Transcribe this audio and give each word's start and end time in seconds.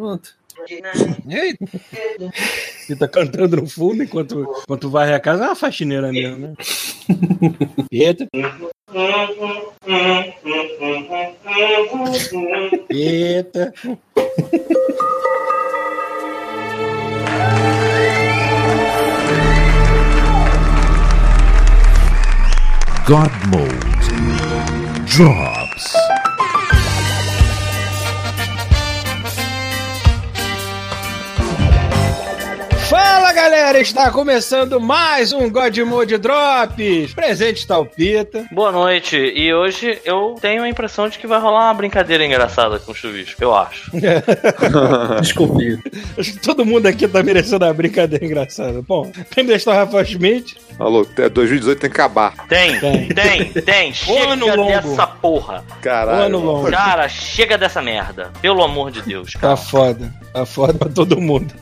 Pronto. 0.00 0.34
Eita. 1.28 1.66
E 2.88 2.96
tá 2.96 3.06
cantando 3.06 3.56
no 3.58 3.66
fundo 3.66 4.02
enquanto, 4.02 4.46
enquanto 4.62 4.88
varre 4.88 5.12
a 5.12 5.20
casa. 5.20 5.44
É 5.44 5.46
uma 5.48 5.54
faxineira 5.54 6.10
mesmo, 6.10 6.38
né? 6.38 6.54
Eita. 7.92 8.26
Eita. 12.88 13.74
God 23.06 23.30
Mode 23.50 25.14
Drops. 25.14 25.59
Fala 33.30 33.42
galera, 33.42 33.78
está 33.80 34.10
começando 34.10 34.80
mais 34.80 35.32
um 35.32 35.48
God 35.48 35.78
Mode 35.78 36.18
Drops. 36.18 37.14
Presente 37.14 37.58
está 37.58 37.78
o 37.78 37.86
Pita. 37.86 38.44
Boa 38.50 38.72
noite, 38.72 39.16
e 39.16 39.54
hoje 39.54 40.00
eu 40.04 40.34
tenho 40.40 40.64
a 40.64 40.68
impressão 40.68 41.08
de 41.08 41.16
que 41.16 41.28
vai 41.28 41.38
rolar 41.38 41.66
uma 41.66 41.74
brincadeira 41.74 42.26
engraçada 42.26 42.80
com 42.80 42.90
o 42.90 42.94
chuvisco, 42.94 43.40
eu 43.40 43.54
acho. 43.54 43.88
Desconfio. 45.22 45.78
Acho 46.18 46.32
que 46.32 46.40
todo 46.40 46.64
mundo 46.66 46.86
aqui 46.86 47.06
tá 47.06 47.22
merecendo 47.22 47.64
uma 47.64 47.72
brincadeira 47.72 48.24
engraçada. 48.24 48.82
Bom, 48.82 49.12
primeiro 49.30 49.58
está 49.58 49.70
o 49.70 49.74
Rafael 49.74 50.04
Schmidt. 50.04 50.56
Alô, 50.76 51.02
até 51.02 51.28
2018 51.28 51.78
tem 51.78 51.90
que 51.90 52.00
acabar. 52.00 52.34
Tem, 52.48 52.80
Tem. 52.80 53.08
tem, 53.10 53.52
tem, 53.52 53.92
chega 53.94 54.30
Ano 54.32 54.56
longo. 54.56 54.70
dessa 54.72 55.06
porra. 55.06 55.62
Caralho. 55.80 56.24
Ano 56.24 56.38
longo. 56.40 56.68
Cara, 56.70 57.08
chega 57.08 57.56
dessa 57.56 57.80
merda, 57.80 58.32
pelo 58.42 58.60
amor 58.64 58.90
de 58.90 59.02
Deus, 59.02 59.34
Tá 59.34 59.38
cara. 59.40 59.56
foda. 59.56 60.12
Tá 60.32 60.46
foda 60.46 60.72
pra 60.74 60.88
todo 60.88 61.20
mundo. 61.20 61.52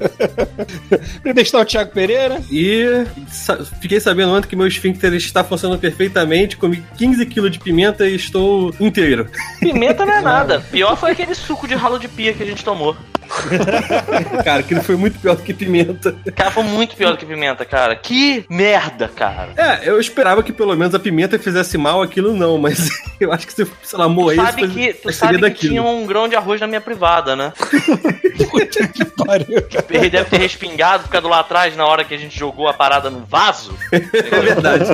primeiro 1.22 1.48
está 1.58 1.62
o 1.62 1.64
Thiago 1.64 1.90
Pereira. 1.92 2.40
E 2.50 3.04
sa- 3.30 3.58
fiquei 3.80 4.00
sabendo 4.00 4.32
ontem 4.32 4.48
que 4.48 4.56
meu 4.56 4.66
esfíncter 4.66 5.12
está 5.14 5.42
funcionando 5.44 5.78
perfeitamente. 5.80 6.56
Comi 6.56 6.82
15 6.96 7.26
kg 7.26 7.50
de 7.50 7.58
pimenta 7.58 8.06
e 8.08 8.14
estou 8.14 8.74
inteiro. 8.80 9.28
Pimenta 9.60 10.04
não 10.06 10.14
é 10.14 10.20
nada, 10.22 10.60
pior 10.70 10.96
foi 10.96 11.12
aquele 11.12 11.34
suco 11.34 11.66
de 11.66 11.74
ralo 11.74 11.98
de 11.98 12.08
pia 12.08 12.32
que 12.32 12.42
a 12.42 12.46
gente 12.46 12.64
tomou. 12.64 12.96
Cara, 14.44 14.60
aquilo 14.60 14.82
foi 14.82 14.96
muito 14.96 15.18
pior 15.18 15.36
do 15.36 15.42
que 15.42 15.52
pimenta. 15.52 16.14
Cara, 16.34 16.50
foi 16.50 16.62
muito 16.62 16.96
pior 16.96 17.12
do 17.12 17.18
que 17.18 17.26
pimenta, 17.26 17.64
cara. 17.64 17.94
Que 17.96 18.44
merda, 18.48 19.08
cara. 19.08 19.52
É, 19.56 19.88
eu 19.88 20.00
esperava 20.00 20.42
que 20.42 20.52
pelo 20.52 20.74
menos 20.76 20.94
a 20.94 20.98
pimenta 20.98 21.38
fizesse 21.38 21.76
mal, 21.76 22.02
aquilo 22.02 22.34
não, 22.34 22.58
mas 22.58 22.88
eu 23.20 23.32
acho 23.32 23.46
que 23.46 23.52
se, 23.52 23.66
sei 23.82 23.98
lá, 23.98 24.08
moer 24.08 24.36
sabe 24.36 24.64
isso, 24.64 24.74
que, 24.74 24.94
tu 24.94 25.12
sabe 25.12 25.34
que 25.34 25.40
daquilo. 25.40 25.72
tinha 25.72 25.82
um 25.82 26.06
grão 26.06 26.28
de 26.28 26.36
arroz 26.36 26.60
na 26.60 26.66
minha 26.66 26.80
privada, 26.80 27.36
né? 27.36 27.52
Puta 28.50 28.88
que 28.88 29.04
pariu, 29.04 29.62
cara. 29.62 29.86
Ele 29.90 30.10
deve 30.10 30.30
ter 30.30 30.38
respingado, 30.38 31.04
ficado 31.04 31.28
lá 31.28 31.40
atrás 31.40 31.76
na 31.76 31.86
hora 31.86 32.04
que 32.04 32.14
a 32.14 32.18
gente 32.18 32.38
jogou 32.38 32.68
a 32.68 32.74
parada 32.74 33.10
no 33.10 33.24
vaso. 33.24 33.76
É 33.92 33.98
verdade. 34.40 34.84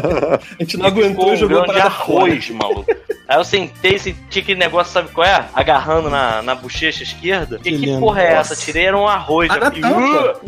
A 0.58 0.62
gente 0.62 0.76
não 0.76 0.86
aguentou 0.86 1.30
e 1.30 1.32
um 1.32 1.36
jogou 1.36 1.58
a 1.58 1.62
grão 1.62 1.74
de 1.74 1.80
parada 1.80 1.90
fora. 1.94 2.22
arroz, 2.24 2.50
maluco. 2.50 2.86
Aí 3.26 3.38
eu 3.38 3.44
sentei, 3.44 3.98
senti 3.98 4.40
aquele 4.40 4.58
negócio, 4.58 4.92
sabe 4.92 5.08
qual 5.08 5.26
é? 5.26 5.46
Agarrando 5.54 6.10
na, 6.10 6.42
na 6.42 6.54
bochecha 6.54 7.02
esquerda. 7.02 7.58
Que 7.58 7.70
E 7.70 7.78
que 7.78 7.98
porra 7.98 8.22
é 8.22 8.23
essa? 8.24 8.56
Tirei 8.56 8.86
era 8.86 8.98
um 8.98 9.06
arroz. 9.06 9.50
Ah, 9.50 9.56
na 9.56 9.66
aqui. 9.68 9.80
tampa. 9.80 10.40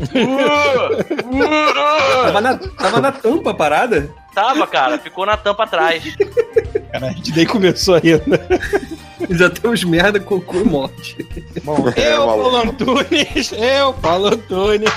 Tava 2.24 2.40
na, 2.40 2.56
tava 2.56 3.00
na 3.00 3.12
tampa 3.12 3.50
a 3.50 3.54
parada? 3.54 4.10
Tava, 4.34 4.66
cara, 4.66 4.98
ficou 4.98 5.24
na 5.24 5.36
tampa 5.36 5.64
atrás. 5.64 6.02
Cara, 6.92 7.06
a 7.06 7.10
gente 7.12 7.34
nem 7.34 7.46
começou 7.46 7.94
ainda. 7.94 8.46
Já 9.30 9.48
temos 9.50 9.82
merda, 9.84 10.20
cocô 10.20 10.58
e 10.60 10.64
morte. 10.64 11.16
Bom, 11.64 11.84
É, 11.96 12.14
eu, 12.16 12.26
maluco. 12.26 12.42
Paulo 12.42 12.56
Antunes. 12.58 13.52
Eu, 13.52 13.92
Paulo 13.94 14.26
Antunes. 14.28 14.90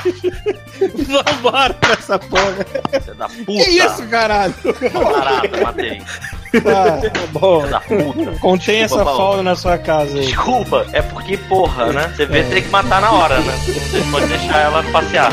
Vambora 1.07 1.73
pra 1.73 1.93
essa 1.93 2.19
porra. 2.19 2.65
Filha 3.01 3.13
da 3.15 3.27
puta. 3.29 3.43
Que 3.45 3.69
isso, 3.69 4.07
caralho? 4.07 4.53
Parada, 4.93 5.61
matei. 5.63 6.01
Tá, 6.63 6.99
bom. 7.31 7.67
Da 7.67 7.79
puta. 7.81 8.31
Contém 8.39 8.81
Desculpa, 8.81 8.83
essa 8.83 9.03
Paulo. 9.03 9.17
fauna 9.17 9.43
na 9.43 9.55
sua 9.55 9.77
casa 9.77 10.17
aí. 10.17 10.25
Desculpa, 10.25 10.85
é 10.93 11.01
porque, 11.01 11.37
porra, 11.37 11.91
né? 11.91 12.13
Você 12.15 12.25
vê, 12.25 12.43
tem 12.43 12.61
que 12.63 12.69
matar 12.69 13.01
na 13.01 13.11
hora, 13.11 13.39
né? 13.39 13.53
Não 13.93 14.11
pode 14.11 14.27
deixar 14.27 14.57
ela 14.59 14.83
passear. 14.91 15.31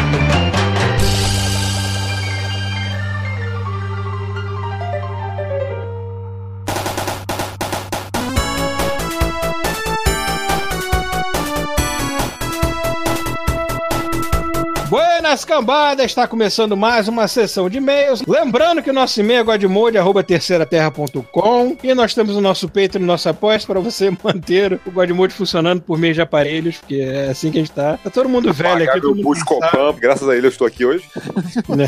Buenas 15.27 15.45
cambadas, 15.45 16.07
está 16.07 16.25
começando 16.29 16.77
mais 16.77 17.09
uma 17.09 17.27
sessão 17.27 17.69
de 17.69 17.79
e-mails. 17.79 18.23
Lembrando 18.29 18.81
que 18.81 18.89
o 18.89 18.93
nosso 18.93 19.19
e-mail 19.19 19.41
é 19.41 19.43
godmode, 19.43 19.99
arroba 19.99 20.23
terceiraterra.com 20.23 21.77
e 21.83 21.95
nós 21.95 22.15
temos 22.15 22.37
o 22.37 22.41
nosso 22.41 22.69
Patreon 22.69 23.01
e 23.01 23.05
o 23.05 23.07
nosso 23.09 23.29
apoio 23.29 23.61
para 23.67 23.81
você 23.81 24.09
manter 24.23 24.79
o 24.87 24.91
Godmode 24.93 25.35
funcionando 25.35 25.83
por 25.83 25.99
meio 25.99 26.15
de 26.15 26.21
aparelhos, 26.21 26.77
porque 26.77 27.01
é 27.01 27.31
assim 27.31 27.51
que 27.51 27.59
a 27.59 27.61
gente 27.61 27.73
tá. 27.73 27.99
Tá 28.05 28.09
todo 28.09 28.29
mundo 28.29 28.53
velho 28.53 28.79
Pagar 28.79 28.93
aqui, 28.93 29.01
meu 29.01 29.01
todo 29.01 29.17
mundo 29.17 29.25
Buscopan, 29.25 29.95
graças 29.99 30.29
a 30.29 30.37
ele 30.37 30.47
eu 30.47 30.51
estou 30.51 30.65
aqui 30.65 30.85
hoje. 30.85 31.05
né? 31.77 31.87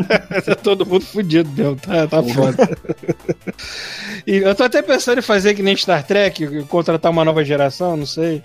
tá 0.40 0.54
todo 0.54 0.86
mundo 0.86 1.04
fudido 1.04 1.50
mesmo, 1.54 1.76
tá, 1.76 2.06
tá 2.06 2.22
foda. 2.22 2.78
E 4.26 4.36
eu 4.38 4.54
tô 4.54 4.64
até 4.64 4.80
pensando 4.80 5.18
em 5.18 5.22
fazer 5.22 5.52
que 5.52 5.62
nem 5.62 5.76
Star 5.76 6.06
Trek, 6.06 6.64
contratar 6.64 7.12
uma 7.12 7.24
nova 7.24 7.44
geração, 7.44 7.98
não 7.98 8.06
sei. 8.06 8.40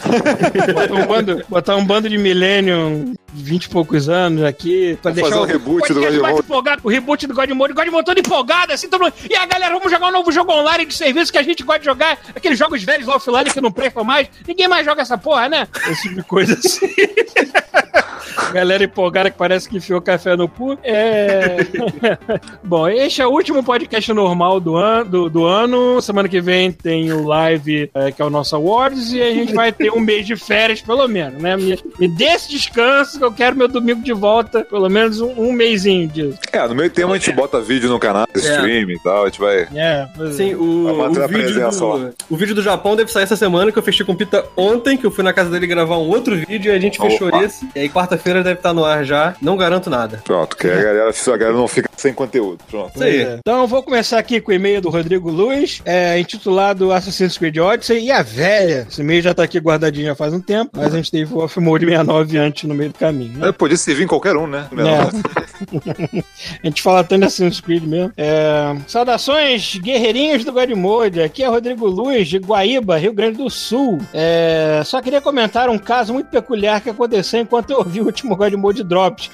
Botar 0.74 0.94
um 0.94 1.08
bando, 1.08 1.46
botar 1.48 1.76
um 1.78 1.86
bando 1.86 2.10
de 2.10 2.18
Millennium, 2.18 3.14
20 3.34 3.64
e 3.66 3.70
poucos 3.70 4.10
anos 4.10 4.44
aqui, 4.44 4.98
pra 5.02 5.12
Vamos 5.12 5.30
deixar 5.30 5.40
fazer 5.40 5.56
um 5.56 5.60
reboot 5.60 5.94
do 5.94 6.02
Godmode. 6.02 6.40
empolgado, 6.40 6.82
o 6.84 6.90
reboot 6.90 7.28
do 7.28 7.34
Godmode, 7.34 7.74
Godmode 7.74 8.06
todo 8.06 8.20
empolgado, 8.20 8.74
assim, 8.74 8.90
todo 8.90 9.04
mundo, 9.04 9.14
e 9.30 9.36
a 9.36 9.46
galera, 9.46 9.74
vamos 9.74 9.92
jogar 9.92 10.08
um 10.08 10.12
novo 10.12 10.32
jogo 10.32 10.52
online 10.52 10.86
de 10.86 10.94
serviço 10.94 11.32
que 11.32 11.38
a 11.38 11.44
gente 11.44 11.64
gosta 11.64 11.80
de 11.80 11.86
jogar, 11.86 12.18
aqueles 12.36 12.58
jogos 12.58 12.84
velhos 12.84 13.08
lá 13.08 13.16
offline 13.16 13.52
que 13.52 13.62
não 13.62 13.72
prestam 13.72 14.04
mais, 14.04 14.30
ninguém 14.48 14.68
mais 14.68 14.86
joga 14.86 15.02
essa 15.02 15.18
porra, 15.18 15.50
né? 15.50 15.68
Esse 15.90 16.04
tipo 16.04 16.16
de 16.16 16.24
coisa 16.24 16.54
assim. 16.54 16.88
Galera 18.52 18.84
empolgada 18.84 19.30
que 19.30 19.38
parece 19.38 19.68
que 19.68 19.78
enfiou 19.78 20.02
café 20.02 20.36
no 20.36 20.48
cu. 20.48 20.78
É... 20.84 21.58
Bom, 22.64 22.88
este 22.88 23.22
é 23.22 23.28
o 23.28 23.32
último 23.32 23.64
podcast 23.64 24.12
normal 24.14 24.60
do, 24.60 24.78
an 24.78 25.06
do, 25.06 25.30
do 25.30 25.46
ano. 25.46 26.02
Semana 26.02 26.30
que 26.30 26.42
vem 26.42 26.72
tem 26.72 27.12
o 27.12 27.26
live, 27.26 27.90
é, 27.94 28.12
que 28.12 28.22
é 28.22 28.26
o 28.26 28.30
nosso 28.30 28.56
Awards, 28.56 29.12
e 29.12 29.22
a 29.22 29.34
gente 29.34 29.54
vai 29.54 29.72
ter 29.72 29.92
um 29.92 30.00
mês 30.00 30.26
de 30.26 30.36
férias, 30.36 30.82
pelo 30.82 31.08
menos, 31.08 31.42
né? 31.42 31.56
Me, 31.56 31.80
me 32.00 32.08
dê 32.08 32.26
esse 32.26 32.50
descanso 32.50 33.20
que 33.24 33.26
eu 33.26 33.32
quero 33.32 33.56
meu 33.56 33.68
domingo 33.68 34.02
de 34.02 34.12
volta, 34.12 34.66
pelo 34.66 34.90
menos 34.90 35.22
um, 35.22 35.32
um 35.38 35.54
mêsinho 35.54 36.08
disso. 36.08 36.38
É, 36.52 36.68
no 36.68 36.76
meio 36.76 36.90
tempo 36.90 37.14
a 37.14 37.18
gente 37.18 37.32
bota 37.32 37.62
vídeo 37.62 37.90
no 37.90 37.98
canal, 37.98 38.28
stream 38.36 38.90
e 38.92 39.00
tal, 39.00 39.24
a 39.24 39.26
gente 39.28 39.40
vai. 39.40 39.68
É, 39.74 40.08
pois 40.16 40.32
é. 40.32 40.34
Sim, 40.34 40.56
o, 40.56 40.84
Vai 40.84 40.94
o 40.94 41.24
a 41.24 41.28
vídeo 41.28 41.44
presença 41.44 41.80
do, 41.80 42.14
o 42.30 42.36
vídeo 42.36 42.56
do 42.56 42.62
Japão 42.62 42.96
deve 42.96 43.12
sair 43.12 43.24
essa 43.24 43.38
semana, 43.38 43.72
que 43.72 43.80
eu 43.80 43.84
fechei 43.84 44.06
com 44.06 44.12
o 44.12 44.16
Pita 44.16 44.46
ontem, 44.58 44.98
que 44.98 45.06
eu 45.06 45.12
fui 45.12 45.24
na 45.24 45.32
casa 45.32 45.50
dele 45.50 45.68
gravar 45.68 45.98
um 45.98 46.10
outro 46.10 46.36
vídeo 46.36 46.72
e 46.72 46.76
a 46.76 46.80
gente 46.80 47.00
fechou 47.00 47.30
Opa. 47.30 47.44
esse. 47.44 47.68
E 47.76 47.80
aí 47.80 47.90
quarta-feira 47.90 48.44
deve 48.44 48.60
estar 48.60 48.74
no 48.74 48.84
ar 48.84 49.06
já. 49.06 49.36
Não 49.42 49.56
garanto 49.56 49.90
nada. 49.90 50.22
Pronto, 50.24 50.58
que 50.58 50.68
a 50.68 50.76
galera, 50.76 51.10
a 51.10 51.38
galera 51.38 51.58
não 51.58 51.68
fica 51.68 51.90
sem 51.98 52.14
conteúdo. 52.14 52.60
Pronto. 52.70 52.92
Isso 52.96 53.04
aí. 53.04 53.22
É. 53.22 53.38
Então, 53.40 53.62
eu 53.62 53.68
vou 53.68 53.82
começar 53.82 54.20
aqui 54.20 54.42
com 54.42 54.52
o 54.52 54.54
e-mail 54.54 54.82
do 54.82 54.90
Rodrigo 54.90 55.30
Luz, 55.30 55.82
é, 55.86 56.20
intitulado 56.20 56.92
Assassin's 56.92 57.38
Creed 57.38 57.58
Odyssey 57.58 58.06
e 58.06 58.12
a 58.12 58.22
velha. 58.22 58.86
Esse 58.90 59.02
e-mail 59.02 59.22
já 59.22 59.34
tá 59.34 59.44
aqui 59.44 59.60
guardadinho 59.60 60.08
já 60.08 60.16
faz 60.16 60.34
um 60.34 60.42
tempo, 60.42 60.72
mas 60.76 60.94
a 60.94 60.98
gente 60.98 61.12
teve 61.12 61.34
o 61.34 61.38
Off-Mode 61.38 61.86
69 61.86 62.38
antes 62.38 62.64
no 62.64 62.76
meio 62.76 62.92
do 62.92 63.00
caminho, 63.00 63.40
né? 63.40 63.50
É, 63.50 63.52
Podia 63.52 63.78
servir 63.78 64.04
em 64.04 64.08
qualquer 64.08 64.36
um, 64.36 64.48
né? 64.48 64.68
É. 64.78 66.20
a 66.64 66.68
gente 66.68 66.82
fala 66.82 67.04
tanto 67.04 67.22
de 67.22 67.28
Assassin's 67.28 67.62
Creed 67.62 67.84
mesmo. 67.84 68.12
É, 68.18 68.76
saudações, 68.88 69.78
guerreirinhos 69.78 70.44
do 70.44 70.52
Godmode. 70.52 71.22
Aqui 71.22 71.44
é 71.44 71.48
Rodrigo 71.48 71.88
Luz, 71.88 72.28
de 72.28 72.38
Guaíba, 72.38 72.98
Rio 72.98 73.14
Grande 73.14 73.38
do 73.38 73.50
Sul. 73.50 74.00
É, 74.14 74.82
só 74.86 75.02
queria 75.02 75.22
comentar 75.22 75.70
um 75.70 75.78
caso 75.78 76.14
muito 76.14 76.30
peculiar 76.30 76.82
que 76.82 76.90
aconteceu 76.90 77.40
enquanto 77.40 77.72
eu 77.72 77.78
ouvi 77.78 78.02
o 78.02 78.06
último 78.06 78.36
Godmode 78.36 78.84
Drops. 78.84 79.30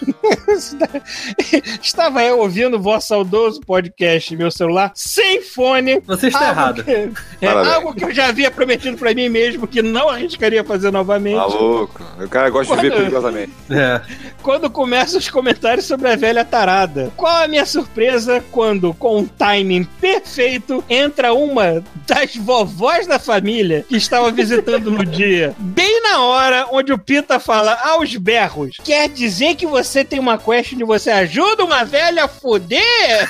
Estava 1.81 2.23
eu 2.23 2.39
ouvindo 2.39 2.48
o 2.49 2.79
vosso 2.81 3.07
saudoso 3.07 3.61
podcast, 3.61 4.35
meu 4.35 4.49
celular, 4.51 4.91
sem 4.95 5.41
fone. 5.41 6.01
Você 6.05 6.27
está 6.27 6.49
errado. 6.49 6.83
que- 6.83 6.91
é 6.91 7.09
Parabéns. 7.41 7.73
algo 7.75 7.93
que 7.93 8.03
eu 8.05 8.13
já 8.13 8.27
havia 8.27 8.49
prometido 8.51 8.97
pra 8.97 9.13
mim 9.13 9.29
mesmo 9.29 9.67
que 9.67 9.81
não 9.81 10.09
arriscaria 10.09 10.63
fazer 10.63 10.91
novamente. 10.91 11.35
Maluco. 11.35 12.01
O 12.23 12.27
cara 12.27 12.49
gosta 12.49 12.75
de 12.75 12.81
viver 12.81 12.95
perigosamente. 12.97 13.53
É. 13.69 14.01
quando 14.41 14.69
começam 14.69 15.19
os 15.19 15.29
comentários 15.29 15.85
sobre 15.85 16.09
a 16.11 16.15
velha 16.15 16.43
tarada. 16.43 17.11
Qual 17.15 17.43
a 17.43 17.47
minha 17.47 17.65
surpresa 17.65 18.43
quando, 18.51 18.93
com 18.93 19.19
um 19.19 19.25
timing 19.25 19.83
perfeito, 19.99 20.83
entra 20.89 21.33
uma 21.33 21.83
das 22.07 22.35
vovós 22.35 23.05
da 23.07 23.19
família 23.19 23.85
que 23.87 23.95
estava 23.97 24.31
visitando 24.31 24.89
no 24.91 25.05
dia, 25.05 25.53
bem 25.57 26.01
na 26.01 26.21
hora 26.21 26.67
onde 26.71 26.91
o 26.91 26.97
Pita 26.97 27.39
fala 27.39 27.77
aos 27.83 28.15
berros: 28.15 28.77
Quer 28.83 29.07
dizer 29.09 29.55
que 29.55 29.65
você 29.65 30.03
tem 30.03 30.19
uma 30.19 30.37
quest 30.37 30.73
onde 30.73 30.83
você 30.83 31.09
ajuda 31.11 31.63
uma 31.63 31.83
velha 31.83 32.27
foder? 32.41 33.29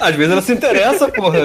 Às 0.00 0.14
vezes 0.14 0.32
ela 0.32 0.42
se 0.42 0.52
interessa, 0.52 1.08
porra. 1.08 1.38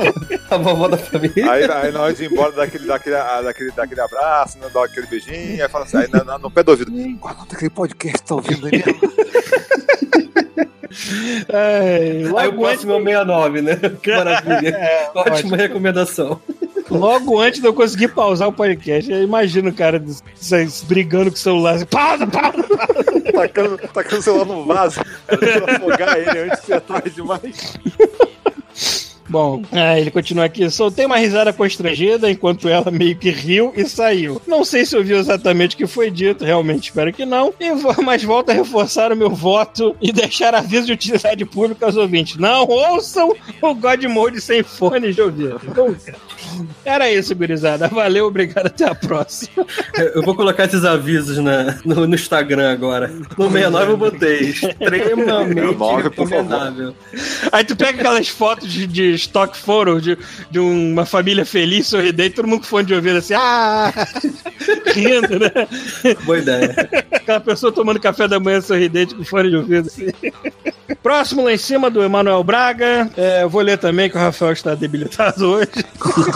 A 0.50 0.56
vovó 0.56 0.88
da 0.88 0.96
família. 0.98 1.50
Aí, 1.50 1.64
aí 1.64 1.92
na 1.92 2.02
hora 2.02 2.12
de 2.14 2.24
ir 2.24 2.32
embora 2.32 2.52
daquele, 2.52 2.86
daquele, 2.86 3.16
ah, 3.16 3.40
daquele, 3.42 3.70
daquele 3.72 4.00
abraço, 4.00 4.58
né? 4.58 4.68
dá 4.72 4.84
aquele 4.84 5.06
beijinho, 5.06 5.62
aí 5.62 5.68
fala 5.68 5.84
assim, 5.84 5.96
aí 5.98 6.08
na- 6.10 6.38
no 6.38 6.50
pé 6.50 6.62
do 6.62 6.70
ouvido. 6.70 6.92
Qual 7.18 7.32
é 7.32 7.34
o 7.34 7.38
nome 7.38 7.50
daquele 7.50 7.70
podcast 7.70 8.18
que 8.18 8.28
tá 8.28 8.34
ouvindo 8.34 8.66
aí 8.66 8.72
mesmo? 8.72 9.12
É, 11.48 12.22
Aí 12.36 12.48
o 12.48 12.52
próximo 12.52 12.92
é 12.92 12.96
o 12.96 13.02
69, 13.02 13.62
né? 13.62 13.76
Que 14.02 14.14
maravilha. 14.14 14.78
Ótima 15.14 15.36
ótimo. 15.36 15.56
recomendação. 15.56 16.38
Logo 16.92 17.40
antes 17.40 17.60
de 17.60 17.66
eu 17.66 17.74
conseguir 17.74 18.08
pausar 18.08 18.48
o 18.48 18.52
podcast, 18.52 19.10
eu 19.10 19.22
imagino 19.22 19.70
o 19.70 19.74
cara 19.74 19.98
des- 19.98 20.22
des- 20.40 20.82
brigando 20.82 21.30
com 21.30 21.36
o 21.36 21.40
celular 21.40 21.74
assim, 21.74 21.86
pausa, 21.86 22.26
pausa, 22.26 22.62
pausa. 22.64 23.20
tacando, 23.32 23.78
tacando 23.92 24.18
o 24.18 24.22
celular 24.22 24.44
no 24.46 24.64
vaso. 24.64 25.00
Pra 25.26 25.76
afogar 25.76 26.18
ele 26.18 26.38
antes 26.40 26.60
de 26.60 26.66
ser 26.66 26.80
tarde 26.80 27.10
demais. 27.10 27.76
Bom, 29.28 29.62
ah, 29.72 29.98
ele 29.98 30.10
continua 30.10 30.44
aqui. 30.44 30.68
Soltei 30.70 31.06
uma 31.06 31.16
risada 31.16 31.54
constrangida 31.54 32.30
enquanto 32.30 32.68
ela 32.68 32.90
meio 32.90 33.16
que 33.16 33.30
riu 33.30 33.72
e 33.74 33.88
saiu. 33.88 34.42
Não 34.46 34.62
sei 34.62 34.84
se 34.84 34.94
ouviu 34.94 35.16
exatamente 35.16 35.74
o 35.74 35.78
que 35.78 35.86
foi 35.86 36.10
dito, 36.10 36.44
realmente 36.44 36.84
espero 36.90 37.10
que 37.14 37.24
não. 37.24 37.54
E 37.58 37.72
vo- 37.72 38.02
mas 38.02 38.22
volto 38.22 38.50
a 38.50 38.52
reforçar 38.52 39.10
o 39.10 39.16
meu 39.16 39.30
voto 39.30 39.96
e 40.02 40.12
deixar 40.12 40.54
aviso 40.54 40.86
de 40.86 40.92
utilidade 40.92 41.46
pública 41.46 41.86
aos 41.86 41.96
ouvintes. 41.96 42.36
Não 42.36 42.66
ouçam 42.66 43.34
o 43.62 43.74
God 43.74 44.04
Mode 44.04 44.38
sem 44.38 44.62
fone 44.62 45.14
de 45.14 45.22
ouvido. 45.22 45.58
Nunca. 45.74 46.14
Era 46.84 47.10
isso, 47.10 47.34
gurizada. 47.34 47.88
Valeu, 47.88 48.26
obrigado, 48.26 48.66
até 48.66 48.84
a 48.84 48.94
próxima. 48.94 49.66
Eu 50.14 50.22
vou 50.22 50.34
colocar 50.34 50.64
esses 50.64 50.84
avisos 50.84 51.38
na, 51.38 51.78
no, 51.84 52.06
no 52.06 52.14
Instagram 52.14 52.72
agora. 52.72 53.08
No 53.36 53.50
69 53.50 53.92
eu 53.92 53.96
botei. 53.96 54.40
Extremamente 54.40 55.52
69, 55.54 55.54
por 55.54 55.78
favor. 55.78 56.02
recomendável. 56.02 56.94
Aí 57.50 57.64
tu 57.64 57.76
pega 57.76 58.00
aquelas 58.00 58.28
fotos 58.28 58.70
de, 58.70 58.86
de 58.86 59.14
stock 59.14 59.56
photo 59.56 60.00
de, 60.00 60.18
de 60.50 60.58
uma 60.58 61.04
família 61.04 61.44
feliz, 61.44 61.86
sorridente, 61.86 62.36
todo 62.36 62.46
mundo 62.46 62.60
com 62.60 62.66
fone 62.66 62.86
de 62.86 62.94
ouvido 62.94 63.18
assim, 63.18 63.34
ah! 63.34 63.92
Rindo, 64.94 65.38
né? 65.38 66.14
Boa 66.24 66.38
ideia. 66.38 66.88
Aquela 67.10 67.40
pessoa 67.40 67.72
tomando 67.72 67.98
café 67.98 68.28
da 68.28 68.38
manhã 68.38 68.60
sorridente 68.60 69.14
com 69.14 69.24
fone 69.24 69.50
de 69.50 69.56
ouvido. 69.56 69.88
assim. 69.88 70.08
Próximo 71.02 71.42
lá 71.42 71.52
em 71.52 71.58
cima 71.58 71.90
do 71.90 72.02
Emanuel 72.02 72.44
Braga. 72.44 73.10
É, 73.16 73.42
eu 73.42 73.48
vou 73.48 73.62
ler 73.62 73.78
também 73.78 74.08
que 74.08 74.16
o 74.16 74.20
Rafael 74.20 74.52
está 74.52 74.74
debilitado 74.74 75.46
hoje. 75.46 75.68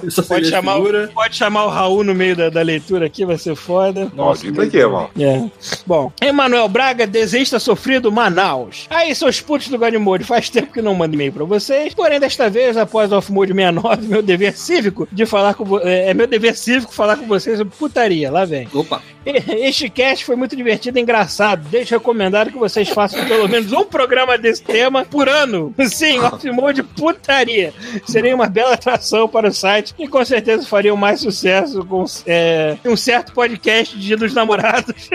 Pode 0.00 0.10
seria 0.22 0.50
chamar, 0.50 0.78
o, 0.78 1.08
pode 1.08 1.36
chamar 1.36 1.64
o 1.66 1.68
Raul 1.68 2.04
no 2.04 2.14
meio 2.14 2.36
da, 2.36 2.50
da 2.50 2.62
leitura 2.62 3.06
aqui, 3.06 3.24
vai 3.24 3.38
ser 3.38 3.54
foda. 3.54 4.10
Nossa, 4.14 4.46
isso 4.46 4.60
aqui, 4.60 4.84
mano. 4.84 5.10
É. 5.18 5.42
Bom, 5.86 6.12
Emanuel 6.20 6.68
Braga, 6.68 7.06
desenhista 7.06 7.58
sofrido, 7.58 8.10
Manaus. 8.12 8.86
Aí, 8.90 9.14
seus 9.14 9.40
putos 9.40 9.68
do 9.68 9.78
Godmode, 9.78 10.24
faz 10.24 10.48
tempo 10.48 10.72
que 10.72 10.82
não 10.82 10.94
mando 10.94 11.14
e-mail 11.14 11.32
pra 11.32 11.44
vocês. 11.44 11.94
Porém, 11.94 12.18
desta 12.20 12.48
vez, 12.50 12.76
após 12.76 13.10
o 13.12 13.16
Offmode 13.16 13.52
69, 13.52 14.06
meu 14.06 14.22
dever 14.22 14.56
cívico 14.56 15.08
de 15.10 15.26
falar 15.26 15.54
com 15.54 15.64
vo- 15.64 15.80
é, 15.80 16.10
é 16.10 16.14
meu 16.14 16.26
dever 16.26 16.56
cívico 16.56 16.92
falar 16.92 17.16
com 17.16 17.26
vocês 17.26 17.58
sobre 17.58 17.74
putaria. 17.76 18.30
Lá 18.30 18.44
vem. 18.44 18.68
Opa. 18.72 19.02
Este 19.64 19.88
cast 19.88 20.24
foi 20.24 20.36
muito 20.36 20.54
divertido 20.56 20.98
e 20.98 21.02
engraçado. 21.02 21.66
Deixo 21.68 21.94
recomendado 21.94 22.50
que 22.50 22.58
vocês 22.58 22.88
façam 22.88 23.24
pelo 23.26 23.48
menos 23.48 23.72
um 23.72 23.84
programa 23.84 24.36
desse 24.36 24.62
tema 24.62 25.04
por 25.04 25.28
ano. 25.28 25.74
Sim, 25.88 26.18
Offmode 26.24 26.82
putaria. 26.82 27.72
Seria 28.06 28.34
uma 28.34 28.46
bela 28.46 28.74
atração 28.74 29.28
para 29.28 29.48
o 29.48 29.52
site 29.52 29.94
e 29.98 30.06
com 30.08 30.24
certeza 30.24 30.66
fariam 30.66 30.96
mais 30.96 31.20
sucesso 31.20 31.84
com 31.84 32.04
é, 32.26 32.76
um 32.84 32.96
certo 32.96 33.32
podcast 33.32 33.96
de 33.96 34.04
Dia 34.06 34.16
dos 34.16 34.34
Namorados. 34.34 35.08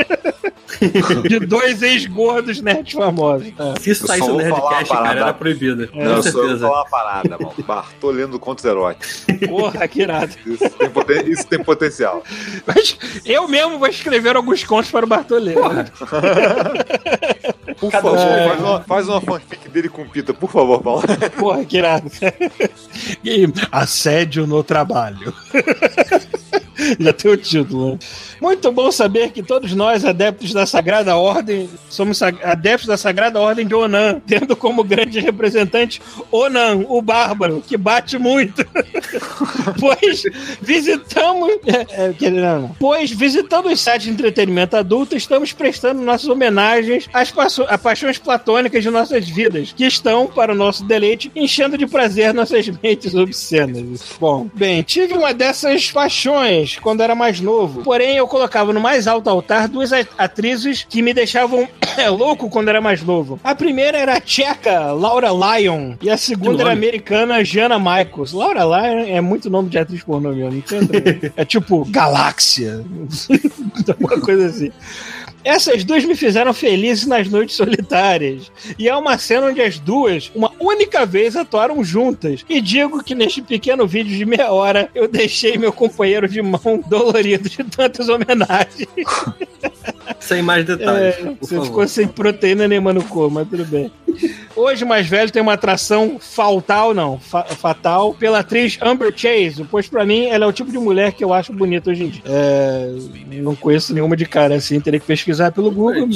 de 1.28 1.40
dois 1.40 1.82
ex-gordos 1.82 2.62
nerds 2.62 2.94
famosos. 2.94 3.48
É. 3.48 3.80
Se 3.80 3.96
saísse 3.96 4.30
uma 4.30 4.42
Nerdcast, 4.42 4.94
cara, 4.94 5.20
era 5.20 5.34
proibido. 5.34 5.88
Não, 5.88 5.88
Com 5.94 6.02
eu 6.02 6.24
só 6.24 6.32
vou 6.32 6.42
certeza. 6.42 6.68
falar 6.68 6.82
uma 6.82 6.90
parada, 6.90 7.30
mano. 7.40 7.54
Bartô 7.66 8.12
lendo 8.12 8.40
contos 8.40 8.66
eróticos. 8.66 9.26
Porra, 9.48 9.88
que 9.88 10.02
irado. 10.02 10.34
Isso 10.46 10.70
tem, 10.70 10.90
poten- 10.90 11.30
isso 11.30 11.48
tem 11.48 11.64
potencial. 11.64 12.24
Mas 12.66 12.98
eu 13.26 13.48
mesmo 13.48 13.78
vou 13.80 13.88
escrever 14.00 14.36
alguns 14.36 14.64
contos 14.64 14.90
para 14.92 15.06
o 15.06 15.10
Bartolê. 15.10 15.54
Por 17.80 17.92
Cada 17.92 18.04
favor, 18.10 18.18
um. 18.20 18.48
faz 18.48 18.60
uma, 18.60 18.82
faz 18.82 19.08
uma 19.08 19.22
fanfic 19.22 19.70
dele 19.70 19.90
com 19.90 20.08
Pita, 20.10 20.34
por 20.34 20.52
favor, 20.52 20.82
Paulo. 20.82 21.04
Porra, 21.38 21.64
que 21.66 21.78
irado. 21.78 22.10
E 23.24 23.48
assédio 23.72 24.46
no 24.46 24.64
trabalho. 24.64 25.34
Já 27.00 27.14
tem 27.14 27.32
o 27.32 27.38
título. 27.38 27.92
né? 27.92 28.00
Muito 28.42 28.72
bom 28.72 28.92
saber 28.92 29.32
que 29.32 29.44
todos 29.44 29.74
nós, 29.74 30.06
adeptos 30.06 30.54
da 30.54 30.66
Sagrada 30.66 31.16
Ordem, 31.16 31.70
somos 31.90 32.22
adeptos 32.22 32.88
da 32.88 32.98
Sagrada 32.98 33.40
Ordem 33.40 33.68
de 33.68 33.76
Onan, 33.76 34.22
tendo 34.26 34.56
como 34.56 34.84
grande 34.84 35.20
representante 35.20 36.02
Onan, 36.32 36.86
o 36.88 37.02
Bárbaro, 37.02 37.64
que 37.66 37.78
bate 37.78 38.18
muito. 38.18 38.66
pois 39.80 40.24
visitamos. 40.62 41.54
é, 41.66 42.14
é, 42.26 42.30
não, 42.32 42.62
não. 42.62 42.76
Pois, 42.80 43.12
visitando 43.12 43.68
os 43.68 43.80
sites 43.80 44.04
de 44.04 44.12
entretenimento 44.12 44.78
adulto, 44.78 45.16
estamos 45.16 45.52
prestando 45.54 46.02
nossas 46.02 46.28
homenagens 46.28 47.10
às 47.14 47.34
a 47.68 47.78
paixões 47.78 48.18
platônicas 48.18 48.84
de 48.84 48.90
nossas 48.90 49.28
vidas, 49.28 49.72
que 49.72 49.86
estão, 49.86 50.28
para 50.28 50.54
o 50.54 50.56
nosso 50.56 50.84
deleite, 50.84 51.32
enchendo 51.36 51.78
de 51.78 51.88
prazer 51.88 52.34
nossas 52.34 52.68
mentes 52.82 53.16
obscenas. 53.16 54.02
Bom, 54.20 54.50
bem, 54.54 54.82
tive 54.82 55.14
uma 55.14 55.34
dessas 55.34 55.92
paixões 55.92 56.79
quando 56.80 57.02
era 57.02 57.16
mais 57.16 57.40
novo. 57.40 57.82
Porém, 57.84 58.18
eu 58.18 58.28
colocava 58.28 58.74
no 58.74 58.80
mais 58.80 59.08
alto 59.08 59.30
altar 59.30 59.68
duas 59.68 59.92
atrizes 60.18 60.86
que 60.88 61.02
me 61.02 61.14
deixavam 61.14 61.68
louco 62.18 62.50
quando 62.50 62.70
era 62.70 62.82
mais 62.82 63.04
novo. 63.04 63.40
A 63.44 63.54
primeira 63.54 63.98
era 63.98 64.18
a 64.18 64.22
tcheca 64.22 64.92
Laura 64.92 65.30
Lyon 65.30 65.96
e 66.02 66.10
a 66.10 66.18
segunda 66.18 66.64
era 66.64 66.70
a 66.70 66.74
americana 66.74 67.44
Jana 67.44 67.80
Michaels. 67.80 68.34
Laura 68.34 68.64
Lyon 68.64 69.06
é 69.08 69.22
muito 69.22 69.50
nome 69.50 69.70
de 69.70 69.78
atriz 69.78 70.04
pornô 70.04 70.32
mesmo, 70.32 70.52
não. 70.52 71.32
É 71.36 71.46
tipo 71.46 71.86
Galáxia. 71.86 72.84
Alguma 73.88 74.20
coisa 74.20 74.48
assim. 74.48 74.72
Essas 75.44 75.84
duas 75.84 76.04
me 76.04 76.16
fizeram 76.16 76.54
felizes 76.54 77.08
nas 77.08 77.30
noites 77.30 77.56
solitárias. 77.56 78.52
E 78.78 78.90
é 78.90 78.96
uma 78.96 79.18
cena 79.18 79.48
onde 79.48 79.62
as 79.62 79.80
duas, 79.80 80.30
uma 80.36 80.49
única 80.60 81.06
vez, 81.06 81.36
atuaram 81.36 81.84
juntas. 81.84 82.46
E 82.50 82.60
digo 82.62 83.04
que 83.04 83.16
neste 83.16 83.42
pequeno 83.42 83.88
vídeo 83.88 84.16
de 84.18 84.26
meia 84.26 84.52
hora, 84.52 84.90
eu 84.94 85.08
deixei 85.08 85.58
meu 85.58 85.72
companheiro 85.74 86.28
de 86.28 86.42
mão 86.42 86.84
dolorido 86.88 87.50
de 87.50 87.64
tantas 87.64 88.10
homenagens. 88.10 88.88
Sem 90.20 90.42
mais 90.42 90.66
detalhes, 90.66 91.16
É, 91.16 91.34
você 91.40 91.56
favor. 91.56 91.66
ficou 91.66 91.88
sem 91.88 92.08
proteína 92.08 92.68
nenhuma 92.68 92.92
no 92.94 93.04
corpo, 93.04 93.36
mas 93.36 93.48
tudo 93.48 93.64
bem. 93.66 93.92
Hoje, 94.56 94.84
mais 94.84 95.08
velho, 95.08 95.32
tem 95.32 95.42
uma 95.42 95.54
atração 95.54 96.18
fatal, 96.20 96.94
não, 96.94 97.18
fa- 97.20 97.46
fatal, 97.46 98.14
pela 98.14 98.40
atriz 98.40 98.78
Amber 98.82 99.14
Chase, 99.16 99.64
pois 99.70 99.88
pra 99.88 100.06
mim 100.06 100.26
ela 100.26 100.46
é 100.46 100.48
o 100.48 100.52
tipo 100.52 100.72
de 100.72 100.78
mulher 100.78 101.14
que 101.14 101.24
eu 101.24 101.34
acho 101.34 101.54
bonita 101.54 101.90
hoje 101.92 102.04
em 102.04 102.10
dia. 102.10 102.22
É, 102.26 102.92
não 103.38 103.56
conheço 103.56 103.94
nenhuma 103.94 104.16
de 104.18 104.26
cara 104.26 104.56
assim, 104.56 104.80
teria 104.80 105.00
que 105.00 105.06
pesquisar 105.06 105.52
pelo 105.52 105.72
Google. 105.72 106.08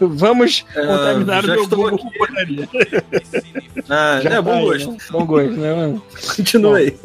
Vamos 0.00 0.64
É, 0.74 0.86
contaminar 0.86 1.42
o 1.44 1.46
já 1.46 1.54
meu 1.54 1.66
Google 1.68 1.86
aqui. 1.88 1.98
com 1.98 2.10
putaria. 2.10 2.68
Ah, 3.88 4.20
Já 4.22 4.30
é, 4.30 4.42
bom 4.42 4.50
tá 4.52 4.56
aí, 4.58 4.64
gosto. 4.64 4.90
né? 4.92 4.96
Bom 5.10 5.26
gosto, 5.26 5.52
né, 5.52 5.74
mano? 5.74 6.02
Continua 6.36 6.78
aí. 6.78 6.96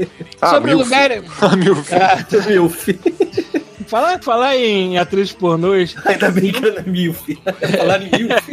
Ah, 0.41 0.49
Sobre 0.49 0.73
o 0.73 0.77
lugar. 0.79 1.11
Ah, 1.41 1.55
Milf. 1.55 1.93
Ah, 1.93 2.25
Meu 2.49 2.69
filho. 2.69 2.99
falar, 3.91 4.23
falar 4.23 4.55
em 4.55 4.97
atrizes 4.97 5.33
pornôs, 5.33 5.93
Ainda 6.05 6.31
bem 6.31 6.51
que 6.51 6.65
era 6.65 6.81
Milf. 6.83 7.27
Falar 7.77 8.01
em 8.01 8.09
Milf. 8.09 8.47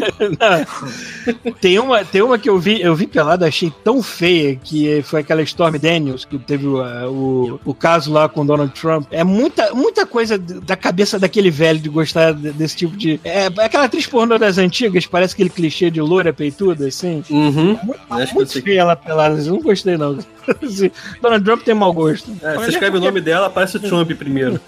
Tem 1.60 1.78
uma, 1.78 2.04
tem 2.04 2.22
uma 2.22 2.38
que 2.38 2.50
eu 2.50 2.58
vi, 2.58 2.80
eu 2.82 2.94
vi 2.94 3.06
pelada, 3.06 3.46
achei 3.46 3.72
tão 3.84 4.02
feia, 4.02 4.56
que 4.56 5.00
foi 5.02 5.20
aquela 5.20 5.40
Storm 5.42 5.76
Daniels, 5.78 6.24
que 6.24 6.38
teve 6.38 6.66
o, 6.66 6.82
o, 7.08 7.60
o 7.64 7.74
caso 7.74 8.12
lá 8.12 8.28
com 8.28 8.44
Donald 8.44 8.72
Trump. 8.72 9.06
É 9.12 9.22
muita, 9.22 9.72
muita 9.74 10.04
coisa 10.04 10.36
da 10.36 10.76
cabeça 10.76 11.18
daquele 11.18 11.50
velho 11.50 11.78
de 11.78 11.88
gostar 11.88 12.32
de- 12.32 12.50
desse 12.52 12.76
tipo 12.76 12.96
de. 12.96 13.20
É 13.22 13.46
aquela 13.46 13.84
atriz 13.84 14.06
pornô 14.06 14.38
das 14.38 14.58
antigas, 14.58 15.06
parece 15.06 15.34
aquele 15.34 15.50
clichê 15.50 15.90
de 15.90 16.00
loura 16.00 16.32
peituda, 16.32 16.86
assim. 16.88 17.22
Uhum. 17.30 17.78
Acho 18.10 18.26
que 18.26 18.32
eu 18.32 18.34
Muito 18.34 18.62
feia 18.62 18.80
ela 18.80 18.96
pelada, 18.96 19.36
assim, 19.36 19.50
não 19.50 19.60
gostei 19.60 19.96
não. 19.96 20.18
Donald 21.22 21.44
Trump 21.44 21.62
tem 21.62 21.74
mau 21.74 21.92
gosto. 21.92 22.30
É, 22.42 22.54
você 22.54 22.70
escreve 22.70 22.96
o 22.96 23.00
nome 23.00 23.20
dela, 23.20 23.46
aparece 23.46 23.76
o 23.76 23.80
Trump 23.80 24.10
primeiro. 24.12 24.58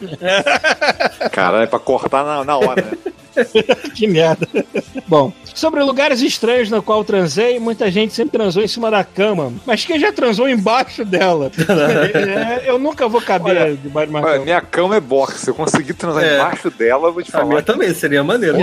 Caralho, 1.32 1.62
é 1.64 1.66
pra 1.66 1.78
cortar 1.78 2.24
na, 2.24 2.44
na 2.44 2.56
hora, 2.56 2.82
né? 2.82 3.12
que 3.94 4.08
merda. 4.08 4.46
Bom, 5.06 5.32
sobre 5.54 5.80
lugares 5.84 6.20
estranhos 6.20 6.68
no 6.68 6.82
qual 6.82 7.04
transei, 7.04 7.60
muita 7.60 7.88
gente 7.90 8.12
sempre 8.12 8.32
transou 8.38 8.62
em 8.62 8.66
cima 8.68 8.90
da 8.90 9.04
cama. 9.04 9.52
Mas 9.64 9.84
quem 9.84 9.98
já 10.00 10.12
transou 10.12 10.48
embaixo 10.48 11.04
dela? 11.04 11.50
É, 12.60 12.68
eu 12.68 12.78
nunca 12.78 13.06
vou 13.08 13.20
caber 13.22 13.56
Olha, 13.56 13.76
debaixo 13.76 14.10
de 14.10 14.16
uma 14.16 14.20
Olha, 14.24 14.32
cama. 14.32 14.44
minha 14.44 14.60
cama 14.60 14.96
é 14.96 15.00
box. 15.00 15.40
Se 15.40 15.50
eu 15.50 15.54
conseguir 15.54 15.94
transar 15.94 16.24
É. 16.24 16.34
embaixo 16.36 16.70
dela, 16.70 17.08
eu 17.08 17.12
vou 17.12 17.22
te 17.22 17.30
A 17.34 17.38
minha 17.44 17.48
falar. 17.50 17.62
também 17.62 17.94
seria 17.94 18.22
maneiro. 18.24 18.58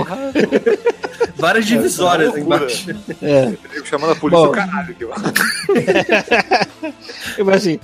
Várias 1.36 1.66
divisórias 1.66 2.34
loucura. 2.34 2.56
embaixo. 2.58 2.90
É. 3.22 3.52
Eu 3.74 3.84
chamando 3.86 4.12
a 4.12 4.16
polícia 4.16 4.46
Bom. 4.46 4.52
caralho. 4.52 4.94
Eu 7.38 7.44
falei 7.44 7.56
assim. 7.58 7.80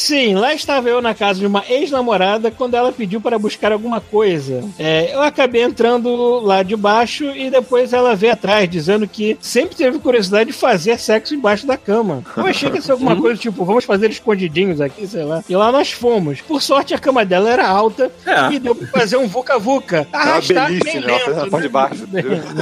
Sim, 0.00 0.36
lá 0.36 0.54
estava 0.54 0.88
eu 0.88 1.02
na 1.02 1.12
casa 1.12 1.40
de 1.40 1.46
uma 1.46 1.64
ex-namorada 1.68 2.52
quando 2.52 2.74
ela 2.74 2.92
pediu 2.92 3.20
para 3.20 3.36
buscar 3.36 3.72
alguma 3.72 4.00
coisa. 4.00 4.62
É, 4.78 5.12
eu 5.12 5.20
acabei 5.20 5.62
entrando 5.64 6.38
lá 6.38 6.62
de 6.62 6.76
baixo 6.76 7.24
e 7.34 7.50
depois 7.50 7.92
ela 7.92 8.14
veio 8.14 8.32
atrás, 8.32 8.70
dizendo 8.70 9.08
que 9.08 9.36
sempre 9.40 9.74
teve 9.74 9.98
curiosidade 9.98 10.52
de 10.52 10.56
fazer 10.56 10.96
sexo 11.00 11.34
embaixo 11.34 11.66
da 11.66 11.76
cama. 11.76 12.22
Eu 12.36 12.46
achei 12.46 12.70
que 12.70 12.76
ia 12.76 12.80
ser 12.82 12.92
alguma 12.92 13.16
coisa 13.16 13.40
tipo, 13.40 13.64
vamos 13.64 13.84
fazer 13.84 14.08
escondidinhos 14.08 14.80
aqui, 14.80 15.04
sei 15.04 15.24
lá. 15.24 15.42
E 15.48 15.56
lá 15.56 15.72
nós 15.72 15.90
fomos. 15.90 16.40
Por 16.42 16.62
sorte, 16.62 16.94
a 16.94 16.98
cama 16.98 17.24
dela 17.24 17.50
era 17.50 17.66
alta 17.66 18.08
É. 18.24 18.52
e 18.54 18.60
deu 18.60 18.76
pra 18.76 18.86
fazer 18.86 19.16
um 19.16 19.26
vuca-vuca. 19.26 20.06
Arrastar 20.12 20.68
beliche, 20.68 20.84
bem 20.84 21.00
né? 21.00 21.06
Lento. 21.26 21.50
parte 21.50 21.62
de 21.62 21.68
baixo. 21.68 22.08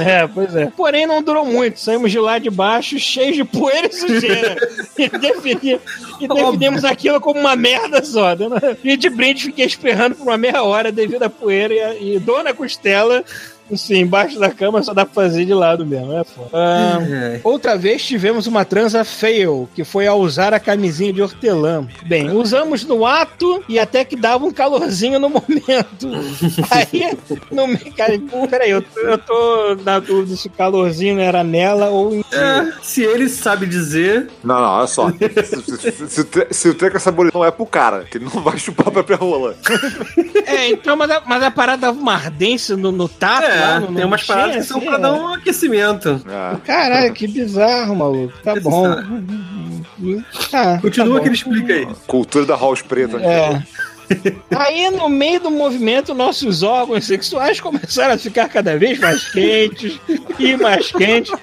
É, 0.03 0.25
pois 0.25 0.55
é. 0.55 0.71
Porém, 0.75 1.05
não 1.05 1.21
durou 1.21 1.45
muito. 1.45 1.79
Saímos 1.79 2.11
de 2.11 2.17
lá 2.19 2.39
de 2.39 2.49
baixo, 2.49 2.97
cheios 2.97 3.35
de 3.35 3.43
poeira 3.43 3.85
e 3.87 3.93
sujeira. 3.93 4.55
e, 4.97 5.07
defini- 5.07 5.79
e 6.19 6.27
definimos 6.27 6.83
aquilo 6.83 7.21
como 7.27 7.41
uma 7.41 7.57
merda 7.57 8.01
só. 8.05 8.33
né? 8.35 8.77
E 8.81 8.95
de 8.95 9.09
brinde 9.09 9.43
fiquei 9.43 9.65
esperando 9.65 10.15
por 10.15 10.23
uma 10.23 10.37
meia 10.37 10.63
hora 10.63 10.93
devido 10.93 11.23
à 11.23 11.29
poeira 11.29 11.73
e, 11.95 12.15
e 12.15 12.19
dor 12.19 12.41
na 12.41 12.53
costela. 12.53 13.21
Assim, 13.71 13.99
embaixo 13.99 14.39
da 14.39 14.49
cama 14.49 14.81
só 14.81 14.93
dá 14.93 15.05
pra 15.05 15.13
fazer 15.13 15.45
de 15.45 15.53
lado 15.53 15.85
mesmo, 15.85 16.13
é 16.17 16.23
foda. 16.23 16.49
Ah, 16.53 16.99
É. 17.01 17.41
Outra 17.43 17.77
vez 17.77 18.03
tivemos 18.05 18.47
uma 18.47 18.63
transa 18.63 19.03
fail, 19.03 19.67
que 19.75 19.83
foi 19.83 20.07
ao 20.07 20.19
usar 20.19 20.53
a 20.53 20.59
camisinha 20.59 21.11
de 21.11 21.21
hortelã. 21.21 21.85
Bem, 22.05 22.31
usamos 22.31 22.83
no 22.85 23.05
ato 23.05 23.63
e 23.67 23.77
até 23.79 24.05
que 24.05 24.15
dava 24.15 24.45
um 24.45 24.51
calorzinho 24.51 25.19
no 25.19 25.27
momento. 25.29 26.07
Aí, 26.71 27.17
no 27.51 27.67
meio, 27.67 27.93
cara, 27.95 28.13
peraí, 28.49 28.71
eu, 28.71 28.81
tô- 28.81 28.99
eu 29.01 29.17
tô 29.17 29.75
na 29.83 29.99
dúvida 29.99 30.35
se 30.35 30.47
o 30.47 30.51
calorzinho 30.51 31.19
era 31.19 31.43
nela 31.43 31.89
ou 31.89 32.13
em 32.15 32.23
É, 32.31 32.71
se 32.81 33.03
ele 33.03 33.27
sabe 33.29 33.65
dizer, 33.65 34.29
Não, 34.43 34.55
não, 34.55 34.69
olha 34.77 34.87
só. 34.87 35.09
Se, 35.09 35.17
se- 36.07 36.23
se 36.23 36.47
se 36.51 36.69
o 36.69 36.73
treco 36.73 36.99
saborizão 36.99 37.43
é 37.43 37.51
pro 37.51 37.65
cara, 37.65 38.05
que 38.09 38.17
ele 38.17 38.25
não 38.33 38.41
vai 38.41 38.57
chupar 38.57 38.87
a 38.87 38.91
própria 38.91 39.17
rola. 39.17 39.55
É, 40.45 40.69
então, 40.69 40.95
mas 40.95 41.09
a, 41.11 41.21
mas 41.25 41.43
a 41.43 41.51
parada 41.51 41.81
dava 41.87 41.99
uma 41.99 42.13
ardência 42.13 42.75
no, 42.77 42.91
no 42.91 43.07
tato 43.09 43.45
é, 43.45 43.56
lá, 43.59 43.79
no, 43.79 43.95
tem 43.95 44.05
umas 44.05 44.23
paradas 44.23 44.55
que 44.55 44.63
são 44.63 44.79
pra 44.79 44.97
dar 44.97 45.11
né? 45.11 45.19
um 45.19 45.33
aquecimento. 45.33 46.21
É. 46.27 46.57
Caralho, 46.65 47.13
que 47.13 47.27
bizarro, 47.27 47.95
maluco. 47.95 48.33
Tá 48.43 48.53
Que 48.53 48.59
bom. 48.59 48.95
Tá, 50.51 50.79
Continua 50.79 51.07
tá 51.07 51.13
que 51.13 51.19
bom. 51.19 51.25
ele 51.25 51.33
explica 51.35 51.73
aí. 51.73 51.87
Cultura 52.05 52.45
da 52.45 52.55
house 52.55 52.81
preta. 52.81 53.17
É. 53.17 53.61
Aí, 54.55 54.89
no 54.89 55.09
meio 55.09 55.39
do 55.39 55.51
movimento, 55.51 56.13
nossos 56.13 56.63
órgãos 56.63 57.05
sexuais 57.05 57.59
começaram 57.59 58.13
a 58.15 58.17
ficar 58.17 58.49
cada 58.49 58.77
vez 58.77 58.99
mais 58.99 59.29
quentes 59.31 59.99
e 60.39 60.55
mais 60.55 60.91
quentes. 60.91 61.33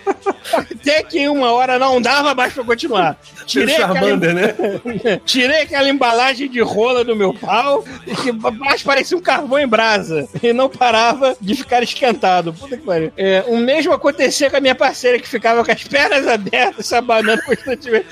Até 0.52 1.02
que 1.02 1.28
uma 1.28 1.52
hora 1.52 1.78
não 1.78 2.00
dava 2.00 2.34
mais 2.34 2.52
pra 2.52 2.64
continuar. 2.64 3.18
Tirei 3.46 3.76
aquela, 3.76 4.16
né? 4.16 4.54
tirei 5.24 5.62
aquela 5.62 5.88
embalagem 5.88 6.48
de 6.48 6.60
rola 6.60 7.04
do 7.04 7.16
meu 7.16 7.32
pau 7.34 7.84
que 8.22 8.32
mais 8.32 8.82
parecia 8.82 9.16
um 9.16 9.20
carvão 9.20 9.58
em 9.58 9.66
brasa. 9.66 10.28
E 10.42 10.52
não 10.52 10.68
parava 10.68 11.36
de 11.40 11.54
ficar 11.54 11.82
esquentado. 11.82 12.52
Puta 12.52 12.76
que 12.76 12.84
pariu. 12.84 13.12
É, 13.16 13.44
o 13.46 13.56
mesmo 13.56 13.92
acontecia 13.92 14.50
com 14.50 14.56
a 14.56 14.60
minha 14.60 14.74
parceira 14.74 15.18
que 15.18 15.28
ficava 15.28 15.64
com 15.64 15.70
as 15.70 15.84
pernas 15.84 16.26
abertas, 16.26 16.86
se 16.86 16.94
abanando 16.94 17.42
constantemente. 17.42 18.06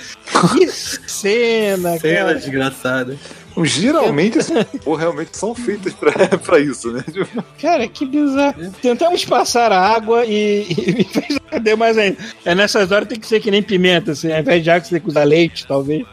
Que 0.57 0.67
cena, 0.69 1.99
Cena 1.99 2.27
cara. 2.27 2.35
desgraçada. 2.35 3.17
Geralmente, 3.65 4.39
essas 4.41 4.65
porra 4.85 5.01
realmente 5.01 5.37
são 5.37 5.55
feitas 5.55 5.93
pra, 5.93 6.13
pra 6.39 6.59
isso, 6.59 6.91
né? 6.93 7.05
Cara, 7.61 7.87
que 7.89 8.07
bizarro. 8.07 8.73
Tentamos 8.81 9.25
passar 9.25 9.73
a 9.73 9.81
água 9.81 10.25
e, 10.25 10.67
e 10.71 10.93
me 10.93 11.05
fez 11.05 11.39
arder 11.51 11.77
mais 11.77 11.99
ainda. 11.99 12.17
É 12.45 12.55
nessas 12.55 12.91
horas 12.91 13.09
tem 13.09 13.19
que 13.19 13.27
ser 13.27 13.41
que 13.41 13.51
nem 13.51 13.63
pimenta, 13.63 14.13
assim. 14.13 14.33
Ao 14.33 14.41
invés 14.41 14.63
de 14.63 14.71
água, 14.71 14.85
você 14.85 14.91
tem 14.91 15.01
que 15.01 15.09
usar 15.09 15.25
leite, 15.25 15.67
talvez. 15.67 16.07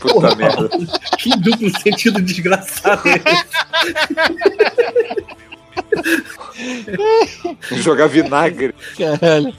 Puta 0.00 0.34
merda. 0.36 0.70
Que 1.18 1.30
duplo 1.38 1.70
sentido 1.80 2.22
desgraçado 2.22 3.02
é? 3.08 3.20
Jogar 7.72 8.06
vinagre. 8.06 8.74
Caralho. 8.96 9.52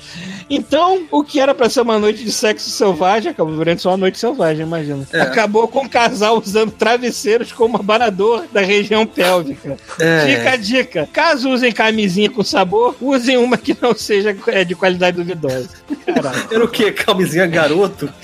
Então, 0.50 1.08
o 1.12 1.24
que 1.24 1.40
era 1.40 1.54
pra 1.54 1.70
ser 1.70 1.82
uma 1.82 1.98
noite 1.98 2.24
de 2.24 2.32
sexo 2.32 2.70
selvagem 2.70 3.32
acabou 3.32 3.56
virando 3.56 3.80
só 3.80 3.92
uma 3.92 3.98
noite 3.98 4.20
selvagem, 4.20 4.66
imagina. 4.66 5.08
É. 5.12 5.22
Acabou 5.22 5.68
com 5.68 5.86
o 5.86 5.90
casal 5.90 6.38
usando 6.38 6.72
travesseiros 6.72 7.52
como 7.52 7.78
abanador 7.78 8.46
da 8.52 8.62
região 8.62 9.06
pélvica. 9.06 9.78
É. 10.00 10.28
Fica 10.28 10.52
a 10.52 10.56
dica. 10.56 11.10
Caso 11.12 11.50
usem 11.50 11.72
camisinha 11.72 12.30
com 12.30 12.44
sabor, 12.44 12.96
usem 13.02 13.38
uma 13.38 13.58
que 13.58 13.76
não 13.82 13.96
seja 13.96 14.36
é, 14.48 14.64
de 14.64 14.76
qualidade 14.76 15.18
duvidosa. 15.18 15.70
Caralho. 16.06 16.48
Era 16.52 16.64
o 16.64 16.68
quê? 16.68 16.92
Camisinha 16.92 17.48
garoto? 17.48 18.10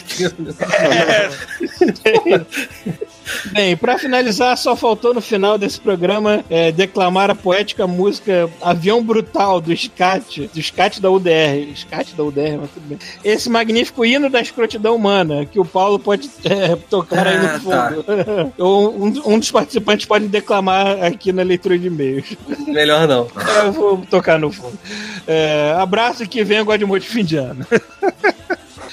Bem, 3.51 3.75
pra 3.75 3.97
finalizar, 3.97 4.57
só 4.57 4.75
faltou 4.75 5.13
no 5.13 5.21
final 5.21 5.57
desse 5.57 5.79
programa 5.79 6.43
é, 6.49 6.71
declamar 6.71 7.29
a 7.29 7.35
poética 7.35 7.87
música 7.87 8.49
Avião 8.61 9.03
Brutal 9.03 9.61
do 9.61 9.75
Scat, 9.75 10.49
do 10.53 10.61
Scat 10.61 11.01
da 11.01 11.09
UDR. 11.09 11.73
Scat 11.75 12.15
da 12.15 12.23
UDR, 12.23 12.57
mas 12.59 12.71
tudo 12.71 12.87
bem. 12.87 12.99
Esse 13.23 13.49
magnífico 13.49 14.05
hino 14.05 14.29
da 14.29 14.41
escrotidão 14.41 14.95
humana, 14.95 15.45
que 15.45 15.59
o 15.59 15.65
Paulo 15.65 15.99
pode 15.99 16.29
é, 16.45 16.75
tocar 16.89 17.27
aí 17.27 17.37
Ah, 17.37 17.53
no 17.53 17.59
fundo. 17.59 18.53
Ou 18.57 18.95
um, 18.95 19.33
um 19.33 19.39
dos 19.39 19.51
participantes 19.51 20.05
pode 20.05 20.27
declamar 20.27 21.03
aqui 21.03 21.31
na 21.31 21.43
leitura 21.43 21.77
de 21.77 21.87
e-mails. 21.87 22.35
Melhor 22.67 23.07
não. 23.07 23.27
Eu 23.63 23.71
vou 23.71 23.97
tocar 24.09 24.39
no 24.39 24.51
fundo. 24.51 24.77
É, 25.27 25.75
abraço 25.77 26.23
e 26.23 26.27
que 26.27 26.43
venha 26.43 26.63
Godmode 26.63 27.07
fim 27.07 27.23
de 27.23 27.37
ano. 27.37 27.65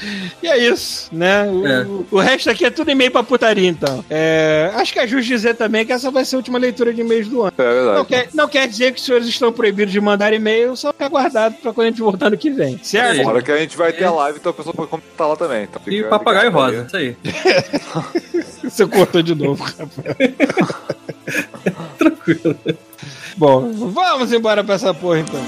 E 0.43 0.49
é 0.49 0.59
isso, 0.59 1.09
né? 1.13 1.45
O, 1.45 1.67
É. 1.67 1.87
o 2.11 2.19
resto 2.19 2.51
aqui 2.51 2.65
é 2.65 2.71
tudo 2.71 2.91
e-mail 2.91 3.11
pra 3.11 3.23
putaria, 3.23 3.69
então. 3.69 4.05
É, 4.11 4.71
acho 4.75 4.93
que 4.93 4.99
é 4.99 5.07
justo 5.07 5.27
dizer 5.27 5.55
também 5.55 5.85
que 5.87 5.93
essa 5.93 6.11
vai 6.11 6.25
ser 6.25 6.37
a 6.37 6.39
última 6.39 6.59
leitura 6.59 6.93
de 6.93 7.01
e-mails 7.01 7.29
do 7.29 7.43
ano. 7.43 7.53
É 7.57 7.63
verdade. 7.63 7.97
Não 7.97 8.05
quer, 8.05 8.29
não 8.35 8.49
quer 8.49 8.69
dizer 8.69 8.93
que 8.93 8.99
os 9.01 9.05
senhores 9.07 9.27
estão 9.27 9.53
proibidos 9.53 9.93
de 9.93 10.01
mandar 10.01 10.33
e-mail, 10.33 10.77
só 10.77 10.93
ficar 10.93 11.09
guardado 11.09 11.55
pra 11.55 11.73
quando 11.73 11.87
a 11.87 11.91
gente 11.91 12.01
voltar 12.01 12.31
no 12.31 12.37
que 12.37 12.51
vem. 12.51 12.79
Certo? 12.83 13.21
É. 13.21 13.25
Fora 13.25 13.43
que 13.43 13.51
a 13.51 13.59
gente 13.59 13.77
vai 13.77 13.93
ter 13.93 14.05
a 14.05 14.11
live, 14.11 14.39
então 14.39 14.51
a 14.51 14.55
pessoa 14.55 14.75
pode 14.75 14.91
comentar 14.91 15.29
lá 15.29 15.37
também. 15.37 15.65
Então 15.65 15.81
E 15.87 15.91
fica 15.97 16.09
papagaio 16.09 16.51
ligado 16.51 16.63
rosa, 16.63 16.85
isso 16.87 16.97
aí. 16.97 17.17
Você 18.65 18.87
cortou 18.87 19.23
de 19.23 19.35
novo, 19.35 19.63
Rafael. 19.65 19.91
Tranquilo. 21.99 22.57
Bom, 23.37 23.73
vamos 23.73 24.33
embora 24.33 24.63
pra 24.65 24.75
essa 24.75 24.93
porra 24.95 25.21
então. 25.21 25.41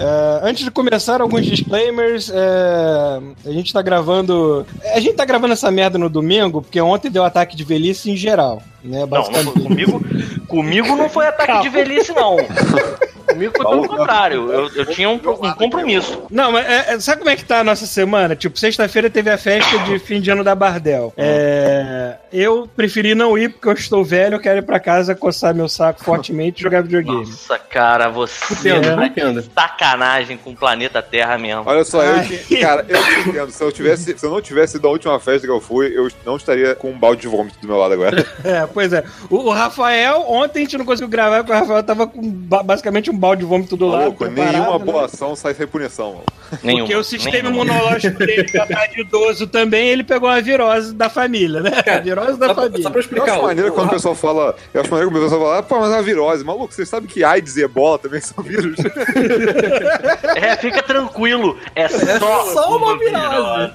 É, 0.00 0.48
antes 0.48 0.64
de 0.64 0.70
começar, 0.70 1.20
alguns 1.20 1.44
disclaimers. 1.44 2.30
é, 2.32 3.20
a 3.46 3.52
gente 3.52 3.72
tá 3.72 3.82
gravando. 3.82 4.64
A 4.94 5.00
gente 5.00 5.14
tá 5.14 5.24
gravando 5.24 5.52
essa 5.52 5.70
merda 5.70 5.98
no 5.98 6.08
domingo, 6.08 6.62
porque 6.62 6.80
ontem 6.80 7.10
deu 7.10 7.24
ataque 7.24 7.56
de 7.56 7.64
velhice 7.64 8.10
em 8.10 8.16
geral. 8.16 8.62
Né, 8.82 9.04
Não, 9.10 9.42
não 9.42 9.52
comigo. 9.52 10.00
Comigo 10.46 10.96
não 10.96 11.08
foi 11.08 11.26
ataque 11.26 11.62
de 11.62 11.68
velhice, 11.68 12.12
não. 12.12 12.36
Comigo 13.38 13.52
foi 13.56 13.66
pelo 13.66 13.88
contrário. 13.88 14.52
Eu, 14.52 14.68
eu 14.74 14.86
tinha 14.86 15.08
um, 15.08 15.14
um 15.14 15.52
compromisso. 15.54 16.22
Não, 16.30 16.50
mas 16.52 16.66
é, 16.66 16.94
é, 16.94 17.00
sabe 17.00 17.18
como 17.18 17.30
é 17.30 17.36
que 17.36 17.44
tá 17.44 17.60
a 17.60 17.64
nossa 17.64 17.86
semana? 17.86 18.34
Tipo, 18.34 18.58
sexta-feira 18.58 19.08
teve 19.08 19.30
a 19.30 19.38
festa 19.38 19.78
de 19.80 19.98
fim 20.00 20.20
de 20.20 20.30
ano 20.30 20.42
da 20.42 20.54
Bardel. 20.54 21.12
É, 21.16 22.16
eu 22.32 22.68
preferi 22.76 23.14
não 23.14 23.38
ir 23.38 23.50
porque 23.50 23.68
eu 23.68 23.72
estou 23.72 24.04
velho, 24.04 24.34
eu 24.36 24.40
quero 24.40 24.58
ir 24.58 24.62
pra 24.62 24.80
casa 24.80 25.14
coçar 25.14 25.54
meu 25.54 25.68
saco 25.68 26.02
fortemente 26.02 26.60
e 26.60 26.62
jogar 26.62 26.82
videogame. 26.82 27.20
Nossa, 27.24 27.58
cara, 27.58 28.08
você 28.08 28.70
Entendo, 28.70 28.96
tá 28.96 29.06
entendo. 29.06 29.44
sacanagem 29.54 30.36
com 30.36 30.50
o 30.50 30.56
planeta 30.56 31.00
Terra 31.00 31.38
mesmo. 31.38 31.62
Olha 31.66 31.84
só, 31.84 32.02
eu 32.02 32.14
cara, 32.60 32.84
eu 32.88 33.02
te 33.02 33.28
entendo. 33.28 33.50
Se 33.50 33.62
eu, 33.62 33.70
tivesse, 33.72 34.18
se 34.18 34.26
eu 34.26 34.30
não 34.30 34.40
tivesse 34.40 34.76
ido 34.76 34.88
à 34.88 34.90
última 34.90 35.18
festa 35.20 35.46
que 35.46 35.52
eu 35.52 35.60
fui, 35.60 35.92
eu 35.96 36.08
não 36.26 36.36
estaria 36.36 36.74
com 36.74 36.90
um 36.90 36.98
balde 36.98 37.22
de 37.22 37.28
vômito 37.28 37.58
do 37.60 37.66
meu 37.66 37.76
lado 37.76 37.94
agora. 37.94 38.26
É, 38.44 38.66
pois 38.66 38.92
é. 38.92 39.04
O, 39.28 39.36
o 39.36 39.50
Rafael, 39.50 40.24
ontem 40.28 40.60
a 40.60 40.62
gente 40.62 40.78
não 40.78 40.84
conseguiu 40.84 41.08
gravar 41.08 41.38
porque 41.38 41.52
o 41.52 41.54
Rafael 41.54 41.82
tava 41.82 42.06
com 42.06 42.20
ba- 42.22 42.62
basicamente 42.62 43.10
um 43.10 43.16
balde 43.18 43.27
de 43.34 43.44
vômito 43.44 43.76
do 43.76 43.86
lado. 43.86 44.04
Louco, 44.04 44.24
nenhuma 44.26 44.78
né? 44.78 44.84
boa 44.84 45.04
ação 45.06 45.34
sai 45.36 45.54
sem 45.54 45.66
punição. 45.66 46.12
Mano. 46.14 46.24
Nenhuma, 46.62 46.84
Porque 46.84 46.96
o 46.96 47.04
sistema 47.04 47.50
nenhuma. 47.50 47.64
imunológico 47.72 48.18
dele 48.24 48.44
tá 48.44 48.86
de 48.86 49.00
idoso 49.02 49.46
também, 49.46 49.88
ele 49.88 50.02
pegou 50.04 50.28
a 50.28 50.40
virose 50.40 50.94
da 50.94 51.08
família, 51.10 51.60
né? 51.60 51.70
A 51.86 51.98
virose 51.98 52.38
da 52.38 52.46
Só 52.48 52.54
pra, 52.54 52.62
família. 52.64 52.82
só 52.82 52.90
pra 52.90 52.98
Eu 52.98 53.02
explicar. 53.02 53.32
acho 53.34 53.42
maneiro 53.42 53.72
quando 53.72 53.86
o 53.88 53.90
pessoal 53.90 54.14
fala. 54.14 54.56
Eu 54.72 54.80
acho 54.80 54.90
maneiro 54.90 55.10
quando 55.10 55.20
o 55.20 55.24
pessoal 55.24 55.40
fala, 55.42 55.58
ah, 55.58 55.62
pô, 55.62 55.78
mas 55.80 55.90
é 55.90 55.94
uma 55.96 56.02
virose. 56.02 56.44
Maluco, 56.44 56.72
vocês 56.72 56.88
sabem 56.88 57.08
que 57.08 57.22
AIDS 57.22 57.56
e 57.56 57.62
ebola 57.64 57.98
também 57.98 58.20
são 58.20 58.42
vírus? 58.42 58.76
É, 60.36 60.56
fica 60.56 60.82
tranquilo. 60.82 61.56
É 61.74 61.88
só, 61.88 62.44
só 62.52 62.76
uma 62.76 62.96
virose. 62.98 63.72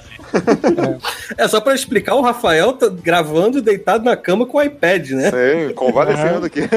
É 1.37 1.47
só 1.47 1.59
pra 1.61 1.73
explicar, 1.73 2.15
o 2.15 2.21
Rafael 2.21 2.73
tá 2.73 2.87
gravando 2.89 3.61
deitado 3.61 4.03
na 4.03 4.15
cama 4.15 4.45
com 4.45 4.57
o 4.57 4.61
iPad, 4.61 5.09
né? 5.11 5.31
Sim, 5.31 5.73
convalescendo 5.73 6.45
aqui. 6.45 6.61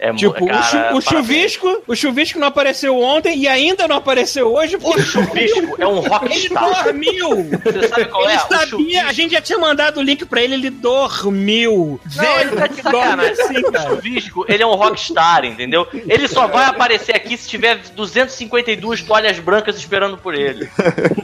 É, 0.00 0.12
Tipo, 0.12 0.44
o, 0.44 0.48
cara, 0.48 0.62
chu- 0.62 0.96
o 0.96 1.00
chuvisco, 1.00 1.82
o 1.86 1.94
chuvisco 1.96 2.38
não 2.38 2.48
apareceu 2.48 2.98
ontem 3.00 3.36
e 3.38 3.48
ainda 3.48 3.88
não 3.88 3.96
apareceu 3.96 4.52
hoje 4.52 4.76
O 4.80 4.98
chuvisco 5.00 5.76
é 5.78 5.86
um 5.86 5.98
ele 5.98 6.08
rockstar. 6.08 6.84
dormiu. 6.84 7.28
Você 7.64 7.88
sabe 7.88 8.04
qual 8.06 8.22
Ele 8.24 8.32
é? 8.32 8.36
O 8.36 8.40
sabia, 8.40 8.66
chuvisco- 8.66 9.06
a 9.08 9.12
gente 9.12 9.30
já 9.32 9.40
tinha 9.40 9.58
mandado 9.58 9.98
o 9.98 10.02
link 10.02 10.24
pra 10.26 10.42
ele, 10.42 10.54
ele 10.54 10.70
dormiu. 10.70 12.00
Não, 12.16 12.40
ele 12.40 12.50
tá 12.56 12.66
de 12.66 12.82
sacanagem. 12.82 13.32
assim, 13.32 13.58
o. 13.58 13.88
Chuvisco, 13.88 14.44
ele 14.48 14.62
é 14.62 14.66
um 14.66 14.74
rockstar, 14.74 15.44
entendeu? 15.44 15.86
Ele 15.92 16.28
só 16.28 16.46
vai 16.46 16.66
aparecer 16.66 17.14
aqui 17.16 17.36
se 17.36 17.48
tiver 17.48 17.78
252 17.94 19.02
toalhas 19.02 19.38
brancas 19.38 19.76
esperando 19.76 20.16
por 20.18 20.34
ele. 20.34 20.68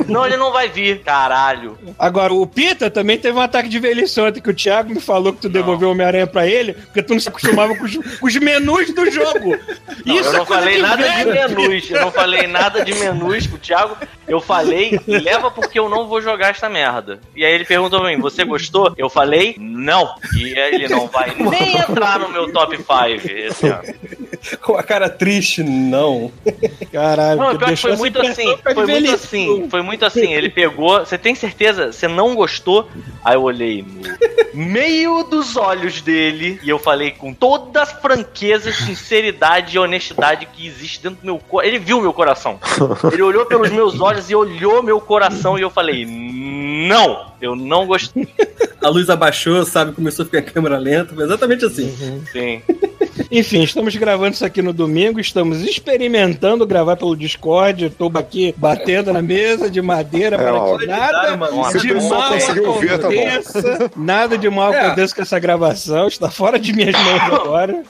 Não, 0.08 0.24
ele 0.26 0.36
não 0.36 0.52
vai 0.52 0.68
vir, 0.68 1.02
caralho. 1.04 1.78
Agora, 1.98 2.32
o 2.32 2.46
Pita 2.46 2.90
também 2.90 3.18
teve 3.18 3.36
um 3.36 3.40
ataque 3.40 3.68
de 3.68 3.78
velhice 3.78 4.20
ontem, 4.20 4.40
que 4.40 4.50
o 4.50 4.54
Thiago 4.54 4.92
me 4.92 5.00
falou 5.00 5.32
que 5.32 5.42
tu 5.42 5.48
devolveu 5.48 5.88
o 5.88 5.92
Homem-Aranha 5.92 6.26
pra 6.26 6.46
ele, 6.46 6.72
porque 6.72 7.02
tu 7.02 7.12
não 7.12 7.20
se 7.20 7.28
acostumava 7.28 7.76
com 7.76 7.84
os, 7.84 7.96
com 7.96 8.26
os 8.26 8.36
menus 8.36 8.92
do 8.92 9.10
jogo. 9.10 9.58
Não, 10.04 10.16
eu 10.16 10.20
é 10.20 10.32
não 10.32 10.46
coisa 10.46 10.62
falei 10.62 10.82
nada 10.82 11.08
de 11.08 11.24
menus. 11.24 11.90
Eu 11.90 12.00
não 12.00 12.12
falei 12.12 12.46
nada 12.46 12.84
de 12.84 12.94
menus 12.94 13.46
pro 13.46 13.58
Thiago. 13.58 13.96
Eu 14.26 14.40
falei, 14.40 14.98
leva 15.06 15.50
porque 15.50 15.78
eu 15.78 15.88
não 15.88 16.08
vou 16.08 16.20
jogar 16.22 16.48
esta 16.48 16.68
merda. 16.68 17.20
E 17.36 17.44
aí 17.44 17.52
ele 17.52 17.64
perguntou 17.64 18.00
pra 18.00 18.08
mim, 18.08 18.20
você 18.20 18.44
gostou? 18.44 18.94
Eu 18.96 19.10
falei, 19.10 19.56
não. 19.58 20.14
E 20.36 20.58
aí 20.58 20.74
ele 20.74 20.88
não 20.88 21.06
vai 21.06 21.34
nem 21.36 21.76
entrar 21.76 22.18
no 22.18 22.30
meu 22.30 22.50
top 22.52 22.76
5 22.76 22.88
esse 23.30 23.68
ano. 23.68 23.94
Com 24.60 24.76
a 24.76 24.82
cara 24.82 25.08
triste, 25.08 25.62
não. 25.62 26.32
Caralho, 26.92 27.40
Não, 27.40 27.56
pior 27.56 27.70
que 27.70 27.76
foi 27.76 27.96
muito 27.96 28.20
assim. 28.20 28.56
Foi 28.62 28.86
muito 28.86 29.10
assim. 29.10 29.68
Foi 29.70 29.82
muito 29.82 30.04
assim. 30.04 30.32
Ele 30.32 30.48
pegou. 30.50 30.93
Você 31.00 31.18
tem 31.18 31.34
certeza? 31.34 31.92
Você 31.92 32.08
não 32.08 32.34
gostou? 32.34 32.88
Aí 33.24 33.34
eu 33.34 33.42
olhei 33.42 33.84
no 34.52 34.64
meio 34.66 35.24
dos 35.24 35.56
olhos 35.56 36.00
dele 36.00 36.60
e 36.62 36.70
eu 36.70 36.78
falei 36.78 37.10
com 37.10 37.34
toda 37.34 37.82
a 37.82 37.86
franqueza, 37.86 38.72
sinceridade 38.72 39.76
e 39.76 39.78
honestidade 39.78 40.46
que 40.46 40.66
existe 40.66 41.02
dentro 41.02 41.20
do 41.20 41.24
meu 41.24 41.38
coração. 41.38 41.68
Ele 41.68 41.78
viu 41.78 42.00
meu 42.00 42.12
coração. 42.12 42.58
Ele 43.12 43.22
olhou 43.22 43.46
pelos 43.46 43.70
meus 43.70 44.00
olhos 44.00 44.30
e 44.30 44.34
olhou 44.34 44.82
meu 44.82 45.00
coração 45.00 45.58
e 45.58 45.62
eu 45.62 45.70
falei: 45.70 46.06
Não, 46.06 47.32
eu 47.40 47.56
não 47.56 47.86
gostei. 47.86 48.28
A 48.80 48.88
luz 48.88 49.08
abaixou, 49.08 49.64
sabe? 49.64 49.92
Começou 49.92 50.24
a 50.24 50.26
ficar 50.26 50.38
a 50.38 50.42
câmera 50.42 50.78
lenta. 50.78 51.14
Foi 51.14 51.24
exatamente 51.24 51.64
assim. 51.64 51.90
Sim. 52.30 52.62
Enfim, 53.30 53.62
estamos 53.62 53.94
gravando 53.96 54.34
isso 54.34 54.44
aqui 54.44 54.60
no 54.62 54.72
domingo, 54.72 55.20
estamos 55.20 55.62
experimentando 55.62 56.66
gravar 56.66 56.96
pelo 56.96 57.16
Discord. 57.16 57.86
Estou 57.86 58.10
aqui 58.14 58.54
batendo 58.56 59.12
na 59.12 59.22
mesa 59.22 59.70
de 59.70 59.80
madeira 59.80 60.36
para 60.36 60.54
ó, 60.54 60.76
que 60.78 60.86
nada 60.86 61.36
mano. 61.36 61.62
De 61.80 61.94
mal 61.94 62.30
tá 62.30 62.94
aconteça. 62.94 63.90
Nada 63.96 64.38
de 64.38 64.48
mal 64.50 64.72
É. 64.72 64.86
aconteça 64.86 65.14
com 65.14 65.22
essa 65.22 65.38
gravação. 65.38 66.08
Está 66.08 66.30
fora 66.30 66.58
de 66.58 66.72
minhas 66.72 66.94
mãos 66.94 67.20
agora. 67.22 67.82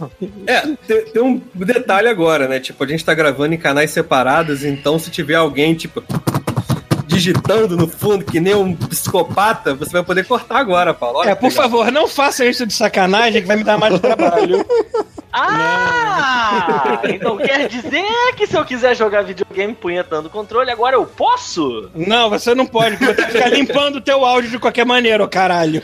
É, 0.47 0.61
tem, 0.87 1.05
tem 1.07 1.23
um 1.23 1.41
detalhe 1.55 2.09
agora, 2.09 2.49
né? 2.49 2.61
Tipo, 2.61 2.85
a 2.85 2.87
gente 2.87 3.05
tá 3.05 3.15
gravando 3.15 3.55
em 3.55 3.59
canais 3.59 3.91
separados, 3.91 4.65
então 4.65 4.99
se 4.99 5.11
tiver 5.11 5.35
alguém, 5.37 5.75
tipo, 5.75 6.03
digitando 7.15 7.77
no 7.77 7.87
fundo, 7.89 8.25
que 8.25 8.41
nem 8.41 8.55
um 8.55 8.75
psicopata, 8.75 9.75
você 9.75 9.93
vai 9.93 10.03
poder 10.03 10.27
cortar 10.27 10.59
agora, 10.59 10.93
Paulo. 10.93 11.19
Olha 11.21 11.31
É, 11.31 11.35
por 11.35 11.49
legal. 11.49 11.63
favor, 11.65 11.91
não 11.93 12.09
faça 12.09 12.45
isso 12.45 12.67
de 12.67 12.75
sacanagem 12.75 13.41
que 13.43 13.49
vai 13.49 13.57
me 13.57 13.65
dar 13.65 13.79
mais 13.79 13.99
trabalho. 14.01 14.65
Ah! 15.37 17.01
Então 17.09 17.37
quer 17.37 17.69
dizer 17.69 18.05
que 18.37 18.47
se 18.47 18.57
eu 18.57 18.65
quiser 18.65 18.95
jogar 18.95 19.23
videogame 19.23 19.75
punhetando 19.75 20.29
o 20.29 20.31
controle, 20.31 20.71
agora 20.71 20.95
eu 20.95 21.05
posso? 21.05 21.91
Não, 21.95 22.31
você 22.31 22.55
não 22.55 22.67
pode, 22.67 22.97
porque 22.97 23.11
eu 23.11 23.17
tenho 23.17 23.29
que 23.29 23.35
ficar 23.35 23.51
limpando 23.51 23.97
o 23.97 24.01
teu 24.01 24.25
áudio 24.25 24.51
de 24.51 24.59
qualquer 24.61 24.87
maneira, 24.87 25.25
ô 25.25 25.29
caralho. 25.29 25.83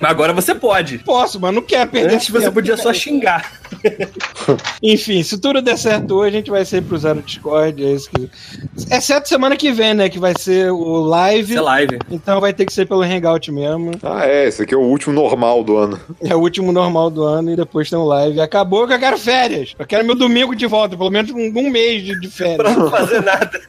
Mas 0.00 0.10
agora 0.10 0.32
você 0.32 0.52
pode. 0.54 0.98
Posso, 0.98 1.38
mas 1.38 1.54
não 1.54 1.62
quer 1.62 1.86
perder 1.86 2.14
Antes 2.14 2.28
você 2.28 2.50
podia 2.50 2.76
só 2.76 2.92
xingar. 2.92 3.52
Enfim, 4.82 5.22
se 5.22 5.38
tudo 5.38 5.62
der 5.62 5.78
certo 5.78 6.16
hoje, 6.16 6.28
a 6.28 6.38
gente 6.38 6.50
vai 6.50 6.64
sempre 6.64 6.94
usar 6.94 7.16
o 7.16 7.22
Discord. 7.22 7.84
É 7.84 7.92
isso 7.92 8.10
que... 8.10 8.28
Exceto 8.90 9.28
semana 9.28 9.56
que 9.56 9.72
vem, 9.72 9.94
né? 9.94 10.08
Que 10.08 10.18
vai 10.18 10.34
ser 10.38 10.70
o 10.72 11.00
live. 11.00 11.52
Isso 11.52 11.58
é 11.58 11.62
live. 11.62 11.98
Então 12.10 12.40
vai 12.40 12.52
ter 12.52 12.66
que 12.66 12.72
ser 12.72 12.86
pelo 12.86 13.02
Hangout 13.02 13.50
mesmo. 13.50 13.92
Ah, 14.02 14.26
é, 14.26 14.48
esse 14.48 14.62
aqui 14.62 14.74
é 14.74 14.76
o 14.76 14.82
último 14.82 15.14
normal 15.14 15.62
do 15.62 15.76
ano. 15.76 16.00
É 16.20 16.34
o 16.34 16.40
último 16.40 16.72
normal 16.72 17.10
do 17.10 17.22
ano 17.24 17.52
e 17.52 17.56
depois 17.56 17.88
tem 17.88 17.98
o 17.98 18.04
live. 18.04 18.40
Acabou 18.40 18.71
que 18.86 18.94
eu 18.94 18.98
quero 18.98 19.18
férias. 19.18 19.74
Eu 19.78 19.86
quero 19.86 20.04
meu 20.04 20.14
domingo 20.14 20.54
de 20.54 20.66
volta, 20.66 20.96
pelo 20.96 21.10
menos 21.10 21.30
um, 21.30 21.52
um 21.58 21.70
mês 21.70 22.02
de, 22.02 22.18
de 22.18 22.28
férias. 22.28 22.76
Não 22.76 22.90
fazer 22.90 23.20
nada. 23.24 23.60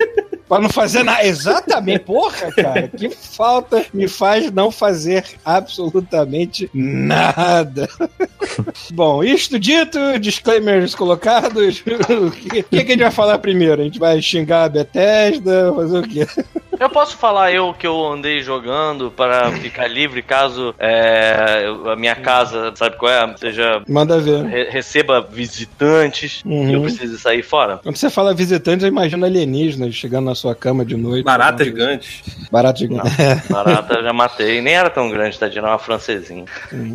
Pra 0.47 0.59
não 0.59 0.69
fazer 0.69 1.03
nada. 1.03 1.25
Exatamente. 1.25 1.99
Porra, 1.99 2.51
cara. 2.51 2.87
Que 2.87 3.09
falta 3.09 3.85
me 3.93 4.07
faz 4.07 4.51
não 4.51 4.69
fazer 4.71 5.23
absolutamente 5.43 6.69
nada. 6.73 7.89
Bom, 8.93 9.23
isto 9.23 9.57
dito, 9.57 9.97
disclaimers 10.19 10.95
colocados. 10.95 11.83
O 12.13 12.31
que, 12.31 12.63
que 12.63 12.75
a 12.75 12.79
gente 12.79 13.01
vai 13.01 13.11
falar 13.11 13.39
primeiro? 13.39 13.81
A 13.81 13.85
gente 13.85 13.99
vai 13.99 14.21
xingar 14.21 14.65
a 14.65 14.69
Bethesda? 14.69 15.73
Fazer 15.73 15.97
o 15.97 16.03
quê? 16.07 16.27
Eu 16.83 16.89
posso 16.89 17.15
falar 17.15 17.51
eu 17.53 17.73
que 17.73 17.87
eu 17.87 18.05
andei 18.11 18.41
jogando 18.41 19.09
para 19.09 19.49
ficar 19.53 19.87
livre 19.87 20.21
caso 20.21 20.75
é, 20.77 21.63
a 21.91 21.95
minha 21.95 22.13
casa, 22.15 22.73
sabe 22.75 22.97
qual 22.97 23.09
é? 23.11 23.37
Seja. 23.37 23.81
Manda 23.87 24.19
ver. 24.19 24.43
re- 24.45 24.69
receba 24.69 25.21
visitantes 25.21 26.41
Uhum. 26.45 26.69
e 26.69 26.73
eu 26.73 26.81
precise 26.81 27.17
sair 27.17 27.41
fora. 27.41 27.79
Quando 27.81 27.95
você 27.95 28.09
fala 28.09 28.33
visitantes, 28.33 28.83
eu 28.83 28.89
imagino 28.89 29.25
alienígenas 29.25 29.95
chegando 29.95 30.25
na 30.25 30.35
sua 30.35 30.53
cama 30.53 30.83
de 30.83 30.97
noite. 30.97 31.23
Barata 31.23 31.63
gigantes. 31.63 32.21
Barata 32.51 32.79
gigante. 32.79 33.09
Barata 33.49 34.03
já 34.03 34.11
matei, 34.11 34.61
nem 34.61 34.73
era 34.73 34.89
tão 34.89 35.09
grande, 35.09 35.39
tadinha, 35.39 35.61
era 35.61 35.69
uma 35.71 35.79
francesinha. 35.79 36.45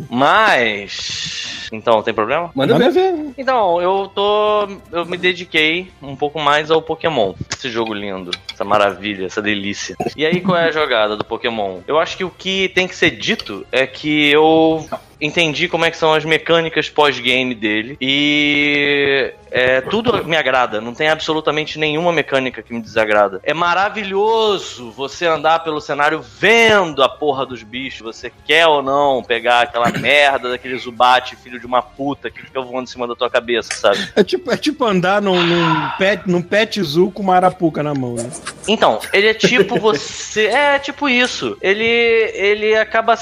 Mas. 0.09 1.58
Então, 1.71 2.01
tem 2.01 2.13
problema? 2.13 2.51
Manda 2.55 2.73
Manda 2.73 2.89
ver. 2.89 3.33
Então, 3.37 3.81
eu 3.81 4.11
tô. 4.13 4.67
Eu 4.91 5.05
me 5.05 5.17
dediquei 5.17 5.91
um 6.01 6.15
pouco 6.15 6.39
mais 6.39 6.71
ao 6.71 6.81
Pokémon. 6.81 7.33
Esse 7.55 7.69
jogo 7.69 7.93
lindo, 7.93 8.31
essa 8.51 8.63
maravilha, 8.63 9.25
essa 9.25 9.41
delícia. 9.41 9.95
E 10.15 10.25
aí, 10.25 10.41
qual 10.41 10.57
é 10.57 10.65
a 10.65 10.71
jogada 10.71 11.15
do 11.15 11.23
Pokémon? 11.23 11.79
Eu 11.87 11.99
acho 11.99 12.17
que 12.17 12.23
o 12.23 12.29
que 12.29 12.69
tem 12.69 12.87
que 12.87 12.95
ser 12.95 13.11
dito 13.11 13.65
é 13.71 13.85
que 13.85 14.29
eu 14.29 14.87
entendi 15.19 15.67
como 15.67 15.85
é 15.85 15.91
que 15.91 15.97
são 15.97 16.13
as 16.13 16.25
mecânicas 16.25 16.89
pós-game 16.89 17.53
dele 17.53 17.97
e 17.99 19.33
é, 19.51 19.81
tudo 19.81 20.23
me 20.25 20.37
agrada, 20.37 20.79
não 20.79 20.93
tem 20.93 21.09
absolutamente 21.09 21.79
nenhuma 21.79 22.11
mecânica 22.11 22.61
que 22.61 22.73
me 22.73 22.81
desagrada. 22.81 23.39
É 23.43 23.53
maravilhoso 23.53 24.91
você 24.91 25.25
andar 25.25 25.59
pelo 25.59 25.81
cenário 25.81 26.21
vendo 26.21 27.03
a 27.03 27.09
porra 27.09 27.45
dos 27.45 27.63
bichos, 27.63 28.01
você 28.01 28.31
quer 28.45 28.67
ou 28.67 28.81
não 28.81 29.23
pegar 29.23 29.61
aquela 29.61 29.89
merda 29.97 30.49
daquele 30.49 30.77
Zubat, 30.77 31.35
filho 31.35 31.59
de 31.59 31.65
uma 31.65 31.81
puta, 31.81 32.29
que 32.29 32.41
fica 32.41 32.61
voando 32.61 32.83
em 32.83 32.91
cima 32.91 33.07
da 33.07 33.15
tua 33.15 33.29
cabeça, 33.29 33.73
sabe? 33.73 34.09
É 34.15 34.23
tipo, 34.23 34.51
é 34.51 34.57
tipo 34.57 34.85
andar 34.85 35.21
num, 35.21 35.41
num, 35.41 35.89
pet, 35.97 36.23
num 36.27 36.41
pet 36.41 36.81
zoo 36.81 37.11
com 37.11 37.23
uma 37.23 37.35
arapuca 37.35 37.81
na 37.81 37.93
mão, 37.93 38.15
né? 38.15 38.29
Então, 38.67 38.99
ele 39.11 39.27
é 39.27 39.33
tipo 39.33 39.79
você. 39.79 40.47
É 40.47 40.79
tipo 40.79 41.09
isso. 41.09 41.57
Ele, 41.61 41.85
ele 41.85 42.75
acaba 42.75 43.15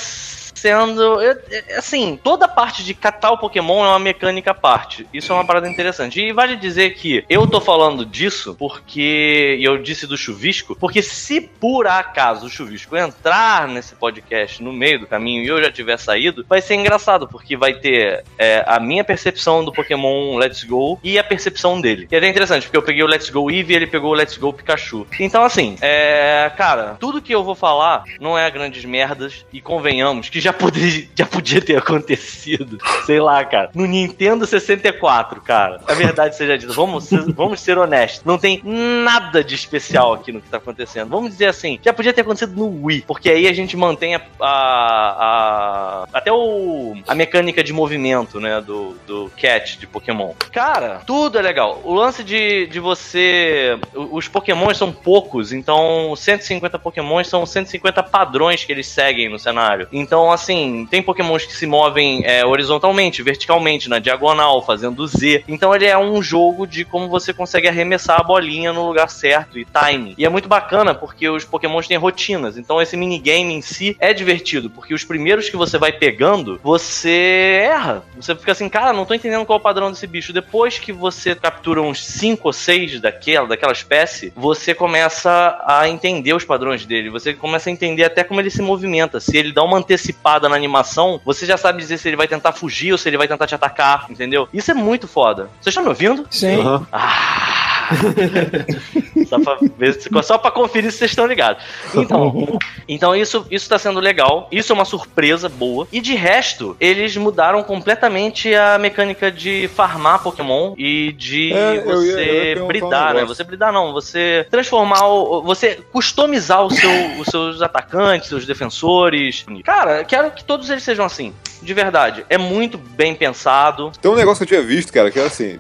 sendo. 0.58 1.22
é- 1.22 1.38
Assim, 1.78 2.20
toda 2.22 2.48
parte 2.48 2.84
de 2.84 2.94
catar 2.94 3.32
o 3.32 3.38
Pokémon 3.38 3.86
é 3.86 3.90
uma 3.90 4.00
mecânica 4.00 4.52
à 4.52 4.54
parte. 4.54 5.08
Isso 5.14 5.32
é 5.32 5.36
uma 5.36 5.46
parada 5.46 5.68
interessante. 5.70 6.20
E 6.20 6.32
vale 6.32 6.56
dizer 6.56 6.92
que 6.96 7.24
eu 7.30 7.46
tô 7.48 7.62
falando 7.62 8.06
disso 8.06 8.56
porque. 8.58 9.58
E 9.60 9.64
eu 9.64 9.78
disse 9.82 10.08
do 10.08 10.18
chuvisco, 10.18 10.76
porque 10.76 11.02
se 11.02 11.42
por 11.42 11.88
acaso 11.88 12.48
o 12.48 12.50
chuvisco 12.50 12.96
entrar 12.98 13.68
nesse 13.68 13.96
podcast 13.96 14.62
no 14.64 14.74
meio 14.74 15.00
do 15.00 15.08
caminho 15.08 15.44
e 15.44 15.48
eu 15.48 15.62
já 15.62 15.72
tiver 15.72 15.98
saído, 15.98 16.46
vai 16.48 16.62
ser 16.62 16.76
engraçado, 16.76 17.28
porque 17.28 17.56
vai 17.56 17.74
ter 17.76 18.24
é, 18.38 18.64
a 18.68 18.80
minha 18.80 19.04
percepção 19.04 19.64
do 19.64 19.72
Pokémon 19.72 20.36
Let's 20.38 20.64
Go 20.64 21.00
e 21.04 21.18
a 21.20 21.24
percepção 21.24 21.80
dele. 21.80 22.08
E 22.12 22.16
é 22.16 22.28
interessante, 22.28 22.64
porque 22.64 22.78
eu 22.78 22.82
peguei 22.84 23.04
o 23.04 23.08
Let's 23.08 23.30
Go 23.30 23.50
Eevee 23.52 23.74
e 23.74 23.76
ele 23.76 23.88
pegou 23.88 24.12
o 24.12 24.14
Let's 24.16 24.38
Go 24.38 24.52
Pikachu. 24.54 25.06
Então, 25.20 25.44
assim, 25.44 25.76
é. 25.82 26.52
Cara, 26.58 26.96
tudo 27.00 27.22
que 27.22 27.34
eu 27.34 27.44
vou 27.44 27.56
falar 27.56 28.04
não 28.20 28.38
é 28.38 28.50
grandes 28.50 28.84
merdas, 28.86 29.46
e 29.52 29.62
convenhamos 29.62 30.30
que 30.30 30.40
já, 30.40 30.47
poderia, 30.54 31.08
já 31.16 31.26
podia 31.26 31.62
ter 31.62 31.78
acontecido. 31.78 32.78
Sei 33.06 33.20
lá, 33.20 33.44
cara. 33.46 33.70
No 33.74 33.86
Nintendo 33.86 34.46
64, 34.46 35.42
cara. 35.42 35.80
A 35.88 35.94
verdade 35.94 36.36
seja 36.36 36.58
dita. 36.58 36.74
Vamos 36.74 37.06
ser, 37.06 37.22
vamos 37.34 37.60
ser 37.60 37.78
honestos. 37.78 38.24
Não 38.26 38.38
tem 38.38 38.62
nada 38.64 39.44
de 39.44 39.56
especial 39.56 40.14
aqui 40.14 40.32
no 40.32 40.42
que 40.42 40.50
tá 40.50 40.58
acontecendo. 40.58 41.10
Vamos 41.10 41.32
dizer 41.32 41.48
assim, 41.48 41.80
já 41.84 41.94
podia 41.94 42.14
ter 42.14 42.22
acontecido 42.22 42.56
no 42.56 42.86
Wii, 42.86 43.04
porque 43.08 43.30
aí 43.30 43.48
a 43.48 43.54
gente 43.54 43.76
mantém 43.78 44.16
a. 44.16 44.22
a- 44.40 45.18
a- 45.20 46.08
até 46.14 46.32
o. 46.32 46.96
a 47.08 47.16
mecânica 47.16 47.64
de 47.64 47.74
movimento, 47.74 48.40
né? 48.40 48.62
Do, 48.62 48.96
do 49.06 49.32
catch 49.40 49.78
de 49.78 49.88
Pokémon. 49.88 50.34
Cara, 50.52 51.02
tudo 51.06 51.38
é 51.38 51.42
legal. 51.42 51.82
O 51.84 51.94
lance 51.94 52.24
de, 52.24 52.68
de 52.68 52.80
você. 52.80 53.78
Os 53.94 54.28
Pokémons 54.28 54.78
são 54.78 54.92
poucos, 54.92 55.52
então 55.52 56.16
150 56.16 56.80
Pokémons 56.80 57.28
são 57.28 57.46
150 57.46 58.04
padrões 58.04 58.64
que 58.64 58.72
eles 58.72 58.88
seguem 58.88 59.30
no 59.30 59.40
cenário. 59.40 59.88
Então, 59.92 60.32
assim, 60.38 60.88
tem 60.90 61.02
pokémons 61.02 61.46
que 61.46 61.54
se 61.54 61.66
movem 61.66 62.24
é, 62.24 62.46
horizontalmente, 62.46 63.22
verticalmente, 63.22 63.90
na 63.90 64.00
diagonal, 64.00 64.64
fazendo 64.64 65.06
Z. 65.06 65.44
Então 65.48 65.76
ele 65.76 65.86
é 65.86 65.98
um 65.98 66.22
jogo 66.22 66.66
de 66.66 66.86
como 66.86 67.10
você 67.10 67.34
consegue 67.34 67.68
arremessar 67.68 68.20
a 68.20 68.24
bolinha 68.24 68.72
no 68.72 68.88
lugar 68.88 69.10
certo 69.10 69.60
e 69.60 69.66
time. 69.66 70.16
E 70.18 70.26
é 70.26 70.30
muito 70.30 70.48
bacana 70.48 70.94
porque 70.94 71.28
os 71.30 71.44
pokémons 71.44 71.88
têm 71.88 71.98
rotinas. 71.98 72.58
Então 72.58 72.82
esse 72.82 72.96
minigame 72.96 73.54
em 73.54 73.62
si 73.62 73.96
é 74.00 74.14
divertido, 74.14 74.70
porque 74.70 74.94
os 74.94 75.04
primeiros 75.04 75.50
que 75.50 75.58
você 75.58 75.78
vai 75.78 75.92
pegando, 75.92 76.60
você 76.64 77.62
erra. 77.64 78.04
Você 78.16 78.36
fica 78.36 78.52
assim, 78.52 78.70
cara, 78.70 78.94
não 78.94 79.06
tô 79.06 79.14
entendendo 79.14 79.46
qual 79.46 79.58
é 79.58 79.60
o 79.60 79.64
padrão 79.64 79.92
desse 79.92 80.08
bicho. 80.08 80.32
Depois 80.32 80.80
que 80.80 80.92
você 80.92 81.36
captura 81.36 81.82
uns 81.82 82.06
5 82.06 82.48
ou 82.48 82.54
6 82.54 83.02
daquela, 83.02 83.48
daquela 83.48 83.72
espécie, 83.72 84.32
você 84.36 84.74
começa 84.74 85.60
a 85.66 85.88
entender 85.90 86.34
os 86.34 86.46
padrões 86.46 86.86
dele. 86.86 87.10
Você 87.10 87.34
começa 87.34 87.70
a 87.70 87.74
entender 87.74 88.04
até 88.04 88.24
como 88.24 88.40
ele 88.40 88.50
se 88.50 88.62
movimenta. 88.62 89.20
Se 89.20 89.38
ele 89.38 89.52
dá 89.52 89.64
uma 89.64 89.78
antecipada 90.28 90.50
na 90.50 90.56
animação, 90.56 91.20
você 91.24 91.46
já 91.46 91.58
sabe 91.58 91.80
dizer 91.80 91.98
se 91.98 92.08
ele 92.08 92.18
vai 92.18 92.28
tentar 92.28 92.52
fugir 92.52 92.92
ou 92.92 92.98
se 92.98 93.08
ele 93.08 93.18
vai 93.18 93.28
tentar 93.28 93.48
te 93.48 93.56
atacar, 93.56 94.06
entendeu? 94.10 94.48
Isso 94.54 94.70
é 94.70 94.74
muito 94.74 95.08
foda. 95.08 95.50
Vocês 95.62 95.68
estão 95.68 95.84
me 95.84 95.90
ouvindo? 95.90 96.28
Sim. 96.30 96.60
Aham. 96.60 96.88
Ah! 96.92 97.67
só, 99.28 99.40
pra 99.40 99.58
ver, 99.78 100.00
só 100.24 100.38
pra 100.38 100.52
conferir 100.52 100.92
se 100.92 100.98
vocês 101.00 101.12
estão 101.12 101.26
ligados. 101.26 101.64
Então, 101.96 102.58
então 102.88 103.16
isso, 103.16 103.46
isso 103.50 103.68
tá 103.70 103.78
sendo 103.80 104.00
legal. 104.00 104.48
Isso 104.52 104.72
é 104.72 104.76
uma 104.76 104.86
surpresa 104.86 105.50
boa. 105.50 105.88
E 105.92 106.00
de 106.02 106.16
resto, 106.16 106.76
eles 106.80 107.16
mudaram 107.18 107.64
completamente 107.64 108.54
a 108.54 108.78
mecânica 108.78 109.32
de 109.32 109.70
farmar 109.76 110.22
Pokémon 110.24 110.74
e 110.78 111.12
de 111.14 111.54
É, 111.54 111.58
eu 111.58 111.74
ia- 111.76 111.82
eu 111.82 112.04
ia 112.04 112.12
você 112.12 112.26
perguntar 112.26 112.64
um 112.64 112.68
bridar, 112.68 113.14
né? 113.14 113.26
Você 113.26 113.44
bridar 113.44 113.74
não, 113.74 113.94
você 113.94 114.48
transformar 114.50 115.06
o. 115.08 115.42
Você 115.44 115.80
customizar 115.92 116.64
o 116.66 116.72
seu, 116.72 116.90
os 117.20 117.28
seus 117.28 117.62
atacantes, 117.62 118.30
seus 118.30 118.46
defensores. 118.46 119.46
Cara, 119.64 120.04
quero 120.04 120.32
que 120.32 120.44
todos 120.44 120.70
eles 120.70 120.84
sejam 120.84 121.06
assim. 121.06 121.34
De 121.62 121.74
verdade. 121.74 122.24
É 122.30 122.38
muito 122.38 122.78
bem 122.78 123.16
pensado. 123.16 123.92
Tem 124.00 124.12
um 124.12 124.16
negócio 124.16 124.46
que 124.46 124.54
eu 124.54 124.60
tinha 124.60 124.68
visto, 124.68 124.94
cara, 124.94 125.10
que 125.10 125.20
é 125.20 125.26
assim: 125.26 125.60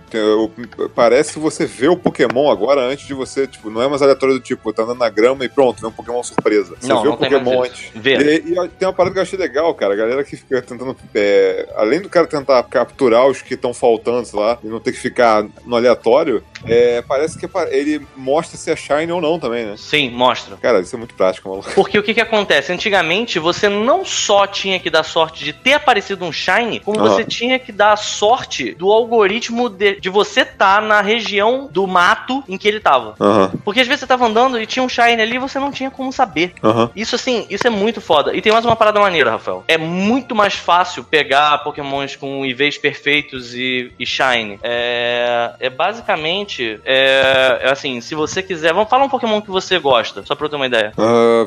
parece 0.94 1.34
que 1.34 1.40
você 1.40 1.66
vê 1.66 1.88
o 1.88 1.98
Pokémon 1.98 2.17
agora 2.24 2.82
antes 2.82 3.08
de 3.08 3.14
você, 3.14 3.48
tipo, 3.48 3.70
não 3.70 3.82
é 3.82 3.88
mais 3.88 4.02
aleatório 4.02 4.36
do 4.36 4.42
tipo, 4.42 4.72
tá 4.74 4.84
andando 4.84 5.00
na 5.00 5.10
grama 5.10 5.46
e 5.46 5.50
pronto, 5.50 5.82
vê 5.82 5.88
um 5.88 5.92
Pokémon 5.92 6.22
surpresa. 6.24 6.76
Você 6.80 6.88
Não, 6.88 7.02
vê 7.02 7.08
não 7.08 7.16
o 7.16 7.18
Pokémon 7.18 7.64
antes. 7.64 7.92
Vê. 7.96 8.18
E, 8.18 8.52
e 8.52 8.68
tem 8.70 8.88
uma 8.88 8.94
parada 8.94 9.14
que 9.14 9.20
eu 9.20 9.24
achei 9.24 9.38
legal, 9.38 9.74
cara. 9.74 9.94
A 9.94 9.98
galera 9.98 10.24
que 10.24 10.36
fica 10.36 10.62
tentando. 10.62 10.96
é, 11.14 11.68
além 11.76 12.02
do 12.02 12.10
cara 12.10 12.28
tentar 12.28 12.62
capturar 12.64 13.28
os 13.28 13.42
que 13.42 13.54
estão 13.54 13.74
faltando, 13.74 14.26
sei 14.26 14.40
lá, 14.40 14.58
e 14.64 14.68
não 14.68 14.80
ter 14.80 14.92
que 14.92 15.00
ficar 15.00 15.46
no 15.66 15.76
aleatório, 15.76 16.44
é, 16.66 17.02
parece 17.02 17.38
que 17.38 17.48
ele 17.70 18.06
mostra 18.16 18.58
se 18.58 18.72
é 18.72 18.76
Shine 18.76 19.12
ou 19.12 19.22
não 19.22 19.40
também, 19.40 19.66
né? 19.66 19.76
Sim, 19.78 20.10
mostra. 20.10 20.58
Cara, 20.58 20.80
isso 20.80 20.96
é 20.96 21.00
muito 21.00 21.16
prático, 21.16 21.50
maluco. 21.50 21.72
Porque 21.74 21.98
o 21.98 22.04
que 22.04 22.14
que 22.14 22.22
acontece? 22.22 22.72
Antigamente, 22.72 23.40
você 23.40 23.70
não 23.70 24.06
só 24.06 24.48
tinha 24.48 24.80
que 24.80 24.90
dar 24.90 25.04
sorte 25.04 25.44
de 25.44 25.54
ter 25.54 25.74
aparecido 25.74 26.26
um 26.26 26.32
Shine, 26.32 26.80
como 26.80 27.00
Aham. 27.00 27.10
você 27.10 27.24
tinha 27.24 27.60
que 27.60 27.72
dar 27.72 27.96
sorte 27.98 28.74
do 28.74 28.92
algoritmo 28.92 29.70
de, 29.70 30.00
de 30.00 30.10
você 30.10 30.42
estar 30.42 30.82
na 30.82 31.02
região 31.02 31.68
do 31.72 31.88
mato 32.08 32.44
em 32.48 32.58
que 32.58 32.68
ele 32.68 32.80
tava. 32.80 33.16
Porque 33.64 33.82
às 33.82 33.88
vezes 33.88 34.02
você 34.02 34.08
tava 34.08 34.26
andando 34.26 34.60
e 34.60 34.66
tinha 34.66 34.84
um 34.84 34.90
Shine 34.90 35.22
ali 35.22 35.36
e 35.36 35.40
você 35.40 35.60
não 35.60 35.72
tinha 35.72 35.92
como 35.92 36.12
saber. 36.12 36.54
Isso 36.96 37.16
assim, 37.16 37.46
isso 37.50 37.68
é 37.68 37.70
muito 37.70 38.00
foda. 38.00 38.36
E 38.36 38.42
tem 38.42 38.52
mais 38.52 38.66
uma 38.66 38.76
parada 38.76 39.00
maneira, 39.00 39.32
Rafael. 39.32 39.64
É 39.68 39.78
muito 39.78 40.34
mais 40.34 40.54
fácil 40.54 41.04
pegar 41.04 41.58
pokémons 41.60 42.16
com 42.16 42.46
IVs 42.46 42.78
perfeitos 42.78 43.54
e, 43.54 43.92
e 44.00 44.06
Shine. 44.06 44.60
É, 44.64 45.54
é 45.60 45.70
basicamente, 45.70 46.80
é, 46.86 47.60
é 47.62 47.72
assim, 47.72 48.00
se 48.02 48.16
você 48.16 48.42
quiser... 48.42 48.74
Vamos 48.74 48.90
falar 48.90 49.06
um 49.06 49.10
pokémon 49.10 49.42
que 49.42 49.50
você 49.50 49.80
gosta, 49.80 50.24
só 50.26 50.36
pra 50.36 50.46
eu 50.46 50.50
ter 50.50 50.56
uma 50.56 50.68
ideia. 50.68 50.94
Ah, 50.98 51.46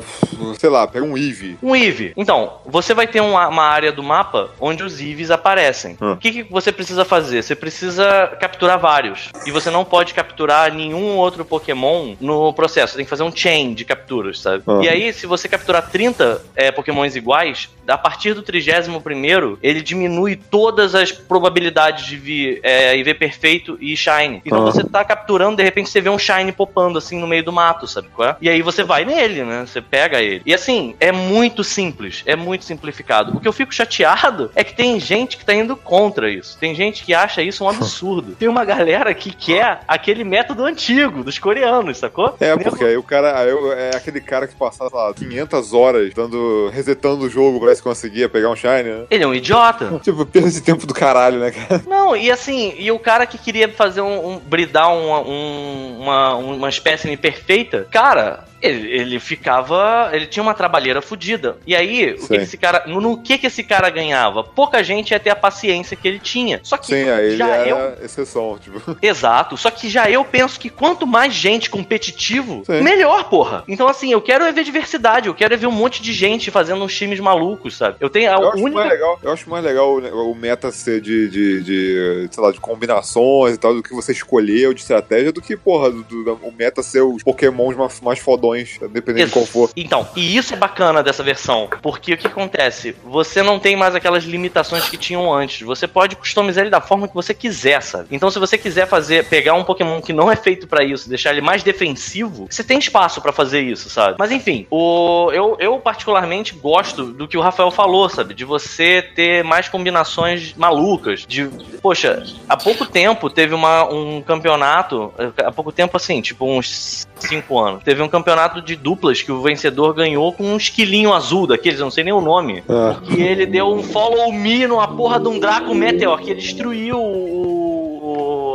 sei 0.57 0.69
lá, 0.69 0.87
pega 0.87 1.05
um 1.05 1.17
Eevee. 1.17 1.57
Um 1.61 1.75
Eevee. 1.75 2.13
Então, 2.15 2.57
você 2.65 2.93
vai 2.93 3.07
ter 3.07 3.21
uma, 3.21 3.47
uma 3.47 3.63
área 3.63 3.91
do 3.91 4.03
mapa 4.03 4.49
onde 4.59 4.83
os 4.83 4.99
Eevees 4.99 5.31
aparecem. 5.31 5.97
Hum. 6.01 6.13
O 6.13 6.17
que, 6.17 6.31
que 6.31 6.43
você 6.43 6.71
precisa 6.71 7.05
fazer? 7.05 7.41
Você 7.41 7.55
precisa 7.55 8.27
capturar 8.39 8.79
vários. 8.79 9.29
E 9.45 9.51
você 9.51 9.69
não 9.69 9.83
pode 9.83 10.13
capturar 10.13 10.50
nenhum 10.71 11.17
outro 11.17 11.45
Pokémon 11.45 12.15
no 12.19 12.53
processo. 12.53 12.93
Você 12.93 12.97
tem 12.97 13.05
que 13.05 13.09
fazer 13.09 13.23
um 13.23 13.35
chain 13.35 13.73
de 13.73 13.85
capturas, 13.85 14.39
sabe? 14.39 14.63
Hum. 14.67 14.81
E 14.81 14.89
aí, 14.89 15.13
se 15.13 15.25
você 15.25 15.47
capturar 15.47 15.89
30 15.89 16.41
é, 16.55 16.71
Pokémons 16.71 17.15
iguais, 17.15 17.69
a 17.87 17.97
partir 17.97 18.33
do 18.33 18.41
31 18.41 19.57
ele 19.61 19.81
diminui 19.81 20.35
todas 20.35 20.95
as 20.95 21.11
probabilidades 21.11 22.05
de 22.05 22.17
vir 22.17 22.59
é, 22.63 22.95
IV 22.97 23.13
perfeito 23.15 23.77
e 23.79 23.95
Shine. 23.95 24.41
Então 24.45 24.61
Hum. 24.61 24.65
você 24.65 24.83
tá 24.83 25.03
capturando, 25.03 25.57
de 25.57 25.63
repente 25.63 25.89
você 25.89 26.01
vê 26.01 26.09
um 26.09 26.19
Shine 26.19 26.51
popando 26.51 26.97
assim 26.97 27.19
no 27.19 27.27
meio 27.27 27.43
do 27.43 27.51
mato, 27.51 27.87
sabe 27.87 28.07
qual 28.13 28.29
é? 28.29 28.35
E 28.41 28.49
aí 28.49 28.61
você 28.61 28.83
vai 28.83 29.05
nele, 29.05 29.43
né? 29.43 29.65
Você 29.65 29.81
pega 29.81 30.21
ele. 30.21 30.41
E 30.45 30.53
assim, 30.53 30.95
é 30.99 31.11
muito 31.11 31.63
simples, 31.63 32.23
é 32.25 32.35
muito 32.35 32.65
simplificado. 32.65 33.35
O 33.35 33.39
que 33.39 33.47
eu 33.47 33.53
fico 33.53 33.73
chateado 33.73 34.51
é 34.55 34.63
que 34.63 34.73
tem 34.73 34.99
gente 34.99 35.37
que 35.37 35.45
tá 35.45 35.53
indo 35.53 35.75
contra 35.75 36.29
isso. 36.29 36.57
Tem 36.59 36.73
gente 36.75 37.03
que 37.03 37.13
acha 37.13 37.41
isso 37.41 37.63
um 37.63 37.69
absurdo. 37.69 38.35
Tem 38.39 38.47
uma 38.47 38.65
galera 38.65 39.13
que 39.13 39.31
quer 39.31 39.81
aquele 39.87 40.23
método 40.23 40.40
antigo 40.65 41.23
dos 41.23 41.37
coreanos, 41.39 41.97
sacou? 41.97 42.35
É, 42.39 42.55
porque 42.57 42.83
aí 42.83 42.97
o 42.97 43.03
cara, 43.03 43.39
aí 43.39 43.49
é 43.77 43.95
aquele 43.95 44.21
cara 44.21 44.47
que 44.47 44.55
passava, 44.55 44.89
sei 44.89 44.99
lá, 44.99 45.13
500 45.13 45.73
horas 45.73 46.13
dando, 46.13 46.69
resetando 46.69 47.25
o 47.25 47.29
jogo 47.29 47.59
pra 47.59 47.69
ver 47.69 47.75
se 47.75 47.83
conseguia 47.83 48.29
pegar 48.29 48.49
um 48.49 48.55
Shine, 48.55 48.83
né? 48.83 49.05
Ele 49.09 49.23
é 49.23 49.27
um 49.27 49.33
idiota. 49.33 49.99
Tipo, 50.01 50.25
perda 50.25 50.47
esse 50.47 50.61
tempo 50.61 50.85
do 50.87 50.93
caralho, 50.93 51.39
né, 51.39 51.51
cara? 51.51 51.83
Não, 51.87 52.15
e 52.15 52.31
assim, 52.31 52.73
e 52.77 52.91
o 52.91 52.99
cara 52.99 53.25
que 53.25 53.37
queria 53.37 53.69
fazer 53.69 54.01
um, 54.01 54.31
um 54.31 54.39
bridar 54.39 54.93
uma, 54.93 55.21
um, 55.21 55.99
uma, 56.01 56.35
uma 56.35 56.69
espécime 56.69 57.15
perfeita, 57.15 57.87
cara, 57.91 58.45
ele, 58.61 58.89
ele 58.91 59.19
ficava. 59.19 60.09
Ele 60.13 60.25
tinha 60.27 60.41
uma 60.43 60.53
trabalheira 60.53 61.01
fodida. 61.01 61.57
E 61.65 61.75
aí, 61.75 62.13
o 62.13 62.27
que, 62.27 62.27
que 62.27 62.35
esse 62.43 62.57
cara. 62.57 62.83
No, 62.87 63.01
no 63.01 63.17
que 63.21 63.37
que 63.37 63.47
esse 63.47 63.63
cara 63.63 63.89
ganhava? 63.89 64.43
Pouca 64.43 64.83
gente 64.83 65.11
ia 65.11 65.19
ter 65.19 65.29
a 65.29 65.35
paciência 65.35 65.95
que 65.97 66.07
ele 66.07 66.19
tinha. 66.19 66.59
Só 66.63 66.77
que 66.77 66.87
Sim, 66.87 67.09
aí 67.09 67.25
ele 67.27 67.37
já 67.37 67.47
era 67.55 67.69
eu. 67.99 68.05
exceção, 68.05 68.57
tipo. 68.59 68.81
Exato. 69.01 69.57
Só 69.57 69.69
que 69.71 69.89
já 69.89 70.09
eu 70.09 70.23
penso 70.23 70.59
que 70.59 70.69
quanto 70.69 71.05
mais 71.07 71.33
gente 71.33 71.69
competitivo, 71.69 72.63
Sim. 72.65 72.81
melhor, 72.81 73.29
porra. 73.29 73.63
Então, 73.67 73.87
assim, 73.87 74.11
eu 74.11 74.21
quero 74.21 74.43
é 74.43 74.51
ver 74.51 74.63
diversidade, 74.63 75.27
eu 75.27 75.33
quero 75.35 75.53
é 75.53 75.57
ver 75.57 75.67
um 75.67 75.71
monte 75.71 76.01
de 76.01 76.13
gente 76.13 76.49
fazendo 76.51 76.83
uns 76.83 76.95
times 76.95 77.19
malucos, 77.19 77.77
sabe? 77.77 77.97
Eu 77.99 78.09
tenho 78.09 78.31
a 78.31 78.35
Eu 78.35 78.49
acho, 78.49 78.57
única. 78.63 78.75
mais 78.79 78.89
legal, 78.91 79.19
eu 79.23 79.31
acho 79.31 79.49
mais 79.49 79.63
legal 79.63 79.93
o, 79.95 80.31
o 80.31 80.35
meta 80.35 80.71
ser 80.71 81.01
de, 81.01 81.29
de, 81.29 81.63
de, 81.63 82.27
sei 82.31 82.43
lá, 82.43 82.51
de 82.51 82.59
combinações 82.59 83.55
e 83.55 83.57
tal, 83.57 83.73
do 83.73 83.83
que 83.83 83.93
você 83.93 84.11
escolheu 84.11 84.73
de 84.73 84.81
estratégia, 84.81 85.31
do 85.31 85.41
que, 85.41 85.55
porra, 85.55 85.89
do, 85.91 86.03
do- 86.03 86.39
o 86.43 86.51
meta 86.51 86.81
ser 86.83 87.01
os 87.01 87.23
pokémons 87.23 87.75
mais, 87.75 87.99
mais 88.01 88.19
fodões, 88.19 88.50
dependendo 88.91 89.27
de 89.27 89.33
qual 89.33 89.45
for. 89.45 89.69
Então, 89.75 90.07
e 90.15 90.37
isso 90.37 90.53
é 90.53 90.57
bacana 90.57 91.03
dessa 91.03 91.23
versão, 91.23 91.69
porque 91.81 92.13
o 92.13 92.17
que 92.17 92.27
acontece? 92.27 92.95
Você 93.05 93.41
não 93.41 93.59
tem 93.59 93.75
mais 93.75 93.95
aquelas 93.95 94.23
limitações 94.23 94.89
que 94.89 94.97
tinham 94.97 95.33
antes. 95.33 95.61
Você 95.61 95.87
pode 95.87 96.15
customizar 96.15 96.63
ele 96.63 96.71
da 96.71 96.81
forma 96.81 97.07
que 97.07 97.13
você 97.13 97.33
quiser, 97.33 97.81
sabe? 97.81 98.07
Então, 98.11 98.29
se 98.29 98.39
você 98.39 98.57
quiser 98.57 98.87
fazer, 98.87 99.25
pegar 99.25 99.53
um 99.53 99.63
Pokémon 99.63 100.01
que 100.01 100.13
não 100.13 100.31
é 100.31 100.35
feito 100.35 100.67
pra 100.67 100.83
isso, 100.83 101.09
deixar 101.09 101.31
ele 101.31 101.41
mais 101.41 101.63
defensivo, 101.63 102.47
você 102.49 102.63
tem 102.63 102.79
espaço 102.79 103.21
pra 103.21 103.31
fazer 103.31 103.61
isso, 103.61 103.89
sabe? 103.89 104.15
Mas 104.17 104.31
enfim, 104.31 104.67
o 104.69 105.31
eu, 105.33 105.57
eu 105.59 105.79
particularmente 105.79 106.53
gosto 106.53 107.05
do 107.05 107.27
que 107.27 107.37
o 107.37 107.41
Rafael 107.41 107.71
falou, 107.71 108.09
sabe? 108.09 108.33
De 108.33 108.45
você 108.45 109.01
ter 109.01 109.43
mais 109.43 109.67
combinações 109.67 110.53
malucas. 110.55 111.25
De, 111.27 111.47
poxa, 111.81 112.23
há 112.47 112.57
pouco 112.57 112.85
tempo 112.85 113.29
teve 113.29 113.53
uma, 113.53 113.83
um 113.85 114.21
campeonato, 114.21 115.13
há 115.37 115.51
pouco 115.51 115.71
tempo 115.71 115.97
assim, 115.97 116.21
tipo 116.21 116.45
uns 116.45 117.07
cinco 117.17 117.59
anos. 117.59 117.83
Teve 117.83 118.01
um 118.01 118.09
campeonato 118.09 118.40
de 118.47 118.75
duplas 118.75 119.21
que 119.21 119.31
o 119.31 119.41
vencedor 119.41 119.93
ganhou 119.93 120.31
com 120.33 120.43
um 120.43 120.57
esquilinho 120.57 121.13
azul 121.13 121.47
daqueles, 121.47 121.79
eu 121.79 121.85
não 121.85 121.91
sei 121.91 122.03
nem 122.03 122.13
o 122.13 122.21
nome. 122.21 122.63
Ah. 122.67 122.97
Que 123.03 123.21
ele 123.21 123.45
deu 123.45 123.67
um 123.67 123.83
follow 123.83 124.31
me 124.31 124.65
numa 124.67 124.87
porra 124.87 125.19
de 125.19 125.27
um 125.27 125.39
Draco 125.39 125.73
Meteor, 125.73 126.19
que 126.19 126.31
ele 126.31 126.41
destruiu 126.41 126.97
o. 126.99 128.50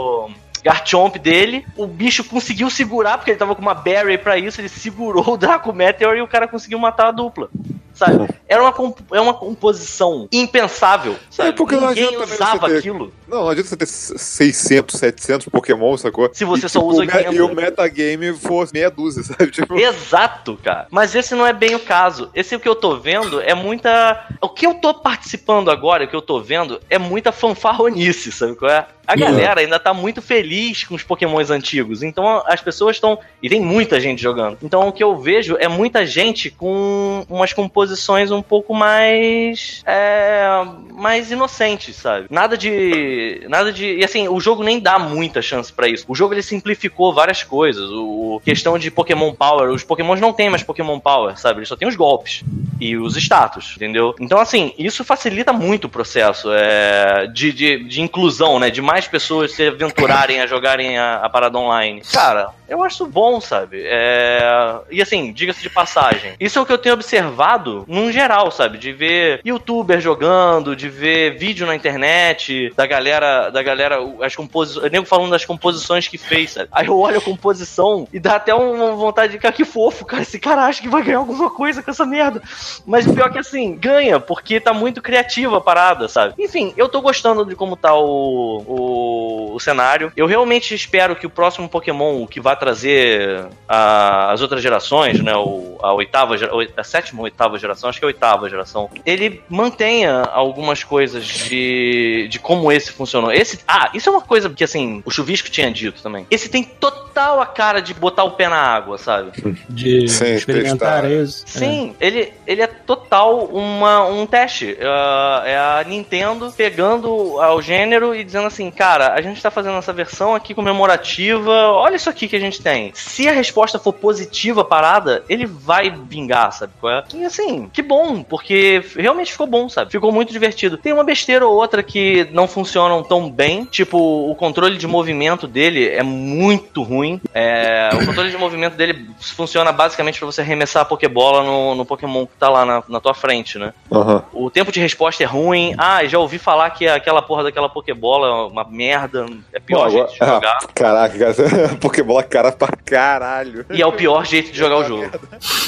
Garchomp 0.67 1.17
dele, 1.19 1.65
o 1.77 1.87
bicho 1.87 2.25
conseguiu 2.25 2.69
segurar, 2.69 3.19
porque 3.19 3.31
ele 3.31 3.39
tava 3.39 3.55
com 3.55 3.63
uma 3.63 3.75
Berry 3.75 4.19
pra 4.19 4.37
isso, 4.37 4.61
ele 4.61 4.69
segurou 4.69 5.31
o 5.35 5.37
Draco 5.37 5.73
Meteor 5.73 6.17
e 6.17 6.23
o 6.23 6.27
cara 6.29 6.49
conseguiu 6.49 6.79
matar 6.79 7.07
a 7.09 7.13
dupla. 7.13 7.49
Sabe? 7.95 8.29
Era 8.47 8.63
uma, 8.63 8.95
é 9.15 9.21
uma 9.23 9.33
composição 9.33 10.29
impensável, 10.31 11.17
sabe? 11.31 11.49
É, 11.49 11.53
porque 11.53 11.77
não 11.77 11.89
Ninguém 11.89 12.13
também 12.13 12.35
usava 12.35 12.69
ter- 12.69 12.77
aquilo. 12.77 13.11
Não, 13.27 13.45
não 13.45 13.49
adianta 13.49 13.71
você 13.71 13.77
ter 13.77 13.87
600, 13.87 14.99
700 14.99 15.49
Pokémon, 15.49 15.97
sacou? 15.97 16.29
Se 16.31 16.45
você 16.45 16.67
E, 16.67 16.69
só 16.69 16.81
tipo, 16.81 16.91
usa 16.91 17.03
o 17.03 17.07
me- 17.07 17.13
500. 17.13 17.35
E 17.35 17.41
o 17.41 17.55
metagame 17.55 18.33
for 18.35 18.69
meia 18.71 18.91
dúzia, 18.91 19.23
sabe? 19.25 19.51
Tipo, 19.51 19.77
Exato, 19.79 20.59
cara. 20.63 20.87
Mas 20.91 21.15
esse 21.15 21.35
não 21.35 21.47
é 21.47 21.55
bem 21.55 21.75
o 21.75 21.81
caso. 21.81 22.29
Esse 22.35 22.55
o 22.55 22.61
que 22.61 22.69
eu 22.69 22.75
tô 22.75 22.99
vendo 22.99 23.41
é 23.41 23.55
muita. 23.55 24.27
O 24.43 24.49
que 24.51 24.67
eu 24.67 24.75
tô 24.75 24.93
participando 24.93 25.71
agora, 25.71 26.05
o 26.05 26.09
que 26.09 26.15
eu 26.17 26.21
tô 26.23 26.39
vendo, 26.43 26.79
é 26.91 26.99
muita 26.99 27.33
fanfarronice, 27.33 28.31
sabe 28.31 28.57
qual 28.57 28.71
é? 28.71 28.87
A 29.07 29.15
galera 29.15 29.61
ainda 29.61 29.79
tá 29.79 29.95
muito 29.95 30.21
feliz 30.21 30.85
com 30.85 30.95
os 30.95 31.03
pokémons 31.03 31.51
antigos. 31.51 32.03
Então 32.03 32.43
as 32.47 32.61
pessoas 32.61 32.97
estão. 32.97 33.19
E 33.43 33.49
tem 33.49 33.61
muita 33.61 34.01
gente 34.01 34.21
jogando. 34.21 34.59
Então 34.63 34.89
o 34.89 34.93
que 34.93 35.03
eu 35.03 35.17
vejo 35.17 35.57
é 35.59 35.69
muita 35.69 36.05
gente 36.05 36.51
com 36.51 37.25
umas 37.29 37.53
composições 37.53 38.31
um 38.31 38.43
pouco 38.43 38.75
mais. 38.75 39.83
É, 39.87 40.49
mais 40.93 41.31
inocentes, 41.31 41.97
sabe? 41.97 42.27
Nada 42.31 42.57
de. 42.57 43.47
Nada 43.49 43.73
de. 43.73 43.97
E 43.97 44.05
assim, 44.05 44.29
o 44.29 44.41
jogo 44.41 44.63
nem 44.63 44.81
dá 44.81 44.99
muita 44.99 45.41
chance 45.41 45.73
pra 45.73 45.89
isso. 45.89 46.05
O 46.09 46.15
jogo 46.15 46.35
ele 46.35 46.43
simplificou 46.43 47.15
várias 47.15 47.43
coisas. 47.43 47.89
O 47.91 48.41
questão 48.45 48.79
de 48.79 48.91
Pokémon 48.91 49.33
Power. 49.35 49.71
Os 49.71 49.85
Pokémons 49.85 50.21
não 50.21 50.33
tem 50.33 50.51
mais 50.51 50.63
Pokémon 50.63 50.99
Power, 50.99 51.39
sabe? 51.39 51.61
Eles 51.61 51.69
só 51.69 51.77
tem 51.77 51.87
os 51.87 51.97
golpes. 51.97 52.43
e 52.81 52.97
os 52.97 53.17
status, 53.17 53.75
entendeu? 53.77 54.15
Então, 54.21 54.39
assim, 54.39 54.73
isso 54.79 55.05
facilita 55.05 55.53
muito 55.53 55.85
o 55.85 55.89
processo 55.89 56.49
é, 56.53 57.27
de, 57.27 57.53
de, 57.53 57.85
de 57.85 58.01
inclusão, 58.01 58.59
né? 58.59 58.71
De 58.71 58.83
mais 58.83 58.96
pessoas 59.05 59.53
se 59.53 59.67
aventurarem 59.67 60.41
a 60.41 60.47
jogarem 60.47 60.97
a, 60.97 61.17
a 61.17 61.29
parada 61.29 61.59
online. 61.59 62.03
Cara, 62.13 62.51
eu 62.69 62.83
acho 62.85 63.07
bom, 63.07 63.41
sabe? 63.41 63.83
É... 63.85 64.79
E 64.91 65.03
assim, 65.03 65.33
diga-se 65.33 65.63
de 65.63 65.71
passagem, 65.71 66.35
isso 66.39 66.59
é 66.59 66.63
o 66.63 66.67
que 66.67 66.73
eu 66.73 66.79
tenho 66.79 66.95
observado 66.95 67.85
num 67.89 68.13
geral, 68.13 68.51
sabe? 68.51 68.79
De 68.79 68.93
ver 68.93 69.41
youtuber 69.45 70.01
jogando, 70.01 70.77
de 70.77 70.89
ver 70.89 71.37
vídeo 71.37 71.67
na 71.67 71.75
internet, 71.75 72.73
da 72.77 72.87
galera, 72.87 73.51
da 73.51 73.63
galera, 73.63 73.99
as 74.23 74.35
composições, 74.35 74.91
nego 74.91 75.05
falando 75.05 75.31
das 75.31 75.45
composições 75.45 76.09
que 76.09 76.19
fez, 76.19 76.53
sabe? 76.53 76.69
Aí 76.73 76.87
eu 76.87 76.99
olho 76.99 77.19
a 77.19 77.23
composição 77.23 78.07
e 78.13 78.19
dá 78.19 78.37
até 78.37 78.55
uma 78.55 78.93
vontade 78.93 79.33
de 79.33 79.39
ficar 79.39 79.53
que 79.53 79.65
fofo, 79.65 80.05
cara. 80.05 80.23
Esse 80.23 80.39
cara 80.39 80.65
acha 80.65 80.81
que 80.81 80.89
vai 80.89 81.03
ganhar 81.03 81.19
alguma 81.19 81.51
coisa 81.51 81.83
com 81.83 81.91
essa 81.91 82.07
merda. 82.07 82.43
Mas 82.87 83.07
pior 83.07 83.31
que 83.31 83.39
assim, 83.39 83.77
ganha, 83.77 84.19
porque 84.21 84.61
tá 84.61 84.73
muito 84.73 85.03
criativa 85.03 85.59
a 85.59 85.61
parada, 85.61 86.09
sabe? 86.09 86.35
Enfim, 86.39 86.73
eu 86.77 86.89
tô 86.89 87.01
gostando 87.01 87.45
de 87.45 87.55
como 87.55 87.77
tá 87.77 87.95
o, 87.95 88.63
o, 88.67 88.86
o 88.87 89.61
cenário. 89.61 90.13
Eu 90.17 90.27
realmente 90.27 90.75
espero 90.75 91.17
que 91.17 91.27
o 91.27 91.31
próximo 91.31 91.69
Pokémon, 91.69 92.23
o 92.23 92.27
que 92.27 92.41
vai 92.41 92.57
trazer 92.57 93.47
a, 93.69 94.33
as 94.33 94.43
outras 94.43 94.63
gerações, 94.63 95.21
né? 95.21 95.35
O, 95.37 95.79
a 95.83 95.93
oitava, 95.93 96.35
a 96.77 96.85
sétima 96.85 97.21
ou 97.21 97.25
oitava 97.25 97.59
geração, 97.59 97.89
acho 97.89 97.99
que 97.99 98.05
é 98.05 98.07
a 98.07 98.09
oitava 98.09 98.49
geração, 98.49 98.91
ele 99.05 99.43
mantenha 99.49 100.23
algumas 100.33 100.83
coisas 100.83 101.25
de, 101.25 102.29
de 102.29 102.39
como 102.39 102.71
esse 102.71 102.93
funcionou. 102.93 103.33
Esse, 103.33 103.61
ah, 103.67 103.91
isso 103.95 104.09
é 104.09 104.13
uma 104.13 104.21
coisa 104.21 104.49
que 104.51 104.65
assim, 104.65 105.03
o 105.05 105.11
Chuvisco 105.11 105.51
tinha 105.51 105.71
dito 105.71 106.03
também. 106.03 106.27
Esse 106.31 106.49
tem 106.49 106.63
total 106.63 107.41
a 107.41 107.47
cara 107.47 107.81
de 107.81 107.95
botar 107.95 108.25
o 108.25 108.33
pé 108.33 108.49
na 108.49 108.59
água, 108.59 108.99
sabe? 108.99 109.33
De 109.69 110.09
Sim, 110.09 110.35
experimentar 110.35 111.03
testar. 111.03 111.11
isso. 111.11 111.45
Sim, 111.47 111.95
ele, 112.01 112.33
ele 112.47 112.63
é 112.63 112.67
total 112.67 113.45
uma, 113.47 114.07
um 114.07 114.27
teste. 114.27 114.77
Ah, 114.81 115.43
é 115.45 115.57
a 115.57 115.85
Nintendo 115.87 116.53
pegando 116.57 117.41
ao 117.41 117.61
gênero 117.63 118.15
e 118.15 118.25
dizendo 118.25 118.47
assim, 118.47 118.71
cara, 118.77 119.15
a 119.15 119.21
gente 119.21 119.43
tá 119.43 119.51
fazendo 119.51 119.79
essa 119.79 119.93
versão 119.93 120.35
aqui 120.35 120.55
comemorativa, 120.55 121.51
olha 121.51 121.97
isso 121.97 122.11
aqui 122.11 122.29
que 122.29 122.37
a 122.37 122.41
gente 122.41 122.63
tem. 122.63 122.93
Se 122.95 123.29
a 123.29 123.33
resposta 123.33 123.79
for 123.79 123.93
positiva 123.93 124.65
parada, 124.65 125.25
ele 125.29 125.47
vai 125.47 125.91
vingar, 125.91 126.53
sabe? 126.53 126.73
é? 126.85 127.05
E 127.15 127.25
assim, 127.25 127.69
que 127.73 127.83
bom, 127.83 128.23
porque 128.23 128.85
realmente 128.95 129.33
ficou 129.33 129.47
bom, 129.47 129.69
sabe? 129.69 129.91
Ficou 129.91 130.13
muito 130.13 130.33
divertido. 130.33 130.77
Tem 130.77 130.93
uma 130.93 131.05
besteira 131.05 131.47
ou 131.47 131.57
outra 131.57 131.83
que 131.83 132.29
não 132.33 132.47
funcionam 132.47 133.03
tão 133.03 133.31
bem, 133.31 133.65
tipo, 133.65 133.99
o 133.99 134.35
controle 134.35 134.77
de 134.77 134.87
movimento 134.87 135.47
dele 135.47 135.89
é 135.89 136.03
muito 136.03 136.83
ruim. 136.83 137.21
É, 137.33 137.91
o 137.95 138.07
controle 138.07 138.31
de 138.31 138.37
movimento 138.37 138.77
dele 138.77 139.09
funciona 139.19 139.73
basicamente 139.73 140.19
pra 140.19 140.27
você 140.27 140.43
arremessar 140.43 140.83
a 140.83 140.85
Pokébola 140.85 141.43
no, 141.43 141.75
no 141.75 141.85
Pokémon 141.85 142.27
que 142.27 142.37
tá 142.39 142.49
lá 142.49 142.65
na, 142.65 142.83
na 142.89 143.01
tua 143.01 143.15
frente, 143.15 143.59
né? 143.59 143.73
Aham. 143.91 144.23
O 144.33 144.51
tempo 144.51 144.71
de 144.71 144.81
resposta 144.81 145.23
é 145.23 145.27
ruim. 145.27 145.75
Ah, 145.79 146.05
já 146.05 146.19
ouvi 146.19 146.39
falar 146.39 146.71
que 146.71 146.87
aquela 146.87 147.23
porra 147.23 147.45
daquela 147.45 147.69
Pokébola 147.69 148.29
é 148.29 148.53
uma 148.53 148.66
merda, 148.71 149.27
é 149.53 149.61
pior 149.61 149.85
Bom, 149.85 149.91
jeito 149.91 150.13
de 150.13 150.19
jogar. 150.19 150.59
ah, 150.63 150.67
caraca, 150.75 151.19
cara. 151.19 151.35
Pokébola 151.81 152.23
cara 152.23 152.53
pra 152.53 152.69
caralho. 152.85 153.65
E 153.71 153.81
é 153.83 153.87
o 153.87 153.93
pior 153.93 154.25
jeito 154.25 154.51
de 154.53 154.59
jogar 154.59 154.79
o 154.79 154.85
jogo. 154.85 155.11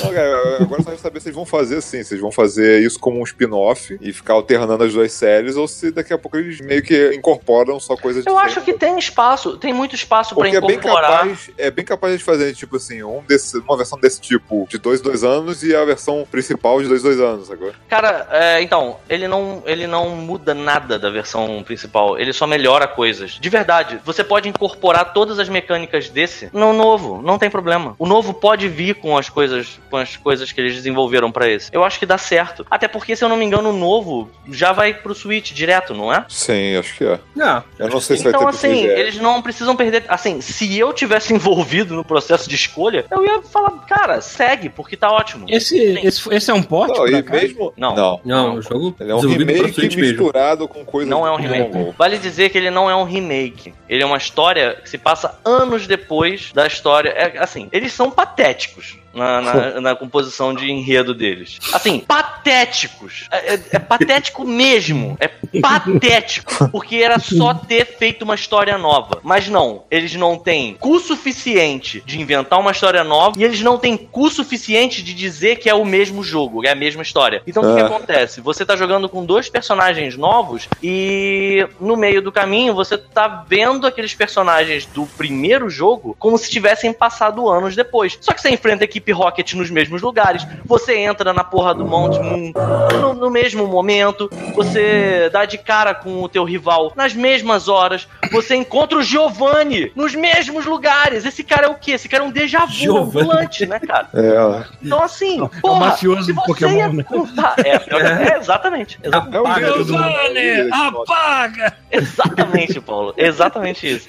Não, 0.02 0.12
cara, 0.12 0.62
agora 0.62 0.82
só 0.82 0.90
quero 0.90 1.02
saber 1.02 1.20
se 1.20 1.28
eles 1.28 1.36
vão 1.36 1.46
fazer 1.46 1.78
assim, 1.78 2.02
se 2.02 2.14
eles 2.14 2.22
vão 2.22 2.32
fazer 2.32 2.80
isso 2.82 2.98
como 2.98 3.20
um 3.20 3.24
spin-off 3.24 3.96
e 4.00 4.12
ficar 4.12 4.34
alternando 4.34 4.82
as 4.84 4.92
duas 4.92 5.12
séries, 5.12 5.56
ou 5.56 5.68
se 5.68 5.90
daqui 5.90 6.12
a 6.12 6.18
pouco 6.18 6.36
eles 6.36 6.60
meio 6.60 6.82
que 6.82 7.12
incorporam 7.14 7.78
só 7.78 7.96
coisas 7.96 8.24
Eu 8.26 8.38
acho 8.38 8.60
que 8.62 8.72
tem 8.72 8.98
espaço, 8.98 9.56
tem 9.56 9.72
muito 9.72 9.94
espaço 9.94 10.34
pra 10.34 10.44
Porque 10.44 10.56
é 10.56 10.60
bem, 10.60 10.76
incorporar. 10.76 11.18
capaz, 11.20 11.50
é 11.58 11.70
bem 11.70 11.84
capaz 11.84 12.18
de 12.18 12.24
fazer, 12.24 12.54
tipo 12.54 12.76
assim, 12.76 13.02
um 13.02 13.22
desse, 13.26 13.58
uma 13.58 13.76
versão 13.76 13.98
desse 13.98 14.20
tipo 14.20 14.66
de 14.68 14.78
dois, 14.78 15.00
dois 15.00 15.22
anos 15.24 15.62
e 15.62 15.74
a 15.74 15.84
versão 15.84 16.26
principal 16.30 16.80
de 16.82 16.88
dois, 16.88 17.02
dois 17.02 17.20
anos 17.20 17.50
agora. 17.50 17.74
Cara, 17.88 18.26
é, 18.30 18.62
então, 18.62 18.96
ele 19.08 19.28
não, 19.28 19.62
ele 19.66 19.86
não 19.86 20.10
muda 20.10 20.54
nada 20.54 20.98
da 20.98 21.10
versão 21.10 21.62
principal, 21.64 22.18
ele 22.18 22.32
só 22.32 22.46
melhora 22.46 22.87
coisas. 22.94 23.38
De 23.40 23.48
verdade, 23.48 23.98
você 24.04 24.22
pode 24.24 24.48
incorporar 24.48 25.12
todas 25.12 25.38
as 25.38 25.48
mecânicas 25.48 26.08
desse 26.08 26.48
no 26.52 26.72
novo, 26.72 27.20
não 27.22 27.38
tem 27.38 27.50
problema. 27.50 27.94
O 27.98 28.06
novo 28.06 28.34
pode 28.34 28.68
vir 28.68 28.94
com 28.96 29.16
as 29.16 29.28
coisas, 29.28 29.78
com 29.90 29.96
as 29.96 30.16
coisas 30.16 30.52
que 30.52 30.60
eles 30.60 30.74
desenvolveram 30.74 31.30
pra 31.30 31.48
esse. 31.48 31.70
Eu 31.72 31.84
acho 31.84 31.98
que 31.98 32.06
dá 32.06 32.18
certo. 32.18 32.66
Até 32.70 32.88
porque, 32.88 33.14
se 33.16 33.24
eu 33.24 33.28
não 33.28 33.36
me 33.36 33.44
engano, 33.44 33.70
o 33.70 33.76
novo 33.76 34.30
já 34.50 34.72
vai 34.72 34.94
pro 34.94 35.14
Switch 35.14 35.52
direto, 35.52 35.94
não 35.94 36.12
é? 36.12 36.24
Sim, 36.28 36.76
acho 36.76 36.94
que 36.96 37.04
é. 37.04 37.18
Não, 37.34 37.62
Eu 37.78 37.88
não 37.88 38.00
sei 38.00 38.16
se 38.16 38.28
Então, 38.28 38.42
vai 38.42 38.52
ter 38.52 38.56
assim, 38.58 38.86
3DS. 38.86 38.98
eles 38.98 39.16
não 39.20 39.42
precisam 39.42 39.76
perder. 39.76 40.04
Assim, 40.08 40.40
se 40.40 40.78
eu 40.78 40.92
tivesse 40.92 41.32
envolvido 41.34 41.94
no 41.94 42.04
processo 42.04 42.48
de 42.48 42.54
escolha, 42.54 43.04
eu 43.10 43.24
ia 43.24 43.42
falar, 43.42 43.70
cara, 43.86 44.20
segue, 44.20 44.68
porque 44.68 44.96
tá 44.96 45.10
ótimo. 45.10 45.46
Esse, 45.48 45.76
esse, 46.02 46.34
esse 46.34 46.50
é 46.50 46.54
um 46.54 46.62
porte, 46.62 46.98
Não, 46.98 47.06
e 47.08 47.22
mesmo. 47.22 47.72
Não. 47.76 47.94
não. 47.94 48.20
não, 48.24 48.54
o 48.56 48.62
jogo 48.62 48.94
Ele 49.00 49.10
é 49.10 49.14
um 49.14 49.20
remake 49.20 49.72
Switch 49.72 49.96
mesmo. 49.96 50.00
misturado 50.00 50.68
com 50.68 50.84
coisas 50.84 51.08
Não 51.08 51.26
é 51.26 51.30
um 51.32 51.36
remake. 51.36 51.94
Vale 51.96 52.18
dizer 52.18 52.50
que 52.50 52.58
ele 52.58 52.70
não 52.70 52.77
é 52.86 52.94
um 52.94 53.04
remake. 53.04 53.72
Ele 53.88 54.02
é 54.02 54.06
uma 54.06 54.18
história 54.18 54.74
que 54.74 54.90
se 54.90 54.98
passa 54.98 55.40
anos 55.42 55.86
depois 55.86 56.52
da 56.52 56.66
história. 56.66 57.08
É, 57.08 57.38
assim, 57.38 57.70
eles 57.72 57.94
são 57.94 58.10
patéticos. 58.10 58.98
Na, 59.14 59.40
na- 59.40 59.80
na 59.80 59.96
composição 59.96 60.54
de 60.54 60.70
enredo 60.70 61.12
deles. 61.14 61.58
Assim, 61.72 61.98
patéticos. 62.00 63.26
É, 63.30 63.54
é- 63.54 63.60
é 63.72 63.78
patético 63.78 64.44
mesmo. 64.44 65.16
É 65.18 65.28
patético. 65.60 66.68
Porque 66.70 66.96
era 66.96 67.18
só 67.18 67.54
ter 67.54 67.84
feito 67.86 68.22
uma 68.22 68.34
história 68.34 68.76
nova. 68.78 69.18
Mas 69.22 69.48
não, 69.48 69.84
eles 69.90 70.14
não 70.14 70.36
têm 70.38 70.74
cu 70.74 70.98
suficiente 71.00 72.02
de 72.04 72.20
inventar 72.20 72.58
uma 72.58 72.70
história 72.70 73.02
nova 73.02 73.38
e 73.38 73.44
eles 73.44 73.60
não 73.62 73.78
têm 73.78 73.96
cu 73.96 74.28
suficiente 74.30 75.02
de 75.02 75.14
dizer 75.14 75.56
que 75.56 75.68
é 75.68 75.74
o 75.74 75.84
mesmo 75.84 76.22
jogo, 76.22 76.64
é 76.64 76.70
a 76.70 76.74
mesma 76.74 77.02
história. 77.02 77.42
Então 77.46 77.62
o 77.62 77.66
que, 77.68 77.74
que 77.74 77.80
Ah. 77.82 77.86
acontece? 77.86 78.40
Você 78.40 78.64
tá 78.64 78.76
jogando 78.76 79.08
com 79.08 79.24
dois 79.24 79.48
personagens 79.48 80.16
novos 80.16 80.68
e 80.82 81.66
no 81.80 81.96
meio 81.96 82.20
do 82.22 82.30
caminho 82.32 82.74
você 82.74 82.96
tá 82.98 83.44
vendo 83.48 83.86
aqueles 83.86 84.14
personagens 84.14 84.86
do 84.86 85.06
primeiro 85.06 85.68
jogo 85.70 86.16
como 86.18 86.36
se 86.38 86.50
tivessem 86.50 86.92
passado 86.92 87.48
anos 87.48 87.74
depois. 87.74 88.18
Só 88.20 88.32
que 88.32 88.40
você 88.40 88.50
enfrenta 88.50 88.84
a 88.84 88.86
equipe 88.98 89.12
Rocket 89.12 89.54
nos 89.54 89.70
mesmos 89.70 90.02
lugares, 90.02 90.46
você 90.64 90.98
entra 90.98 91.32
na 91.32 91.44
porra 91.44 91.74
do 91.74 91.86
Mount 91.86 92.18
Moon 92.18 92.52
no, 93.00 93.14
no 93.14 93.30
mesmo 93.30 93.66
momento, 93.66 94.28
você 94.54 95.30
dá 95.32 95.44
de 95.44 95.56
cara 95.56 95.94
com 95.94 96.22
o 96.22 96.28
teu 96.28 96.44
rival 96.44 96.92
nas 96.94 97.14
mesmas 97.14 97.68
horas, 97.68 98.08
você 98.32 98.54
encontra 98.56 98.98
o 98.98 99.02
Giovanni 99.02 99.92
nos 99.94 100.14
mesmos 100.14 100.64
lugares. 100.66 101.24
Esse 101.24 101.42
cara 101.42 101.66
é 101.66 101.68
o 101.70 101.74
quê? 101.74 101.92
Esse 101.92 102.08
cara 102.08 102.24
é 102.24 102.26
um 102.26 102.30
déjà 102.30 102.64
vu 102.66 102.72
Giovanni. 102.72 103.20
ambulante, 103.26 103.66
né, 103.66 103.78
cara? 103.80 104.08
É, 104.14 104.64
Então, 104.82 105.02
assim, 105.02 105.40
É 105.40 105.42
o 105.42 105.48
porra, 105.48 105.80
mafioso 105.86 106.22
se 106.24 106.32
do 106.32 106.40
você 106.40 106.46
Pokémon, 106.46 106.76
ia 106.76 106.88
né? 106.92 107.02
contar- 107.02 107.54
É, 107.64 108.32
é, 108.32 108.36
exatamente. 108.38 108.98
É 109.02 109.08
Apaga 109.08 109.40
líder 109.60 109.72
todo 109.72 109.84
do- 109.84 109.92
mundo. 109.94 110.04
é 110.06 110.62
de 110.64 110.70
Pokémon. 110.70 111.02
apaga! 111.02 111.72
Exatamente, 111.90 112.80
Paulo. 112.80 113.14
Exatamente 113.16 113.88
isso. 113.88 114.08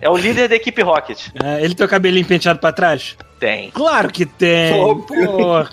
É 0.00 0.08
o 0.08 0.16
líder 0.16 0.48
da 0.48 0.54
equipe 0.56 0.82
Rocket. 0.82 1.28
É, 1.42 1.62
ele 1.64 1.74
tem 1.74 1.84
o 1.86 1.88
cabelinho 1.88 2.26
penteado 2.26 2.58
pra 2.58 2.72
trás? 2.72 3.16
Tem, 3.40 3.70
Claro 3.70 4.08
que 4.10 4.26
tem! 4.26 4.74
Porra! 5.06 5.68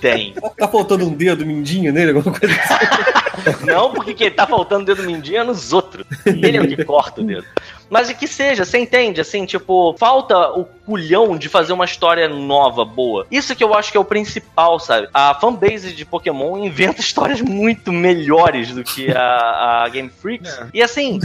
tem. 0.00 0.34
Tá 0.58 0.66
faltando 0.66 1.06
um 1.06 1.12
dedo 1.14 1.46
mindinho 1.46 1.92
nele, 1.92 2.10
alguma 2.12 2.36
coisa 2.36 2.54
assim. 2.54 3.64
Não, 3.66 3.92
porque 3.92 4.14
quem 4.14 4.30
tá 4.30 4.46
faltando 4.46 4.84
dedo 4.84 5.04
mindinho 5.04 5.38
é 5.40 5.44
nos 5.44 5.72
outros. 5.72 6.04
Ele 6.24 6.56
é 6.56 6.60
que 6.74 6.84
corta 6.84 7.20
o 7.20 7.24
dedo. 7.24 7.46
Mas 7.88 8.10
que 8.12 8.26
seja, 8.26 8.64
você 8.64 8.78
entende? 8.78 9.20
Assim, 9.20 9.44
tipo, 9.46 9.94
falta 9.98 10.50
o 10.50 10.64
culhão 10.64 11.36
de 11.36 11.48
fazer 11.48 11.72
uma 11.72 11.84
história 11.84 12.28
nova, 12.28 12.84
boa. 12.84 13.26
Isso 13.30 13.54
que 13.54 13.62
eu 13.62 13.74
acho 13.74 13.90
que 13.90 13.96
é 13.96 14.00
o 14.00 14.04
principal, 14.04 14.78
sabe? 14.78 15.08
A 15.12 15.34
fanbase 15.34 15.92
de 15.92 16.04
Pokémon 16.04 16.56
inventa 16.58 17.00
histórias 17.02 17.40
muito 17.40 17.92
melhores 17.92 18.72
do 18.72 18.82
que 18.84 19.10
a, 19.10 19.82
a 19.84 19.88
Game 19.88 20.08
Freaks. 20.08 20.60
E 20.72 20.82
assim, 20.82 21.18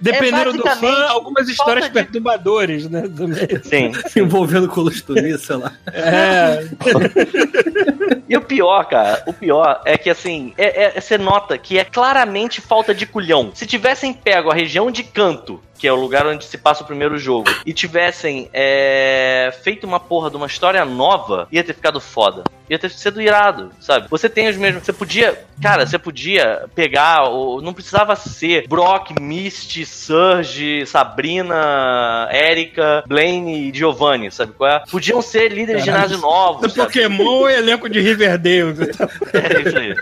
Dependendo 0.00 0.52
do 0.54 0.62
fã, 0.68 1.06
algumas 1.08 1.48
histórias 1.48 1.86
de- 1.86 1.92
perturbadoras, 1.92 2.88
né? 2.88 3.02
Também. 3.02 3.48
sim. 3.62 3.92
Envolvendo 4.20 4.68
colostonia, 4.68 5.38
sei 5.38 5.56
lá. 5.56 5.72
É, 5.92 6.68
E 8.28 8.36
o 8.36 8.42
pior, 8.42 8.84
cara, 8.84 9.22
o 9.26 9.32
pior 9.32 9.80
é 9.86 9.96
que 9.96 10.10
assim, 10.10 10.52
é, 10.58 10.96
é- 10.96 11.00
você 11.00 11.16
nota 11.16 11.56
que 11.56 11.78
é 11.78 11.84
claramente 11.84 12.60
falta 12.60 12.94
de 12.94 13.06
culhão. 13.06 13.50
Se 13.54 13.66
tivessem 13.66 14.12
pego 14.12 14.50
a 14.50 14.54
região 14.54 14.90
de 14.90 15.02
canto, 15.02 15.60
que 15.78 15.86
é 15.86 15.92
o 15.92 15.96
lugar 15.96 16.26
onde 16.26 16.44
se 16.44 16.58
passa 16.58 16.82
o 16.82 16.86
primeiro 16.86 17.16
jogo, 17.18 17.50
e 17.64 17.72
tivessem 17.72 18.50
é, 18.52 19.54
feito 19.62 19.86
uma 19.86 20.00
porra 20.00 20.30
de 20.30 20.36
uma 20.36 20.46
história 20.46 20.84
nova, 20.84 21.46
ia 21.52 21.62
ter 21.62 21.74
ficado 21.74 22.00
foda. 22.00 22.44
Ia 22.68 22.78
ter 22.78 22.90
sido 22.90 23.22
irado, 23.22 23.70
sabe? 23.80 24.08
Você 24.10 24.28
tem 24.28 24.46
os 24.46 24.56
mesmos. 24.56 24.84
Você 24.84 24.92
podia. 24.92 25.42
Cara, 25.62 25.86
você 25.86 25.98
podia 25.98 26.66
pegar. 26.74 27.30
O, 27.30 27.62
não 27.62 27.72
precisava 27.72 28.14
ser 28.14 28.68
Brock, 28.68 29.18
Misty, 29.18 29.86
Surge, 29.86 30.84
Sabrina, 30.84 32.28
Erika, 32.30 33.02
Blaine 33.06 33.70
e 33.70 33.74
Giovanni, 33.74 34.30
sabe 34.30 34.52
qual 34.52 34.70
é? 34.70 34.82
Podiam 34.90 35.22
ser 35.22 35.50
líderes 35.50 35.82
de 35.82 35.90
Caralho. 35.90 36.08
ginásio 36.10 36.28
novos. 36.28 36.74
Pokémon 36.74 37.40
o 37.42 37.48
elenco 37.48 37.88
de 37.88 38.00
Riverdale. 38.00 38.58
É 39.32 39.68
isso 39.68 39.78
aí. 39.78 39.96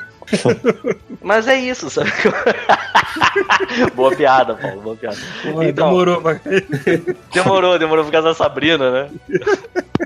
Mas 1.22 1.48
é 1.48 1.56
isso, 1.56 1.88
sabe? 1.90 2.10
boa 3.94 4.14
piada, 4.14 4.54
Paulo, 4.54 4.80
boa 4.80 4.96
piada. 4.96 5.16
Porra, 5.42 5.64
Então- 5.68 5.88
demorou, 5.90 6.20
mas... 6.20 6.40
Demorou, 7.32 7.78
demorou 7.78 8.04
por 8.04 8.10
causa 8.12 8.28
da 8.28 8.34
Sabrina, 8.34 8.90
né? 8.90 9.10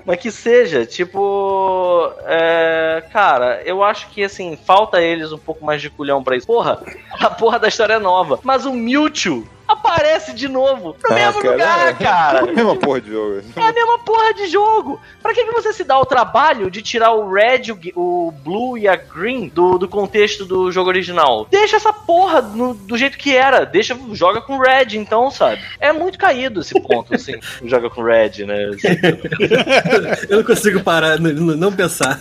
Mas 0.04 0.18
que 0.20 0.30
seja, 0.30 0.84
tipo. 0.86 2.12
é, 2.26 3.02
cara, 3.12 3.62
eu 3.64 3.82
acho 3.82 4.08
que 4.10 4.22
assim, 4.24 4.58
falta 4.66 5.00
eles 5.00 5.32
um 5.32 5.38
pouco 5.38 5.64
mais 5.64 5.80
de 5.82 5.90
culhão 5.90 6.22
pra 6.22 6.36
isso. 6.36 6.46
Porra, 6.46 6.80
a 7.20 7.30
porra 7.30 7.58
da 7.58 7.68
história 7.68 7.94
é 7.94 7.98
nova. 7.98 8.38
Mas 8.42 8.64
o 8.66 8.72
Mewtwo 8.72 9.46
aparece 9.72 10.32
de 10.32 10.48
novo 10.48 10.96
no 11.02 11.10
Ah, 11.10 11.14
mesmo 11.14 11.40
cara, 11.42 11.52
lugar, 11.52 11.88
é. 11.88 11.92
cara. 12.04 12.38
É 12.38 12.50
a 12.50 12.54
mesma 12.54 12.76
porra 12.76 13.00
de 13.00 13.10
jogo. 13.10 13.42
É 13.56 13.62
a 13.62 13.72
mesma 13.72 13.98
porra 14.00 14.34
de 14.34 14.46
jogo. 14.48 15.00
Pra 15.22 15.34
que, 15.34 15.44
que 15.44 15.52
você 15.52 15.72
se 15.72 15.84
dá 15.84 15.98
o 15.98 16.06
trabalho 16.06 16.70
de 16.70 16.82
tirar 16.82 17.12
o 17.12 17.30
Red, 17.32 17.72
o, 17.94 18.26
o 18.28 18.30
Blue 18.32 18.78
e 18.78 18.88
a 18.88 18.96
Green 18.96 19.48
do, 19.48 19.78
do 19.78 19.88
contexto 19.88 20.44
do 20.44 20.70
jogo 20.72 20.88
original? 20.88 21.46
Deixa 21.50 21.76
essa 21.76 21.92
porra 21.92 22.40
no- 22.40 22.74
do 22.74 22.96
jeito 22.96 23.18
que 23.18 23.34
era. 23.36 23.64
Deixa, 23.64 23.96
joga 24.12 24.40
com 24.40 24.58
Red, 24.58 24.96
então, 24.96 25.30
sabe? 25.30 25.60
É 25.78 25.92
muito 25.92 26.18
caído 26.18 26.60
esse 26.60 26.78
ponto, 26.80 27.14
assim. 27.14 27.34
joga 27.64 27.90
com 27.90 28.02
Red, 28.02 28.44
né? 28.46 28.70
Eu 30.28 30.38
não 30.38 30.44
consigo 30.44 30.80
parar, 30.82 31.18
n- 31.18 31.32
n- 31.32 31.56
não 31.56 31.72
pensar. 31.72 32.20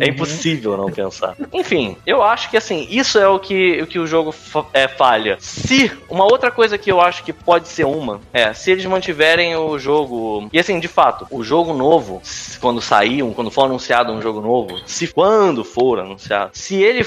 É 0.00 0.08
impossível 0.08 0.76
não 0.76 0.90
pensar. 0.90 1.36
Enfim, 1.52 1.96
eu 2.06 2.22
acho 2.22 2.48
que 2.50 2.56
assim, 2.56 2.86
isso 2.90 3.18
é 3.18 3.28
o 3.28 3.38
que 3.38 3.82
o, 3.82 3.86
que 3.86 3.98
o 3.98 4.06
jogo 4.06 4.32
fa- 4.32 4.64
é, 4.72 4.88
falha. 4.88 5.36
Se 5.40 5.90
uma 6.08 6.24
outra 6.24 6.50
coisa 6.50 6.67
que 6.76 6.90
eu 6.92 7.00
acho 7.00 7.22
que 7.24 7.32
pode 7.32 7.68
ser 7.68 7.84
uma, 7.86 8.20
é, 8.32 8.52
se 8.52 8.70
eles 8.70 8.84
mantiverem 8.84 9.56
o 9.56 9.78
jogo. 9.78 10.48
E 10.52 10.58
assim, 10.58 10.78
de 10.80 10.88
fato, 10.88 11.26
o 11.30 11.42
jogo 11.44 11.72
novo, 11.72 12.20
quando 12.60 12.80
sair, 12.82 13.22
um- 13.22 13.32
quando 13.32 13.50
for 13.50 13.62
anunciado 13.64 14.12
um 14.12 14.20
jogo 14.20 14.40
novo, 14.40 14.76
se 14.86 15.06
quando 15.06 15.64
for 15.64 16.00
anunciado, 16.00 16.50
se 16.52 16.74
ele 16.82 17.06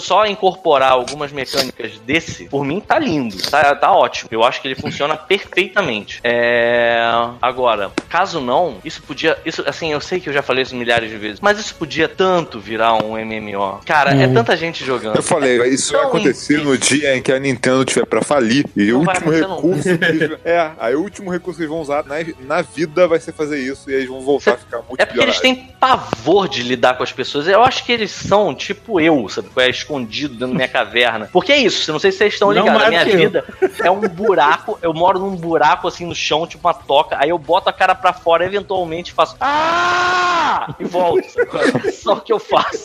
só 0.00 0.24
incorporar 0.24 0.92
algumas 0.92 1.30
mecânicas 1.30 1.98
desse, 2.06 2.44
por 2.46 2.64
mim 2.64 2.80
tá 2.80 2.98
lindo, 2.98 3.36
tá, 3.50 3.74
tá 3.74 3.92
ótimo. 3.92 4.28
Eu 4.32 4.42
acho 4.42 4.62
que 4.62 4.68
ele 4.68 4.74
funciona 4.74 5.14
perfeitamente. 5.14 6.20
É... 6.24 7.02
Agora, 7.42 7.90
caso 8.08 8.40
não, 8.40 8.76
isso 8.84 9.02
podia. 9.02 9.36
Isso, 9.44 9.62
assim, 9.66 9.92
eu 9.92 10.00
sei 10.00 10.20
que 10.20 10.28
eu 10.28 10.32
já 10.32 10.42
falei 10.42 10.62
isso 10.62 10.74
milhares 10.74 11.10
de 11.10 11.16
vezes, 11.16 11.40
mas 11.40 11.58
isso 11.58 11.74
podia 11.74 12.08
tanto 12.08 12.58
virar 12.60 12.94
um 12.94 13.16
MMO. 13.18 13.80
Cara, 13.84 14.14
é 14.14 14.26
tanta 14.28 14.56
gente 14.56 14.84
jogando. 14.84 15.16
Eu 15.16 15.22
falei, 15.22 15.62
isso 15.68 15.92
vai 15.92 16.00
Tão 16.00 16.08
acontecer 16.10 16.62
no 16.62 16.76
dia 16.78 17.16
em 17.16 17.22
que 17.22 17.32
a 17.32 17.38
Nintendo 17.38 17.84
tiver 17.84 18.06
pra 18.06 18.22
falir. 18.22 18.64
E 18.76 18.92
o 18.94 19.04
vai 19.04 19.14
último 19.16 19.30
acontecer 19.54 19.96
recurso. 19.96 20.04
eles- 20.24 20.38
é, 20.44 20.70
aí 20.78 20.94
o 20.94 21.00
último 21.00 21.30
recurso 21.30 21.56
que 21.58 21.62
eles 21.64 21.70
vão 21.72 21.80
usar 21.80 22.04
na, 22.04 22.16
na 22.40 22.62
vida 22.62 23.06
vai 23.08 23.18
ser 23.20 23.32
fazer 23.32 23.58
isso. 23.58 23.90
E 23.90 23.94
eles 23.94 24.08
vão 24.08 24.20
voltar 24.20 24.54
a 24.54 24.56
ficar 24.58 24.78
muito 24.78 25.00
É 25.00 25.04
porque 25.06 25.20
eles 25.22 25.40
têm 25.40 25.54
pavor 25.80 26.48
de 26.48 26.62
lidar 26.62 26.96
com 26.96 27.02
as 27.02 27.12
pessoas. 27.12 27.46
Eu 27.48 27.62
acho 27.64 27.84
que 27.84 27.92
eles 27.92 28.10
são 28.10 28.54
tipo 28.54 29.00
eu, 29.00 29.28
sabe? 29.28 29.48
É 29.56 29.68
escondido 29.70 30.34
dentro 30.34 30.48
da 30.48 30.54
minha 30.54 30.68
caverna. 30.68 31.28
Porque 31.32 31.52
é 31.52 31.58
isso, 31.58 31.90
não 31.92 31.98
sei 31.98 32.12
se 32.12 32.18
vocês 32.18 32.34
estão 32.34 32.52
Não 32.52 32.62
ligados. 32.64 32.82
A 32.84 32.88
minha 32.88 33.02
eu. 33.08 33.16
vida 33.18 33.44
é 33.82 33.90
um 33.90 34.00
buraco. 34.00 34.78
Eu 34.82 34.92
moro 34.94 35.18
num 35.18 35.36
buraco 35.36 35.88
assim 35.88 36.06
no 36.06 36.14
chão, 36.14 36.46
tipo 36.46 36.66
uma 36.66 36.74
toca. 36.74 37.16
Aí 37.18 37.30
eu 37.30 37.38
boto 37.38 37.68
a 37.68 37.72
cara 37.72 37.94
pra 37.94 38.12
fora, 38.12 38.44
eventualmente 38.44 39.12
faço. 39.12 39.36
Ah! 39.40 40.74
E 40.78 40.84
volto. 40.84 41.26
sabe? 41.30 41.92
Só 41.92 42.16
que 42.16 42.32
eu 42.32 42.38
faço. 42.38 42.84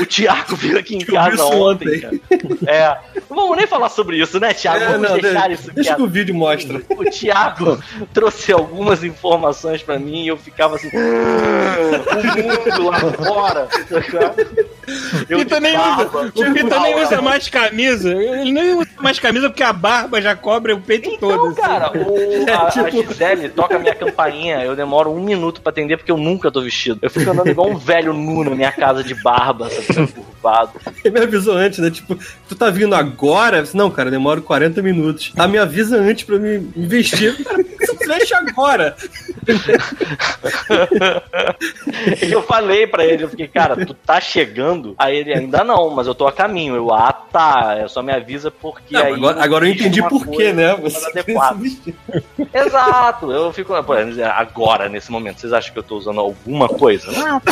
O 0.00 0.06
Thiago 0.06 0.56
veio 0.56 0.78
aqui 0.78 0.96
em 0.96 1.00
casa 1.04 1.44
ontem, 1.44 1.88
ontem. 1.88 2.00
cara. 2.00 2.20
É. 2.66 3.20
Não 3.30 3.36
vamos 3.36 3.56
nem 3.56 3.66
falar 3.66 3.88
sobre 3.88 4.16
isso, 4.20 4.38
né, 4.38 4.52
Thiago? 4.54 4.84
É, 4.84 4.88
vamos 4.98 5.10
não, 5.16 5.30
deixar 5.32 5.48
de- 5.48 5.54
isso 5.54 5.70
deixa 5.72 5.90
quieto. 5.90 5.96
que 5.96 6.02
o 6.02 6.06
vídeo 6.08 6.34
mostra. 6.34 6.80
O 6.90 7.04
Thiago 7.04 7.78
trouxe 8.12 8.52
algumas 8.52 9.02
informações 9.04 9.82
pra 9.82 9.98
mim 9.98 10.24
e 10.24 10.28
eu 10.28 10.36
ficava 10.36 10.76
assim. 10.76 10.90
"Ah, 10.94 12.16
o 12.18 12.78
mundo 12.78 12.90
lá 12.90 13.00
fora. 13.00 13.68
Eu 15.28 15.38
Pita 15.38 15.60
nem 15.60 15.76
barba, 15.76 16.02
usa, 16.34 16.50
o 16.50 16.52
Pita 16.54 16.80
nem 16.80 17.02
usa 17.02 17.22
mais 17.22 17.48
camisa. 17.48 18.10
Ele 18.12 18.52
nem 18.52 18.74
usa 18.74 18.88
mais 19.00 19.18
camisa 19.18 19.48
porque 19.48 19.62
a 19.62 19.72
barba 19.72 20.20
já 20.20 20.36
cobre 20.36 20.72
o 20.72 20.80
peito 20.80 21.16
todo. 21.18 21.32
Então, 21.34 21.46
assim. 21.48 21.60
cara, 21.60 21.92
o, 21.96 22.14
a, 22.66 22.70
tipo- 22.70 22.86
a 22.86 22.90
Gisele 22.90 23.48
toca 23.48 23.76
a 23.76 23.78
minha 23.78 23.94
campainha, 23.94 24.62
eu 24.62 24.76
demoro 24.76 25.10
um 25.10 25.20
minuto 25.22 25.60
pra 25.62 25.70
atender 25.70 25.96
porque 25.96 26.12
eu 26.12 26.18
nunca 26.18 26.50
tô 26.50 26.60
vestido. 26.60 26.98
Eu 27.02 27.10
fico 27.10 27.30
andando 27.30 27.48
igual 27.48 27.70
um 27.70 27.76
velho 27.78 28.12
nu 28.12 28.44
na 28.44 28.50
minha 28.54 28.72
casa 28.72 29.02
de 29.02 29.14
barba, 29.14 29.70
sabe, 29.70 30.12
Ele 31.04 31.14
me 31.14 31.24
avisou 31.24 31.56
antes, 31.56 31.78
né? 31.78 31.90
Tipo, 31.90 32.18
tu 32.48 32.54
tá 32.54 32.70
vindo 32.70 32.94
agora? 32.94 33.58
Eu 33.58 33.62
disse, 33.62 33.76
Não, 33.76 33.90
cara, 33.90 34.10
demora 34.10 34.40
40 34.40 34.82
minutos. 34.82 35.32
Tá, 35.34 35.46
me 35.46 35.58
avisa 35.58 35.96
antes 35.96 36.24
pra 36.24 36.38
me 36.38 36.54
me 36.58 36.86
vestir. 36.86 37.36
Cara, 37.44 37.56
por 37.64 37.78
que 37.78 37.86
você 37.86 37.92
não 37.92 38.14
fecha 38.14 38.38
agora? 38.38 38.96
E 42.22 42.30
eu 42.32 42.42
falei 42.42 42.86
pra 42.86 43.04
ele, 43.04 43.24
eu 43.24 43.28
fiquei, 43.28 43.48
cara, 43.48 43.84
tu 43.84 43.94
tá 43.94 44.20
chegando? 44.20 44.94
Aí 44.98 45.16
ele, 45.16 45.34
ainda 45.34 45.64
não, 45.64 45.90
mas 45.90 46.06
eu 46.06 46.14
tô 46.14 46.26
a 46.26 46.32
caminho. 46.32 46.74
Eu, 46.74 46.92
ah, 46.92 47.12
tá, 47.12 47.76
é 47.78 47.88
só 47.88 48.02
me 48.02 48.12
avisa 48.12 48.50
porque 48.50 48.94
Não, 48.94 49.02
aí... 49.02 49.12
agora, 49.14 49.42
agora 49.42 49.66
eu 49.68 49.72
entendi 49.72 50.02
por 50.08 50.26
quê, 50.26 50.52
né? 50.52 50.74
Você. 50.76 51.04
Exato, 52.52 53.32
eu 53.32 53.52
fico. 53.52 53.74
pô, 53.82 53.92
Agora, 54.34 54.88
nesse 54.88 55.10
momento, 55.10 55.40
vocês 55.40 55.52
acham 55.52 55.72
que 55.72 55.78
eu 55.78 55.82
tô 55.82 55.96
usando 55.96 56.20
alguma 56.20 56.68
coisa? 56.68 57.10
Não, 57.12 57.42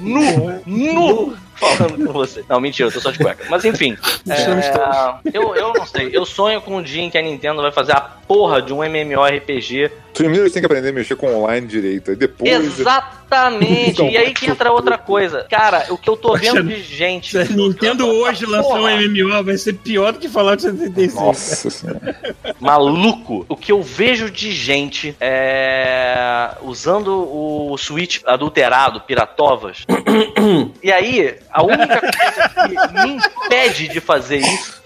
nu, 0.00 0.62
nu, 0.66 1.36
falando 1.62 2.06
com 2.06 2.12
você. 2.12 2.44
Não, 2.48 2.60
mentira, 2.60 2.88
eu 2.88 2.92
tô 2.92 3.00
só 3.00 3.10
de 3.10 3.18
cueca. 3.18 3.44
Mas 3.48 3.64
enfim, 3.64 3.96
é, 4.28 5.20
eu, 5.32 5.54
eu 5.54 5.72
não 5.72 5.86
sei. 5.86 6.10
Eu 6.12 6.24
sonho 6.24 6.60
com 6.60 6.76
um 6.76 6.82
dia 6.82 7.02
em 7.02 7.10
que 7.10 7.18
a 7.18 7.22
Nintendo 7.22 7.62
vai 7.62 7.72
fazer 7.72 7.92
a 7.92 8.16
porra 8.32 8.62
de 8.62 8.72
um 8.72 8.82
MMORPG. 8.82 9.90
Primeiro 10.14 10.44
eles 10.44 10.52
têm 10.52 10.62
que 10.62 10.66
aprender 10.66 10.88
a 10.88 10.92
mexer 10.92 11.16
com 11.16 11.34
online 11.34 11.66
direito. 11.66 12.10
Aí 12.10 12.16
depois. 12.16 12.50
Exatamente. 12.50 13.90
Então, 13.90 14.08
e 14.08 14.16
aí 14.16 14.32
que 14.32 14.48
entra 14.48 14.72
outra 14.72 14.96
coisa. 14.96 15.46
Cara, 15.50 15.86
o 15.90 15.98
que 15.98 16.08
eu 16.08 16.16
tô 16.16 16.34
vendo 16.34 16.62
de 16.62 16.82
gente. 16.82 17.44
Se 17.44 17.52
Nintendo 17.54 18.06
hoje 18.06 18.46
lançou 18.46 18.76
um 18.76 18.88
MMO, 18.88 19.44
vai 19.44 19.58
ser 19.58 19.74
pior 19.74 20.12
do 20.12 20.18
que 20.18 20.28
Fallout 20.28 20.62
75. 20.62 21.22
Nossa 21.22 21.70
senhora. 21.70 22.16
maluco. 22.58 23.44
O 23.48 23.56
que 23.56 23.72
eu 23.72 23.82
vejo 23.82 24.30
de 24.30 24.52
gente 24.52 25.14
é, 25.20 26.52
usando 26.62 27.10
o 27.10 27.76
Switch 27.76 28.20
adulterado, 28.26 29.00
piratovas. 29.02 29.84
e 30.82 30.90
aí, 30.90 31.34
a 31.50 31.62
única 31.62 32.00
coisa 32.00 32.48
que 32.48 33.02
me 33.02 33.16
impede 33.16 33.88
de 33.88 34.00
fazer 34.00 34.38
isso 34.38 34.81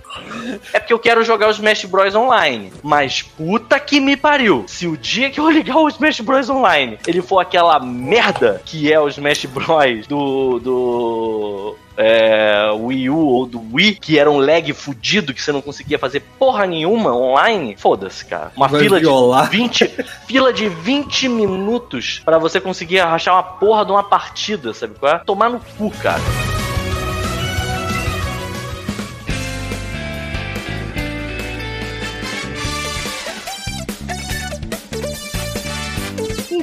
é 0.73 0.79
porque 0.79 0.93
eu 0.93 0.99
quero 0.99 1.23
jogar 1.25 1.49
o 1.49 1.51
Smash 1.51 1.85
Bros 1.85 2.15
online. 2.15 2.73
Mas 2.83 3.23
puta 3.23 3.79
que 3.79 4.01
me 4.01 4.17
pariu. 4.17 4.65
Se 4.67 4.87
o 4.87 4.97
dia 4.97 5.31
que 5.31 5.41
eu 5.41 5.51
ligar 5.51 5.77
o 5.77 5.89
Smash 5.89 6.21
Bros 6.21 6.49
online 6.51 6.99
ele 7.07 7.23
for 7.23 7.39
aquela 7.39 7.79
merda 7.81 8.61
que 8.65 8.93
é 8.93 9.01
o 9.01 9.09
Smash 9.09 9.47
Bros 9.47 10.07
do. 10.07 10.59
do 10.61 11.77
é, 11.99 12.71
Wii 12.75 13.09
U 13.09 13.17
ou 13.17 13.47
do 13.47 13.63
Wii, 13.73 13.95
que 13.95 14.19
era 14.19 14.31
um 14.31 14.39
lag 14.39 14.71
fudido, 14.75 15.33
que 15.33 15.43
você 15.43 15.51
não 15.51 15.63
conseguia 15.63 15.99
fazer 15.99 16.21
porra 16.39 16.67
nenhuma 16.67 17.17
online, 17.17 17.75
foda-se, 17.77 18.25
cara. 18.25 18.53
Uma 18.55 18.69
Vai 18.69 18.83
fila 18.83 19.01
violar. 19.01 19.49
de 19.49 19.57
20, 19.57 19.91
fila 20.27 20.53
de 20.53 20.69
20 20.69 21.29
minutos 21.29 22.21
pra 22.25 22.37
você 22.37 22.61
conseguir 22.61 23.01
arrachar 23.01 23.35
uma 23.35 23.43
porra 23.43 23.85
de 23.85 23.93
uma 23.93 24.03
partida, 24.03 24.75
sabe 24.75 24.95
qual 24.99 25.15
é? 25.15 25.19
Tomar 25.21 25.49
no 25.49 25.61
cu, 25.79 25.91
cara. 25.91 26.21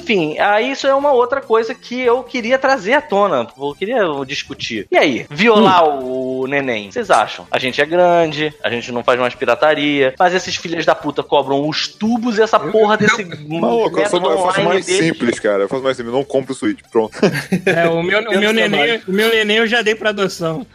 Enfim, 0.03 0.37
aí 0.37 0.71
isso 0.71 0.85
é 0.85 0.93
uma 0.93 1.13
outra 1.13 1.39
coisa 1.39 1.73
que 1.73 2.01
eu 2.01 2.21
queria 2.23 2.59
trazer 2.59 2.93
à 2.93 3.01
tona, 3.01 3.47
eu 3.57 3.73
queria 3.73 4.03
discutir. 4.27 4.85
E 4.91 4.97
aí, 4.97 5.25
violar 5.29 5.85
o 5.85 6.45
neném, 6.45 6.91
vocês 6.91 7.09
acham? 7.09 7.47
A 7.49 7.57
gente 7.57 7.79
é 7.79 7.85
grande, 7.85 8.53
a 8.61 8.69
gente 8.69 8.91
não 8.91 9.01
faz 9.01 9.17
mais 9.17 9.33
pirataria, 9.33 10.13
mas 10.19 10.33
esses 10.33 10.57
filhos 10.57 10.85
da 10.85 10.93
puta 10.93 11.23
cobram 11.23 11.69
os 11.69 11.87
tubos 11.87 12.37
e 12.37 12.41
essa 12.41 12.59
porra 12.59 12.97
desse 12.97 13.23
Maluco, 13.47 13.97
eu, 13.97 14.03
eu 14.03 14.39
faço 14.39 14.61
mais 14.63 14.85
simples, 14.85 15.39
cara. 15.39 15.63
Eu 15.63 15.69
faço 15.69 15.83
mais 15.83 15.95
simples. 15.95 16.13
Não 16.13 16.23
compro 16.23 16.51
o 16.51 16.55
Switch. 16.55 16.79
Pronto. 16.91 17.17
É, 17.65 17.87
o 17.87 18.03
meu, 18.03 18.19
o, 18.19 18.39
meu 18.39 18.53
neném, 18.53 19.01
o 19.07 19.11
meu 19.11 19.29
neném 19.29 19.57
eu 19.57 19.67
já 19.67 19.81
dei 19.81 19.95
pra 19.95 20.09
adoção. 20.09 20.65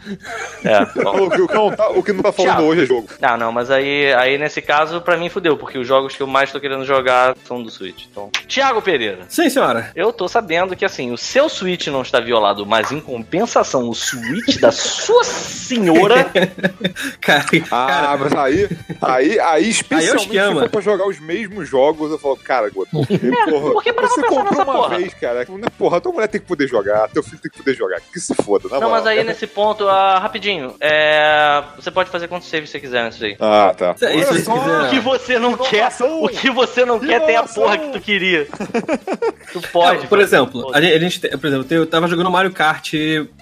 É, 0.63 0.81
o, 1.07 1.29
que, 1.29 1.41
o 1.41 1.47
que 1.47 1.53
não 1.53 1.71
tá, 1.71 1.89
o 1.89 2.03
que 2.03 2.13
não 2.13 2.23
tá 2.23 2.31
falando 2.31 2.57
Tchau. 2.57 2.65
hoje 2.65 2.83
é 2.83 2.85
jogo. 2.85 3.07
Não, 3.21 3.37
não, 3.37 3.51
mas 3.51 3.69
aí, 3.69 4.11
aí 4.13 4.37
nesse 4.37 4.61
caso, 4.61 5.01
pra 5.01 5.17
mim 5.17 5.29
fudeu, 5.29 5.55
porque 5.55 5.77
os 5.77 5.87
jogos 5.87 6.15
que 6.15 6.21
eu 6.21 6.27
mais 6.27 6.51
tô 6.51 6.59
querendo 6.59 6.83
jogar 6.85 7.35
são 7.45 7.61
do 7.61 7.69
Switch. 7.69 8.05
Então. 8.11 8.29
Tiago 8.47 8.81
Pereira. 8.81 9.18
Sim, 9.27 9.49
senhora. 9.49 9.91
Eu 9.95 10.11
tô 10.13 10.27
sabendo 10.27 10.75
que 10.75 10.85
assim, 10.85 11.11
o 11.11 11.17
seu 11.17 11.49
Switch 11.49 11.87
não 11.87 12.01
está 12.01 12.19
violado, 12.19 12.65
mas 12.65 12.91
em 12.91 12.99
compensação, 12.99 13.89
o 13.89 13.93
Switch 13.93 14.59
da 14.59 14.71
sua 14.71 15.23
senhora. 15.23 16.29
Cara, 17.21 17.45
Ah, 17.71 17.87
cara 17.87 18.17
mas 18.17 18.35
aí, 18.35 18.69
aí, 19.01 19.39
aí, 19.39 19.69
especialmente 19.69 20.29
se 20.29 20.37
esquema. 20.37 20.61
for 20.61 20.69
pra 20.69 20.81
jogar 20.81 21.07
os 21.07 21.19
mesmos 21.19 21.67
jogos, 21.67 22.11
eu 22.11 22.17
falo, 22.19 22.37
cara, 22.37 22.69
Goto, 22.69 22.89
porra, 23.49 23.71
porque 23.73 23.91
você 23.91 23.93
pra 23.93 24.07
pensar 24.07 24.21
comprou 24.27 24.43
nessa 24.45 24.63
uma 24.63 24.73
porra. 24.73 24.97
vez, 24.97 25.13
cara. 25.15 25.39
Né, 25.49 25.67
Porra, 25.77 26.01
tua 26.01 26.11
mulher 26.11 26.27
tem 26.27 26.41
que 26.41 26.47
poder 26.47 26.67
jogar, 26.67 27.07
teu 27.09 27.23
filho 27.23 27.39
tem 27.41 27.51
que 27.51 27.57
poder 27.57 27.73
jogar. 27.75 27.99
Que 28.01 28.19
se 28.19 28.33
foda, 28.35 28.67
na 28.69 28.75
Não, 28.79 28.89
moral. 28.89 28.91
mas 29.03 29.07
aí 29.07 29.23
nesse 29.23 29.47
ponto, 29.47 29.87
ah, 29.87 30.19
rapidinho, 30.19 30.75
é, 30.81 31.63
você 31.75 31.89
pode 31.91 32.09
fazer 32.09 32.27
quantos 32.27 32.47
saves 32.49 32.69
você 32.69 32.79
quiser 32.79 33.05
nisso 33.05 33.23
aí. 33.23 33.35
Ah, 33.39 33.73
tá. 33.77 33.95
Se- 33.95 34.07
se 34.07 34.13
Olha 34.17 34.25
você 34.25 34.39
só, 34.43 34.53
quiser- 34.57 34.79
O 34.81 34.89
que 34.89 34.99
você 34.99 35.39
não 35.39 35.57
quer, 35.57 35.89
o 36.21 36.27
que 36.29 36.49
você 36.49 36.85
não 36.85 36.99
quer 36.99 37.25
tem 37.25 37.35
a 37.35 37.43
porra 37.43 37.77
que 37.77 37.89
tu 37.89 37.99
queria. 38.01 38.47
Tu 39.51 39.59
pode. 39.73 40.01
Não, 40.01 40.07
por 40.07 40.19
exemplo, 40.19 40.61
Pode. 40.61 40.77
a 40.85 40.99
gente, 40.99 41.19
por 41.19 41.47
exemplo, 41.47 41.65
eu 41.71 41.85
tava 41.87 42.07
jogando 42.07 42.29
Mario 42.29 42.51
Kart, 42.51 42.93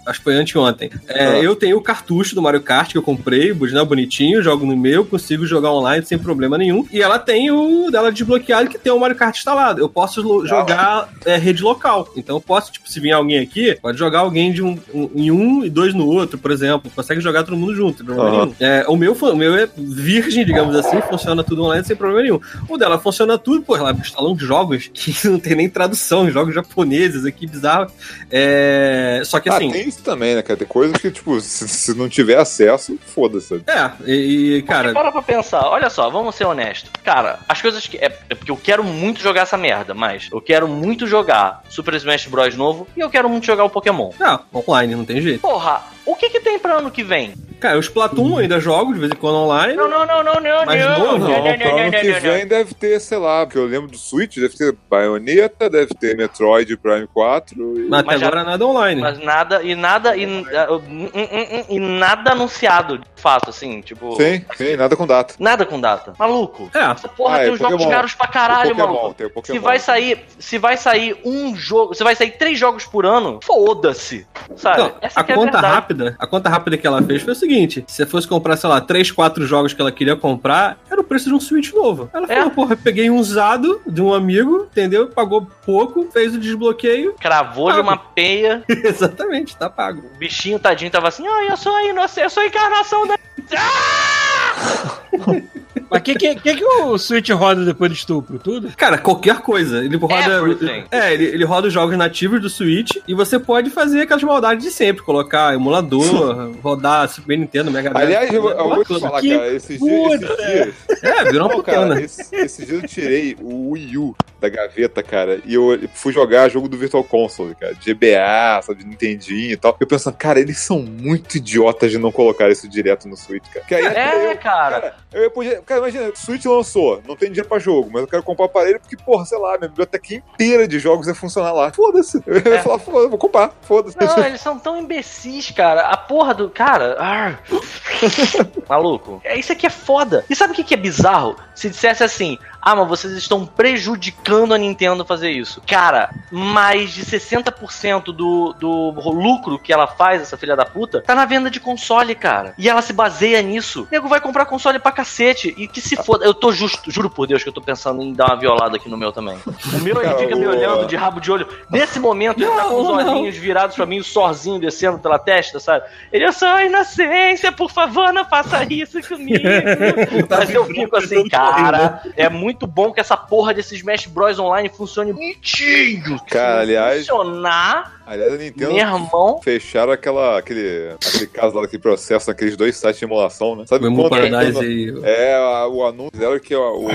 acho 0.06 0.20
que 0.20 0.24
foi 0.24 0.36
anteontem. 0.36 0.90
É, 1.06 1.46
Eu 1.46 1.54
tenho 1.54 1.76
o, 1.78 1.82
car- 1.82 1.98
cartucho 1.98 2.34
do 2.34 2.42
Mario 2.42 2.62
Kart 2.62 2.92
que 2.94 2.98
eu 2.98 3.02
comprei, 3.02 3.52
boneco 3.52 3.86
bonitinho, 3.88 4.42
jogo 4.42 4.66
no 4.66 4.78
meu, 4.78 5.04
consigo 5.04 5.46
jogar 5.46 5.72
online 5.74 6.06
sem 6.06 6.18
problema 6.18 6.58
nenhum. 6.58 6.88
E 6.94 7.02
ela 7.02 7.20
tem 7.20 7.52
o 7.52 7.92
dela 7.92 8.10
desbloqueado 8.10 8.70
que 8.70 8.78
tem 8.80 8.94
o 8.94 9.00
Mario 9.00 9.18
Kart 9.18 9.36
instalado. 9.36 9.82
Eu 9.82 9.90
posso 9.90 10.22
lo- 10.22 10.46
jogar 10.46 11.10
é, 11.26 11.36
rede 11.36 11.62
local. 11.62 12.08
Então 12.16 12.38
eu 12.38 12.42
posso, 12.42 12.72
tipo, 12.72 12.90
se 12.90 13.02
vir 13.02 13.12
alguém 13.12 13.40
aqui, 13.40 13.76
pode 13.82 13.98
jogar 13.98 14.20
alguém 14.20 14.54
de 14.54 14.64
um, 14.64 14.80
um- 14.94 15.10
em 15.14 15.30
um 15.32 15.66
e 15.66 15.70
dois 15.70 15.94
no 15.94 16.08
outro, 16.08 16.38
por 16.38 16.52
exemplo. 16.52 16.90
Consegue 16.96 17.20
jogar 17.20 17.44
todo 17.44 17.58
mundo 17.58 17.76
junto, 17.76 17.98
sem 17.98 18.06
problema 18.06 18.30
Aham. 18.30 18.46
nenhum. 18.46 18.56
É, 18.62 18.86
o, 18.88 18.96
meu, 18.96 19.12
o 19.14 19.36
meu 19.36 19.56
é 19.58 19.68
virgem, 19.76 20.46
digamos 20.46 20.74
assim, 20.76 21.02
funciona 21.02 21.44
tudo 21.44 21.64
online 21.66 21.84
sem 21.86 21.96
problema 21.98 22.22
nenhum. 22.22 22.40
O 22.70 22.78
dela 22.78 22.98
funciona 22.98 23.38
tudo, 23.38 23.62
pô, 23.64 23.76
ela 23.76 23.92
instalou 23.92 24.38
jogos 24.40 24.90
que 24.94 25.14
não 25.28 25.38
tem 25.40 25.57
nem 25.58 25.70
tradução, 25.70 26.30
jogos 26.32 26.56
japoneses 26.56 27.26
aqui, 27.26 27.46
bizarro. 27.46 27.92
É, 28.32 29.22
só 29.26 29.40
que 29.40 29.50
assim. 29.50 29.70
Ah, 29.70 29.74
tem 29.74 29.88
isso 29.88 30.02
também, 30.04 30.36
né, 30.36 30.42
cara? 30.42 30.58
Tem 30.58 30.68
coisas 30.68 30.98
que, 30.98 31.12
tipo, 31.12 31.40
se, 31.42 31.68
se 31.68 31.94
não 31.94 32.08
tiver 32.08 32.38
acesso, 32.38 32.98
foda-se. 33.14 33.62
É, 33.68 33.92
e, 34.06 34.58
e, 34.58 34.62
cara. 34.62 34.94
Para 34.94 35.12
pra 35.12 35.22
pensar, 35.22 35.68
olha 35.68 35.90
só, 35.90 36.10
vamos 36.10 36.36
ser 36.36 36.46
honestos. 36.46 36.92
Cara, 37.04 37.40
as 37.48 37.62
coisas 37.62 37.86
que. 37.86 37.98
É, 37.98 38.06
é 38.30 38.36
porque 38.36 38.52
eu 38.52 38.58
quero 38.58 38.84
muito 38.84 39.22
jogar 39.22 39.42
essa 39.42 39.58
merda, 39.58 39.94
mas 39.94 40.30
eu 40.32 40.40
quero 40.40 40.68
muito 40.68 41.08
jogar 41.08 41.64
Super 41.70 41.96
Smash 41.96 42.28
Bros. 42.28 42.56
novo 42.56 42.88
e 42.96 43.00
eu 43.00 43.10
quero 43.10 43.30
muito 43.30 43.46
jogar 43.46 43.64
o 43.64 43.70
Pokémon. 43.70 44.12
Ah, 44.22 44.42
online, 44.54 44.96
não 44.96 45.06
tem 45.06 45.22
jeito. 45.22 45.42
Porra, 45.42 45.82
o 46.08 46.16
que 46.16 46.30
que 46.30 46.40
tem 46.40 46.58
pra 46.60 46.76
ano 46.78 46.90
que 46.92 47.04
vem? 47.04 47.34
Cara, 47.60 47.74
eu 47.76 47.80
Splatoon 47.80 48.34
eu 48.34 48.38
ainda 48.38 48.60
jogo 48.60 48.94
de 48.94 49.00
vez 49.00 49.12
em 49.12 49.16
quando 49.16 49.36
online. 49.38 49.74
Não, 49.74 49.90
não, 49.90 50.06
não, 50.06 50.24
não, 50.24 50.36
não, 50.40 50.66
Mas 50.66 50.80
não, 50.80 50.90
não, 51.00 51.18
Não, 51.18 51.18
não, 51.18 51.28
pra 51.28 51.36
ano 51.38 51.92
não, 51.92 52.00
que 52.00 52.08
não, 52.12 52.20
vem 52.22 52.46
deve 52.48 52.74
ter, 52.76 53.00
sei 53.02 53.18
lá, 53.18 53.46
porque 53.48 53.58
eu 53.58 53.66
lembro 53.66 53.90
do 53.90 53.98
Switch, 53.98 54.36
deve 54.38 54.56
ter 54.56 54.76
Bayonetta, 54.88 55.68
deve 55.68 55.88
ter 55.96 56.16
Metroid 56.16 56.78
Prime 56.78 57.08
4 57.12 57.56
e... 57.80 57.88
Mas 57.90 58.00
até 58.02 58.12
Mas 58.12 58.22
já- 58.22 58.28
agora 58.28 58.44
nada 58.44 58.64
online. 58.64 59.02
Mas 59.02 59.18
nada, 59.18 59.64
e 59.64 59.74
nada, 59.74 60.16
e, 60.16 60.26
uh, 60.28 60.30
uh, 60.30 60.76
uh, 60.76 60.80
uh, 60.80 61.66
e 61.68 61.80
nada 61.80 62.34
anunciado, 62.34 63.00
de 63.00 63.06
fato, 63.16 63.50
assim, 63.50 63.82
tipo. 63.82 64.16
Sim, 64.18 64.46
sim, 64.56 64.76
nada 64.76 64.96
com 64.96 65.08
data. 65.08 65.34
Nada 65.40 65.66
com 65.66 65.82
data. 65.82 66.14
Maluco. 66.20 66.70
É, 66.76 66.92
Essa 66.92 67.08
porra 67.10 67.38
Ah, 67.38 67.40
tem 67.40 67.48
é 67.48 67.52
uns 67.54 67.58
jogos 67.58 67.74
Pokémon. 67.74 67.90
caros 67.92 68.14
pra 68.14 68.28
caralho, 68.28 68.68
Tem 68.70 68.76
Pokémon, 68.76 68.94
maluco. 68.96 69.14
tem 69.16 69.26
o 69.26 69.30
Pokémon. 69.32 69.56
Se 69.58 69.60
vai 69.64 69.80
sair, 69.80 70.26
se 70.38 70.58
vai 70.60 70.78
sair 70.78 71.20
um 71.26 71.56
jogo, 71.56 71.96
se 71.96 72.04
vai 72.04 72.16
sair 72.16 72.32
três 72.38 72.60
jogos 72.60 72.86
por 72.86 73.04
ano, 73.04 73.40
foda-se. 73.44 74.28
Sabe? 74.56 74.78
Não, 74.78 74.92
Essa 75.02 75.20
a 75.20 75.24
que 75.24 75.32
é 75.32 75.36
conta 75.36 75.54
verdade. 75.54 75.74
Rápida, 76.06 76.16
a 76.20 76.28
conta 76.28 76.50
rápida 76.50 76.78
que 76.78 76.86
ela 76.88 77.02
fez 77.02 77.22
foi 77.24 77.34
o 77.34 77.36
seguinte: 77.36 77.84
se 77.88 77.96
você 77.96 78.06
fosse 78.06 78.28
comprar, 78.28 78.56
sei 78.58 78.70
lá, 78.70 78.80
3, 78.82 79.12
4 79.12 79.46
jogos 79.46 79.74
que 79.74 79.82
ela 79.82 79.92
queria 79.92 80.16
comprar, 80.16 80.78
era 80.90 81.00
o 81.02 81.04
preço 81.04 81.30
de 81.30 81.36
um 81.36 81.40
Switch 81.40 81.74
novo. 81.74 82.10
Ela 82.14 82.28
falou, 82.28 82.44
É. 82.44 82.50
porra, 82.50 82.74
eu 82.74 82.78
peguei 82.78 83.10
um 83.10 83.18
usado 83.18 83.82
de 83.86 84.02
um 84.02 84.14
amigo, 84.14 84.68
entendeu? 84.72 85.08
Pagou 85.08 85.48
pouco, 85.66 86.08
fez 86.12 86.34
o 86.36 86.40
desbloqueio. 86.40 87.16
Cravou-lhe 87.20 87.78
Ah, 87.78 87.82
uma 87.82 87.98
peia, 87.98 88.64
Exatamente, 88.70 89.56
tá 89.58 89.70
pago. 89.70 90.04
o 90.14 90.18
bichinho 90.18 90.60
tadinho 90.60 90.92
tava 90.92 91.08
assim, 91.08 91.26
ai, 91.28 91.50
eu 91.52 91.58
sou 91.58 91.74
a 91.76 91.84
inocência, 91.86 92.24
eu 92.24 92.30
sou 92.30 92.44
a 92.44 92.48
encarnação 92.48 93.08
da. 93.08 93.18
Mas 95.90 96.00
o 96.00 96.04
que, 96.04 96.16
que, 96.16 96.36
que, 96.36 96.56
que 96.56 96.64
o 96.66 96.98
Switch 96.98 97.30
roda 97.30 97.64
depois 97.66 97.92
do 97.92 97.96
estupro? 97.96 98.40
Tudo? 98.40 98.72
Cara, 98.76 98.98
qualquer 98.98 99.40
coisa. 99.40 99.84
Ele 99.84 99.98
roda. 99.98 100.38
Everything. 100.38 100.84
É, 100.92 101.14
ele, 101.14 101.26
ele 101.26 101.46
roda 101.46 101.68
os 101.68 101.74
jogos 101.74 101.98
nativos 101.98 102.42
do 102.42 102.50
Switch 102.50 102.92
e 103.08 103.14
você 103.14 103.40
pode 103.40 103.70
fazer 103.70 104.02
aquelas 104.02 104.24
maldades 104.24 104.64
de 104.64 104.72
sempre, 104.72 105.04
colocar 105.04 105.54
emulador, 105.54 106.52
rodar 106.62 107.08
Super 107.10 107.38
Nintendo, 107.38 107.72
Mega 107.72 107.90
Drive. 107.90 108.06
Aliás, 108.06 108.34
eu, 108.34 108.50
eu 108.50 108.70
vou 108.70 108.84
te 108.86 109.00
falar, 109.00 109.22
Que 109.22 109.36
cara, 109.36 109.48
esses 109.54 109.80
dias, 109.80 110.14
esses 110.14 110.28
puta. 110.28 110.36
dias 110.36 110.76
É, 111.04 111.24
virou 111.32 111.48
uma 111.48 111.56
Não, 111.56 111.64
cara, 111.64 111.82
putana. 111.82 112.02
esse- 112.02 112.36
esses 112.36 112.66
dias 112.68 112.82
eu 112.84 112.88
tirei 112.88 113.38
o 113.42 113.72
Wii 113.72 113.98
U 113.98 114.16
da 114.40 114.50
gaveta, 114.50 115.02
cara, 115.02 115.40
e 115.46 115.56
eu 115.56 115.80
fui 115.96 116.14
jogar 116.14 116.48
jogo 116.50 116.68
do 116.70 116.78
Virtual 116.78 117.04
Console, 117.04 117.56
cara, 117.56 117.74
de 117.74 117.92
GBA, 117.94 118.62
sabe, 118.62 118.84
de 118.84 118.86
Nintendinho 118.88 119.52
e 119.52 119.58
tal. 119.58 119.76
Eu 119.80 119.88
pensando, 119.88 120.16
cara, 120.16 120.40
eles 120.40 120.60
são 120.60 120.80
muito 120.80 121.38
idiotas 121.38 121.90
de 121.92 121.98
não 121.98 122.12
colocar 122.12 122.48
isso 122.50 122.68
direto 122.68 123.08
no 123.08 123.18
Switch, 123.18 123.44
cara. 123.52 123.66
Que 123.66 123.74
aí 123.76 123.86
É, 123.86 124.32
eu, 124.34 124.38
cara. 124.38 124.96
eu 125.12 125.32
podia, 125.32 125.60
cara, 125.66 125.77
imagina, 125.78 126.10
o 126.10 126.16
Switch 126.16 126.46
lançou, 126.46 127.02
não 127.08 127.16
tem 127.16 127.30
dinheiro 127.30 127.48
pra 127.50 127.60
jogo, 127.60 127.90
mas 127.92 128.02
eu 128.02 128.08
quero 128.08 128.24
comprar 128.24 128.44
o 128.46 128.48
aparelho 128.48 128.80
porque, 128.80 128.98
porra, 128.98 129.26
sei 129.26 129.38
lá, 129.38 129.58
minha 129.58 129.70
biblioteca 129.70 130.14
inteira 130.14 130.68
de 130.68 130.80
jogos 130.80 131.08
ia 131.08 131.16
funcionar 131.16 131.52
lá. 131.52 131.72
Foda-se. 131.72 132.22
Eu 132.28 132.36
ia 132.36 132.56
É. 132.60 132.62
falar, 132.64 132.80
foda, 132.80 133.08
vou 133.08 133.18
comprar, 133.18 133.52
foda-se. 133.62 133.98
Não, 134.00 134.26
eles 134.26 134.42
são 134.42 134.58
tão 134.60 134.78
imbecis, 134.78 135.52
cara. 135.52 135.88
A 135.88 135.98
porra 135.98 136.34
do. 136.34 136.50
Cara. 136.50 137.00
ar. 137.02 137.42
Maluco. 138.68 139.22
É, 139.24 139.38
Isso 139.38 139.52
aqui 139.52 139.66
é 139.66 139.70
foda. 139.70 140.26
E 140.30 140.36
sabe 140.36 140.54
o 140.54 140.56
que, 140.56 140.64
que 140.64 140.74
é 140.74 140.78
bizarro? 140.78 141.36
Se 141.56 141.70
dissesse 141.70 142.04
assim. 142.04 142.38
Ah, 142.62 142.76
mas 142.76 142.88
vocês 142.88 143.14
estão 143.14 143.46
prejudicando 143.46 144.54
a 144.54 144.58
Nintendo 144.58 145.06
fazer 145.06 145.32
isso. 145.32 145.62
Cara, 145.66 146.10
mais 146.32 146.92
de 146.92 147.06
60% 147.06 148.06
do, 148.06 148.54
do 148.54 148.92
lucro 149.10 149.58
que 149.58 149.72
ela 149.72 149.88
faz, 149.88 150.22
essa 150.22 150.38
filha 150.38 150.56
da 150.56 150.66
puta, 150.66 151.02
tá 151.02 151.16
na 151.16 151.26
venda 151.26 151.50
de 151.50 151.60
console, 151.60 152.14
cara. 152.16 152.54
E 152.58 152.68
ela 152.68 152.82
se 152.82 152.94
baseia 152.94 153.42
nisso. 153.42 153.84
O 153.84 153.88
nego 153.92 154.08
vai 154.08 154.20
comprar 154.20 154.46
console 154.46 154.80
pra 154.80 154.92
cacete. 154.92 155.54
E 155.58 155.68
que 155.68 155.82
se 155.82 155.96
foda. 155.96 156.26
Eu 156.26 156.34
tô 156.34 156.52
justo, 156.52 156.92
juro 156.92 157.10
por 157.10 157.28
Deus 157.28 157.44
que 157.44 157.50
eu 157.50 157.54
tô 157.54 157.62
pensando 157.62 158.02
em 158.02 158.14
dar 158.14 158.28
uma 158.28 158.36
violada 158.36 158.76
aqui 158.76 158.90
no 158.90 158.98
meu 158.98 159.12
também. 159.12 159.38
O 159.74 159.80
meu 159.80 159.96
ele 159.98 160.10
Cara, 160.10 160.18
fica 160.18 160.36
me 160.36 160.48
olhando 160.48 160.86
de 160.88 160.96
rabo 160.96 161.20
de 161.20 161.32
olho. 161.32 161.48
Nesse 161.70 162.00
momento, 162.00 162.42
ele 162.42 162.52
tá 162.52 162.64
com 162.64 162.82
os 162.82 162.90
olhinhos 162.90 163.38
virados 163.38 163.76
pra 163.76 163.86
mim, 163.86 164.00
o 164.00 164.04
sorzinho 164.04 164.60
descendo 164.60 165.00
pela 165.00 165.20
testa, 165.20 165.60
sabe? 165.60 165.86
Ele, 166.12 166.26
eu 166.26 166.34
sou 166.34 166.48
a 166.48 166.66
inocência, 166.66 167.52
por 167.52 167.72
favor, 167.72 168.12
não 168.12 168.26
faça 168.26 168.64
isso 168.70 169.02
comigo. 169.08 169.44
Mas 170.30 170.50
eu 170.50 170.66
fico 170.66 170.96
assim, 170.96 171.28
cara, 171.30 172.02
é 172.16 172.30
muito 172.30 172.47
bom 172.68 172.92
que 172.92 173.00
essa 173.00 173.18
porra 173.18 173.54
desse 173.54 173.76
Smash 173.76 174.08
Bros. 174.08 174.40
Online 174.40 174.70
funcione 174.70 175.12
bonitinho. 175.14 176.20
Cara, 176.30 176.62
aliás- 176.62 177.08
funcionar, 177.08 177.97
Aliás, 178.08 178.34
a 178.34 178.38
Nintendo 178.38 178.74
meu 178.74 178.78
irmão. 178.86 179.40
fecharam 179.44 179.92
aquela, 179.92 180.40
aquele, 180.40 180.92
aquele 180.92 181.28
caso 181.28 181.56
lá 181.56 181.62
daquele 181.64 181.82
processo 181.82 182.30
naqueles 182.30 182.56
dois 182.56 182.78
sites 182.78 183.00
de 183.00 183.06
emulação, 183.06 183.56
né? 183.56 183.66
Sabe 183.68 183.86
O 183.88 184.10
Paradise 184.10 184.64
e. 184.66 184.94
É, 185.04 185.36
a- 185.36 185.68
o 185.68 185.86
anúncio 185.86 186.12
era 186.24 186.40
que 186.40 186.54
a, 186.54 186.60
o, 186.60 186.88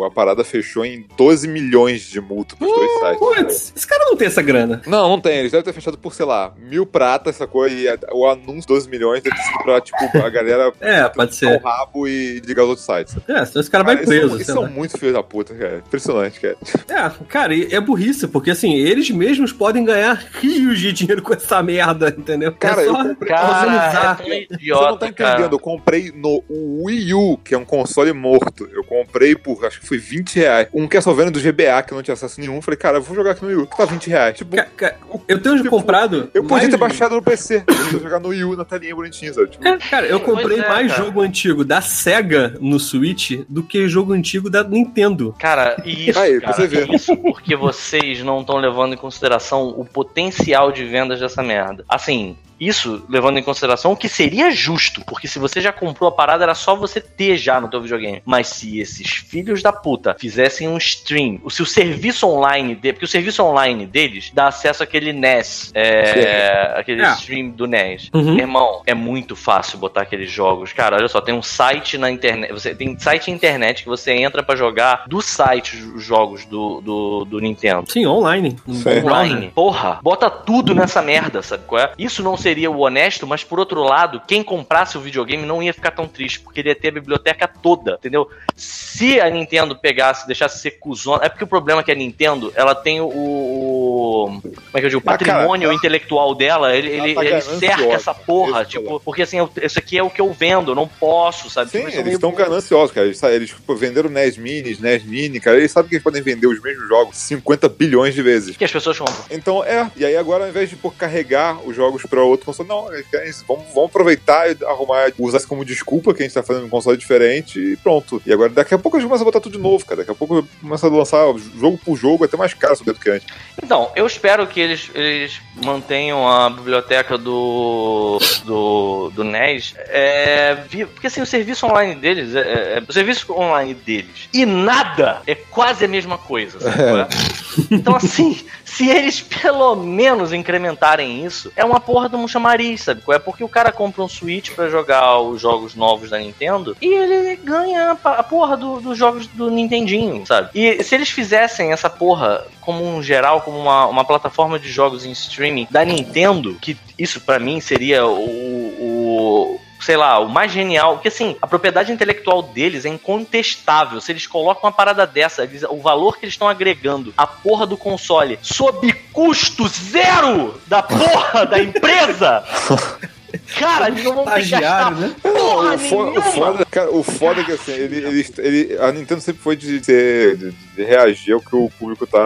o- 0.00 0.04
a 0.04 0.10
parada 0.10 0.42
fechou 0.42 0.84
em 0.84 1.06
12 1.16 1.46
milhões 1.46 2.00
de 2.02 2.20
multa 2.20 2.56
pros 2.56 2.70
dois 2.72 2.90
sites. 3.00 3.18
Putz, 3.18 3.72
esse 3.76 3.86
cara 3.86 4.04
não 4.06 4.16
tem 4.16 4.26
essa 4.26 4.40
grana. 4.42 4.80
Não, 4.86 5.08
não 5.08 5.20
tem. 5.20 5.38
Eles 5.38 5.52
devem 5.52 5.64
ter 5.64 5.72
fechado 5.72 5.98
por, 5.98 6.14
sei 6.14 6.24
lá, 6.26 6.52
mil 6.58 6.86
pratas, 6.86 7.34
essa 7.36 7.46
coisa. 7.46 7.74
E 7.74 7.86
a- 7.88 7.98
o 8.12 8.26
anúncio 8.26 8.66
12 8.68 8.88
milhões 8.88 9.22
deve 9.22 9.36
ter 9.36 9.42
sido 9.42 9.58
pra, 9.62 9.80
tipo, 9.80 9.98
a 10.18 10.28
galera 10.30 10.72
É, 10.80 11.06
pode 11.08 11.32
o 11.32 11.34
ser. 11.34 11.60
rabo 11.62 12.08
e 12.08 12.40
ligar 12.40 12.62
os 12.64 12.70
outros 12.70 12.86
sites. 12.86 13.16
É, 13.28 13.44
senão 13.44 13.60
esse 13.60 13.70
cara 13.70 13.84
vai 13.84 13.96
Cara, 13.96 14.06
preso. 14.06 14.34
Eles 14.36 14.46
são, 14.46 14.54
eles 14.56 14.64
são 14.64 14.66
muito 14.74 14.96
filhos 14.98 15.14
da 15.14 15.22
puta, 15.22 15.54
cara. 15.54 15.82
Impressionante, 15.86 16.40
cara. 16.40 16.56
É, 16.88 17.24
cara, 17.28 17.54
e 17.54 17.74
é 17.74 17.80
burrice, 17.80 18.26
porque 18.28 18.50
assim, 18.50 18.74
eles 18.74 19.10
mesmos 19.10 19.52
podem 19.52 19.84
ganhar 19.84 20.14
rios 20.40 20.53
de 20.54 20.92
dinheiro 20.92 21.22
com 21.22 21.34
essa 21.34 21.62
merda, 21.62 22.14
entendeu? 22.16 22.52
Cara, 22.52 22.82
é 22.82 22.86
eu 22.88 22.92
só 22.94 23.02
comprei- 23.04 23.28
Cara, 23.28 23.80
é 23.86 24.14
tão 24.14 24.26
Você 24.26 24.46
idiota, 24.50 24.90
não 24.90 24.98
tá 24.98 25.12
cara. 25.12 25.32
entendendo, 25.34 25.52
eu 25.54 25.58
comprei 25.58 26.12
no 26.14 26.42
Wii 26.48 27.14
U, 27.14 27.38
que 27.38 27.54
é 27.54 27.58
um 27.58 27.64
console 27.64 28.12
morto. 28.12 28.68
Eu 28.72 28.84
comprei 28.84 29.34
por, 29.34 29.64
acho 29.64 29.80
que 29.80 29.86
foi 29.86 29.98
20 29.98 30.36
reais. 30.36 30.68
Um 30.72 30.86
Castlevania 30.86 31.30
do 31.30 31.40
GBA, 31.40 31.82
que 31.82 31.92
eu 31.92 31.96
não 31.96 32.02
tinha 32.02 32.12
acesso 32.14 32.40
nenhum. 32.40 32.60
Falei, 32.62 32.78
cara, 32.78 32.98
eu 32.98 33.02
vou 33.02 33.14
jogar 33.14 33.32
aqui 33.32 33.42
no 33.42 33.48
Wii 33.48 33.56
U. 33.58 33.66
Tá 33.66 33.84
20 33.84 34.08
reais. 34.08 34.36
Tipo, 34.38 34.54
Ca- 34.56 34.66
ca- 34.76 34.94
Eu 35.28 35.40
tenho 35.40 35.56
Tipo, 35.56 35.70
comprado. 35.70 36.30
eu 36.34 36.44
podia 36.44 36.68
ter 36.70 36.76
baixado 36.76 37.14
no 37.14 37.22
PC. 37.22 37.64
Eu 37.68 37.74
ia 37.98 38.00
jogar 38.00 38.20
no 38.20 38.28
Wii 38.28 38.44
U 38.44 38.56
na 38.56 38.64
telinha 38.64 38.94
bonitinha, 38.94 39.32
sabe? 39.32 39.48
Tipo, 39.50 39.66
É, 39.66 39.78
Cara, 39.78 40.06
eu 40.06 40.20
comprei 40.20 40.56
Pois 40.56 40.60
é, 40.64 40.68
mais 40.68 40.92
cara. 40.92 41.04
jogo 41.04 41.20
antigo 41.20 41.64
da 41.64 41.80
SEGA 41.80 42.56
no 42.60 42.78
Switch 42.80 43.32
do 43.48 43.62
que 43.62 43.88
jogo 43.88 44.12
antigo 44.12 44.48
da 44.50 44.62
Nintendo. 44.64 45.34
Cara, 45.38 45.76
e 45.84 46.10
isso, 46.10 46.18
Aí, 46.18 46.40
cara, 46.40 46.52
você 46.52 46.66
ver. 46.66 46.88
isso 46.92 47.16
porque 47.16 47.54
vocês 47.56 48.22
não 48.22 48.40
estão 48.40 48.56
levando 48.56 48.94
em 48.94 48.96
consideração 48.96 49.68
o 49.68 49.84
potencial 49.84 50.43
de 50.72 50.84
vendas 50.84 51.20
dessa 51.20 51.42
merda. 51.42 51.84
Assim, 51.88 52.36
isso 52.66 53.04
levando 53.08 53.38
em 53.38 53.42
consideração 53.42 53.92
o 53.92 53.96
que 53.96 54.08
seria 54.08 54.50
justo, 54.50 55.02
porque 55.06 55.28
se 55.28 55.38
você 55.38 55.60
já 55.60 55.72
comprou 55.72 56.08
a 56.08 56.12
parada, 56.12 56.44
era 56.44 56.54
só 56.54 56.74
você 56.74 57.00
ter 57.00 57.36
já 57.36 57.60
no 57.60 57.68
teu 57.68 57.80
videogame. 57.80 58.22
Mas 58.24 58.48
se 58.48 58.78
esses 58.80 59.08
filhos 59.10 59.62
da 59.62 59.72
puta 59.72 60.16
fizessem 60.18 60.68
um 60.68 60.76
stream, 60.78 61.40
se 61.50 61.62
o 61.62 61.66
serviço 61.66 62.26
online 62.26 62.74
dele, 62.74 62.94
porque 62.94 63.04
o 63.04 63.08
serviço 63.08 63.42
online 63.42 63.86
deles 63.86 64.30
dá 64.32 64.48
acesso 64.48 64.82
àquele 64.82 65.12
NES, 65.12 65.70
é, 65.74 66.74
aquele 66.76 67.02
É. 67.02 67.12
stream 67.14 67.50
do 67.50 67.66
NES. 67.66 68.10
Uhum. 68.12 68.38
Irmão, 68.38 68.82
é 68.86 68.94
muito 68.94 69.34
fácil 69.36 69.78
botar 69.78 70.02
aqueles 70.02 70.30
jogos. 70.30 70.72
Cara, 70.72 70.96
olha 70.96 71.08
só, 71.08 71.20
tem 71.20 71.34
um 71.34 71.42
site 71.42 71.98
na 71.98 72.10
internet. 72.10 72.52
Você 72.52 72.74
tem 72.74 72.98
site 72.98 73.28
na 73.30 73.36
internet 73.36 73.82
que 73.82 73.88
você 73.88 74.12
entra 74.12 74.42
pra 74.42 74.56
jogar 74.56 75.04
do 75.06 75.20
site 75.20 75.76
os 75.76 76.04
jogos 76.04 76.44
do, 76.46 76.80
do, 76.80 77.24
do 77.24 77.40
Nintendo. 77.40 77.90
Sim, 77.90 78.06
online. 78.06 78.56
Online. 79.04 79.50
Porra, 79.54 79.98
bota 80.02 80.30
tudo 80.30 80.74
nessa 80.74 81.02
merda, 81.02 81.42
sabe 81.42 81.64
qual 81.66 81.80
é? 81.82 81.92
Isso 81.98 82.22
não 82.22 82.36
seria 82.36 82.53
o 82.70 82.78
honesto, 82.78 83.26
mas 83.26 83.42
por 83.44 83.58
outro 83.58 83.82
lado, 83.82 84.20
quem 84.26 84.42
comprasse 84.42 84.96
o 84.96 85.00
videogame 85.00 85.44
não 85.46 85.62
ia 85.62 85.72
ficar 85.74 85.90
tão 85.90 86.06
triste, 86.08 86.40
porque 86.40 86.60
ele 86.60 86.68
ia 86.70 86.74
ter 86.74 86.88
a 86.88 86.92
biblioteca 86.92 87.46
toda, 87.48 87.94
entendeu? 87.94 88.28
Se 88.56 89.20
a 89.20 89.28
Nintendo 89.28 89.76
pegasse, 89.76 90.26
deixasse 90.26 90.58
ser 90.60 90.72
cuzona. 90.72 91.24
É 91.24 91.28
porque 91.28 91.44
o 91.44 91.46
problema 91.48 91.80
é 91.80 91.84
que 91.84 91.90
a 91.92 91.94
Nintendo, 91.94 92.52
ela 92.54 92.74
tem 92.74 93.00
o. 93.00 93.06
o- 93.08 94.40
como 94.42 94.52
é 94.74 94.80
que 94.80 94.86
eu 94.86 94.90
digo? 94.90 95.02
O 95.04 95.10
Ah, 95.10 95.18
cara, 95.18 95.32
patrimônio 95.32 95.72
intelectual 95.72 96.34
dela, 96.34 96.74
ele, 96.74 96.88
ele, 96.90 97.14
tá 97.14 97.24
ele 97.24 97.40
cerca 97.40 97.84
essa 97.92 98.14
porra, 98.14 98.62
isso, 98.62 98.70
tipo, 98.70 99.00
porque 99.00 99.22
assim, 99.22 99.38
eu- 99.38 99.50
isso 99.62 99.78
aqui 99.78 99.98
é 99.98 100.02
o 100.02 100.10
que 100.10 100.20
eu 100.20 100.32
vendo, 100.32 100.70
eu 100.72 100.74
não 100.74 100.86
posso, 100.88 101.50
sabe? 101.50 101.70
Sim, 101.70 101.78
Tipo, 101.78 101.90
é 101.90 101.92
eles 101.94 102.04
meio- 102.04 102.14
estão 102.14 102.32
gananciosos, 102.32 102.92
cara. 102.92 103.06
Eles, 103.06 103.22
eles 103.22 103.50
tipo, 103.50 103.74
venderam 103.74 104.08
NES 104.10 104.36
Mini, 104.36 104.76
NES 104.80 105.04
Mini, 105.04 105.40
cara. 105.40 105.56
Eles 105.56 105.72
sabem 105.72 105.88
que 105.88 105.94
eles 105.96 106.04
podem 106.04 106.22
vender 106.22 106.46
os 106.46 106.60
mesmos 106.62 106.88
jogos 106.88 107.16
50 107.16 107.68
bilhões 107.68 108.14
de 108.14 108.22
vezes. 108.22 108.56
que 108.56 108.64
as 108.64 108.70
pessoas 108.72 108.98
compram. 108.98 109.24
Então, 109.30 109.64
é. 109.64 109.90
E 109.96 110.04
aí 110.04 110.16
agora, 110.16 110.44
ao 110.44 110.50
invés 110.50 110.68
de 110.70 110.76
pô, 110.76 110.90
carregar 110.90 111.58
os 111.66 111.74
jogos 111.74 112.02
pra 112.04 112.22
outro 112.34 112.46
console. 112.46 112.68
Não, 112.68 112.86
querem 113.10 113.28
isso. 113.30 113.44
Vamos, 113.48 113.64
vamos 113.74 113.90
aproveitar 113.90 114.50
e 114.50 114.56
arrumar, 114.64 115.10
usar 115.18 115.38
isso 115.38 115.48
como 115.48 115.64
desculpa 115.64 116.12
que 116.14 116.22
a 116.22 116.26
gente 116.26 116.34
tá 116.34 116.42
fazendo 116.42 116.66
um 116.66 116.70
console 116.70 116.96
diferente 116.96 117.58
e 117.58 117.76
pronto. 117.76 118.20
E 118.26 118.32
agora, 118.32 118.50
daqui 118.50 118.74
a 118.74 118.78
pouco 118.78 118.96
a 118.96 119.00
gente 119.00 119.08
começa 119.08 119.24
a 119.24 119.26
botar 119.26 119.40
tudo 119.40 119.56
de 119.56 119.62
novo, 119.62 119.84
cara. 119.84 119.98
Daqui 119.98 120.10
a 120.10 120.14
pouco 120.14 120.46
começa 120.60 120.86
a 120.86 120.90
lançar 120.90 121.24
jogo 121.58 121.78
por 121.84 121.96
jogo, 121.96 122.24
até 122.24 122.36
mais 122.36 122.52
caro 122.54 122.74
do 122.84 122.94
que 122.94 123.10
antes. 123.10 123.26
Então, 123.62 123.90
eu 123.94 124.06
espero 124.06 124.46
que 124.46 124.60
eles, 124.60 124.90
eles 124.94 125.40
mantenham 125.62 126.28
a 126.28 126.50
biblioteca 126.50 127.16
do, 127.16 128.18
do, 128.44 129.10
do 129.14 129.24
NES. 129.24 129.74
É, 129.78 130.56
porque 130.92 131.06
assim, 131.06 131.20
o 131.20 131.26
serviço 131.26 131.66
online 131.66 131.94
deles, 131.94 132.34
é, 132.34 132.78
é- 132.78 132.82
o 132.86 132.92
serviço 132.92 133.32
online 133.32 133.74
deles 133.74 134.28
e 134.32 134.44
nada 134.44 135.22
é 135.26 135.34
quase 135.34 135.84
a 135.84 135.88
mesmo 135.88 136.16
coisa. 136.18 136.58
é? 136.68 137.74
Então, 137.74 137.96
assim, 137.96 138.44
se 138.76 138.88
eles 138.90 139.20
pelo 139.42 139.76
menos 139.76 140.32
incrementarem 140.32 141.24
isso, 141.24 141.52
é 141.56 141.64
uma 141.64 141.80
porra 141.80 142.08
de 142.08 142.16
um 142.16 142.26
chamariz, 142.28 142.82
sabe? 142.82 143.02
É 143.10 143.18
porque 143.18 143.44
o 143.44 143.48
cara 143.48 143.70
compra 143.72 144.02
um 144.02 144.08
Switch 144.08 144.50
pra 144.50 144.68
jogar 144.68 145.18
os 145.20 145.40
jogos 145.40 145.74
novos 145.74 146.10
da 146.10 146.18
Nintendo 146.18 146.76
e 146.80 146.86
ele 146.92 147.36
ganha 147.36 147.96
a 148.04 148.22
porra 148.22 148.56
do- 148.56 148.80
dos 148.80 148.96
jogos 148.98 149.26
do 149.26 149.50
Nintendinho, 149.50 150.26
sabe? 150.26 150.50
E 150.54 150.82
se 150.82 150.94
eles 150.94 151.08
fizessem 151.10 151.72
essa 151.72 151.88
porra 151.90 152.46
como 152.60 152.84
um 152.84 153.02
geral, 153.02 153.40
como 153.42 153.58
uma, 153.58 153.86
uma 153.86 154.04
plataforma 154.04 154.58
de 154.58 154.68
jogos 154.70 155.04
em 155.04 155.12
streaming 155.12 155.66
da 155.70 155.84
Nintendo, 155.84 156.54
que 156.60 156.76
isso 156.98 157.20
pra 157.20 157.38
mim 157.38 157.60
seria 157.60 158.06
o- 158.06 158.74
o 158.80 159.60
sei 159.84 159.96
lá, 159.96 160.18
o 160.18 160.28
mais 160.28 160.50
genial, 160.50 160.94
porque 160.94 161.08
assim, 161.08 161.36
a 161.42 161.46
propriedade 161.46 161.92
intelectual 161.92 162.42
deles 162.42 162.84
é 162.84 162.88
incontestável. 162.88 164.00
Se 164.00 164.10
eles 164.12 164.26
colocam 164.26 164.62
uma 164.64 164.72
parada 164.72 165.06
dessa, 165.06 165.44
eles- 165.44 165.62
o 165.68 165.76
valor 165.80 166.16
que 166.18 166.24
eles 166.24 166.34
estão 166.34 166.48
agregando 166.48 167.12
à 167.16 167.26
porra 167.26 167.66
do 167.66 167.76
console 167.76 168.38
sob 168.40 168.92
custo 169.12 169.68
zero 169.68 170.58
da 170.66 170.82
porra 170.82 171.44
da 171.44 171.58
empresa. 171.62 172.42
Cara, 173.58 173.88
eles 173.88 174.04
não 174.04 174.14
vão 174.14 174.24
ter 174.26 174.42
que 174.44 174.50
gastar 174.50 174.92
Estagiário, 174.92 174.96
né? 174.96 175.14
porra 175.22 175.74
o, 175.74 175.78
foda, 175.78 176.18
o, 176.18 176.22
foda, 176.22 176.64
cara, 176.70 176.90
o 176.92 177.02
foda 177.02 177.40
é 177.40 177.44
que 177.44 177.52
assim, 177.52 177.72
ele, 177.72 177.96
ele, 177.96 178.26
ele- 178.38 178.78
a 178.78 178.92
Nintendo 178.92 179.20
sempre 179.20 179.42
foi 179.42 179.56
de, 179.56 179.84
ser- 179.84 180.36
de- 180.36 180.50
de 180.52 180.56
reagir 180.76 181.32
ao 181.34 181.40
que 181.40 181.54
o 181.54 181.70
público 181.78 182.06
tá. 182.06 182.18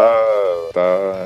tá 0.73 0.81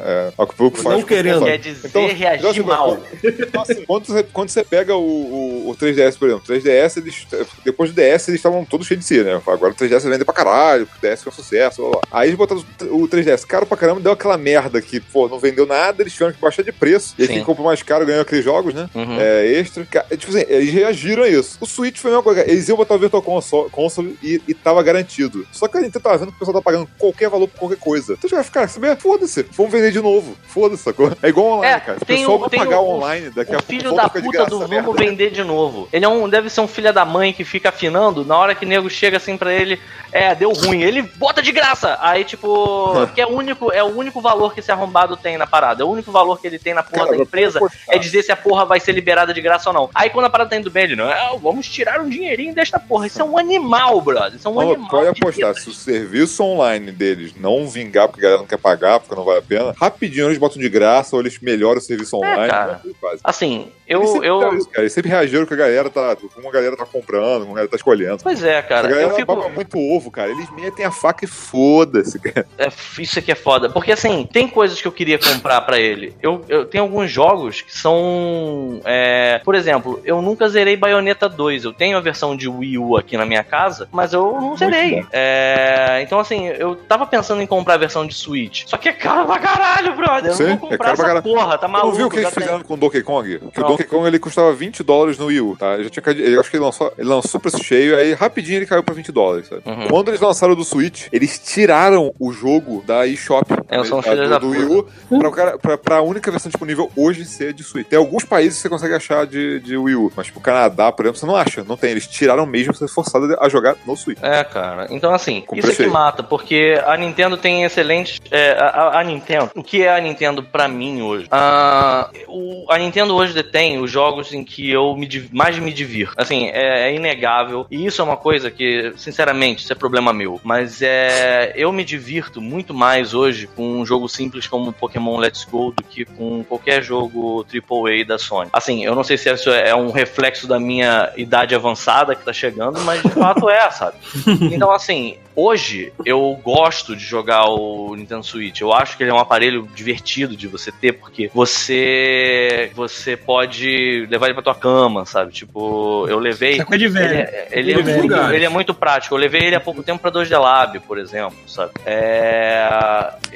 é, 0.04 0.32
ao 0.36 0.46
que 0.46 0.54
o 0.54 0.56
público 0.56 0.78
Não 0.78 0.84
faz. 0.84 0.96
com 0.96 1.02
o 1.02 1.06
querendo. 1.06 1.44
Quer 1.44 1.58
dizer, 1.58 1.86
Então, 1.88 2.06
reagir 2.08 2.46
assim, 2.48 2.60
mal. 2.62 2.98
Então, 3.22 3.62
assim, 3.62 3.84
quando, 3.84 4.06
você, 4.06 4.22
quando 4.24 4.48
você 4.48 4.64
pega 4.64 4.94
o, 4.96 5.00
o, 5.00 5.70
o 5.70 5.76
3DS, 5.76 6.18
por 6.18 6.28
exemplo, 6.28 6.44
o 6.48 6.52
3DS, 6.52 6.96
eles, 6.98 7.26
depois 7.64 7.90
do 7.90 7.94
DS, 7.94 8.28
eles 8.28 8.38
estavam 8.38 8.64
todos 8.64 8.86
cheios 8.86 9.00
de 9.02 9.06
si, 9.06 9.22
né? 9.22 9.40
Agora 9.46 9.72
o 9.72 9.76
3DS 9.76 10.08
vende 10.08 10.24
pra 10.24 10.34
caralho, 10.34 10.84
o 10.84 11.00
DS 11.06 11.22
foi 11.22 11.32
um 11.32 11.36
sucesso, 11.36 11.82
blá, 11.82 11.90
blá. 11.90 12.00
Aí 12.10 12.28
eles 12.28 12.38
botaram 12.38 12.62
o 12.90 13.08
3DS 13.08 13.44
caro 13.46 13.66
pra 13.66 13.76
caramba, 13.76 14.00
deu 14.00 14.12
aquela 14.12 14.36
merda 14.38 14.80
que, 14.80 15.00
pô, 15.00 15.28
não 15.28 15.38
vendeu 15.38 15.66
nada, 15.66 16.02
eles 16.02 16.12
tiveram 16.12 16.32
que 16.32 16.40
baixar 16.40 16.62
de 16.62 16.72
preço. 16.72 17.14
E 17.18 17.22
aí 17.22 17.28
quem 17.28 17.44
comprou 17.44 17.66
mais 17.66 17.82
caro 17.82 18.06
ganhou 18.06 18.22
aqueles 18.22 18.44
jogos, 18.44 18.74
né? 18.74 18.88
Uhum. 18.94 19.20
É, 19.20 19.46
extra. 19.52 19.84
Ca- 19.84 20.06
Tipo 20.16 20.30
assim, 20.36 20.44
eles 20.48 20.72
reagiram 20.72 21.22
a 21.24 21.28
isso. 21.28 21.58
O 21.60 21.66
Switch 21.66 21.98
foi 21.98 22.10
a 22.10 22.14
mesma 22.14 22.22
coisa. 22.22 22.42
Eles 22.50 22.68
iam 22.68 22.76
botar 22.76 22.94
o 22.94 22.98
Virtual 22.98 23.22
Console, 23.22 23.70
console 23.70 24.16
e, 24.22 24.40
e 24.46 24.54
tava 24.54 24.82
garantido. 24.82 25.46
Só 25.52 25.66
que 25.68 25.78
a 25.78 25.80
Nintendo 25.80 26.00
tava 26.02 26.18
vendo 26.18 26.28
que 26.30 26.36
o 26.36 26.38
pessoal 26.38 26.54
tá 26.56 26.62
pagando 26.62 26.88
qualquer 27.12 27.28
valor 27.28 27.48
por 27.48 27.58
qualquer 27.58 27.78
coisa. 27.78 28.14
Então 28.14 28.30
caras 28.30 28.46
ficaram, 28.46 28.68
saber? 28.68 28.96
Foda-se, 28.96 29.42
vamos 29.52 29.72
vender 29.72 29.90
de 29.92 30.00
novo. 30.00 30.36
Foda-se, 30.48 30.82
sacou? 30.82 31.12
É 31.22 31.28
igual 31.28 31.58
online, 31.58 31.74
É, 31.76 31.80
cara. 31.80 31.98
Se 31.98 32.02
o 32.02 32.06
tem 32.06 32.16
pessoal 32.18 32.36
o- 32.36 32.40
vai 32.40 32.48
tem 32.50 32.58
pagar 32.60 32.80
o- 32.80 32.88
online, 32.88 33.30
daqui 33.30 33.50
a 33.54 33.58
pouco 33.58 33.64
filho 33.72 33.94
da 33.94 34.08
puta 34.08 34.20
graça, 34.30 34.50
do 34.50 34.66
vamos 34.66 34.96
vender 34.96 35.30
de 35.30 35.44
novo. 35.44 35.88
Ele 35.92 36.04
é 36.04 36.08
um, 36.08 36.28
deve 36.28 36.48
ser 36.48 36.60
um 36.60 36.68
filho 36.68 36.92
da 36.92 37.04
mãe 37.04 37.32
que 37.32 37.44
fica 37.44 37.68
afinando. 37.68 38.24
Na 38.24 38.36
hora 38.36 38.54
que 38.54 38.64
o 38.64 38.68
nego 38.68 38.88
chega 38.90 39.16
assim 39.16 39.36
pra 39.36 39.52
ele, 39.52 39.78
é, 40.10 40.34
deu 40.34 40.52
ruim. 40.52 40.82
Ele 40.82 41.02
bota 41.02 41.40
de 41.42 41.52
graça. 41.52 41.98
Aí, 42.00 42.24
tipo, 42.24 42.92
porque 43.06 43.20
é 43.20 43.26
o 43.26 43.30
único, 43.30 43.70
é 43.72 43.82
o 43.82 43.86
único 43.96 44.20
valor 44.20 44.52
que 44.54 44.60
esse 44.60 44.70
arrombado 44.72 45.16
tem 45.16 45.36
na 45.36 45.46
parada. 45.46 45.82
É 45.82 45.86
o 45.86 45.88
único 45.90 46.10
valor 46.10 46.40
que 46.40 46.46
ele 46.46 46.58
tem 46.58 46.74
na 46.74 46.82
porra 46.82 47.04
Cara, 47.06 47.16
da 47.18 47.22
empresa 47.22 47.60
é 47.88 47.98
dizer 47.98 48.22
se 48.22 48.32
a 48.32 48.36
porra 48.36 48.64
vai 48.64 48.80
ser 48.80 48.92
liberada 48.92 49.32
de 49.34 49.40
graça 49.40 49.68
ou 49.70 49.74
não. 49.74 49.90
Aí 49.94 50.10
quando 50.10 50.26
a 50.26 50.30
parada 50.30 50.50
tá 50.50 50.56
indo 50.56 50.70
bem, 50.70 50.84
ele 50.84 50.96
não, 50.96 51.08
é, 51.10 51.36
vamos 51.40 51.68
tirar 51.68 52.00
um 52.00 52.08
dinheirinho 52.08 52.54
desta 52.54 52.78
porra. 52.78 53.06
Isso 53.06 53.20
é 53.20 53.24
um 53.24 53.36
animal, 53.38 54.00
brother. 54.00 54.34
Isso 54.38 54.46
é 54.46 54.50
um 54.50 54.54
Não, 54.54 54.60
animal. 54.62 54.88
pode 54.90 55.12
de 55.12 55.20
apostar, 55.22 55.48
vida. 55.54 55.60
se 55.60 55.68
o 55.70 55.74
serviço 55.74 56.42
online 56.42 56.92
deles 57.02 57.34
não 57.36 57.68
vingar 57.68 58.08
porque 58.08 58.20
a 58.20 58.24
galera 58.24 58.40
não 58.40 58.46
quer 58.46 58.58
pagar, 58.58 59.00
porque 59.00 59.14
não 59.14 59.24
vale 59.24 59.40
a 59.40 59.42
pena, 59.42 59.74
rapidinho 59.76 60.26
eles 60.26 60.38
botam 60.38 60.60
de 60.60 60.68
graça 60.68 61.16
ou 61.16 61.20
eles 61.22 61.38
melhoram 61.40 61.78
o 61.78 61.82
serviço 61.82 62.16
online. 62.16 62.44
É, 62.44 62.48
cara. 62.48 62.80
né. 62.84 62.92
Assim, 63.24 63.72
eu. 63.92 64.06
sempre 64.06 64.28
eu... 64.28 64.38
fizeram 64.38 64.56
isso, 64.58 64.68
cara. 64.68 64.82
Eles 64.82 64.92
sempre 64.92 65.10
reagiram 65.10 65.46
que 65.46 65.54
a 65.54 65.56
galera 65.56 65.90
tá. 65.90 66.16
Como 66.34 66.48
a 66.48 66.52
galera 66.52 66.76
tá 66.76 66.86
comprando, 66.86 67.40
como 67.40 67.52
a 67.52 67.54
galera 67.54 67.68
tá 67.68 67.76
escolhendo. 67.76 68.18
Pois 68.22 68.42
é, 68.42 68.58
a 68.58 68.62
cara. 68.62 68.88
galera 68.88 69.08
Eu 69.10 69.16
fico. 69.16 69.48
muito 69.50 69.78
ovo, 69.78 70.10
cara. 70.10 70.30
Eles 70.30 70.50
metem 70.50 70.84
a 70.84 70.90
faca 70.90 71.24
e 71.24 71.28
foda-se, 71.28 72.18
cara. 72.18 72.46
É, 72.58 72.68
isso 72.98 73.18
aqui 73.18 73.32
é 73.32 73.34
foda. 73.34 73.68
Porque 73.70 73.92
assim, 73.92 74.28
tem 74.32 74.48
coisas 74.48 74.80
que 74.80 74.86
eu 74.88 74.92
queria 74.92 75.18
comprar 75.18 75.60
pra 75.62 75.78
ele. 75.78 76.14
Eu, 76.22 76.42
eu 76.48 76.64
tenho 76.64 76.84
alguns 76.84 77.10
jogos 77.10 77.60
que 77.62 77.76
são. 77.76 78.80
é, 78.84 79.40
por 79.44 79.54
exemplo, 79.54 80.00
eu 80.04 80.20
nunca 80.22 80.48
zerei 80.48 80.76
Bayonetta 80.76 81.28
2. 81.28 81.64
Eu 81.64 81.72
tenho 81.72 81.96
a 81.96 82.00
versão 82.00 82.36
de 82.36 82.48
Wii 82.48 82.78
U 82.78 82.96
aqui 82.96 83.16
na 83.16 83.24
minha 83.26 83.44
casa, 83.44 83.88
mas 83.92 84.12
eu 84.12 84.32
não 84.40 84.56
zerei. 84.56 85.04
É, 85.12 86.00
então, 86.02 86.18
assim, 86.18 86.46
eu 86.48 86.76
tava 86.76 87.06
pensando 87.06 87.42
em 87.42 87.46
comprar 87.46 87.74
a 87.74 87.78
versão 87.78 88.06
de 88.06 88.14
Switch. 88.14 88.64
Só 88.66 88.76
que 88.76 88.88
é 88.88 88.92
caro 88.92 89.26
pra 89.26 89.38
caralho, 89.38 89.94
brother. 89.94 90.30
Eu 90.32 90.34
Sim, 90.36 90.42
não 90.44 90.56
vou 90.56 90.68
é 90.68 90.70
comprar 90.72 90.78
caro 90.78 90.96
pra 90.96 91.04
essa 91.06 91.22
caralho. 91.22 91.22
porra, 91.22 91.58
tá 91.58 91.66
Tu 91.66 91.70
maluco. 91.70 91.88
não 91.90 91.96
viu 91.96 92.06
o 92.06 92.10
que 92.10 92.16
eles 92.18 92.34
fizeram 92.34 92.60
com 92.62 92.74
o 92.74 92.76
Donkey 92.76 93.02
Kong? 93.02 93.38
Que 93.52 93.60
Não. 93.60 93.66
o 93.66 93.70
Donkey 93.70 93.81
Kong 93.84 94.06
ele 94.06 94.18
custava 94.18 94.52
20 94.52 94.82
dólares 94.82 95.18
no 95.18 95.26
Wii 95.26 95.40
U, 95.40 95.56
tá? 95.58 95.74
Eu, 95.76 95.84
já 95.84 95.90
tinha, 95.90 96.40
acho 96.40 96.50
que 96.50 96.56
ele 96.56 96.64
lançou, 96.64 96.92
ele 96.98 97.08
lançou 97.08 97.40
preço 97.40 97.62
cheio, 97.62 97.96
aí 97.96 98.12
rapidinho 98.14 98.58
ele 98.58 98.66
caiu 98.66 98.82
pra 98.82 98.94
20 98.94 99.10
dólares, 99.12 99.48
sabe? 99.48 99.62
Uhum. 99.66 99.88
Quando 99.88 100.08
eles 100.08 100.20
lançaram 100.20 100.54
do 100.54 100.64
Switch, 100.64 101.06
eles 101.12 101.38
tiraram 101.38 102.12
o 102.18 102.32
jogo 102.32 102.82
da 102.86 103.06
eShop. 103.06 103.46
É, 103.68 103.76
da- 103.82 104.26
da 104.28 104.38
do, 104.38 104.46
do. 104.46 104.50
Wii 104.50 104.64
U 104.64 105.18
pra, 105.18 105.28
o 105.28 105.32
cara, 105.32 105.58
pra, 105.58 105.78
pra 105.78 106.02
única 106.02 106.30
versão 106.30 106.48
disponível 106.50 106.90
hoje 106.96 107.24
ser 107.24 107.52
de 107.52 107.62
Switch. 107.62 107.86
Tem 107.86 107.98
alguns 107.98 108.24
países 108.24 108.56
que 108.56 108.62
você 108.62 108.68
consegue 108.68 108.94
achar 108.94 109.26
de, 109.26 109.60
de 109.60 109.76
Wii 109.76 109.94
U, 109.96 110.12
mas 110.16 110.26
tipo 110.26 110.38
o 110.38 110.42
Canadá, 110.42 110.90
por 110.92 111.04
exemplo, 111.04 111.18
você 111.20 111.26
não 111.26 111.36
acha. 111.36 111.64
Não 111.64 111.76
tem. 111.76 111.90
Eles 111.90 112.06
tiraram 112.06 112.46
mesmo, 112.46 112.74
você 112.74 112.84
é 112.84 112.88
forçado 112.88 113.36
a 113.40 113.48
jogar 113.48 113.76
no 113.86 113.96
Switch. 113.96 114.18
É, 114.22 114.42
cara. 114.44 114.86
Então, 114.90 115.12
assim, 115.14 115.40
Com 115.46 115.56
isso 115.56 115.70
é 115.70 115.74
que 115.74 115.86
mata, 115.86 116.22
porque 116.22 116.80
a 116.86 116.96
Nintendo 116.96 117.36
tem 117.36 117.64
excelentes. 117.64 118.20
é, 118.30 118.52
a, 118.52 118.66
a- 118.66 119.00
a 119.00 119.04
Nintendo. 119.04 119.50
O 119.54 119.62
que 119.62 119.82
é 119.82 119.94
a 119.94 120.00
Nintendo 120.00 120.42
pra 120.42 120.68
mim 120.68 121.02
hoje? 121.02 121.26
Ah, 121.30 122.10
o- 122.28 122.66
a 122.70 122.78
Nintendo 122.78 123.14
hoje 123.14 123.32
detém 123.34 123.71
os 123.78 123.90
jogos 123.90 124.32
em 124.32 124.44
que 124.44 124.70
eu 124.70 124.96
me, 124.96 125.08
mais 125.32 125.58
me 125.58 125.72
divirto. 125.72 126.14
Assim, 126.16 126.46
é, 126.46 126.90
é 126.90 126.94
inegável. 126.94 127.66
E 127.70 127.86
isso 127.86 128.00
é 128.00 128.04
uma 128.04 128.16
coisa 128.16 128.50
que, 128.50 128.92
sinceramente, 128.96 129.62
isso 129.62 129.72
é 129.72 129.76
problema 129.76 130.12
meu. 130.12 130.40
Mas 130.42 130.82
é. 130.82 131.52
Eu 131.56 131.72
me 131.72 131.84
divirto 131.84 132.40
muito 132.40 132.72
mais 132.74 133.14
hoje 133.14 133.46
com 133.46 133.80
um 133.80 133.86
jogo 133.86 134.08
simples 134.08 134.46
como 134.46 134.72
Pokémon 134.72 135.16
Let's 135.16 135.44
Go 135.44 135.72
do 135.72 135.82
que 135.82 136.04
com 136.04 136.42
qualquer 136.44 136.82
jogo 136.82 137.44
AAA 137.52 138.04
da 138.04 138.18
Sony. 138.18 138.50
Assim, 138.52 138.84
eu 138.84 138.94
não 138.94 139.04
sei 139.04 139.16
se 139.16 139.32
isso 139.32 139.50
é 139.50 139.74
um 139.74 139.90
reflexo 139.90 140.46
da 140.46 140.58
minha 140.58 141.12
idade 141.16 141.54
avançada 141.54 142.14
que 142.14 142.24
tá 142.24 142.32
chegando, 142.32 142.80
mas 142.82 143.02
de 143.02 143.10
fato 143.10 143.48
é, 143.48 143.70
sabe? 143.70 143.96
Então, 144.52 144.70
assim, 144.70 145.16
hoje 145.34 145.92
eu 146.04 146.38
gosto 146.42 146.94
de 146.96 147.04
jogar 147.04 147.46
o 147.48 147.94
Nintendo 147.96 148.24
Switch. 148.24 148.60
Eu 148.60 148.72
acho 148.72 148.96
que 148.96 149.02
ele 149.02 149.10
é 149.10 149.14
um 149.14 149.18
aparelho 149.18 149.68
divertido 149.74 150.36
de 150.36 150.46
você 150.46 150.70
ter, 150.70 150.92
porque 150.92 151.30
você 151.34 152.70
você 152.74 153.16
pode 153.16 154.06
levar 154.10 154.26
ele 154.26 154.34
pra 154.34 154.42
tua 154.42 154.54
cama, 154.54 155.04
sabe? 155.04 155.32
Tipo, 155.32 156.06
eu 156.08 156.18
levei. 156.18 156.54
Essa 156.54 156.64
coisa 156.64 156.78
de 156.78 156.84
Ele, 156.84 156.94
velho. 156.94 157.14
é, 157.14 157.48
ele, 157.50 157.72
é 157.72 157.78
Ele 157.78 157.90
é 157.90 157.96
muito, 157.96 158.14
ele 158.14 158.44
é 158.44 158.48
muito 158.48 158.74
prático. 158.74 159.14
Eu 159.14 159.18
levei 159.18 159.42
ele 159.42 159.56
há 159.56 159.60
pouco 159.60 159.82
tempo 159.82 160.00
pra 160.00 160.10
2D 160.10 160.38
Lab, 160.38 160.80
por 160.80 160.98
exemplo, 160.98 161.36
sabe? 161.46 161.72
É, 161.84 162.66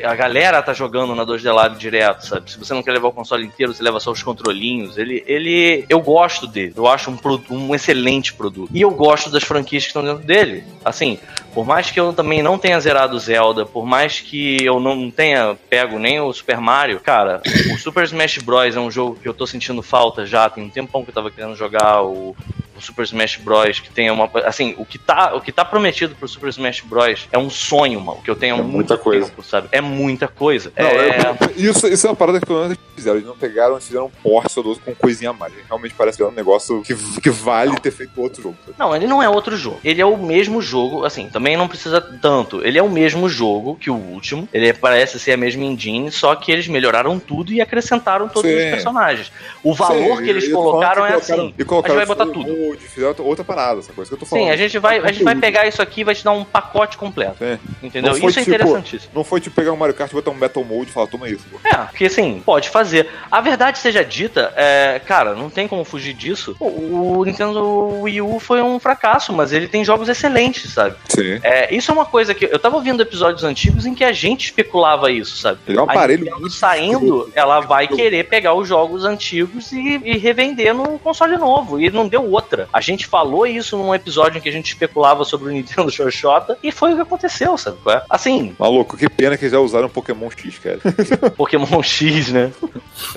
a 0.05 0.15
galera 0.15 0.63
tá 0.63 0.73
jogando 0.73 1.15
na 1.15 1.25
2D 1.25 1.53
Lab 1.53 1.77
direto, 1.77 2.27
sabe? 2.27 2.51
Se 2.51 2.59
você 2.59 2.75
não 2.75 2.83
quer 2.83 2.93
levar 2.93 3.09
o 3.09 3.13
console 3.13 3.45
inteiro, 3.45 3.75
você 3.75 3.83
leva 3.83 4.01
só 4.01 4.11
os 4.11 4.23
controlinhos. 4.23 4.99
Ele, 4.99 5.23
ele, 5.27 5.85
eu 5.89 6.01
gosto 6.01 6.47
dele. 6.47 6.73
Eu 6.77 6.87
acho 6.87 7.11
um, 7.11 7.19
um 7.51 7.75
excelente 7.75 8.35
produto. 8.35 8.71
E 8.73 8.81
eu 8.81 8.91
gosto 8.91 9.31
das 9.31 9.43
franquias 9.43 9.85
que 9.85 9.89
estão 9.89 10.05
dentro 10.05 10.25
dele. 10.25 10.65
Assim, 10.85 11.19
por 11.55 11.65
mais 11.65 11.86
que 11.93 12.01
eu 12.01 12.13
também 12.13 12.43
não 12.43 12.59
tenha 12.59 12.79
zerado 12.81 13.19
Zelda, 13.19 13.65
por 13.65 13.87
mais 13.87 14.21
que 14.21 14.63
eu 14.65 14.81
não 14.81 15.11
tenha 15.11 15.57
pego 15.69 15.99
nem 15.99 16.21
o 16.21 16.33
Super 16.33 16.61
Mario, 16.61 17.01
cara, 17.01 17.43
o 17.73 17.79
Super 17.79 18.05
Smash 18.05 18.39
Bros. 18.39 18.77
é 18.77 18.81
um 18.81 18.91
jogo 18.91 19.19
que 19.21 19.29
eu 19.29 19.35
tô 19.35 19.47
sentindo 19.47 19.83
falta 19.83 20.27
já. 20.27 20.49
Tem 20.49 20.65
um 20.65 20.71
tempão 20.71 21.03
que 21.05 21.11
eu 21.11 21.15
tava 21.15 21.31
querendo 21.31 21.57
jogar 21.57 22.03
o, 22.03 22.37
o 22.77 22.81
Super 22.83 23.05
Smash 23.05 23.37
Bros. 23.37 23.81
que 23.81 23.91
tenha 23.91 24.13
uma. 24.13 24.31
Assim, 24.45 24.75
o 24.79 24.85
que 24.85 24.99
tá, 24.99 25.35
o 25.35 25.41
que 25.41 25.51
tá 25.53 25.65
prometido 25.65 26.15
pro 26.15 26.29
Super 26.29 26.49
Smash 26.51 26.81
Bros. 26.83 27.27
é 27.33 27.39
um 27.39 27.51
sonho, 27.51 28.01
mano. 28.01 28.21
Que 28.23 28.31
eu 28.31 28.37
tenho 28.37 28.55
É 28.55 28.59
muito 28.59 28.73
muita 28.73 28.99
coisa. 28.99 29.27
tempo, 29.27 29.43
sabe? 29.43 29.69
É 29.73 29.81
muita 29.81 30.29
coisa. 30.29 30.73
Não, 30.77 30.87
é... 30.87 31.09
é- 31.09 31.37
isso, 31.57 31.87
isso 31.89 32.07
é 32.07 32.11
uma 32.11 32.17
parada 32.17 32.39
que 32.41 32.47
pelo 32.47 32.61
menos 32.61 32.73
eles 32.77 32.95
fizeram. 32.95 33.17
Eles 33.17 33.27
não 33.29 33.37
pegaram, 33.37 33.73
eles 33.75 33.87
fizeram 33.87 34.07
um 34.07 34.11
porte 34.23 34.53
saudoso 34.53 34.81
com 34.85 34.95
coisinha 34.95 35.31
a 35.31 35.33
mais. 35.33 35.53
Realmente 35.67 35.95
parece 35.97 36.17
que 36.19 36.23
é 36.23 36.27
um 36.27 36.31
negócio 36.33 36.83
que, 36.83 36.95
que 37.21 37.31
vale 37.31 37.79
ter 37.81 37.91
feito 37.91 38.21
outro 38.21 38.43
jogo. 38.43 38.57
Não, 38.79 38.95
ele 38.95 39.07
não 39.07 39.23
é 39.23 39.29
outro 39.29 39.57
jogo. 39.57 39.79
Ele 39.85 40.01
é 40.01 40.07
o 40.07 40.17
mesmo 40.17 40.61
jogo, 40.61 41.05
assim, 41.05 41.29
também 41.29 41.57
não 41.57 41.69
precisa 41.69 42.01
tanto. 42.01 42.65
Ele 42.65 42.79
é 42.79 42.83
o 42.83 42.89
mesmo 42.91 43.29
jogo 43.29 43.77
que 43.77 43.91
o 43.91 43.95
último. 43.95 44.49
Ele 44.53 44.73
parece 44.73 45.19
ser 45.19 45.33
a 45.33 45.37
mesma 45.37 45.65
engine, 45.65 46.11
só 46.11 46.35
que 46.35 46.51
eles 46.53 46.69
melhoraram 46.69 47.19
tudo 47.19 47.53
e 47.53 47.61
acrescentaram 47.61 48.29
todos 48.29 48.51
Sim. 48.51 48.57
os 48.57 48.65
personagens. 48.71 49.33
O 49.63 49.75
valor 49.75 50.19
Sim, 50.19 50.25
que 50.25 50.31
eles 50.31 50.45
eu 50.49 50.57
colocaram 50.57 51.03
falando 51.03 51.11
é 51.11 51.13
colocaram- 51.15 51.45
assim. 51.47 51.55
E 51.59 51.65
colocaram 51.65 51.97
a 51.97 51.99
gente 52.01 52.07
vai 52.09 52.17
botar 52.17 52.33
tudo. 52.33 52.66
Fizeram 52.75 53.15
outra- 53.25 53.45
parada, 53.45 53.79
essa 53.79 53.93
coisa 53.93 54.09
que 54.09 54.15
eu 54.15 54.19
tô 54.19 54.27
falando. 54.27 54.45
Sim, 54.47 54.51
a 54.51 54.57
gente 54.57 54.79
vai, 54.79 54.99
a 54.99 55.13
gente 55.13 55.23
vai 55.23 55.35
pegar 55.37 55.67
isso 55.67 55.81
aqui 55.81 56.01
e 56.01 56.05
vai 56.05 56.15
te 56.15 56.25
dar 56.25 56.33
um 56.33 56.45
pacote 56.45 56.97
completo. 56.97 57.43
É. 57.45 57.59
Entendeu? 57.83 58.13
Isso 58.17 58.27
é 58.27 58.31
tipo- 58.31 58.41
interessantíssimo. 58.55 59.13
Não 59.15 59.23
foi 59.23 59.41
tipo 59.41 59.55
pegar 59.55 59.73
um 59.73 59.77
Mario 59.77 59.95
Kart, 59.95 60.11
botar 60.13 60.31
um 60.31 60.39
Battle 60.39 60.65
Mode 60.65 60.91
e 60.91 60.93
falar, 60.93 61.07
toma 61.07 61.29
isso. 61.29 61.45
Pô. 61.51 61.59
É, 61.65 61.75
porque 61.77 62.07
assim, 62.07 62.43
pode 62.45 62.69
fazer. 62.71 63.09
A 63.31 63.41
verdade 63.41 63.79
seja 63.79 64.05
dita, 64.05 64.53
é, 64.57 65.01
cara, 65.07 65.35
não 65.35 65.49
tem 65.49 65.69
como 65.69 65.85
fugir 65.85 66.13
disso. 66.15 66.57
O, 66.59 67.19
o 67.19 67.25
Nintendo 67.25 68.01
Wii 68.01 68.23
U 68.23 68.39
foi 68.41 68.61
um 68.63 68.79
fracasso, 68.81 69.33
mas 69.33 69.53
ele 69.53 69.69
tem 69.69 69.85
jogos 69.85 70.09
excelentes, 70.09 70.73
sabe? 70.73 70.97
Sim. 71.09 71.39
É, 71.43 71.75
isso 71.75 71.91
é 71.91 71.95
uma 71.95 72.05
coisa 72.07 72.35
que 72.35 72.47
eu 72.47 72.59
tava 72.59 72.77
ouvindo 72.77 73.01
episódios 73.03 73.45
antigos 73.45 73.87
em 73.87 73.95
que 73.95 74.03
a 74.05 74.13
gente 74.13 74.47
especulava 74.47 75.11
isso, 75.11 75.37
sabe? 75.37 75.61
Ele 75.69 75.79
é 75.79 75.81
um 75.81 75.85
aparelho 75.85 76.25
muito 76.41 76.51
saindo, 76.51 77.05
escroto. 77.05 77.33
ela 77.35 77.61
vai 77.61 77.87
querer 77.87 78.25
pegar 78.25 78.55
os 78.55 78.67
jogos 78.67 79.05
antigos 79.05 79.71
e, 79.73 80.01
e 80.05 80.19
revender 80.19 80.75
no 80.75 80.99
console 80.99 81.37
novo. 81.37 81.79
E 81.81 81.91
não 81.91 82.09
deu 82.09 82.29
outra. 82.31 82.56
A 82.73 82.81
gente 82.81 83.07
falou 83.07 83.47
isso 83.47 83.77
num 83.77 83.95
episódio 83.95 84.39
em 84.39 84.41
que 84.41 84.49
a 84.49 84.53
gente 84.53 84.69
especulava 84.69 85.25
sobre 85.25 85.49
o 85.49 85.53
Nintendo 85.53 85.91
Xoxota 85.91 86.59
e 86.63 86.73
foi 86.73 86.93
o 86.93 86.97
que 86.97 87.03
aconteceu, 87.03 87.57
sabe? 87.57 87.79
qual 87.83 87.97
é? 87.97 88.03
Assim, 88.09 88.55
Maluco, 88.59 88.97
que 88.97 89.09
pena 89.09 89.37
que 89.37 89.49
já 89.49 89.59
usaram 89.59 89.89
Pokémon 89.89 90.31
X, 90.31 90.59
cara. 90.59 90.79
Pokémon 91.37 91.83
X, 91.83 92.29
né? 92.29 92.53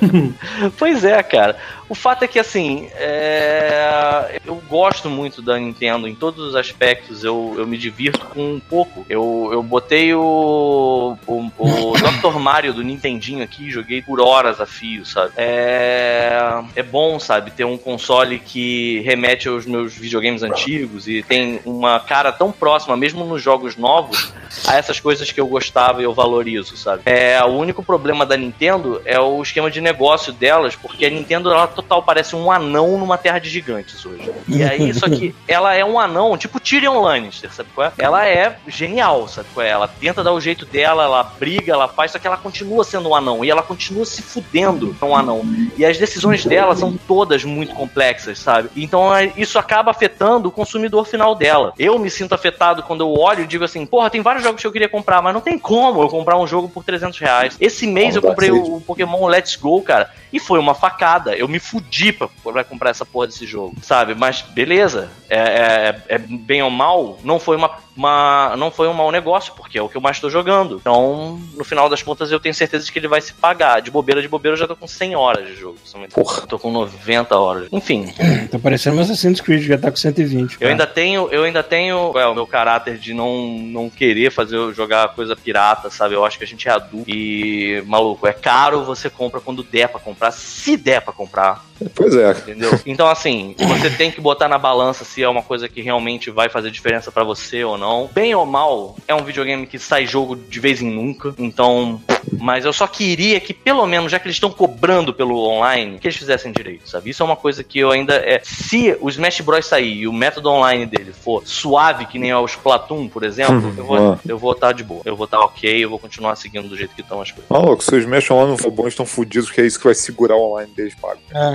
pois 0.77 1.03
é, 1.03 1.21
cara. 1.23 1.57
O 1.89 1.95
fato 1.95 2.23
é 2.23 2.27
que, 2.27 2.37
assim, 2.37 2.87
é, 2.93 4.39
eu 4.45 4.61
gosto 4.69 5.09
muito 5.09 5.41
da 5.41 5.57
Nintendo 5.57 6.07
em 6.07 6.13
todos 6.13 6.49
os 6.49 6.55
aspectos. 6.55 7.23
Eu, 7.23 7.55
eu 7.57 7.65
me 7.65 7.79
divirto 7.79 8.27
com 8.27 8.53
um 8.53 8.59
pouco. 8.59 9.03
Eu, 9.09 9.49
eu 9.51 9.63
botei 9.63 10.13
o, 10.13 11.17
o, 11.25 11.51
o 11.57 11.93
Dr. 12.21 12.37
Mario 12.37 12.73
do 12.73 12.83
Nintendinho 12.83 13.43
aqui 13.43 13.67
e 13.67 13.71
joguei 13.71 14.03
por 14.03 14.21
horas 14.21 14.61
a 14.61 14.67
fio, 14.67 15.03
sabe? 15.03 15.33
É, 15.35 16.61
é 16.75 16.83
bom, 16.83 17.19
sabe, 17.19 17.49
ter 17.49 17.65
um 17.65 17.77
console 17.77 18.37
que 18.37 18.99
remete 18.99 19.47
aos 19.47 19.65
meus 19.65 19.95
videogames 19.95 20.43
antigos 20.43 21.07
e 21.07 21.23
tem 21.23 21.59
uma 21.65 21.99
cara 21.99 22.31
tão 22.31 22.51
próxima, 22.51 22.95
mesmo 22.95 23.25
nos 23.25 23.41
jogos 23.41 23.75
novos, 23.75 24.31
a 24.67 24.75
essas 24.75 24.99
coisas 24.99 25.31
que 25.31 25.41
eu 25.41 25.47
gostava 25.47 26.01
e 26.01 26.03
eu 26.03 26.13
valorizo, 26.13 26.77
sabe? 26.77 27.01
É, 27.05 27.43
o 27.43 27.49
único 27.49 27.81
problema 27.81 28.27
da 28.27 28.37
Nintendo 28.37 29.01
é 29.05 29.19
o 29.19 29.41
esquema 29.41 29.71
de 29.71 29.81
negócio 29.81 30.31
delas, 30.31 30.75
porque 30.75 31.05
a 31.05 31.09
Nintendo 31.09 31.51
ela 31.51 31.67
total 31.81 32.03
parece 32.03 32.35
um 32.35 32.51
anão 32.51 32.97
numa 32.97 33.17
terra 33.17 33.39
de 33.39 33.49
gigantes 33.49 34.05
hoje. 34.05 34.31
E 34.47 34.63
aí, 34.63 34.93
só 34.93 35.07
que 35.07 35.33
ela 35.47 35.73
é 35.73 35.83
um 35.83 35.99
anão, 35.99 36.37
tipo 36.37 36.59
Tyrion 36.59 37.01
Lannister, 37.01 37.51
sabe 37.53 37.69
qual 37.73 37.87
é? 37.87 37.93
Ela 37.97 38.27
é 38.27 38.57
genial, 38.67 39.27
sabe 39.27 39.47
qual 39.53 39.65
é? 39.65 39.69
Ela 39.69 39.87
tenta 39.87 40.23
dar 40.23 40.33
o 40.33 40.41
jeito 40.41 40.65
dela, 40.65 41.03
ela 41.03 41.23
briga, 41.23 41.73
ela 41.73 41.87
faz, 41.87 42.11
só 42.11 42.19
que 42.19 42.27
ela 42.27 42.37
continua 42.37 42.83
sendo 42.83 43.09
um 43.09 43.15
anão 43.15 43.43
e 43.43 43.49
ela 43.49 43.61
continua 43.61 44.05
se 44.05 44.21
fudendo 44.21 44.95
com 44.99 45.09
um 45.09 45.15
anão. 45.15 45.41
E 45.77 45.85
as 45.85 45.97
decisões 45.97 46.45
dela 46.45 46.75
são 46.75 46.97
todas 47.07 47.43
muito 47.43 47.73
complexas, 47.73 48.39
sabe? 48.39 48.69
Então 48.75 49.15
é, 49.15 49.31
isso 49.37 49.57
acaba 49.57 49.91
afetando 49.91 50.49
o 50.49 50.51
consumidor 50.51 51.05
final 51.05 51.35
dela. 51.35 51.73
Eu 51.77 51.97
me 51.97 52.09
sinto 52.09 52.33
afetado 52.33 52.83
quando 52.83 53.01
eu 53.01 53.13
olho 53.13 53.43
e 53.43 53.47
digo 53.47 53.63
assim, 53.63 53.85
porra, 53.85 54.09
tem 54.09 54.21
vários 54.21 54.43
jogos 54.43 54.61
que 54.61 54.67
eu 54.67 54.71
queria 54.71 54.89
comprar, 54.89 55.21
mas 55.21 55.33
não 55.33 55.41
tem 55.41 55.57
como 55.57 56.01
eu 56.01 56.09
comprar 56.09 56.37
um 56.37 56.47
jogo 56.47 56.69
por 56.69 56.83
300 56.83 57.17
reais. 57.19 57.57
Esse 57.59 57.87
mês 57.87 58.15
eu 58.15 58.21
comprei 58.21 58.51
o, 58.51 58.75
o 58.75 58.81
Pokémon 58.81 59.27
Let's 59.27 59.55
Go, 59.55 59.81
cara, 59.81 60.11
e 60.31 60.39
foi 60.39 60.59
uma 60.59 60.73
facada. 60.73 61.35
Eu 61.35 61.47
me 61.47 61.59
fudi 61.69 62.11
pra, 62.11 62.27
pra 62.43 62.63
comprar 62.63 62.89
essa 62.89 63.05
porra 63.05 63.27
desse 63.27 63.45
jogo, 63.45 63.75
sabe? 63.81 64.15
Mas 64.15 64.41
beleza, 64.41 65.09
é, 65.29 65.37
é- 65.39 66.15
é 66.15 66.17
bem 66.17 66.61
ou 66.63 66.69
mal, 66.69 67.19
não 67.23 67.39
foi 67.39 67.55
uma, 67.57 67.71
uma- 67.95 68.55
não 68.57 68.71
foi 68.71 68.87
um 68.87 68.93
mau 68.93 69.11
negócio, 69.11 69.53
porque 69.55 69.77
é 69.77 69.81
o 69.81 69.89
que 69.89 69.95
eu 69.97 70.01
mais 70.01 70.19
tô 70.19 70.29
jogando. 70.29 70.77
Então, 70.77 71.39
no 71.55 71.63
final 71.63 71.87
das 71.89 72.01
contas, 72.01 72.31
eu 72.31 72.39
tenho 72.39 72.55
certeza 72.55 72.85
de 72.85 72.91
que 72.91 72.99
ele 72.99 73.07
vai 73.07 73.21
se 73.21 73.33
pagar. 73.33 73.81
De 73.81 73.91
bobeira, 73.91 74.21
de 74.21 74.27
bobeira, 74.27 74.55
eu 74.55 74.59
já 74.59 74.67
tô 74.67 74.75
com 74.75 74.87
100 74.87 75.15
horas 75.15 75.47
de 75.47 75.55
jogo. 75.55 75.77
somente. 75.83 76.13
Porra. 76.13 76.45
Tô 76.47 76.57
com 76.57 76.71
90 76.71 77.37
horas. 77.37 77.67
Enfim, 77.71 78.13
Tá 78.49 78.57
parecendo 78.57 78.97
um 78.97 79.01
Assassin's 79.01 79.41
Creed, 79.41 79.63
já 79.67 79.77
tá 79.77 79.91
com 79.91 79.97
120. 79.97 80.57
eu 80.59 80.69
ainda 80.69 80.87
tenho, 80.87 81.27
eu 81.31 81.43
ainda 81.43 81.61
tenho 81.61 82.17
é, 82.17 82.25
o 82.25 82.33
meu 82.33 82.47
caráter 82.47 82.97
de 82.97 83.13
não, 83.13 83.47
não 83.59 83.89
querer 83.89 84.31
fazer 84.31 84.55
eu 84.55 84.73
jogar 84.73 85.09
coisa 85.09 85.35
pirata, 85.35 85.89
sabe? 85.89 86.15
Eu 86.15 86.25
acho 86.25 86.37
que 86.37 86.43
a 86.43 86.47
gente 86.47 86.67
é 86.67 86.71
adulto 86.71 87.09
e 87.09 87.83
maluco, 87.85 88.25
é 88.27 88.33
caro, 88.33 88.83
você 88.83 89.09
compra 89.09 89.39
quando 89.39 89.61
der 89.63 89.87
pra 89.89 89.99
comprar, 89.99 90.31
se 90.31 90.75
der 90.77 91.01
pra 91.01 91.13
comprar, 91.13 91.58
Pois 91.95 92.13
é. 92.13 92.31
entendeu? 92.31 92.77
Então 92.85 93.07
assim, 93.07 93.55
você 93.57 93.89
tem 93.89 94.11
que 94.11 94.19
botar 94.19 94.49
na 94.49 94.57
balança 94.57 95.05
se 95.05 95.23
é 95.23 95.29
uma 95.29 95.41
coisa 95.41 95.69
que 95.69 95.81
realmente 95.81 96.29
vai 96.29 96.49
fazer 96.49 96.71
diferença 96.71 97.09
pra 97.09 97.23
você 97.23 97.63
ou 97.63 97.77
não. 97.77 98.09
Bem 98.13 98.35
ou 98.35 98.45
mal, 98.45 98.97
é 99.07 99.15
um 99.15 99.23
videogame 99.23 99.65
que 99.65 99.79
sai 99.79 100.05
jogo 100.05 100.35
de 100.35 100.59
vez 100.59 100.81
em 100.81 100.91
nunca, 100.91 101.33
então, 101.37 102.01
mas 102.37 102.65
eu 102.65 102.73
só 102.73 102.85
queria 102.85 103.39
que 103.39 103.53
pelo 103.53 103.85
menos, 103.87 104.11
já 104.11 104.19
que 104.19 104.27
eles 104.27 104.35
estão 104.35 104.51
cobrando 104.51 105.13
pelo 105.13 105.37
online, 105.39 105.99
que 105.99 106.07
eles 106.07 106.17
fizessem 106.17 106.51
direito, 106.51 106.89
sabe? 106.89 107.11
Isso 107.11 107.23
é 107.23 107.25
uma 107.25 107.37
coisa 107.37 107.63
que 107.63 107.79
eu 107.79 107.91
ainda 107.91 108.15
é, 108.15 108.41
se 108.43 108.97
o 108.99 109.07
Smash 109.09 109.39
Bros 109.39 109.65
sair 109.65 109.99
e 109.99 110.07
o 110.07 110.11
método 110.11 110.49
online 110.49 110.85
dele 110.85 111.13
for 111.13 111.43
suave 111.47 112.07
que 112.07 112.19
nem 112.19 112.31
é 112.31 112.37
o 112.37 112.45
Splatoon, 112.45 113.07
por 113.07 113.23
exemplo, 113.23 113.73
eu 113.77 113.85
vou 113.85 113.97
Ah. 114.13 114.19
eu 114.27 114.37
vou 114.37 114.51
estar 114.51 114.73
de 114.73 114.83
boa. 114.83 115.01
Eu 115.05 115.15
vou 115.15 115.23
estar 115.25 115.39
OK, 115.39 115.83
eu 115.83 115.89
vou 115.89 115.97
continuar 115.99 116.35
seguindo 116.35 116.67
do 116.67 116.75
jeito 116.75 116.93
que 116.93 117.01
estão 117.01 117.21
as 117.21 117.31
coisas. 117.31 117.49
Maluco, 117.49 117.81
se 117.81 117.95
os 117.95 118.01
Smash 118.03 118.29
Online 118.31 118.49
não 118.51 118.57
for 118.57 118.69
bom, 118.71 118.83
eles 118.83 118.93
estão 118.93 119.05
fudidos, 119.05 119.49
que 119.49 119.61
é 119.61 119.65
isso 119.65 119.77
que 119.79 119.85
vai 119.85 119.95
segurar 119.95 120.35
o 120.35 120.51
online 120.51 120.71
deles 120.75 120.93
pago. 120.95 121.19
É, 121.33 121.48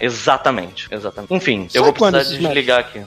exatamente, 0.00 0.88
exatamente. 0.90 1.32
Enfim, 1.34 1.66
Sai 1.68 1.80
eu 1.80 1.84
vou 1.84 1.92
precisar 1.92 2.22
desligar 2.22 2.80
aqui. 2.80 3.02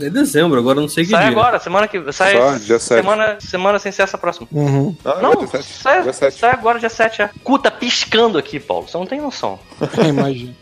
É 0.00 0.08
dezembro, 0.08 0.58
agora 0.58 0.80
não 0.80 0.88
sei 0.88 1.04
que 1.04 1.10
Sai 1.10 1.20
dia. 1.20 1.30
agora, 1.30 1.58
semana 1.60 1.86
que 1.86 2.12
sai 2.12 2.32
dia 2.60 2.78
sete. 2.78 3.02
semana, 3.02 3.36
semana 3.38 3.78
sem 3.78 3.92
ser 3.92 4.02
essa 4.02 4.16
próxima. 4.18 4.48
Uhum. 4.50 4.96
Não, 5.04 5.20
Não, 5.20 5.46
sai, 5.62 6.02
Dia 6.02 6.12
sai 6.12 6.50
agora, 6.50 6.78
dia 6.80 6.88
7. 6.88 7.22
É. 7.22 7.30
Cu 7.44 7.58
tá 7.58 7.70
piscando 7.70 8.38
aqui, 8.38 8.58
Paulo. 8.58 8.88
Você 8.88 8.96
não 8.96 9.06
tem 9.06 9.20
noção. 9.20 9.60
Imagina. 10.08 10.54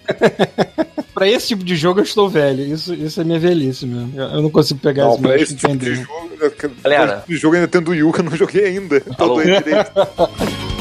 pra 1.15 1.29
esse 1.29 1.49
tipo 1.49 1.65
de 1.65 1.77
jogo 1.77 2.01
eu 2.01 2.05
estou 2.05 2.29
velho. 2.29 2.63
Isso, 2.65 2.93
isso 2.93 3.21
é 3.21 3.25
minha 3.25 3.39
velhice 3.39 3.87
mesmo. 3.87 4.13
Eu, 4.21 4.27
eu 4.27 4.43
não 4.43 4.51
consigo 4.51 4.81
pegar 4.81 5.05
Não, 5.05 5.13
esse 5.15 5.23
pra 5.23 5.31
Smash 5.37 5.43
esse 5.43 5.55
tipo 5.57 5.69
de 5.69 5.91
entender. 5.91 5.95
jogo, 6.05 6.75
Galera. 6.83 7.05
esse 7.05 7.15
tipo 7.21 7.29
de 7.33 7.37
jogo 7.39 7.55
ainda 7.55 7.69
tem 7.69 7.81
do 7.81 7.95
Yu 7.95 8.13
que 8.13 8.21
eu 8.21 8.25
não 8.25 8.37
joguei 8.37 8.65
ainda. 8.67 8.97
Alô? 9.17 9.17
Todo 9.17 9.41
aí 9.41 9.47
direito. 9.63 9.91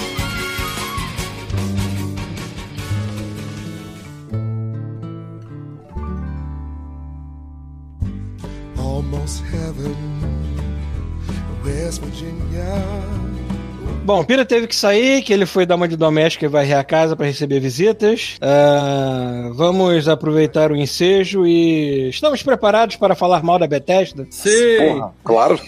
almost 9.00 9.41
heaven, 9.45 9.95
West 11.64 12.02
Virginia. 12.02 13.39
Bom, 14.10 14.24
Pira 14.24 14.43
teve 14.43 14.66
que 14.66 14.76
sair, 14.76 15.22
que 15.22 15.32
ele 15.32 15.45
foi 15.45 15.68
dar 15.68 15.76
uma 15.76 15.88
de 15.88 15.95
doméstica 15.95 16.43
e 16.43 16.49
varrer 16.49 16.76
a 16.80 16.84
casa 16.84 17.16
para 17.16 17.28
receber 17.28 17.60
visitas. 17.60 18.38
Ah, 18.41 19.51
vamos 19.53 20.07
aproveitar 20.07 20.72
o 20.72 20.76
ensejo 20.76 21.45
e 21.45 22.10
estamos 22.10 22.41
preparados 22.41 22.95
para 22.95 23.14
falar 23.14 23.43
mal 23.43 23.60
da 23.60 23.68
Bethesda? 23.68 24.26
Sim. 24.32 24.49
Porra, 24.80 25.14
claro. 25.24 25.60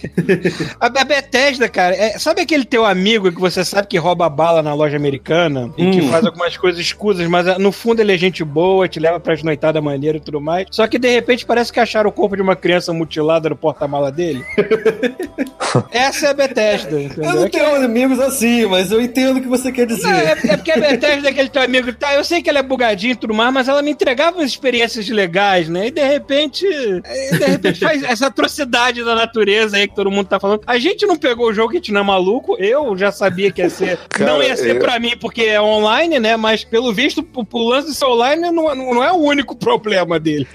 A, 0.80 0.88
a 0.88 1.04
Bethesda, 1.06 1.70
cara, 1.70 1.96
é- 1.96 2.18
sabe 2.18 2.42
aquele 2.42 2.66
teu 2.66 2.84
amigo 2.84 3.32
que 3.32 3.40
você 3.40 3.64
sabe 3.64 3.86
que 3.88 4.00
rouba 4.00 4.28
bala 4.28 4.64
na 4.64 4.74
loja 4.74 4.98
americana 4.98 5.72
e 5.78 5.92
que 5.92 6.02
Hum. 6.02 6.10
faz 6.10 6.26
algumas 6.26 6.58
coisas 6.58 6.82
escusas, 6.82 7.28
mas 7.28 7.48
ah, 7.48 7.60
no 7.60 7.72
fundo 7.72 8.02
ele 8.02 8.12
é 8.12 8.18
gente 8.18 8.44
boa, 8.44 8.88
te 8.88 9.00
leva 9.00 9.20
pras 9.20 9.44
noitadas 9.44 9.84
maneiras 9.84 10.20
e 10.20 10.26
tudo 10.26 10.42
mais. 10.42 10.66
Só 10.72 10.88
que 10.88 10.98
de 10.98 11.12
repente 11.14 11.46
parece 11.46 11.72
que 11.72 11.80
acharam 11.80 12.10
o 12.10 12.14
corpo 12.14 12.36
de 12.36 12.42
uma 12.42 12.56
criança 12.56 12.92
mutilada 12.92 13.50
no 13.50 13.56
porta-mala 13.56 14.12
dele. 14.12 14.44
Essa 15.94 16.26
é 16.26 16.30
a 16.32 16.34
Bethesda, 16.34 17.00
entendeu? 17.00 17.24
Eu 17.30 17.36
não 17.36 17.46
É 17.46 17.50
que- 17.50 17.60
tenho 17.60 17.76
amigos 17.86 18.20
assim, 18.32 18.66
mas 18.66 18.92
eu 18.92 19.02
entendo 19.02 19.38
o 19.38 19.42
que 19.42 19.48
você 19.48 19.72
quer 19.72 19.86
dizer. 19.86 20.04
Não, 20.04 20.12
é, 20.14 20.32
é 20.32 20.58
porque 20.58 20.72
a 20.72 20.78
Bethesda 20.78 21.28
é 21.28 21.32
aquele 21.32 21.50
teu 21.50 21.62
amigo, 21.62 21.94
tá? 21.94 22.14
Eu 22.16 22.24
sei 22.24 22.42
que 22.42 22.50
ela 22.50 22.60
é 22.60 22.64
bugadinha 22.64 23.14
e 23.14 23.16
tudo 23.16 23.34
mais, 23.34 23.54
mas 23.54 23.68
ela 23.68 23.82
me 23.82 23.92
entregava 23.92 24.38
umas 24.38 24.50
experiências 24.50 25.08
legais, 25.10 25.70
né? 25.70 25.88
E 25.88 25.92
de 25.92 26.04
repente, 26.04 26.66
e 26.66 27.38
de 27.38 27.46
repente 27.46 27.80
faz 27.84 28.04
essa 28.04 28.28
atrocidade 28.28 29.04
da 29.04 29.16
natureza 29.16 29.78
aí 29.78 29.88
que 29.88 29.96
todo 29.96 30.12
mundo 30.12 30.28
tá 30.28 30.40
falando. 30.40 30.62
A 30.66 30.78
gente 30.80 31.06
não 31.06 31.16
pegou 31.16 31.50
o 31.50 31.54
jogo, 31.54 31.72
a 31.72 31.76
gente 31.76 31.92
não 31.92 32.02
é 32.02 32.04
maluco. 32.04 32.56
Eu 32.60 32.98
já 32.98 33.12
sabia 33.12 33.52
que 33.52 33.62
ia 33.62 33.70
ser. 33.70 33.98
Cara, 34.10 34.32
não 34.32 34.44
ia 34.44 34.56
ser 34.56 34.76
é- 34.78 34.80
pra 34.80 35.00
mim 35.00 35.16
porque 35.20 35.44
é 35.44 35.62
online, 35.62 36.20
né? 36.20 36.38
Mas 36.38 36.64
pelo 36.64 36.94
visto, 36.94 37.26
o, 37.36 37.46
o 37.52 37.70
lance 37.70 37.90
de 37.90 37.96
ser 37.96 38.06
online 38.06 38.52
não, 38.52 38.74
não 38.76 39.04
é 39.04 39.12
o 39.12 39.18
único 39.18 39.56
problema 39.56 40.20
dele. 40.20 40.48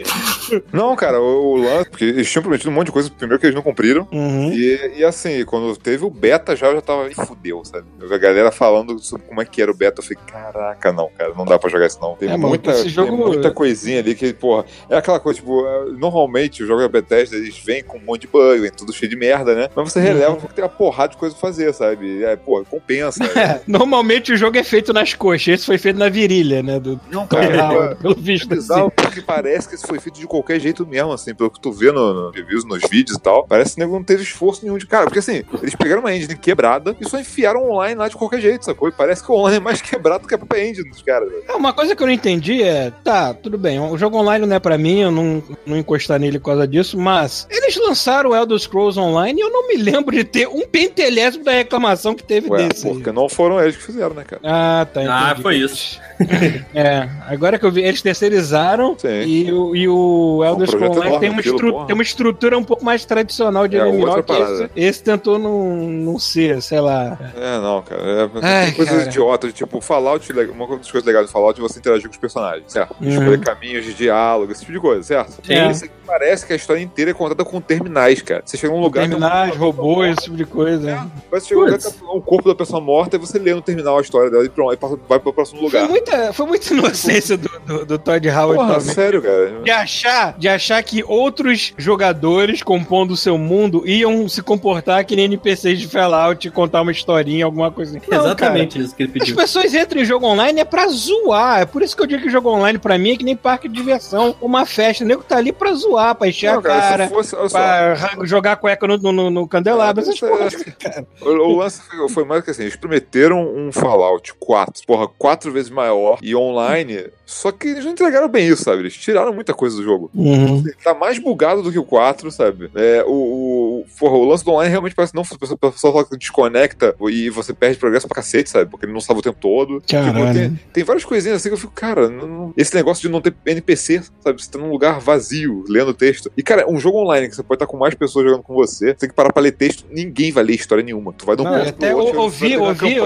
Não, 0.72 0.94
cara, 0.96 1.20
o, 1.20 1.52
o 1.52 1.56
lance, 1.56 1.90
porque 1.90 2.04
eles 2.04 2.30
tinham 2.30 2.42
prometido 2.42 2.70
um 2.70 2.74
monte 2.74 2.86
de 2.86 2.92
coisa, 2.92 3.10
primeiro 3.10 3.40
que 3.40 3.46
eles 3.46 3.54
não 3.54 3.62
cumpriram. 3.62 4.06
Uhum. 4.12 4.52
E, 4.52 4.98
e 4.98 5.04
assim, 5.04 5.44
quando 5.44 5.76
teve 5.76 6.04
o 6.04 6.10
beta 6.10 6.54
já, 6.56 6.66
eu 6.68 6.76
já 6.76 6.80
tava. 6.80 7.10
Ih, 7.10 7.14
fudeu, 7.14 7.62
sabe? 7.66 7.84
Eu 8.00 8.08
vi 8.08 8.14
a 8.14 8.18
galera 8.18 8.50
falando 8.50 8.98
sobre 8.98 9.26
como 9.26 9.40
é 9.42 9.44
que 9.44 9.60
era 9.60 9.70
o 9.70 9.74
beta. 9.74 10.00
Eu 10.00 10.04
falei, 10.04 10.18
caraca, 10.26 10.92
não, 10.92 11.08
cara, 11.16 11.34
não 11.34 11.44
dá 11.44 11.58
pra 11.58 11.68
jogar 11.70 11.86
isso 11.86 11.98
não. 12.00 12.14
Tem, 12.16 12.30
É, 12.30 12.36
muita, 12.36 12.70
esse 12.70 12.82
tem 12.82 12.90
jogo- 12.90 13.16
muita 13.16 13.50
coisinha 13.50 14.00
ali 14.00 14.14
que, 14.14 14.32
porra, 14.32 14.64
é 14.88 14.96
aquela 14.96 15.20
coisa, 15.20 15.38
tipo, 15.40 15.66
é, 15.66 15.84
normalmente 15.92 16.62
os 16.62 16.68
jogos 16.68 16.82
da 16.84 16.88
Bethesda 16.88 17.36
eles 17.36 17.58
vêm 17.58 17.82
com 17.82 17.98
um 17.98 18.02
monte 18.02 18.22
de 18.22 18.26
bug, 18.28 18.60
vem 18.60 18.70
tudo 18.70 18.92
cheio 18.92 19.10
de 19.10 19.16
merda, 19.16 19.54
né? 19.54 19.68
Mas 19.74 19.92
você 19.92 20.00
releva 20.00 20.36
porque 20.36 20.54
tem 20.54 20.64
uma 20.64 20.70
porrada 20.70 21.10
de 21.12 21.16
coisa 21.18 21.34
pra 21.34 21.40
fazer, 21.48 21.72
sabe? 21.74 22.22
É, 22.24 22.36
pô, 22.36 22.64
compensa. 22.64 23.24
É, 23.38 23.60
normalmente 23.66 24.32
o 24.32 24.36
jogo 24.36 24.56
é 24.56 24.62
feito 24.64 24.92
nas 24.92 25.14
coxas, 25.14 25.48
esse 25.48 25.66
foi 25.66 25.78
feito 25.78 25.98
na 25.98 26.08
virilha, 26.08 26.62
né? 26.62 26.78
Do 26.80 27.00
Não, 27.10 27.26
cara, 27.28 27.64
Howard, 27.72 27.96
pelo 28.02 28.14
é 28.14 28.16
visto. 28.16 28.44
assim. 28.46 28.54
bizarro 28.54 28.90
porque 28.90 29.16
que 29.20 29.22
parece 29.22 29.68
que 29.68 29.74
isso 29.74 29.86
foi 29.86 29.98
feito 29.98 30.20
de 30.20 30.26
qualquer 30.26 30.60
jeito 30.60 30.86
mesmo, 30.86 31.12
assim, 31.12 31.34
pelo 31.34 31.50
que 31.50 31.58
tu 31.60 31.72
vê 31.72 31.90
no, 31.90 32.12
no 32.12 32.30
reviews, 32.30 32.64
nos 32.64 32.82
vídeos 32.90 33.16
e 33.16 33.20
tal. 33.20 33.46
Parece 33.46 33.74
que 33.74 33.80
o 33.80 33.84
nego 33.84 33.96
não 33.96 34.04
teve 34.04 34.22
esforço 34.22 34.62
nenhum 34.62 34.76
de 34.76 34.86
cara. 34.86 35.04
Porque 35.04 35.18
assim, 35.20 35.42
eles 35.62 35.74
pegaram 35.74 36.00
uma 36.02 36.14
engine 36.14 36.36
quebrada 36.36 36.94
e 37.00 37.08
só 37.08 37.18
enfiaram 37.18 37.45
online 37.54 37.94
lá 37.94 38.08
de 38.08 38.16
qualquer 38.16 38.40
jeito, 38.40 38.64
sacou? 38.64 38.88
E 38.88 38.92
parece 38.92 39.22
que 39.22 39.30
o 39.30 39.34
online 39.34 39.58
é 39.58 39.60
mais 39.60 39.80
quebrado 39.82 40.22
do 40.22 40.28
que 40.28 40.34
a 40.34 40.38
própria 40.38 40.68
engine 40.68 40.88
dos 40.90 41.02
caras. 41.02 41.28
velho. 41.30 41.44
É, 41.46 41.52
Uma 41.52 41.72
coisa 41.72 41.94
que 41.94 42.02
eu 42.02 42.06
não 42.06 42.12
entendi 42.14 42.62
é, 42.62 42.90
tá, 43.04 43.32
tudo 43.34 43.56
bem, 43.58 43.78
o 43.78 43.96
jogo 43.98 44.18
online 44.18 44.46
não 44.46 44.56
é 44.56 44.58
pra 44.58 44.76
mim, 44.78 45.00
eu 45.00 45.10
não, 45.10 45.42
não 45.66 45.76
encostar 45.76 46.18
nele 46.18 46.38
por 46.38 46.46
causa 46.46 46.66
disso, 46.66 46.98
mas 46.98 47.46
eles 47.50 47.76
lançaram 47.76 48.30
o 48.30 48.34
Elder 48.34 48.58
Scrolls 48.58 48.98
Online 48.98 49.38
e 49.38 49.42
eu 49.44 49.50
não 49.50 49.68
me 49.68 49.76
lembro 49.76 50.16
de 50.16 50.24
ter 50.24 50.48
um 50.48 50.66
pentelésimo 50.66 51.44
da 51.44 51.52
reclamação 51.52 52.14
que 52.14 52.24
teve 52.24 52.50
Ué, 52.50 52.66
desse. 52.68 52.86
aí. 52.88 52.94
porque 52.94 53.12
não 53.12 53.28
foram 53.28 53.60
eles 53.60 53.76
que 53.76 53.82
fizeram, 53.82 54.14
né, 54.14 54.24
cara? 54.24 54.40
Ah, 54.42 54.86
tá, 54.92 55.00
Ah, 55.02 55.26
entendi. 55.28 55.42
foi 55.42 55.56
isso. 55.56 56.00
É, 56.74 57.08
agora 57.28 57.58
que 57.58 57.66
eu 57.66 57.70
vi, 57.70 57.82
eles 57.82 58.00
terceirizaram 58.00 58.96
Sim. 58.98 59.08
e 59.26 59.52
o, 59.52 59.76
e 59.76 59.88
o 59.88 60.42
Elder 60.44 60.66
Scrolls 60.68 60.98
Online 60.98 61.06
enorme 61.08 61.20
tem 61.20 61.30
uma, 61.30 61.40
estru- 61.40 61.84
tem 61.86 61.94
uma 61.94 62.02
estrutura 62.02 62.56
um 62.58 62.64
pouco 62.64 62.84
mais 62.84 63.04
tradicional 63.04 63.68
de 63.68 63.76
É, 63.76 63.84
MMO 63.84 64.22
que 64.22 64.32
esse, 64.32 64.70
esse 64.76 65.02
tentou 65.02 65.38
não, 65.38 65.76
não 65.76 66.18
ser, 66.18 66.62
sei 66.62 66.80
lá. 66.80 67.18
É, 67.36 67.60
não, 67.60 67.82
cara. 67.82 68.02
É, 68.02 68.30
Ai, 68.42 68.64
tem 68.66 68.74
coisas 68.74 68.96
cara. 68.96 69.08
idiotas, 69.08 69.52
tipo, 69.52 69.80
Fallout, 69.80 70.32
uma 70.32 70.78
das 70.78 70.90
coisas 70.90 71.06
legais 71.06 71.26
do 71.26 71.32
Fallout 71.32 71.60
é 71.60 71.62
você 71.62 71.78
interagir 71.78 72.06
com 72.06 72.14
os 72.14 72.18
personagens, 72.18 72.72
certo? 72.72 72.96
Uhum. 73.00 73.08
Escolher 73.08 73.40
caminhos 73.40 73.84
de 73.84 73.94
diálogo, 73.94 74.50
esse 74.50 74.60
tipo 74.60 74.72
de 74.72 74.80
coisa, 74.80 75.02
certo? 75.02 75.32
Sim. 75.44 75.88
Parece 76.06 76.46
que 76.46 76.52
a 76.52 76.56
história 76.56 76.80
inteira 76.80 77.10
é 77.10 77.14
contada 77.14 77.44
com 77.44 77.60
terminais, 77.60 78.22
cara. 78.22 78.42
Você 78.44 78.56
chega 78.56 78.72
num 78.72 78.80
lugar. 78.80 79.00
tem 79.06 79.16
um- 79.16 79.20
Terminais, 79.20 79.56
robôs, 79.56 80.12
esse 80.12 80.24
tipo 80.24 80.36
de 80.36 80.44
coisa. 80.44 81.08
Você 81.30 81.48
chega 81.48 81.60
num 81.60 81.66
lugar, 81.66 81.78
Putz. 81.80 81.92
tem 81.96 82.08
um 82.08 82.20
corpo 82.20 82.48
da 82.48 82.54
pessoa 82.54 82.80
morta 82.80 83.16
e 83.16 83.18
você 83.18 83.38
lê 83.38 83.54
no 83.54 83.60
terminal 83.62 83.98
a 83.98 84.00
história 84.00 84.30
dela 84.30 84.44
e 84.44 84.48
pronto, 84.48 84.70
aí 84.70 84.76
passa- 84.76 84.98
vai 85.08 85.18
pro 85.18 85.32
próximo 85.32 85.58
Foi 85.60 85.66
lugar. 85.80 85.88
muita, 85.88 86.32
foi 86.32 86.46
muita 86.46 86.72
inocência 86.72 87.36
do, 87.36 87.48
do, 87.66 87.86
do 87.86 87.98
Todd 87.98 88.28
Howard 88.28 88.54
Porra, 88.56 88.78
também. 88.78 88.94
sério, 88.94 89.22
cara. 89.22 89.60
De 89.62 89.70
achar, 89.70 90.38
de 90.38 90.48
achar 90.48 90.82
que 90.82 91.02
outros 91.04 91.72
jogadores 91.76 92.62
compondo 92.62 93.12
o 93.12 93.16
seu 93.16 93.36
mundo 93.38 93.82
iam 93.86 94.28
se 94.28 94.42
comportar 94.42 95.04
que 95.04 95.16
nem 95.16 95.24
NPCs 95.26 95.78
de 95.80 95.88
Fallout 95.88 96.46
e 96.46 96.50
contar 96.50 96.82
uma 96.82 96.92
historinha, 96.92 97.44
alguma 97.44 97.70
coisa 97.70 97.96
assim. 97.96 98.06
Não, 98.10 98.18
Exatamente 98.20 98.78
isso 98.80 98.94
que 98.94 99.02
ele 99.02 99.12
cara. 99.12 99.22
As 99.22 99.28
pediu. 99.28 99.36
pessoas 99.42 99.74
entram 99.74 100.00
em 100.00 100.04
jogo 100.04 100.26
online 100.26 100.60
é 100.60 100.64
pra 100.64 100.86
zoar. 100.88 101.60
É 101.60 101.64
por 101.66 101.82
isso 101.82 101.96
que 101.96 102.02
eu 102.02 102.06
digo 102.06 102.22
que 102.22 102.30
jogo 102.30 102.50
online 102.50 102.78
pra 102.78 102.98
mim 102.98 103.12
é 103.12 103.16
que 103.16 103.24
nem 103.24 103.36
parque 103.36 103.68
de 103.68 103.74
diversão, 103.74 104.34
uma 104.40 104.64
festa. 104.66 105.04
O 105.04 105.06
nego 105.06 105.22
tá 105.22 105.36
ali 105.36 105.52
pra 105.52 105.72
zoar, 105.74 105.95
pra 106.14 106.28
encher 106.28 106.52
Não, 106.52 106.58
a 106.60 106.62
cara, 106.62 107.06
se 107.08 107.14
fosse, 107.14 107.30
só, 107.30 107.48
pra 107.48 107.94
ra- 107.94 108.16
jogar 108.24 108.56
cueca 108.56 108.86
no, 108.86 108.96
no, 108.98 109.30
no 109.30 109.48
candelabro, 109.48 110.02
essas 110.02 110.20
É. 110.22 111.04
O, 111.20 111.28
o 111.30 111.56
lance 111.56 111.80
foi, 112.10 112.24
mais 112.24 112.44
que 112.44 112.50
assim, 112.50 112.62
eles 112.62 112.76
prometeram 112.76 113.42
um 113.54 113.70
Fallout 113.72 114.34
4, 114.38 114.82
porra, 114.86 115.08
quatro 115.08 115.50
vezes 115.52 115.70
maior 115.70 116.18
e 116.22 116.34
online, 116.34 117.06
só 117.24 117.50
que 117.50 117.68
eles 117.68 117.84
não 117.84 117.92
entregaram 117.92 118.28
bem 118.28 118.46
isso, 118.48 118.62
sabe? 118.64 118.82
Eles 118.82 118.94
tiraram 118.96 119.32
muita 119.32 119.52
coisa 119.54 119.76
do 119.76 119.82
jogo. 119.82 120.10
Uhum. 120.14 120.62
Tá 120.84 120.94
mais 120.94 121.18
bugado 121.18 121.62
do 121.62 121.72
que 121.72 121.78
o 121.78 121.84
4, 121.84 122.30
sabe? 122.30 122.70
É, 122.74 123.04
o, 123.06 123.10
o, 123.10 123.84
porra, 123.98 124.14
o 124.16 124.24
lance 124.24 124.44
do 124.44 124.50
online 124.52 124.70
realmente 124.70 124.94
parece 124.94 125.14
não, 125.14 125.22
a 125.22 125.38
pessoa, 125.38 125.58
a 125.60 125.70
pessoa 125.70 125.92
fala 125.92 126.04
que 126.04 126.16
desconecta 126.16 126.94
e 127.08 127.28
você 127.30 127.52
perde 127.52 127.78
progresso 127.78 128.06
pra 128.06 128.16
cacete, 128.16 128.50
sabe? 128.50 128.70
Porque 128.70 128.86
ele 128.86 128.92
não 128.92 129.00
salva 129.00 129.20
o 129.20 129.22
tempo 129.22 129.38
todo. 129.40 129.82
Caralho. 129.88 130.14
Tipo, 130.26 130.32
tem, 130.34 130.60
tem 130.72 130.84
várias 130.84 131.04
coisinhas 131.04 131.36
assim 131.36 131.48
que 131.48 131.54
eu 131.54 131.58
fico, 131.58 131.72
cara, 131.72 132.08
não- 132.08 132.26
não- 132.26 132.54
esse 132.56 132.74
negócio 132.74 133.02
de 133.02 133.08
não 133.08 133.20
ter 133.20 133.34
NPC, 133.46 134.02
sabe? 134.20 134.42
Você 134.42 134.50
tá 134.50 134.58
num 134.58 134.70
lugar 134.70 135.00
vazio, 135.00 135.64
lendo 135.68 135.85
texto. 135.94 136.30
E, 136.36 136.42
cara, 136.42 136.68
um 136.70 136.78
jogo 136.78 136.98
online 136.98 137.28
que 137.28 137.36
você 137.36 137.42
pode 137.42 137.56
estar 137.56 137.66
com 137.66 137.76
mais 137.76 137.94
pessoas 137.94 138.24
jogando 138.26 138.42
com 138.42 138.54
você, 138.54 138.88
você 138.88 138.94
tem 138.94 139.08
que 139.08 139.14
parar 139.14 139.32
pra 139.32 139.42
ler 139.42 139.52
texto, 139.52 139.84
ninguém 139.90 140.32
vai 140.32 140.44
ler 140.44 140.54
história 140.54 140.82
nenhuma. 140.84 141.12
Tu 141.12 141.24
vai 141.26 141.36
dar 141.36 141.42
um 141.42 141.46
Não, 141.46 141.52
ponto 141.58 141.68
até 141.68 141.88
pro 141.90 141.98
outro, 141.98 142.20
ouvi- 142.20 142.56
ouvi, 142.56 142.96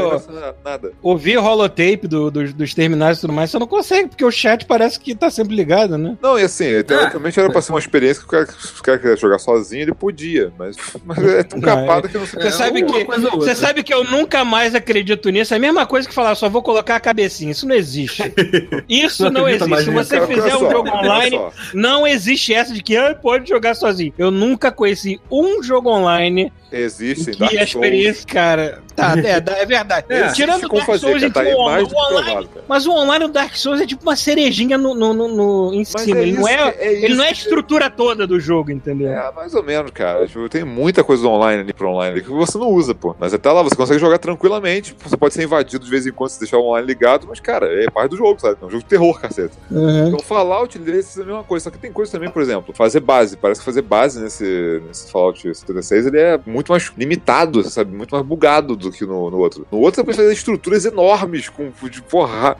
nada. 0.64 0.92
Ouvir 1.02 1.38
holotape 1.38 2.06
do, 2.06 2.30
dos- 2.30 2.52
dos 2.52 2.74
terminais 2.74 3.18
e 3.18 3.20
tudo 3.22 3.32
mais, 3.32 3.50
você 3.50 3.58
não 3.58 3.66
consegue, 3.66 4.08
porque 4.08 4.24
o 4.24 4.30
chat 4.30 4.64
parece 4.66 4.98
que 4.98 5.14
tá 5.14 5.30
sempre 5.30 5.54
ligado, 5.54 5.96
né? 5.98 6.16
Não, 6.22 6.38
e 6.38 6.42
assim, 6.42 6.82
teoricamente 6.82 7.38
era 7.38 7.50
pra 7.50 7.60
ser 7.62 7.72
uma 7.72 7.78
experiência 7.78 8.20
que 8.22 8.26
o 8.28 8.30
cara, 8.30 8.46
se 8.46 8.80
o 8.80 8.82
cara 8.82 8.98
quiser 8.98 9.18
jogar 9.18 9.38
sozinho, 9.38 9.82
ele 9.82 9.94
podia, 9.94 10.52
mas, 10.58 10.76
mas 11.04 11.18
é 11.24 11.42
tão 11.42 11.58
Não, 11.58 11.64
capado 11.66 12.08
que 12.08 12.18
não 12.18 12.26
sei 12.26 12.42
Você 12.42 12.50
sabe 12.50 12.82
uma 12.82 12.92
que- 12.92 13.04
coisa 13.04 13.24
ou 13.26 13.30
Você 13.32 13.36
outra. 13.50 13.54
sabe 13.54 13.82
que 13.82 13.92
eu 13.94 14.04
nunca 14.04 14.44
mais 14.44 14.74
acredito 14.74 15.28
nisso. 15.30 15.54
É 15.54 15.56
a 15.56 15.60
mesma 15.60 15.86
coisa 15.86 16.08
que 16.08 16.14
falar, 16.14 16.34
só 16.34 16.48
vou 16.48 16.62
colocar 16.62 16.96
a 16.96 17.00
cabecinha. 17.00 17.50
Isso 17.52 17.66
não 17.66 17.74
existe. 17.74 18.22
Isso 18.88 19.24
Não 19.24 19.42
não, 19.42 19.48
existe. 19.48 19.84
Se 19.84 19.90
você 19.90 20.16
Cara, 20.20 20.26
fizer 20.26 20.56
um 20.56 20.70
jogo 20.70 20.88
online, 20.90 21.40
não 21.74 22.06
existe 22.06 22.52
essa 22.52 22.69
de 22.74 22.82
que 22.82 22.96
ah, 22.96 23.14
pode 23.14 23.48
jogar 23.48 23.74
sozinho. 23.74 24.12
Eu 24.18 24.30
nunca 24.30 24.70
conheci 24.72 25.20
um 25.30 25.62
jogo 25.62 25.90
online 25.90 26.52
Existem 26.72 27.34
que 27.34 27.58
a 27.58 27.64
experiência, 27.64 28.24
cara. 28.26 28.80
Tá, 28.94 29.14
é, 29.18 29.62
é 29.62 29.66
verdade. 29.66 30.06
É, 30.08 30.28
Tirando 30.28 30.64
o 30.66 30.68
Dark 30.68 30.86
fazer, 30.86 30.98
Souls, 31.00 31.20
cara, 31.22 31.32
tá 31.32 31.42
então, 31.42 31.52
aí 31.52 31.54
o, 31.54 31.64
mais 31.64 31.92
o 31.92 31.96
online. 31.96 32.46
provado. 32.46 32.48
Mas 32.68 32.86
o 32.86 32.90
online 32.92 33.26
do 33.26 33.32
Dark 33.32 33.56
Souls 33.56 33.80
é 33.80 33.86
tipo 33.86 34.02
uma 34.04 34.14
cerejinha 34.14 34.78
no, 34.78 34.94
no, 34.94 35.12
no- 35.12 35.28
no- 35.28 35.74
em 35.74 35.78
Mas 35.78 35.88
cima. 36.02 36.18
é 36.18 36.22
ele, 36.22 36.32
não 36.32 36.40
isso 36.42 36.48
é, 36.48 36.70
que- 36.72 36.78
é 36.84 36.92
ele 36.92 37.06
isso 37.08 37.16
não 37.16 37.24
é 37.24 37.28
a 37.28 37.32
que- 37.32 37.38
estrutura 37.38 37.90
toda 37.90 38.24
do 38.24 38.38
jogo, 38.38 38.70
entendeu? 38.70 39.10
É, 39.10 39.32
mais 39.32 39.52
ou 39.54 39.64
menos, 39.64 39.90
cara. 39.90 40.26
Tipo, 40.28 40.48
tem 40.48 40.62
muita 40.64 41.02
coisa 41.02 41.26
online 41.26 41.62
ali 41.62 41.72
pro 41.72 41.88
online 41.90 42.20
que 42.20 42.28
você 42.28 42.56
não 42.56 42.68
usa, 42.68 42.94
pô. 42.94 43.16
Mas 43.18 43.34
até 43.34 43.50
lá 43.50 43.62
você 43.62 43.74
consegue 43.74 43.98
jogar 43.98 44.18
tranquilamente. 44.18 44.94
Você 45.04 45.16
pode 45.16 45.34
ser 45.34 45.42
invadido 45.42 45.84
de 45.84 45.90
vez 45.90 46.06
em 46.06 46.12
quando 46.12 46.30
se 46.30 46.38
deixar 46.38 46.58
o 46.58 46.66
online 46.68 46.86
ligado, 46.86 47.26
mas, 47.28 47.40
cara, 47.40 47.66
é 47.82 47.90
parte 47.90 48.10
do 48.10 48.16
jogo, 48.16 48.40
sabe? 48.40 48.58
É 48.62 48.64
um 48.66 48.70
jogo 48.70 48.82
de 48.84 48.88
terror, 48.88 49.18
caceta. 49.20 49.56
Uhum. 49.70 50.06
Então, 50.08 50.20
Fallout 50.20 50.78
ele 50.78 50.88
é 50.90 50.94
a 51.00 51.24
mesma 51.24 51.42
coisa. 51.42 51.64
Só 51.64 51.70
que 51.70 51.78
tem 51.78 51.90
coisa 51.90 52.12
também, 52.12 52.30
por 52.30 52.42
exemplo, 52.42 52.59
fazer 52.74 53.00
base. 53.00 53.36
Parece 53.36 53.60
que 53.60 53.64
fazer 53.64 53.82
base 53.82 54.20
nesse, 54.20 54.82
nesse 54.86 55.10
Fallout 55.10 55.40
76 55.42 56.06
ele 56.06 56.18
é 56.18 56.40
muito 56.46 56.72
mais 56.72 56.90
limitado, 56.96 57.62
sabe? 57.68 57.94
Muito 57.94 58.14
mais 58.14 58.24
bugado 58.26 58.76
do 58.76 58.90
que 58.90 59.04
no, 59.04 59.30
no 59.30 59.38
outro. 59.38 59.66
No 59.70 59.78
outro 59.78 60.00
você 60.00 60.04
pode 60.04 60.16
fazer 60.16 60.32
estruturas 60.32 60.84
enormes, 60.84 61.48
com, 61.48 61.70
de 61.88 62.02
porra, 62.02 62.56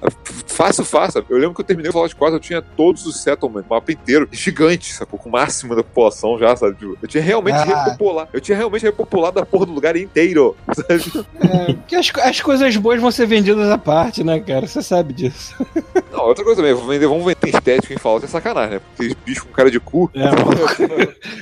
fácil, 0.46 0.84
fácil. 0.84 1.24
Eu 1.28 1.38
lembro 1.38 1.55
que 1.55 1.61
eu 1.61 1.64
terminei 1.64 1.90
o 1.90 1.92
Fallout 1.92 2.14
4, 2.14 2.36
eu 2.36 2.40
tinha 2.40 2.62
todos 2.62 3.07
os 3.07 3.22
settlements, 3.22 3.66
o 3.68 3.74
mapa 3.74 3.92
inteiro, 3.92 4.28
gigante, 4.30 4.92
sacou? 4.92 5.18
Com 5.18 5.28
o 5.28 5.32
máximo 5.32 5.74
da 5.76 5.82
população 5.82 6.38
já, 6.38 6.55
sabe? 6.57 6.76
Tipo, 6.76 6.96
eu 7.01 7.09
tinha 7.09 7.22
realmente 7.22 7.57
Ah. 7.57 7.84
repopular. 7.84 8.28
Eu 8.32 8.40
tinha 8.40 8.57
realmente 8.57 8.82
repopulado 8.82 9.38
a 9.40 9.46
porra 9.46 9.66
do 9.66 9.72
lugar 9.72 9.96
inteiro. 9.96 10.57
Sabe? 10.74 11.26
É, 11.40 11.72
porque 11.74 11.96
as, 11.96 12.11
as 12.22 12.40
coisas 12.40 12.76
boas 12.76 13.01
vão 13.01 13.11
ser 13.11 13.26
vendidas 13.26 13.68
à 13.70 13.76
parte, 13.78 14.22
né, 14.24 14.40
cara? 14.40 14.66
Você 14.66 14.82
sabe 14.82 15.12
disso. 15.12 15.55
Não, 16.20 16.26
outra 16.28 16.44
coisa 16.44 16.60
também, 16.60 16.74
vamos 16.74 16.88
vender, 16.88 17.06
vamos 17.06 17.24
vender 17.24 17.48
estética 17.56 17.94
em 17.94 17.98
Fallout 17.98 18.24
é 18.26 18.28
sacanagem, 18.28 18.74
né? 18.74 18.80
Porque 18.96 19.16
bicho 19.24 19.46
com 19.46 19.52
cara 19.52 19.70
de 19.70 19.80
cu. 19.80 20.10
É, 20.14 20.20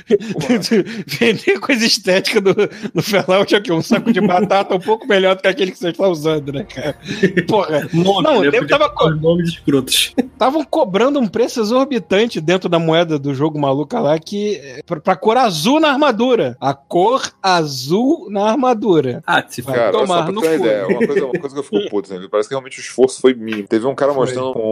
Vender 1.05 1.59
coisa 1.59 1.85
estética 1.85 2.39
do, 2.41 2.53
do 2.53 3.01
Fallout 3.03 3.53
é 3.53 3.57
o 3.57 3.61
quê? 3.61 3.71
Um 3.71 3.81
saco 3.81 4.11
de 4.11 4.21
batata 4.21 4.75
um 4.75 4.79
pouco 4.79 5.07
melhor 5.07 5.35
do 5.35 5.41
que 5.41 5.47
aquele 5.47 5.71
que 5.71 5.77
você 5.77 5.89
está 5.89 6.07
usando, 6.07 6.51
né, 6.53 6.63
cara? 6.63 6.95
Porra. 7.47 7.87
Nome, 7.93 8.23
Não, 8.23 8.43
eu 8.45 8.51
que 8.51 8.67
tava, 8.67 8.89
Podia 8.89 8.89
botar 8.89 9.05
os 9.15 9.21
nomes 9.21 9.49
escrotos. 9.49 10.13
estavam 10.17 10.63
cobrando 10.63 11.19
um 11.19 11.27
preço 11.27 11.59
exorbitante 11.59 12.39
dentro 12.39 12.69
da 12.69 12.79
moeda 12.79 13.19
do 13.19 13.33
jogo 13.33 13.59
maluca 13.59 13.99
lá, 13.99 14.17
que 14.17 14.55
é 14.57 14.81
pra, 14.85 14.99
pra 14.99 15.15
cor 15.15 15.37
azul 15.37 15.79
na 15.79 15.89
armadura. 15.91 16.55
A 16.59 16.73
cor 16.73 17.21
azul 17.41 18.27
na 18.29 18.49
armadura. 18.49 19.21
Ah, 19.25 19.43
se 19.47 19.61
Vai 19.61 19.75
Cara, 19.75 19.91
tomar 19.91 20.07
só 20.07 20.23
pra 20.23 20.31
no 20.31 20.41
ter 20.41 20.47
uma 20.47 20.55
ideia, 20.55 20.87
uma 20.87 21.07
coisa, 21.07 21.25
uma 21.25 21.39
coisa 21.39 21.55
que 21.55 21.59
eu 21.59 21.63
fico 21.63 21.89
puto, 21.89 22.13
né? 22.13 22.27
Parece 22.31 22.49
que 22.49 22.55
realmente 22.55 22.79
o 22.79 22.81
esforço 22.81 23.19
foi 23.21 23.33
mínimo. 23.33 23.67
Teve 23.67 23.85
um 23.85 23.95
cara 23.95 24.13
Foi. 24.13 24.21
mostrando 24.21 24.57
um, 24.57 24.68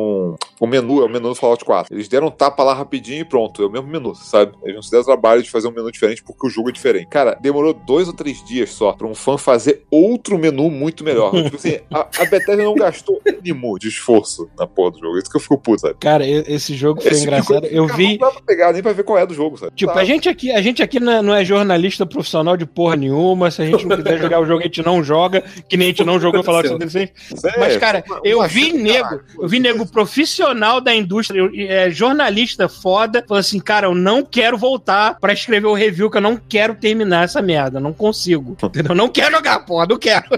um 0.61 0.67
menu, 0.67 1.01
é 1.01 1.05
o 1.05 1.09
menu 1.09 1.29
do 1.29 1.35
Fallout 1.35 1.63
4. 1.63 1.93
Eles 1.93 2.07
deram 2.07 2.27
um 2.27 2.31
tapa 2.31 2.63
lá 2.63 2.73
rapidinho 2.73 3.21
e 3.21 3.25
pronto, 3.25 3.61
é 3.61 3.65
o 3.65 3.69
mesmo 3.71 3.87
menu, 3.87 4.13
sabe? 4.15 4.53
Eles 4.63 4.75
não 4.75 4.81
se 4.81 4.91
deram 4.91 5.03
trabalho 5.03 5.41
de 5.43 5.49
fazer 5.49 5.67
um 5.67 5.71
menu 5.71 5.91
diferente 5.91 6.23
porque 6.23 6.45
o 6.47 6.49
jogo 6.49 6.69
é 6.69 6.71
diferente. 6.71 7.07
Cara, 7.07 7.37
demorou 7.39 7.73
dois 7.73 8.07
ou 8.07 8.13
três 8.13 8.43
dias 8.43 8.69
só 8.71 8.93
pra 8.93 9.07
um 9.07 9.15
fã 9.15 9.37
fazer 9.37 9.83
outro 9.91 10.37
menu 10.37 10.69
muito 10.69 11.03
melhor. 11.03 11.31
tipo 11.43 11.55
assim, 11.55 11.79
a, 11.93 12.01
a 12.19 12.25
Bethesda 12.25 12.63
não 12.63 12.75
gastou 12.75 13.21
mínimo 13.25 13.77
de 13.79 13.87
esforço 13.87 14.49
na 14.57 14.65
porra 14.67 14.91
do 14.91 14.99
jogo. 14.99 15.17
Isso 15.17 15.29
que 15.29 15.37
eu 15.37 15.41
fico 15.41 15.57
puto, 15.57 15.81
sabe? 15.81 15.95
Cara, 15.99 16.25
esse 16.27 16.73
jogo 16.75 17.01
foi 17.01 17.11
Esse 17.11 17.23
engraçado. 17.23 17.65
Eu 17.67 17.85
cara, 17.87 17.97
vi. 17.97 18.17
Não 18.17 18.27
dá 18.27 18.31
pra 18.31 18.41
pegar 18.41 18.73
nem 18.73 18.81
pra 18.83 18.93
ver 18.93 19.03
qual 19.03 19.17
é 19.17 19.25
do 19.25 19.33
jogo, 19.33 19.57
sabe? 19.57 19.71
Tipo, 19.75 19.93
Tá. 19.93 19.99
a 20.01 20.03
gente 20.05 20.27
aqui, 20.29 20.51
a 20.51 20.61
gente 20.61 20.81
aqui 20.83 20.99
não 20.99 21.11
é, 21.11 21.21
não 21.21 21.33
é 21.33 21.43
jornalista 21.45 22.05
profissional 22.05 22.57
de 22.57 22.65
porra 22.65 22.95
nenhuma. 22.95 23.49
Se 23.51 23.61
a 23.61 23.65
gente 23.65 23.85
não 23.85 23.97
quiser 23.97 24.19
jogar 24.19 24.39
o 24.41 24.45
jogo, 24.45 24.59
a 24.59 24.63
gente 24.63 24.83
não 24.83 25.03
joga. 25.03 25.41
Que 25.69 25.77
nem 25.77 25.87
a 25.87 25.89
gente 25.91 26.03
não 26.03 26.19
jogou 26.19 26.43
Fallout 26.43 26.67
76. 26.67 27.11
É, 27.45 27.59
Mas, 27.59 27.77
cara, 27.77 28.03
uma- 28.07 28.19
eu 28.23 28.43
vi 28.47 28.73
nego, 28.73 29.19
eu 29.39 29.47
vi 29.47 29.59
nego 29.59 29.85
profissional 29.87 30.79
da 30.81 30.93
indústria, 30.93 31.39
eu- 31.39 31.51
é, 31.53 31.89
jornalista 31.89 32.67
foda, 32.69 33.23
falando 33.27 33.41
assim, 33.41 33.59
cara, 33.59 33.87
eu 33.87 33.95
não 33.95 34.23
quero 34.23 34.57
voltar 34.57 35.17
pra 35.19 35.33
escrever 35.33 35.67
o 35.67 35.73
review, 35.73 36.09
que 36.09 36.17
eu 36.17 36.21
não 36.21 36.37
quero 36.37 36.75
terminar 36.75 37.23
essa 37.25 37.41
merda, 37.41 37.79
não 37.79 37.93
consigo. 37.93 38.55
Entendeu? 38.61 38.95
Não 38.95 39.09
quero 39.09 39.35
jogar, 39.35 39.59
porra, 39.59 39.85
não 39.89 39.97
quero. 39.97 40.25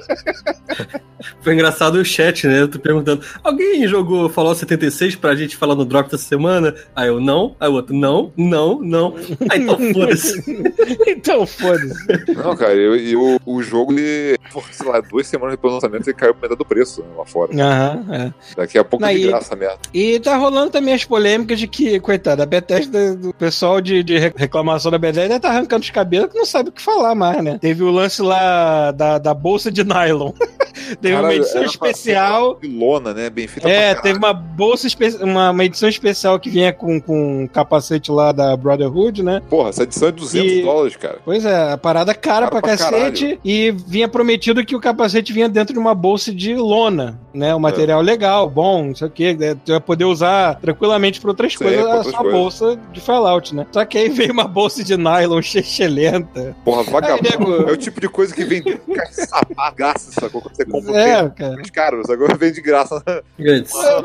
Foi 1.41 1.53
engraçado 1.53 1.95
o 1.95 2.05
chat, 2.05 2.47
né? 2.47 2.61
Eu 2.61 2.67
tô 2.69 2.79
perguntando: 2.79 3.23
alguém 3.43 3.85
jogou 3.87 4.29
Fallout 4.29 4.57
76 4.59 5.15
pra 5.15 5.35
gente 5.35 5.57
falar 5.57 5.75
no 5.75 5.83
drop 5.83 6.07
essa 6.07 6.17
semana? 6.17 6.73
Aí 6.95 7.09
eu, 7.09 7.19
não. 7.19 7.55
Aí 7.59 7.69
o 7.69 7.73
outro, 7.73 7.93
não, 7.93 8.31
não, 8.37 8.79
não. 8.81 9.15
Aí 9.49 9.61
então 9.61 9.77
foda-se. 9.93 10.63
então, 11.07 11.45
foda-se. 11.45 12.33
Não, 12.33 12.55
cara, 12.55 12.73
eu, 12.73 12.95
e 12.95 13.15
o, 13.45 13.61
jogo, 13.61 13.91
ele, 13.93 14.37
sei 14.71 14.87
lá, 14.87 15.01
duas 15.01 15.27
semanas 15.27 15.55
depois 15.55 15.71
do 15.71 15.75
lançamento, 15.75 16.07
ele 16.07 16.15
caiu 16.15 16.33
por 16.33 16.41
metade 16.43 16.57
do 16.57 16.65
preço 16.65 17.01
né, 17.01 17.07
lá 17.17 17.25
fora. 17.25 17.51
Aham, 17.53 18.05
é. 18.13 18.33
Daqui 18.55 18.77
a 18.77 18.83
pouco 18.83 19.05
Não, 19.05 19.13
de 19.13 19.27
e- 19.39 19.49
graça 19.49 19.55
mesmo. 19.55 19.79
E 19.93 20.19
tá 20.19 20.37
rolando 20.37 20.71
também 20.71 20.93
as 20.93 21.03
polêmicas 21.05 21.59
de 21.59 21.67
que, 21.67 21.99
coitada, 21.99 22.43
a 22.43 22.45
Bethesda, 22.45 23.15
do 23.15 23.33
pessoal 23.33 23.81
de, 23.81 24.03
de 24.03 24.17
reclamação 24.17 24.91
da 24.91 24.97
Bethesda 24.97 25.39
tá 25.39 25.49
arrancando 25.49 25.83
os 25.83 25.89
cabelos 25.89 26.31
que 26.31 26.37
não 26.37 26.45
sabe 26.45 26.69
o 26.69 26.71
que 26.71 26.81
falar 26.81 27.15
mais, 27.15 27.43
né? 27.43 27.57
Teve 27.59 27.83
o 27.83 27.91
lance 27.91 28.21
lá 28.21 28.91
da, 28.91 29.17
da 29.17 29.33
bolsa 29.33 29.71
de 29.71 29.83
nylon. 29.83 30.31
teve 30.95 31.13
uma 31.13 31.21
Caralho, 31.23 31.41
edição 31.41 31.63
especial. 31.63 32.59
Lona, 32.63 33.13
né? 33.13 33.29
Bem 33.29 33.47
feita 33.47 33.69
É, 33.69 33.95
teve 33.95 34.17
uma 34.17 34.33
bolsa, 34.33 34.87
espe- 34.87 35.17
uma, 35.21 35.51
uma 35.51 35.65
edição 35.65 35.89
especial 35.89 36.39
que 36.39 36.49
vinha 36.49 36.71
com, 36.73 36.99
com 36.99 37.43
um 37.43 37.47
capacete 37.47 38.11
lá 38.11 38.31
da 38.31 38.55
Brotherhood, 38.55 39.23
né? 39.23 39.41
Porra, 39.49 39.69
essa 39.69 39.83
edição 39.83 40.07
é 40.07 40.11
200 40.11 40.51
E- 40.51 40.61
dólares, 40.61 40.95
cara. 40.95 41.19
Pois 41.23 41.45
é, 41.45 41.71
a 41.73 41.77
parada 41.77 42.13
cara, 42.13 42.47
Cara 42.47 42.51
pra, 42.51 42.61
pra 42.61 42.69
cacete. 42.77 43.39
E 43.43 43.71
vinha 43.71 44.07
prometido 44.07 44.63
que 44.65 44.75
o 44.75 44.79
capacete 44.79 45.33
vinha 45.33 45.49
dentro 45.49 45.73
de 45.73 45.79
uma 45.79 45.95
bolsa 45.95 46.33
de 46.33 46.55
lona, 46.55 47.19
né? 47.33 47.49
É. 47.49 47.55
Um 47.55 47.59
material 47.59 48.01
legal, 48.01 48.49
bom, 48.49 48.85
não 48.85 48.95
sei 48.95 49.07
o 49.07 49.11
quê. 49.11 49.33
né? 49.37 49.55
Tu 49.65 49.71
ia 49.71 49.79
poder 49.81 50.05
usar 50.05 50.55
tranquilamente 50.59 51.19
pra 51.19 51.31
outras 51.31 51.53
Sim, 51.53 51.57
coisas 51.59 51.81
pra 51.81 51.91
a 51.91 51.95
outras 51.97 52.11
sua 52.13 52.21
coisas. 52.23 52.39
bolsa 52.39 52.79
de 52.93 53.01
Fallout, 53.01 53.55
né? 53.55 53.65
Só 53.71 53.83
que 53.85 53.97
aí 53.97 54.09
veio 54.09 54.31
uma 54.31 54.47
bolsa 54.47 54.83
de 54.83 54.95
nylon 54.95 55.41
chechelenta. 55.89 56.55
Porra, 56.63 56.81
Aí, 56.81 56.89
vagabundo. 56.89 57.29
nego- 57.29 57.69
É 57.69 57.73
o 57.73 57.77
tipo 57.77 57.99
de 57.99 58.07
coisa 58.09 58.33
que 58.33 58.43
vem 58.45 58.61
de 58.61 58.75
caixa 58.77 59.21
de 59.21 59.27
sapato, 59.27 59.99
sacou? 59.99 60.41
Quando 60.41 60.55
você 60.55 60.65
compra 60.65 60.78
É, 60.87 61.29
cara. 61.29 61.53
mais 61.55 61.69
caro, 61.69 62.01
agora 62.09 62.35
vem 62.35 62.51
de 62.51 62.61
graça. 62.61 63.03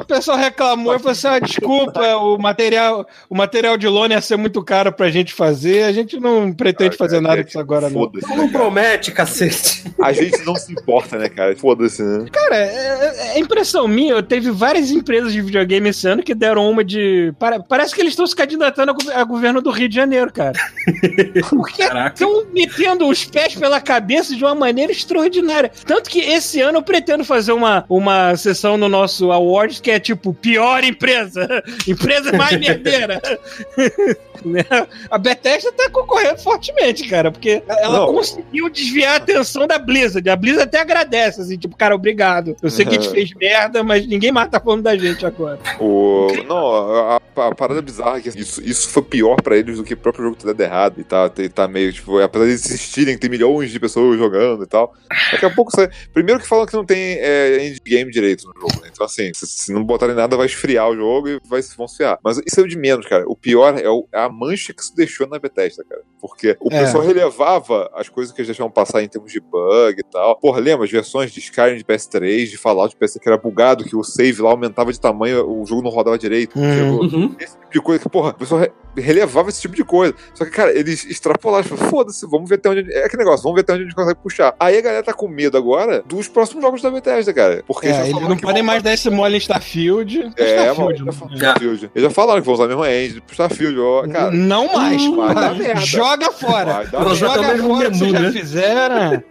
O 0.01 0.05
pessoal 0.05 0.37
reclamou 0.39 0.95
e 0.95 0.99
falou 0.99 1.13
assim: 1.13 1.27
ah, 1.29 1.39
desculpa, 1.39 2.17
o 2.17 2.39
material, 2.39 3.07
o 3.29 3.35
material 3.37 3.77
de 3.77 3.87
lona 3.89 4.15
ia 4.15 4.21
ser 4.21 4.37
muito 4.37 4.63
caro 4.63 4.93
pra 4.93 5.11
gente 5.11 5.33
fazer. 5.33 5.85
A 5.85 5.93
gente 5.93 6.19
não 6.19 6.53
pretende 6.53 6.97
fazer 6.97 7.21
nada 7.21 7.43
disso 7.43 7.59
agora, 7.59 7.89
não. 7.89 8.01
Foda-se, 8.01 8.29
Não 8.29 8.37
né, 8.37 8.49
cara? 8.49 8.59
promete, 8.65 9.13
cacete. 9.13 9.85
A 10.03 10.13
gente 10.13 10.45
não 10.45 10.55
se 10.57 10.73
importa, 10.73 11.19
né, 11.19 11.29
cara? 11.29 11.55
Foda-se, 11.57 12.03
né? 12.03 12.27
Cara, 12.33 12.57
é, 12.57 13.35
é 13.35 13.39
impressão 13.39 13.87
minha, 13.89 14.23
teve 14.23 14.51
várias 14.51 14.91
empresas 14.91 15.33
de 15.33 15.41
videogame 15.41 15.89
esse 15.91 16.07
ano 16.07 16.23
que 16.23 16.35
deram 16.35 16.69
uma 16.71 16.85
de. 16.85 17.33
pare- 17.39 17.63
Parece 17.69 17.95
que 17.95 18.01
eles 18.01 18.13
estão 18.13 18.27
se 18.27 18.35
candidatando 18.37 18.93
a, 19.13 19.21
a 19.21 19.25
governo 19.25 19.61
do 19.61 19.71
Rio 19.71 19.89
de 19.89 19.95
Janeiro, 19.95 20.33
cara. 20.33 20.59
Porque 21.51 21.83
Caraca. 21.87 22.15
estão 22.15 22.45
metendo 22.53 23.07
os 23.09 23.25
pés 23.25 23.55
pela 23.55 23.81
cabeça 23.81 24.35
de 24.35 24.45
uma 24.45 24.55
maneira 24.55 24.93
extraordinária. 24.93 25.71
Tanto 25.87 26.09
que 26.11 26.21
esse 26.21 26.61
ano 26.65 26.79
eu 26.79 26.83
pretendo 26.83 27.25
fazer 27.25 27.53
uma, 27.53 27.85
uma 27.89 28.37
sessão 28.37 28.77
no 28.77 28.89
nosso 28.89 29.31
Awards 29.31 29.81
que 29.81 29.91
é 29.91 30.01
tipo 30.01 30.35
pior 30.35 30.83
empresa. 30.85 31.47
empresa 31.87 32.33
mais 32.37 32.59
merdeira. 32.59 33.21
Né? 34.45 34.63
A 35.11 35.17
Bethesda 35.17 35.73
tá 35.73 35.89
concorrendo 35.89 36.39
fortemente, 36.39 37.09
cara, 37.09 37.31
porque 37.33 37.63
ela 37.67 38.01
Não. 38.01 38.13
conseguiu 38.13 38.69
desviar 38.69 39.15
a 39.15 39.17
atenção 39.17 39.67
da 39.67 39.79
Blizzard. 39.79 40.29
A 40.29 40.37
Blizzard 40.37 40.65
até 40.65 40.81
agradece, 40.81 41.41
assim, 41.41 41.57
tipo, 41.57 41.75
cara, 41.75 41.95
obrigado. 41.95 42.55
Eu 42.63 42.69
sei 42.69 42.85
que 42.85 42.91
a 42.95 43.01
gente 43.01 43.11
fez 43.11 43.33
merda, 43.33 43.83
mas 43.83 44.07
ninguém 44.07 44.31
mais 44.33 44.51
tá 44.51 44.61
falando 44.61 44.83
da 44.83 44.99
gente 44.99 45.25
agora. 45.25 45.59
O... 45.81 46.27
Não, 46.47 46.75
a, 46.75 47.17
a- 47.17 47.21
a 47.49 47.55
parada 47.55 47.81
bizarra 47.81 48.19
é 48.19 48.21
que 48.21 48.29
isso, 48.39 48.63
isso 48.63 48.89
foi 48.91 49.03
pior 49.03 49.37
pra 49.43 49.57
eles 49.57 49.77
do 49.79 49.83
que 49.85 49.95
o 49.95 49.97
próprio 49.97 50.25
jogo 50.27 50.37
ter 50.37 50.47
dado 50.49 50.61
errado. 50.61 51.01
E 51.01 51.05
tá, 51.05 51.31
e 51.39 51.49
tá 51.49 51.67
meio, 51.67 51.93
tipo, 51.93 52.19
apesar 52.21 52.45
de 52.47 52.53
insistirem 52.53 53.15
que 53.15 53.21
tem 53.23 53.31
milhões 53.31 53.71
de 53.71 53.81
pessoas 53.81 54.19
jogando 54.19 54.65
e 54.65 54.67
tal. 54.67 54.95
Daqui 55.33 55.47
a 55.47 55.51
pouco 55.51 55.71
sai. 55.75 55.89
Primeiro 56.13 56.41
que 56.41 56.47
falam 56.55 56.67
que 56.67 56.75
não 56.75 56.85
tem 56.85 57.19
é, 57.21 57.67
endgame 57.67 58.11
direito 58.11 58.47
no 58.47 58.55
jogo, 58.61 58.81
né? 58.83 58.89
Então, 58.93 59.05
assim, 59.07 59.31
se, 59.35 59.47
se 59.47 59.73
não 59.73 59.85
botarem 59.85 60.15
nada, 60.15 60.37
vai 60.37 60.47
esfriar 60.47 60.89
o 60.91 60.97
jogo 60.97 61.29
e 61.29 61.41
vai, 61.47 61.61
se 61.63 61.75
ferrar. 61.97 62.19
Mas 62.23 62.41
isso 62.47 62.61
é 62.61 62.63
o 62.63 62.69
de 62.69 62.77
menos, 62.79 63.07
cara. 63.07 63.25
O 63.27 63.37
pior 63.37 63.79
é 63.79 63.89
o- 63.89 64.07
a 64.13 64.29
mancha 64.29 64.73
que 64.73 64.83
isso 64.83 64.95
deixou 64.97 65.27
na 65.29 65.39
Bethesda, 65.39 65.85
cara. 65.89 66.03
Porque 66.21 66.57
o 66.61 66.73
É. 66.73 66.81
pessoal 66.85 67.05
relevava 67.05 67.91
as 67.95 68.09
coisas 68.09 68.33
que 68.33 68.41
eles 68.41 68.49
deixavam 68.49 68.71
passar 68.71 69.03
em 69.03 69.09
termos 69.09 69.31
de 69.33 69.41
bug 69.41 69.99
e 70.01 70.03
tal. 70.05 70.37
Porra, 70.39 70.61
lembra 70.61 70.85
as 70.85 70.91
versões 70.91 71.31
de 71.31 71.41
Skyrim 71.41 71.77
de 71.77 71.85
PS3, 71.85 72.47
de 72.51 72.57
Fallout 72.57 72.95
de 72.95 72.99
PS3 72.99 73.21
que 73.23 73.29
era 73.29 73.37
bugado, 73.39 73.85
que 73.85 73.95
o 73.97 74.03
save 74.03 74.41
lá 74.41 74.51
aumentava 74.51 74.93
de 74.93 75.01
tamanho, 75.01 75.47
o 75.49 75.67
jogo 75.67 75.83
não 75.83 75.91
rodava 75.91 76.19
direito. 76.19 76.59
Uhum. 76.59 77.01
Uhum. 77.01 77.37
esse 77.39 77.55
tipo 77.59 77.73
de 77.73 77.81
coisa 77.81 78.03
que, 78.03 78.09
porra, 78.09 78.31
o 78.31 78.35
pessoal 78.35 78.61
re- 78.61 78.73
relevava 78.97 79.49
esse 79.51 79.61
tipo 79.61 79.75
de 79.75 79.85
coisa. 79.85 80.15
Só 80.35 80.45
que, 80.45 80.51
cara, 80.51 80.73
eles 80.77 81.05
extrapolaram, 81.05 81.65
falaram, 81.65 81.89
foda-se, 81.91 82.27
vamos 82.27 82.49
ver 82.49 82.55
até 82.57 82.71
onde. 82.71 82.93
É 82.93 83.05
aquele 83.05 83.23
negócio, 83.25 83.43
vamos 83.43 83.57
ver 83.57 83.63
até 83.63 83.73
onde 83.75 83.83
a 83.83 83.87
gente 83.87 83.95
consegue 83.95 84.21
puxar. 84.23 84.55
Aí 84.59 84.79
a 84.79 84.81
galera 84.81 85.03
tá 85.03 85.13
com 85.13 85.29
medo 85.29 85.57
agora 85.59 86.03
dos 86.07 86.29
próximos 86.29 86.44
jogos 86.51 86.83
da 86.83 86.91
Bethesda, 86.91 87.33
cara. 87.33 87.63
Porque 87.67 87.87
É, 87.89 87.93
já 87.95 88.07
eles 88.09 88.21
não 88.29 88.37
podem 88.37 88.63
mais 88.63 88.83
dar 88.83 88.93
esse 88.95 89.09
mole 89.11 89.35
em 89.35 89.39
Starfield. 89.39 90.33
É, 90.37 90.45
Starfield, 90.73 91.05
mano, 91.05 91.17
já 91.21 91.27
né? 91.27 91.35
Starfield. 91.37 91.91
Eles 91.95 92.09
já 92.09 92.11
falaram 92.11 92.41
que 92.41 92.47
vão 92.47 92.55
usar 92.55 92.65
a 92.65 92.69
mesma 92.69 92.93
engine 92.93 93.21
pro 93.21 93.33
Starfield, 93.33 93.79
ó, 93.81 94.07
cara. 94.09 94.31
não 94.31 94.73
mais. 94.73 95.07
merda. 95.59 95.81
Joga 95.81 96.31
fora. 96.33 96.85
Vai. 96.91 97.15
Joga 97.15 97.59
fora 97.59 97.91
vocês 97.91 98.11
já 98.13 98.21
né? 98.21 98.33
fizeram. 98.33 99.23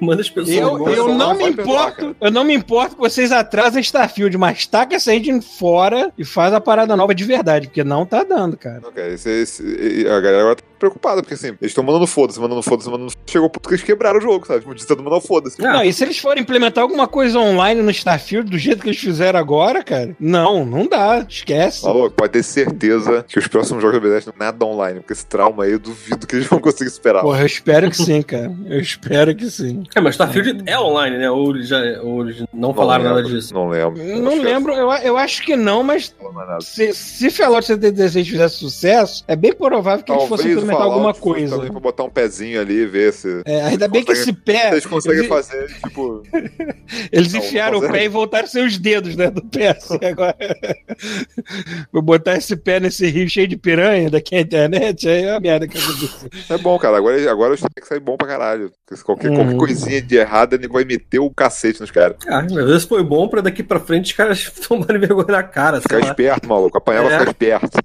Manda 0.00 0.20
as 0.22 0.30
pessoas. 0.30 0.56
Eu, 0.56 0.88
eu 0.88 1.14
não 1.14 1.34
me 1.34 1.52
perdoar, 1.52 1.88
importo, 1.90 2.16
eu 2.20 2.30
não 2.30 2.44
me 2.44 2.54
importo 2.54 2.94
que 2.96 3.00
vocês 3.00 3.32
atrasem 3.32 3.80
Starfield, 3.80 4.36
mas 4.38 4.66
taca 4.66 4.96
essa 4.96 5.14
engine 5.14 5.40
fora 5.40 6.12
e 6.18 6.24
faz 6.24 6.52
a 6.52 6.60
parada 6.60 6.96
nova 6.96 7.14
de 7.14 7.24
verdade, 7.24 7.68
porque 7.68 7.84
não 7.84 8.04
tá 8.06 8.22
dando, 8.24 8.56
cara. 8.56 8.80
Não, 8.82 8.92
cara, 8.92 9.08
esse, 9.12 9.30
esse- 9.30 10.06
a 10.08 10.20
galera 10.20 10.40
agora 10.40 10.56
tá 10.56 10.62
preocupada, 10.80 11.22
porque 11.22 11.34
assim, 11.34 11.48
eles 11.48 11.70
estão 11.70 11.84
mandando 11.84 12.06
foda-se, 12.06 12.40
mandando 12.40 12.62
foda-se, 12.62 12.90
mandando 12.90 13.10
foda-se. 13.10 13.32
Chegou 13.32 13.46
o 13.46 13.50
ponto 13.50 13.68
que 13.68 13.74
eles 13.74 13.84
quebraram 13.84 14.18
o 14.18 14.22
jogo, 14.22 14.46
sabe? 14.46 14.60
Tipo, 14.60 14.74
tentando 14.74 15.02
mandar 15.02 15.20
foda-se. 15.20 15.60
Não, 15.60 15.84
e 15.84 15.92
se 15.92 16.02
eles 16.02 16.18
forem 16.18 16.42
implementar 16.42 16.82
alguma 16.82 17.06
coisa 17.06 17.38
online 17.38 17.82
no 17.82 17.90
Starfield 17.90 18.50
do 18.50 18.58
jeito 18.58 18.82
que 18.82 18.88
eles 18.88 18.98
fizeram 18.98 19.38
agora, 19.38 19.84
cara? 19.84 20.16
Não, 20.18 20.64
não 20.64 20.86
dá, 20.88 21.24
esquece. 21.28 21.84
Maluco, 21.84 22.10
pode 22.10 22.32
ter 22.32 22.42
certeza 22.42 23.24
que 23.28 23.38
os 23.38 23.46
próximos 23.46 23.82
jogos 23.82 24.00
da 24.00 24.08
Bethesda 24.08 24.32
não 24.36 24.46
nada 24.46 24.64
online, 24.64 25.00
porque 25.00 25.12
esse 25.12 25.26
trauma 25.26 25.64
aí 25.64 25.72
eu 25.72 25.78
duvido 25.78 26.26
que 26.26 26.36
eles 26.36 26.46
vão 26.46 26.58
conseguir 26.58 26.90
superar. 26.90 27.22
Porra, 27.22 27.40
eu 27.40 27.46
espero 27.46 27.90
que 27.90 27.96
sim, 27.96 28.22
cara. 28.22 28.52
Eu 28.66 28.80
espero 28.80 29.34
que 29.34 29.50
sim. 29.50 29.84
É, 29.94 30.00
mas 30.00 30.14
Starfield 30.14 30.62
é 30.66 30.78
online, 30.78 31.18
né? 31.18 31.30
Ou 31.30 31.54
eles, 31.54 31.68
já, 31.68 31.78
ou 32.02 32.22
eles 32.22 32.44
não 32.52 32.72
falaram 32.72 33.04
nada 33.04 33.16
lembro, 33.16 33.32
disso. 33.32 33.52
Não 33.52 33.68
lembro. 33.68 34.00
Eu 34.00 34.20
não 34.20 34.32
que 34.32 34.44
lembro, 34.44 34.72
eu, 34.72 34.90
eu 34.92 35.16
acho 35.16 35.42
que 35.42 35.56
não, 35.56 35.82
mas 35.82 36.14
não 36.20 36.32
nada. 36.32 36.60
se, 36.60 36.92
se 36.94 37.30
Fallout 37.30 37.66
76 37.66 38.28
fizesse 38.28 38.56
sucesso, 38.56 39.24
é 39.28 39.36
bem 39.36 39.52
provável 39.52 40.04
que 40.04 40.12
eles 40.12 40.24
fossem 40.24 40.54
o 40.70 40.74
implementar 40.74 40.78
Fallout 40.78 40.94
alguma 40.94 41.14
coisa. 41.14 41.56
Também 41.56 41.70
pra 41.70 41.80
botar 41.80 42.04
um 42.04 42.10
pezinho 42.10 42.60
ali 42.60 42.74
e 42.82 42.86
ver 42.86 43.12
se. 43.12 43.42
É, 43.44 43.62
ainda 43.62 43.88
bem 43.88 44.04
que 44.04 44.12
esse 44.12 44.32
pé. 44.32 44.70
Eles 44.72 44.86
conseguem 44.86 45.18
eles, 45.18 45.28
fazer, 45.28 45.66
tipo. 45.84 46.22
eles 47.12 47.32
Não, 47.32 47.40
enfiaram 47.40 47.80
não 47.80 47.88
o 47.88 47.92
pé 47.92 48.04
e 48.04 48.08
voltaram 48.08 48.46
seus 48.46 48.78
dedos, 48.78 49.16
né? 49.16 49.30
Do 49.30 49.42
pé 49.44 49.70
assim 49.70 49.98
agora. 50.04 50.36
Vou 51.92 52.02
botar 52.02 52.36
esse 52.36 52.56
pé 52.56 52.80
nesse 52.80 53.06
rio 53.08 53.28
cheio 53.28 53.48
de 53.48 53.56
piranha 53.56 54.10
daqui 54.10 54.36
à 54.36 54.40
internet, 54.40 55.08
aí 55.08 55.24
é 55.24 55.32
uma 55.32 55.40
merda 55.40 55.66
que 55.66 55.78
aconteceu. 55.78 56.28
É 56.48 56.58
bom, 56.58 56.78
cara. 56.78 56.96
Agora, 56.96 57.30
agora 57.30 57.56
tem 57.56 57.68
que 57.80 57.86
sair 57.86 58.00
bom 58.00 58.16
pra 58.16 58.26
caralho. 58.26 58.70
Qualquer, 59.04 59.32
qualquer 59.32 59.56
coisinha 59.56 60.02
de 60.02 60.16
errada, 60.16 60.56
ele 60.56 60.68
vai 60.68 60.84
meter 60.84 61.20
o 61.20 61.30
cacete 61.30 61.80
nos 61.80 61.90
caras. 61.90 62.16
Ah, 62.28 62.40
às 62.40 62.52
vezes 62.52 62.84
foi 62.84 63.02
bom 63.04 63.28
pra 63.28 63.40
daqui 63.40 63.62
pra 63.62 63.78
frente 63.78 64.06
os 64.06 64.12
caras 64.12 64.50
tomarem 64.66 65.00
vergonha 65.00 65.26
na 65.28 65.42
cara, 65.42 65.80
Ficar 65.80 66.00
esperto, 66.00 66.48
maluco. 66.48 66.76
Apanhar 66.76 67.02
vai 67.04 67.14
É. 67.14 67.18
ficar 67.18 67.30
esperto. 67.30 67.78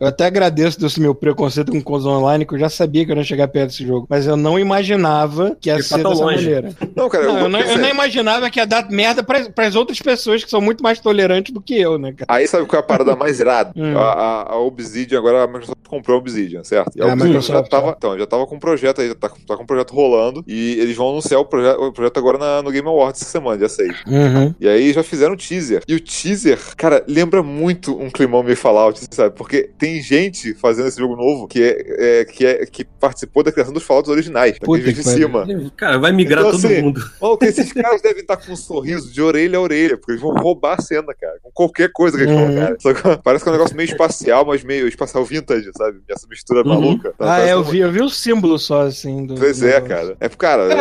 Eu 0.00 0.06
até 0.08 0.26
agradeço 0.26 0.80
desse 0.80 1.00
meu 1.00 1.14
preconceito 1.14 1.70
com 1.70 1.80
coisa 1.82 2.08
online, 2.08 2.18
que 2.46 2.54
eu 2.54 2.58
já 2.58 2.68
sabia 2.68 3.04
que 3.04 3.10
eu 3.10 3.14
não 3.14 3.22
ia 3.22 3.26
chegar 3.28 3.48
perto 3.48 3.70
desse 3.70 3.86
jogo. 3.86 4.06
Mas 4.08 4.26
eu 4.26 4.36
não 4.36 4.58
imaginava 4.58 5.56
que 5.60 5.68
ia 5.68 5.76
Que 5.76 5.82
ser 5.82 5.96
tá 5.96 6.02
tão 6.02 6.10
dessa 6.12 6.24
longe. 6.24 6.44
maneira. 6.44 6.72
Não, 6.96 7.08
cara, 7.08 7.24
Não, 7.26 7.38
eu, 7.40 7.48
não, 7.48 7.60
eu 7.60 7.78
não 7.78 7.88
imaginava 7.88 8.50
que 8.50 8.58
ia 8.58 8.66
dar 8.66 8.88
merda 8.90 9.22
para 9.22 9.66
as 9.66 9.74
outras 9.74 9.98
pessoas 10.00 10.42
que 10.44 10.50
são 10.50 10.60
muito 10.60 10.82
mais 10.82 10.98
tolerantes 11.00 11.52
do 11.52 11.60
que 11.60 11.78
eu, 11.78 11.98
né, 11.98 12.12
cara? 12.12 12.26
Aí 12.28 12.46
sabe 12.46 12.66
qual 12.66 12.80
é 12.80 12.84
a 12.84 12.86
parada 12.86 13.14
mais 13.16 13.38
irada? 13.40 13.72
Hum. 13.78 13.96
A, 13.96 14.02
a- 14.12 14.52
a 14.54 14.58
Obsidian, 14.58 15.18
agora 15.18 15.44
a 15.44 15.46
Microsoft 15.46 15.78
comprou 15.88 16.16
a 16.16 16.20
Obsidian, 16.20 16.64
certo? 16.64 16.96
E 16.96 17.00
É, 17.00 17.04
a 17.04 17.06
Obsidian 17.08 17.26
Microsoft, 17.28 17.64
já 17.64 17.68
tava, 17.70 17.94
então, 17.96 18.18
já 18.18 18.26
tava 18.26 18.46
com 18.46 18.56
um 18.56 18.58
projeto 18.58 19.00
aí, 19.00 19.08
já 19.08 19.14
tá, 19.14 19.28
tá 19.46 19.56
com 19.56 19.62
um 19.62 19.66
projeto 19.66 19.94
rolando, 19.94 20.42
e 20.46 20.72
eles 20.80 20.96
vão 20.96 21.10
anunciar 21.10 21.40
o 21.40 21.44
projeto, 21.44 21.80
o 21.80 21.92
projeto 21.92 22.18
agora 22.18 22.38
na- 22.38 22.62
no 22.62 22.70
Game 22.70 22.86
Awards 22.88 23.22
essa 23.22 23.30
semana, 23.30 23.56
dia 23.58 23.68
6. 23.68 23.94
Uhum. 24.06 24.54
E 24.60 24.68
aí 24.68 24.92
já 24.92 25.02
fizeram 25.02 25.34
o 25.34 25.36
teaser. 25.36 25.82
E 25.86 25.94
o 25.94 26.00
teaser, 26.00 26.58
cara, 26.76 27.04
lembra 27.06 27.42
muito 27.42 27.96
um 27.98 28.10
climão 28.10 28.42
meio 28.42 28.56
Fallout, 28.56 29.00
sabe? 29.10 29.34
Porque 29.36 29.70
tem 29.78 30.02
gente 30.02 30.54
fazendo 30.54 30.88
esse 30.88 30.98
jogo 30.98 31.14
novo 31.16 31.46
que 31.46 31.62
é, 31.62 32.17
é- 32.17 32.17
que, 32.24 32.46
é 32.46 32.66
que 32.66 32.84
participou 32.84 33.42
da 33.42 33.52
criação 33.52 33.72
dos 33.72 33.82
Fallouts 33.82 34.10
originais, 34.10 34.58
Puta 34.58 34.82
de 34.82 34.94
que 34.94 35.02
cima. 35.02 35.46
Cara, 35.76 35.98
vai 35.98 36.12
migrar 36.12 36.40
Então, 36.46 36.52
todo 36.58 36.66
assim, 36.66 36.82
mundo. 36.82 37.00
Maluco, 37.20 37.44
esses 37.44 37.72
caras 37.72 38.00
devem 38.02 38.20
estar 38.22 38.36
com 38.36 38.52
um 38.52 38.56
sorriso 38.56 39.12
de 39.12 39.20
orelha 39.22 39.58
a 39.58 39.60
orelha, 39.60 39.96
porque 39.96 40.12
eles 40.12 40.20
vão 40.22 40.32
roubar 40.34 40.78
a 40.78 40.82
cena, 40.82 41.14
cara. 41.14 41.36
Com 41.42 41.50
qualquer 41.52 41.90
coisa 41.92 42.16
que 42.16 42.24
eles 42.24 42.38
Uhum. 42.38 42.76
Só 42.80 42.94
que 42.94 43.18
Parece 43.22 43.42
que 43.44 43.48
é 43.48 43.52
um 43.52 43.56
negócio 43.56 43.76
meio 43.76 43.88
espacial, 43.88 44.44
mas 44.44 44.62
meio 44.64 44.86
espacial 44.88 45.24
vintage, 45.24 45.70
sabe? 45.76 45.98
Essa 46.08 46.26
mistura 46.28 46.60
Uhum. 46.62 46.68
maluca. 46.68 47.12
Tá, 47.18 47.34
Ah, 47.34 47.40
é, 47.40 47.52
eu 47.52 47.58
um- 47.60 47.62
vi, 47.62 47.78
eu 47.80 47.90
vi 47.92 48.00
o 48.02 48.08
símbolo 48.08 48.58
só, 48.58 48.82
assim. 48.82 49.26
Do, 49.26 49.34
Pois 49.34 49.58
do 49.58 49.66
é, 49.66 49.80
negócio. 49.80 49.88
cara. 49.88 50.16
É, 50.20 50.28
cara. 50.28 50.72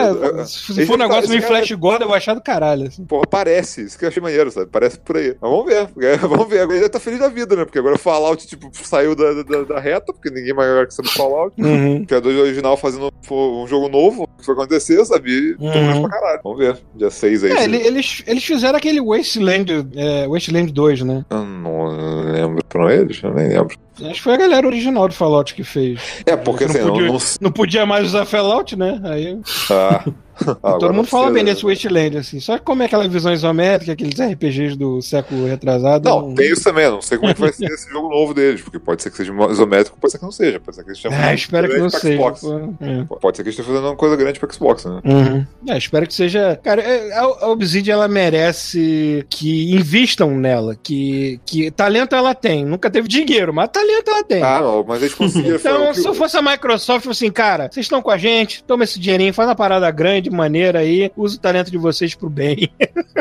É, 0.41 0.45
se 0.45 0.85
for 0.85 0.95
um 0.95 0.97
não- 0.97 1.07
negócio 1.07 1.29
meio 1.29 1.41
cara- 1.41 1.55
Flash 1.55 1.71
Gordon, 1.73 2.03
eu 2.05 2.07
vou 2.09 2.15
achar 2.17 2.33
do 2.33 2.41
caralho. 2.41 2.87
Assim. 2.87 3.05
Porra, 3.05 3.25
parece. 3.27 3.81
Isso 3.83 3.97
que 3.97 4.05
eu 4.05 4.09
achei 4.09 4.21
maneiro, 4.21 4.51
sabe? 4.51 4.67
Parece 4.71 4.99
por 4.99 5.17
aí. 5.17 5.35
Mas 5.41 5.51
vamos 5.51 5.65
ver. 5.65 5.87
porque- 5.87 6.07
Vamos 6.27 6.47
ver. 6.49 6.59
Agora 6.61 6.77
ele 6.77 6.89
tá 6.89 6.99
feliz 6.99 7.19
da 7.19 7.29
vida, 7.29 7.55
né? 7.55 7.63
Porque 7.65 7.79
agora 7.79 7.95
o 7.95 7.99
Fallout, 7.99 8.45
tipo, 8.47 8.69
saiu 8.73 9.15
da, 9.15 9.41
da, 9.43 9.63
da 9.63 9.79
reta, 9.79 10.11
porque 10.13 10.29
ninguém 10.29 10.53
mais 10.53 10.69
quer 10.85 10.91
saber 10.91 11.09
do 11.09 11.13
Fallout. 11.29 11.61
Uhum. 11.61 11.97
O 12.01 12.05
criador 12.05 12.33
original 12.35 12.77
fazendo 12.77 13.11
um 13.31 13.67
jogo 13.67 13.89
novo, 13.89 14.23
o 14.23 14.27
que 14.39 14.45
foi 14.45 14.53
acontecer, 14.53 15.03
sabe? 15.05 15.31
E 15.31 15.55
tô 15.55 15.63
Uhum. 15.65 15.71
feliz 15.73 15.99
pra 15.99 16.09
caralho. 16.09 16.39
Vamos 16.43 16.57
ver. 16.59 16.77
Dia 16.95 17.09
6 17.09 17.43
aí. 17.43 17.51
É, 17.51 17.63
ele- 17.65 17.77
eles, 17.85 18.23
eles 18.25 18.43
fizeram 18.43 18.77
aquele 18.77 19.01
Wasteland, 19.01 19.87
é, 19.95 20.27
Wasteland 20.27 20.71
2, 20.71 21.01
né? 21.01 21.25
Eu 21.29 21.43
não 21.45 21.85
lembro. 22.31 22.63
Foram 22.69 22.89
eles? 22.89 23.21
Eu 23.23 23.33
nem 23.33 23.49
lembro. 23.49 23.75
Acho 24.01 24.13
que 24.13 24.21
foi 24.21 24.33
a 24.33 24.37
galera 24.37 24.67
original 24.67 25.07
do 25.07 25.13
Fallout 25.13 25.53
que 25.53 25.63
fez. 25.63 25.99
É, 26.25 26.35
porque 26.35 26.65
não, 26.65 26.71
assim, 26.71 26.81
não, 26.81 26.91
podia, 26.93 27.07
não, 27.07 27.19
não 27.41 27.51
podia 27.51 27.85
mais 27.85 28.05
usar 28.07 28.25
Fallout, 28.25 28.75
né? 28.75 28.99
Aí 29.03 29.39
ah, 29.71 30.03
todo 30.79 30.93
mundo 30.93 31.07
fala 31.07 31.31
bem 31.31 31.43
desse 31.43 31.63
Wasteland, 31.63 32.17
assim. 32.17 32.39
Só 32.39 32.57
que 32.57 32.63
como 32.63 32.83
é 32.83 32.85
aquela 32.85 33.07
visão 33.07 33.33
isométrica, 33.33 33.93
aqueles 33.93 34.19
RPGs 34.19 34.75
do 34.77 35.01
século 35.01 35.47
retrasado. 35.47 36.07
Não, 36.07 36.33
tem 36.35 36.51
isso 36.51 36.63
também, 36.63 36.85
eu 36.85 36.91
não 36.91 37.01
sei 37.01 37.17
como 37.17 37.31
é 37.31 37.33
que 37.33 37.41
vai 37.41 37.51
ser 37.51 37.65
esse 37.73 37.89
jogo 37.89 38.09
novo 38.09 38.33
deles, 38.33 38.61
porque 38.61 38.79
pode 38.79 39.01
ser 39.01 39.09
que 39.09 39.17
seja 39.17 39.33
isométrico, 39.49 39.97
pode 39.99 40.11
ser 40.11 40.19
que 40.19 40.23
não 40.23 40.31
seja, 40.31 40.59
pode 40.59 40.75
ser 40.75 40.83
que 40.83 40.89
eles 40.89 40.97
estejam 40.99 41.17
É, 41.17 41.21
fazendo 41.21 41.37
espero 41.37 41.69
que 41.69 41.77
não 41.77 41.89
seja. 41.89 42.15
Xbox. 42.15 42.41
pô. 42.41 42.85
É. 42.85 43.03
Pode 43.19 43.37
ser 43.37 43.43
que 43.43 43.49
eles 43.49 43.59
estejam 43.59 43.65
fazendo 43.73 43.89
uma 43.89 43.95
coisa 43.95 44.15
grande 44.15 44.39
pra 44.39 44.53
Xbox, 44.53 44.85
né? 44.85 45.01
Uhum. 45.03 45.45
É, 45.67 45.77
espero 45.77 46.05
que 46.05 46.13
seja. 46.13 46.59
Cara, 46.63 46.81
é, 46.81 47.13
a 47.13 47.21
a 47.21 47.49
Obsidian 47.49 47.93
ela 47.95 48.07
merece 48.07 49.25
que 49.29 49.73
invistam 49.73 50.31
nela. 50.31 50.75
Que, 50.75 51.39
que 51.45 51.71
talento 51.71 52.15
ela 52.15 52.33
tem. 52.35 52.65
Nunca 52.65 52.89
teve 52.89 53.07
dinheiro, 53.07 53.53
mas 53.53 53.69
talento 53.69 53.86
ela 53.91 54.23
tem. 54.23 54.41
Ah, 54.41 54.61
não, 54.61 54.83
mas 54.83 55.01
eles 55.01 55.13
conseguiram. 55.13 55.57
Então, 55.67 55.93
se 55.93 56.07
eu 56.07 56.13
fosse 56.13 56.37
a 56.37 56.41
Microsoft, 56.41 57.07
assim, 57.07 57.31
cara, 57.31 57.69
vocês 57.71 57.85
estão 57.85 58.01
com 58.01 58.11
a 58.11 58.17
gente, 58.17 58.63
toma 58.63 58.83
esse 58.83 58.99
dinheirinho, 58.99 59.33
faz 59.33 59.49
uma 59.49 59.55
parada 59.55 59.89
grande, 59.91 60.29
maneira 60.29 60.79
aí, 60.79 61.11
usa 61.15 61.37
o 61.37 61.39
talento 61.39 61.71
de 61.71 61.77
vocês 61.77 62.15
pro 62.15 62.29
bem. 62.29 62.69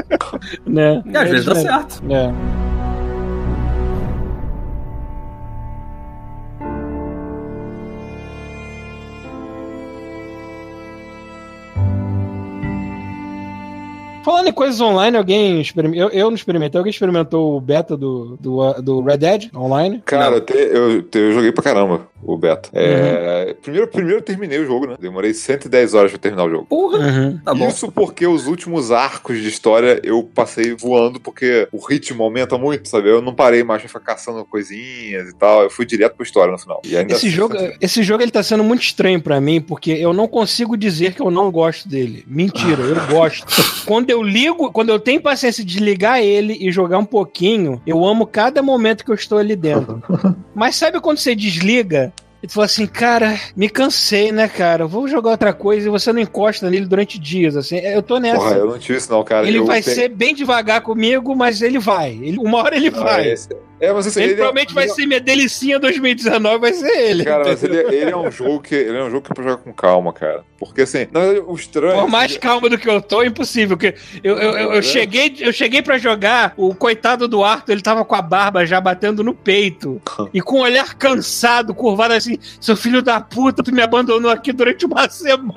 né? 0.66 1.02
E 1.06 1.16
às 1.16 1.30
vezes 1.30 1.46
dá 1.46 1.52
É, 1.52 1.60
certo. 1.60 2.02
É. 2.10 2.65
Falando 14.27 14.49
em 14.49 14.53
coisas 14.53 14.81
online, 14.81 15.16
alguém 15.16 15.61
experimentou. 15.61 16.09
Eu, 16.11 16.11
eu 16.11 16.27
não 16.27 16.35
experimentei, 16.35 16.77
alguém 16.79 16.91
experimentou 16.91 17.57
o 17.57 17.61
beta 17.61 17.97
do, 17.97 18.37
do, 18.41 18.72
do 18.83 19.01
Red 19.01 19.18
Dead 19.18 19.45
online? 19.55 20.03
Cara, 20.05 20.41
te- 20.41 20.53
eu, 20.53 21.01
te- 21.01 21.16
eu 21.16 21.33
joguei 21.33 21.53
pra 21.53 21.62
caramba 21.62 22.09
o 22.20 22.37
beta. 22.37 22.68
É, 22.72 23.55
primeiro, 23.62 23.87
primeiro 23.87 24.18
eu 24.18 24.22
terminei 24.22 24.59
o 24.59 24.66
jogo, 24.66 24.89
né? 24.89 24.97
Demorei 24.99 25.33
110 25.33 25.95
horas 25.95 26.11
pra 26.11 26.18
terminar 26.18 26.45
o 26.45 26.51
jogo. 26.51 26.66
Porra, 26.66 26.99
Uhum. 26.99 27.39
tá 27.45 27.55
bom. 27.55 27.68
Isso 27.68 27.93
porque 27.93 28.27
os 28.27 28.49
últimos 28.49 28.91
arcos 28.91 29.39
de 29.41 29.47
história 29.49 30.01
eu 30.03 30.24
passei 30.35 30.74
voando, 30.74 31.20
porque 31.20 31.68
o 31.70 31.79
ritmo 31.79 32.24
aumenta 32.24 32.59
muito, 32.59 32.89
sabe? 32.89 33.09
Eu 33.09 33.22
não 33.22 33.33
parei 33.33 33.62
mais 33.62 33.81
pra 33.83 33.89
ficar 33.89 34.01
caçando 34.01 34.45
coisinhas 34.45 35.29
e 35.29 35.35
tal. 35.37 35.62
Eu 35.62 35.70
fui 35.70 35.87
direto 35.87 36.16
pra 36.16 36.24
história 36.24 36.51
no 36.51 36.59
final. 36.59 36.81
E 36.85 36.97
ainda 36.97 37.12
Esse 37.14 37.29
assim, 37.29 37.37
jogo, 37.37 37.55
esse 37.81 38.03
jogo 38.03 38.24
ele 38.24 38.33
tá 38.33 38.43
sendo 38.43 38.64
muito 38.64 38.83
estranho 38.83 39.20
pra 39.22 39.41
mim, 39.41 39.61
porque 39.61 39.93
eu 39.93 40.12
não 40.12 40.27
consigo 40.27 40.77
dizer 40.77 41.14
que 41.14 41.22
eu 41.22 41.31
não 41.31 41.49
gosto 41.53 41.89
dele. 41.89 42.24
Mentira, 42.27 42.83
eu 42.83 43.07
gosto. 43.14 43.47
Quando 43.87 44.11
eu 44.16 44.22
ligo, 44.22 44.70
quando 44.72 44.88
eu 44.88 44.98
tenho 44.98 45.20
paciência 45.20 45.64
de 45.64 45.78
ligar 45.78 46.22
ele 46.22 46.56
e 46.60 46.70
jogar 46.72 46.98
um 46.98 47.04
pouquinho, 47.04 47.80
eu 47.86 48.04
amo 48.04 48.26
cada 48.26 48.62
momento 48.62 49.04
que 49.04 49.10
eu 49.10 49.14
estou 49.14 49.38
ali 49.38 49.54
dentro. 49.54 50.02
Mas 50.54 50.76
sabe 50.76 51.00
quando 51.00 51.18
você 51.18 51.34
desliga? 51.34 52.12
E 52.42 52.46
tu 52.46 52.52
fala 52.52 52.66
assim, 52.66 52.86
cara, 52.86 53.38
me 53.56 53.68
cansei, 53.68 54.30
né, 54.30 54.46
cara? 54.46 54.86
Vou 54.86 55.08
jogar 55.08 55.30
outra 55.30 55.52
coisa 55.54 55.88
e 55.88 55.90
você 55.90 56.12
não 56.12 56.20
encosta 56.20 56.70
nele 56.70 56.84
durante 56.86 57.18
dias, 57.18 57.56
assim. 57.56 57.76
Eu 57.78 58.02
tô 58.02 58.18
nessa. 58.18 58.36
Porra, 58.38 58.56
eu 58.56 58.66
não 58.66 58.78
tive 58.78 58.98
isso 58.98 59.10
não, 59.10 59.24
cara. 59.24 59.48
ele 59.48 59.58
Eu 59.58 59.64
vai 59.64 59.82
tenho- 59.82 59.96
ser 59.96 60.08
bem 60.10 60.34
devagar 60.34 60.82
comigo, 60.82 61.34
mas 61.34 61.62
ele 61.62 61.78
vai. 61.78 62.12
Ele- 62.12 62.38
uma 62.38 62.58
hora 62.58 62.76
ele 62.76 62.88
Ah, 62.94 63.00
vai. 63.00 63.30
esse- 63.32 63.48
É, 63.79 63.93
mas 63.93 64.07
assim, 64.07 64.20
ele, 64.20 64.33
ele 64.33 64.33
é- 64.35 64.37
provavelmente 64.37 64.74
vai 64.74 64.89
ser 64.89 65.07
minha 65.07 65.20
delicinha 65.20 65.79
2019, 65.79 66.59
vai 66.59 66.72
ser 66.72 66.89
ele. 67.11 67.24
Cara, 67.24 67.45
mas 67.45 67.62
ele, 67.62 67.77
ele 67.77 68.11
é 68.11 68.16
um 68.16 68.31
jogo 68.31 68.61
que 68.61 68.74
ele 68.74 68.97
é 68.97 69.03
um 69.03 69.11
jogo 69.11 69.22
que 69.22 69.33
é 69.33 69.35
pra 69.35 69.45
jogar 69.45 69.57
com 69.59 69.72
calma, 69.72 70.12
cara. 70.12 70.45
Porque 70.59 70.83
assim, 70.83 71.07
na 71.12 71.20
verdade, 71.20 71.45
o 71.47 71.55
estranho. 71.55 72.01
Por 72.01 72.09
mais 72.09 72.37
calma 72.39 72.70
do 72.70 72.79
que 72.79 72.89
eu 72.89 73.03
tô, 73.03 73.22
é 73.22 73.27
impossível. 73.27 73.77
Porque 73.77 73.95
eu, 74.24 74.39
eu, 74.39 74.59
eu, 74.59 74.72
eu 74.74 74.83
cheguei, 74.83 75.35
eu 75.41 75.53
cheguei 75.53 75.83
para 75.83 75.99
jogar, 75.99 76.55
o 76.57 76.74
coitado 76.74 77.29
do 77.29 77.45
Arthur, 77.45 77.72
ele 77.72 77.83
tava 77.83 78.05
com 78.05 78.14
a 78.14 78.22
barba 78.22 78.64
já 78.64 78.81
batendo 78.81 79.22
no 79.22 79.35
peito. 79.35 80.01
e 80.33 80.41
com 80.41 80.57
o 80.61 80.62
olhar 80.62 80.95
cansado, 80.95 81.74
curvado 81.74 82.14
assim, 82.14 82.39
seu 82.61 82.77
filho 82.77 83.03
da 83.03 83.20
puta, 83.20 83.62
tu 83.62 83.74
me 83.74 83.83
abandonou 83.83 84.31
aqui 84.31 84.53
durante 84.53 84.87
uma 84.87 85.07
semana. 85.11 85.55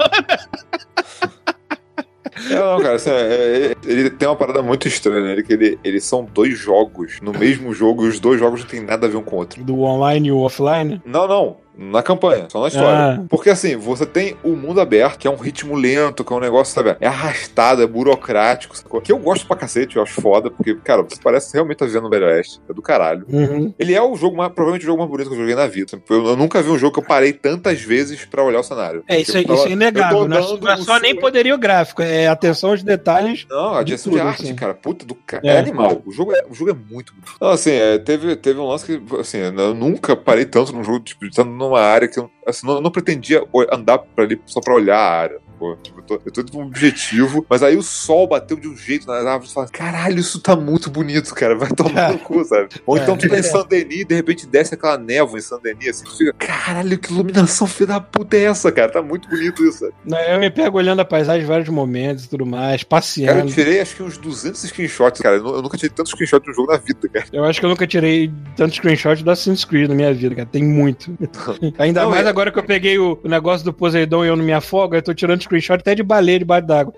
É, 2.49 2.55
não, 2.55 2.79
cara, 2.81 2.95
assim, 2.95 3.09
é- 3.09 3.71
é- 3.71 3.75
ele 3.85 4.09
tem 4.09 4.27
uma 4.27 4.35
parada 4.35 4.61
muito 4.61 4.87
estranha 4.87 5.21
nele, 5.21 5.43
que 5.43 5.53
ele, 5.53 5.79
eles 5.83 6.03
são 6.03 6.23
dois 6.31 6.57
jogos 6.57 7.19
no 7.21 7.31
mesmo 7.31 7.73
jogo 7.73 8.05
e 8.05 8.09
os 8.09 8.19
dois 8.19 8.39
jogos 8.39 8.61
não 8.61 8.67
tem 8.67 8.81
nada 8.81 9.07
a 9.07 9.09
ver 9.09 9.17
um 9.17 9.23
com 9.23 9.35
o 9.35 9.39
outro. 9.39 9.63
Do 9.63 9.79
online 9.81 10.27
e 10.29 10.31
o 10.31 10.39
offline? 10.39 11.01
Não, 11.05 11.27
não. 11.27 11.57
Na 11.81 12.03
campanha, 12.03 12.47
só 12.49 12.61
na 12.61 12.67
história. 12.67 12.89
Ah. 13.21 13.23
Porque 13.29 13.49
assim, 13.49 13.77
você 13.77 14.05
tem 14.05 14.35
o 14.43 14.49
mundo 14.49 14.81
aberto, 14.81 15.17
que 15.17 15.27
é 15.27 15.31
um 15.31 15.37
ritmo 15.37 15.75
lento, 15.75 16.23
que 16.25 16.33
é 16.33 16.35
um 16.35 16.39
negócio, 16.41 16.73
sabe? 16.73 16.97
É 16.99 17.07
arrastado, 17.07 17.81
é 17.81 17.87
burocrático, 17.87 18.75
sacou? 18.75 18.99
Que 19.01 19.11
eu 19.11 19.17
gosto 19.17 19.47
pra 19.47 19.55
cacete, 19.55 19.95
eu 19.95 20.03
acho 20.03 20.19
foda, 20.21 20.51
porque, 20.51 20.75
cara, 20.75 21.01
você 21.03 21.15
parece 21.23 21.53
realmente 21.53 21.75
estar 21.75 21.85
vivendo 21.85 22.03
no 22.03 22.09
Velho 22.09 22.25
Oeste. 22.25 22.59
É 22.69 22.73
do 22.73 22.81
caralho. 22.81 23.25
Uhum. 23.29 23.73
Ele 23.79 23.93
é 23.93 24.01
o 24.01 24.15
jogo 24.15 24.35
mais, 24.35 24.51
provavelmente 24.51 24.83
o 24.83 24.87
jogo 24.87 24.99
mais 24.99 25.09
bonito 25.09 25.27
que 25.29 25.35
eu 25.35 25.39
joguei 25.39 25.55
na 25.55 25.67
vida. 25.67 26.01
Eu, 26.09 26.25
eu 26.27 26.35
nunca 26.35 26.61
vi 26.61 26.69
um 26.69 26.77
jogo 26.77 26.93
que 26.93 26.99
eu 26.99 27.03
parei 27.07 27.31
tantas 27.31 27.81
vezes 27.81 28.25
pra 28.25 28.43
olhar 28.43 28.59
o 28.59 28.63
cenário. 28.63 29.03
É, 29.07 29.19
isso, 29.21 29.37
é- 29.37 29.41
Tipo, 29.41 29.53
isso 29.53 29.63
tava- 29.63 29.69
é 29.69 29.73
inegável. 29.73 30.17
tô 30.19 30.27
Não 30.27 30.37
é, 30.37 30.39
é 30.39 30.75
o 30.75 30.83
só 30.83 30.99
nem 30.99 31.11
seu- 31.13 31.21
poderio 31.21 31.57
gráfico, 31.57 32.01
é 32.01 32.27
atenção 32.27 32.71
aos 32.71 32.83
detalhes. 32.83 33.45
Não, 33.49 33.73
a 33.75 33.79
De 33.79 33.85
direção 33.85 34.11
de, 34.11 34.17
tudo, 34.19 34.27
arte, 34.27 34.43
assim. 34.43 34.55
cara, 34.55 34.73
puta 34.73 35.05
do 35.05 35.15
cara. 35.15 35.41
É. 35.45 35.49
É. 35.55 35.59
animal. 35.59 36.01
O 36.05 36.11
jogo 36.11 36.33
é, 36.33 36.43
o 36.49 36.53
jogo 36.53 36.71
é 36.71 36.73
muito 36.73 37.13
bonito. 37.13 37.33
Não, 37.39 37.49
assim, 37.49 37.71
é, 37.71 37.97
teve, 37.97 38.35
teve 38.35 38.59
um 38.59 38.67
lance 38.67 38.85
que, 38.85 39.15
assim, 39.15 39.37
eu 39.37 39.73
nunca 39.73 40.15
parei 40.15 40.45
tanto 40.45 40.73
num 40.73 40.83
jogo, 40.83 40.99
tipo, 40.99 41.25
estando 41.25 41.68
numa 41.69 41.81
área 41.81 42.07
que 42.07 42.19
eu, 42.19 42.29
assim, 42.45 42.65
não, 42.65 42.81
não 42.81 42.91
pretendia 42.91 43.43
andar 43.71 43.99
pra 43.99 44.23
ali 44.23 44.41
só 44.45 44.59
pra 44.59 44.73
olhar 44.73 44.97
a 44.97 45.09
área. 45.09 45.39
Pô, 45.59 45.75
tipo, 45.83 45.99
eu, 45.99 46.03
tô, 46.03 46.21
eu 46.25 46.31
tô 46.31 46.41
indo 46.41 46.51
pra 46.51 46.61
um 46.61 46.63
objetivo, 46.65 47.45
mas 47.49 47.61
aí 47.61 47.75
o 47.75 47.83
sol 47.83 48.27
bateu 48.27 48.57
de 48.57 48.67
um 48.67 48.75
jeito 48.77 49.05
nas 49.05 49.25
árvores 49.25 49.51
e 49.51 49.53
fala: 49.53 49.67
caralho, 49.67 50.17
isso 50.19 50.39
tá 50.39 50.55
muito 50.55 50.89
bonito, 50.89 51.35
cara. 51.35 51.55
Vai 51.55 51.69
tomar 51.69 52.13
no 52.13 52.19
cu, 52.23 52.43
sabe? 52.45 52.69
Ou 52.85 52.97
então 52.97 53.15
É. 53.15 53.17
tu 53.17 53.27
tá 53.29 53.37
em 53.37 53.43
Saint-Denis 53.43 53.99
e 54.01 54.05
de 54.05 54.15
repente 54.15 54.47
desce 54.47 54.73
aquela 54.73 54.97
névoa 54.97 55.37
em 55.37 55.41
Saint-Denis, 55.41 55.89
assim, 55.89 56.05
tu 56.05 56.17
fica, 56.17 56.33
caralho, 56.33 56.97
que 56.97 57.11
iluminação 57.11 57.67
filha 57.67 57.87
da 57.87 57.99
puta 57.99 58.37
é 58.37 58.43
essa, 58.45 58.71
cara? 58.71 58.89
Tá 58.91 59.01
muito 59.01 59.27
bonito 59.29 59.63
isso, 59.65 59.79
sabe? 59.79 59.93
Né, 60.05 60.33
Eu 60.35 60.39
me 60.39 60.49
pego 60.49 60.77
olhando 60.77 61.01
a 61.01 61.05
paisagem 61.05 61.43
em 61.43 61.47
vários 61.47 61.67
momentos 61.69 62.23
e 62.25 62.29
tudo 62.29 62.45
mais, 62.45 62.81
Cara, 62.83 62.83
eu 62.83 62.87
passeando. 62.87 63.51
tirei 63.51 63.81
acho 63.81 63.95
que 63.97 64.03
uns 64.03 64.17
200 64.17 64.61
screenshots, 64.61 65.21
cara. 65.21 65.35
Eu 65.35 65.59
eu 65.59 65.61
nunca 65.61 65.75
tirei 65.77 65.89
tantos 65.93 66.11
screenshots 66.13 66.45
de 66.45 66.51
um 66.51 66.53
jogo 66.53 66.71
na 66.71 66.77
vida, 66.77 67.09
cara. 67.09 67.25
Eu 67.33 67.43
acho 67.43 67.59
que 67.59 67.65
eu 67.65 67.69
nunca 67.69 67.85
tirei 67.85 68.31
tanto 68.55 68.75
screenshot 68.75 69.21
do 69.23 69.29
Assassin's 69.31 69.65
Creed 69.65 69.89
na 69.89 69.95
minha 69.95 70.13
vida, 70.13 70.35
cara. 70.35 70.47
Tem 70.49 70.63
muito. 70.63 71.17
Ainda 71.77 72.03
Não, 72.03 72.11
mais 72.11 72.25
é- 72.25 72.29
agora 72.29 72.51
que 72.51 72.59
eu 72.59 72.63
peguei 72.63 72.97
o, 72.97 73.19
o 73.23 73.27
negócio 73.27 73.65
do 73.65 73.73
Poseidon 73.73 74.23
e 74.23 74.27
eu 74.29 74.35
não 74.37 74.45
me 74.45 74.53
afogo, 74.53 74.95
eu 74.95 75.01
tô 75.01 75.13
tirando 75.13 75.39
screenshot 75.49 75.79
até 75.79 75.95
de 75.95 76.03
baleia 76.03 76.39
debaixo 76.39 76.67
d'água. 76.67 76.93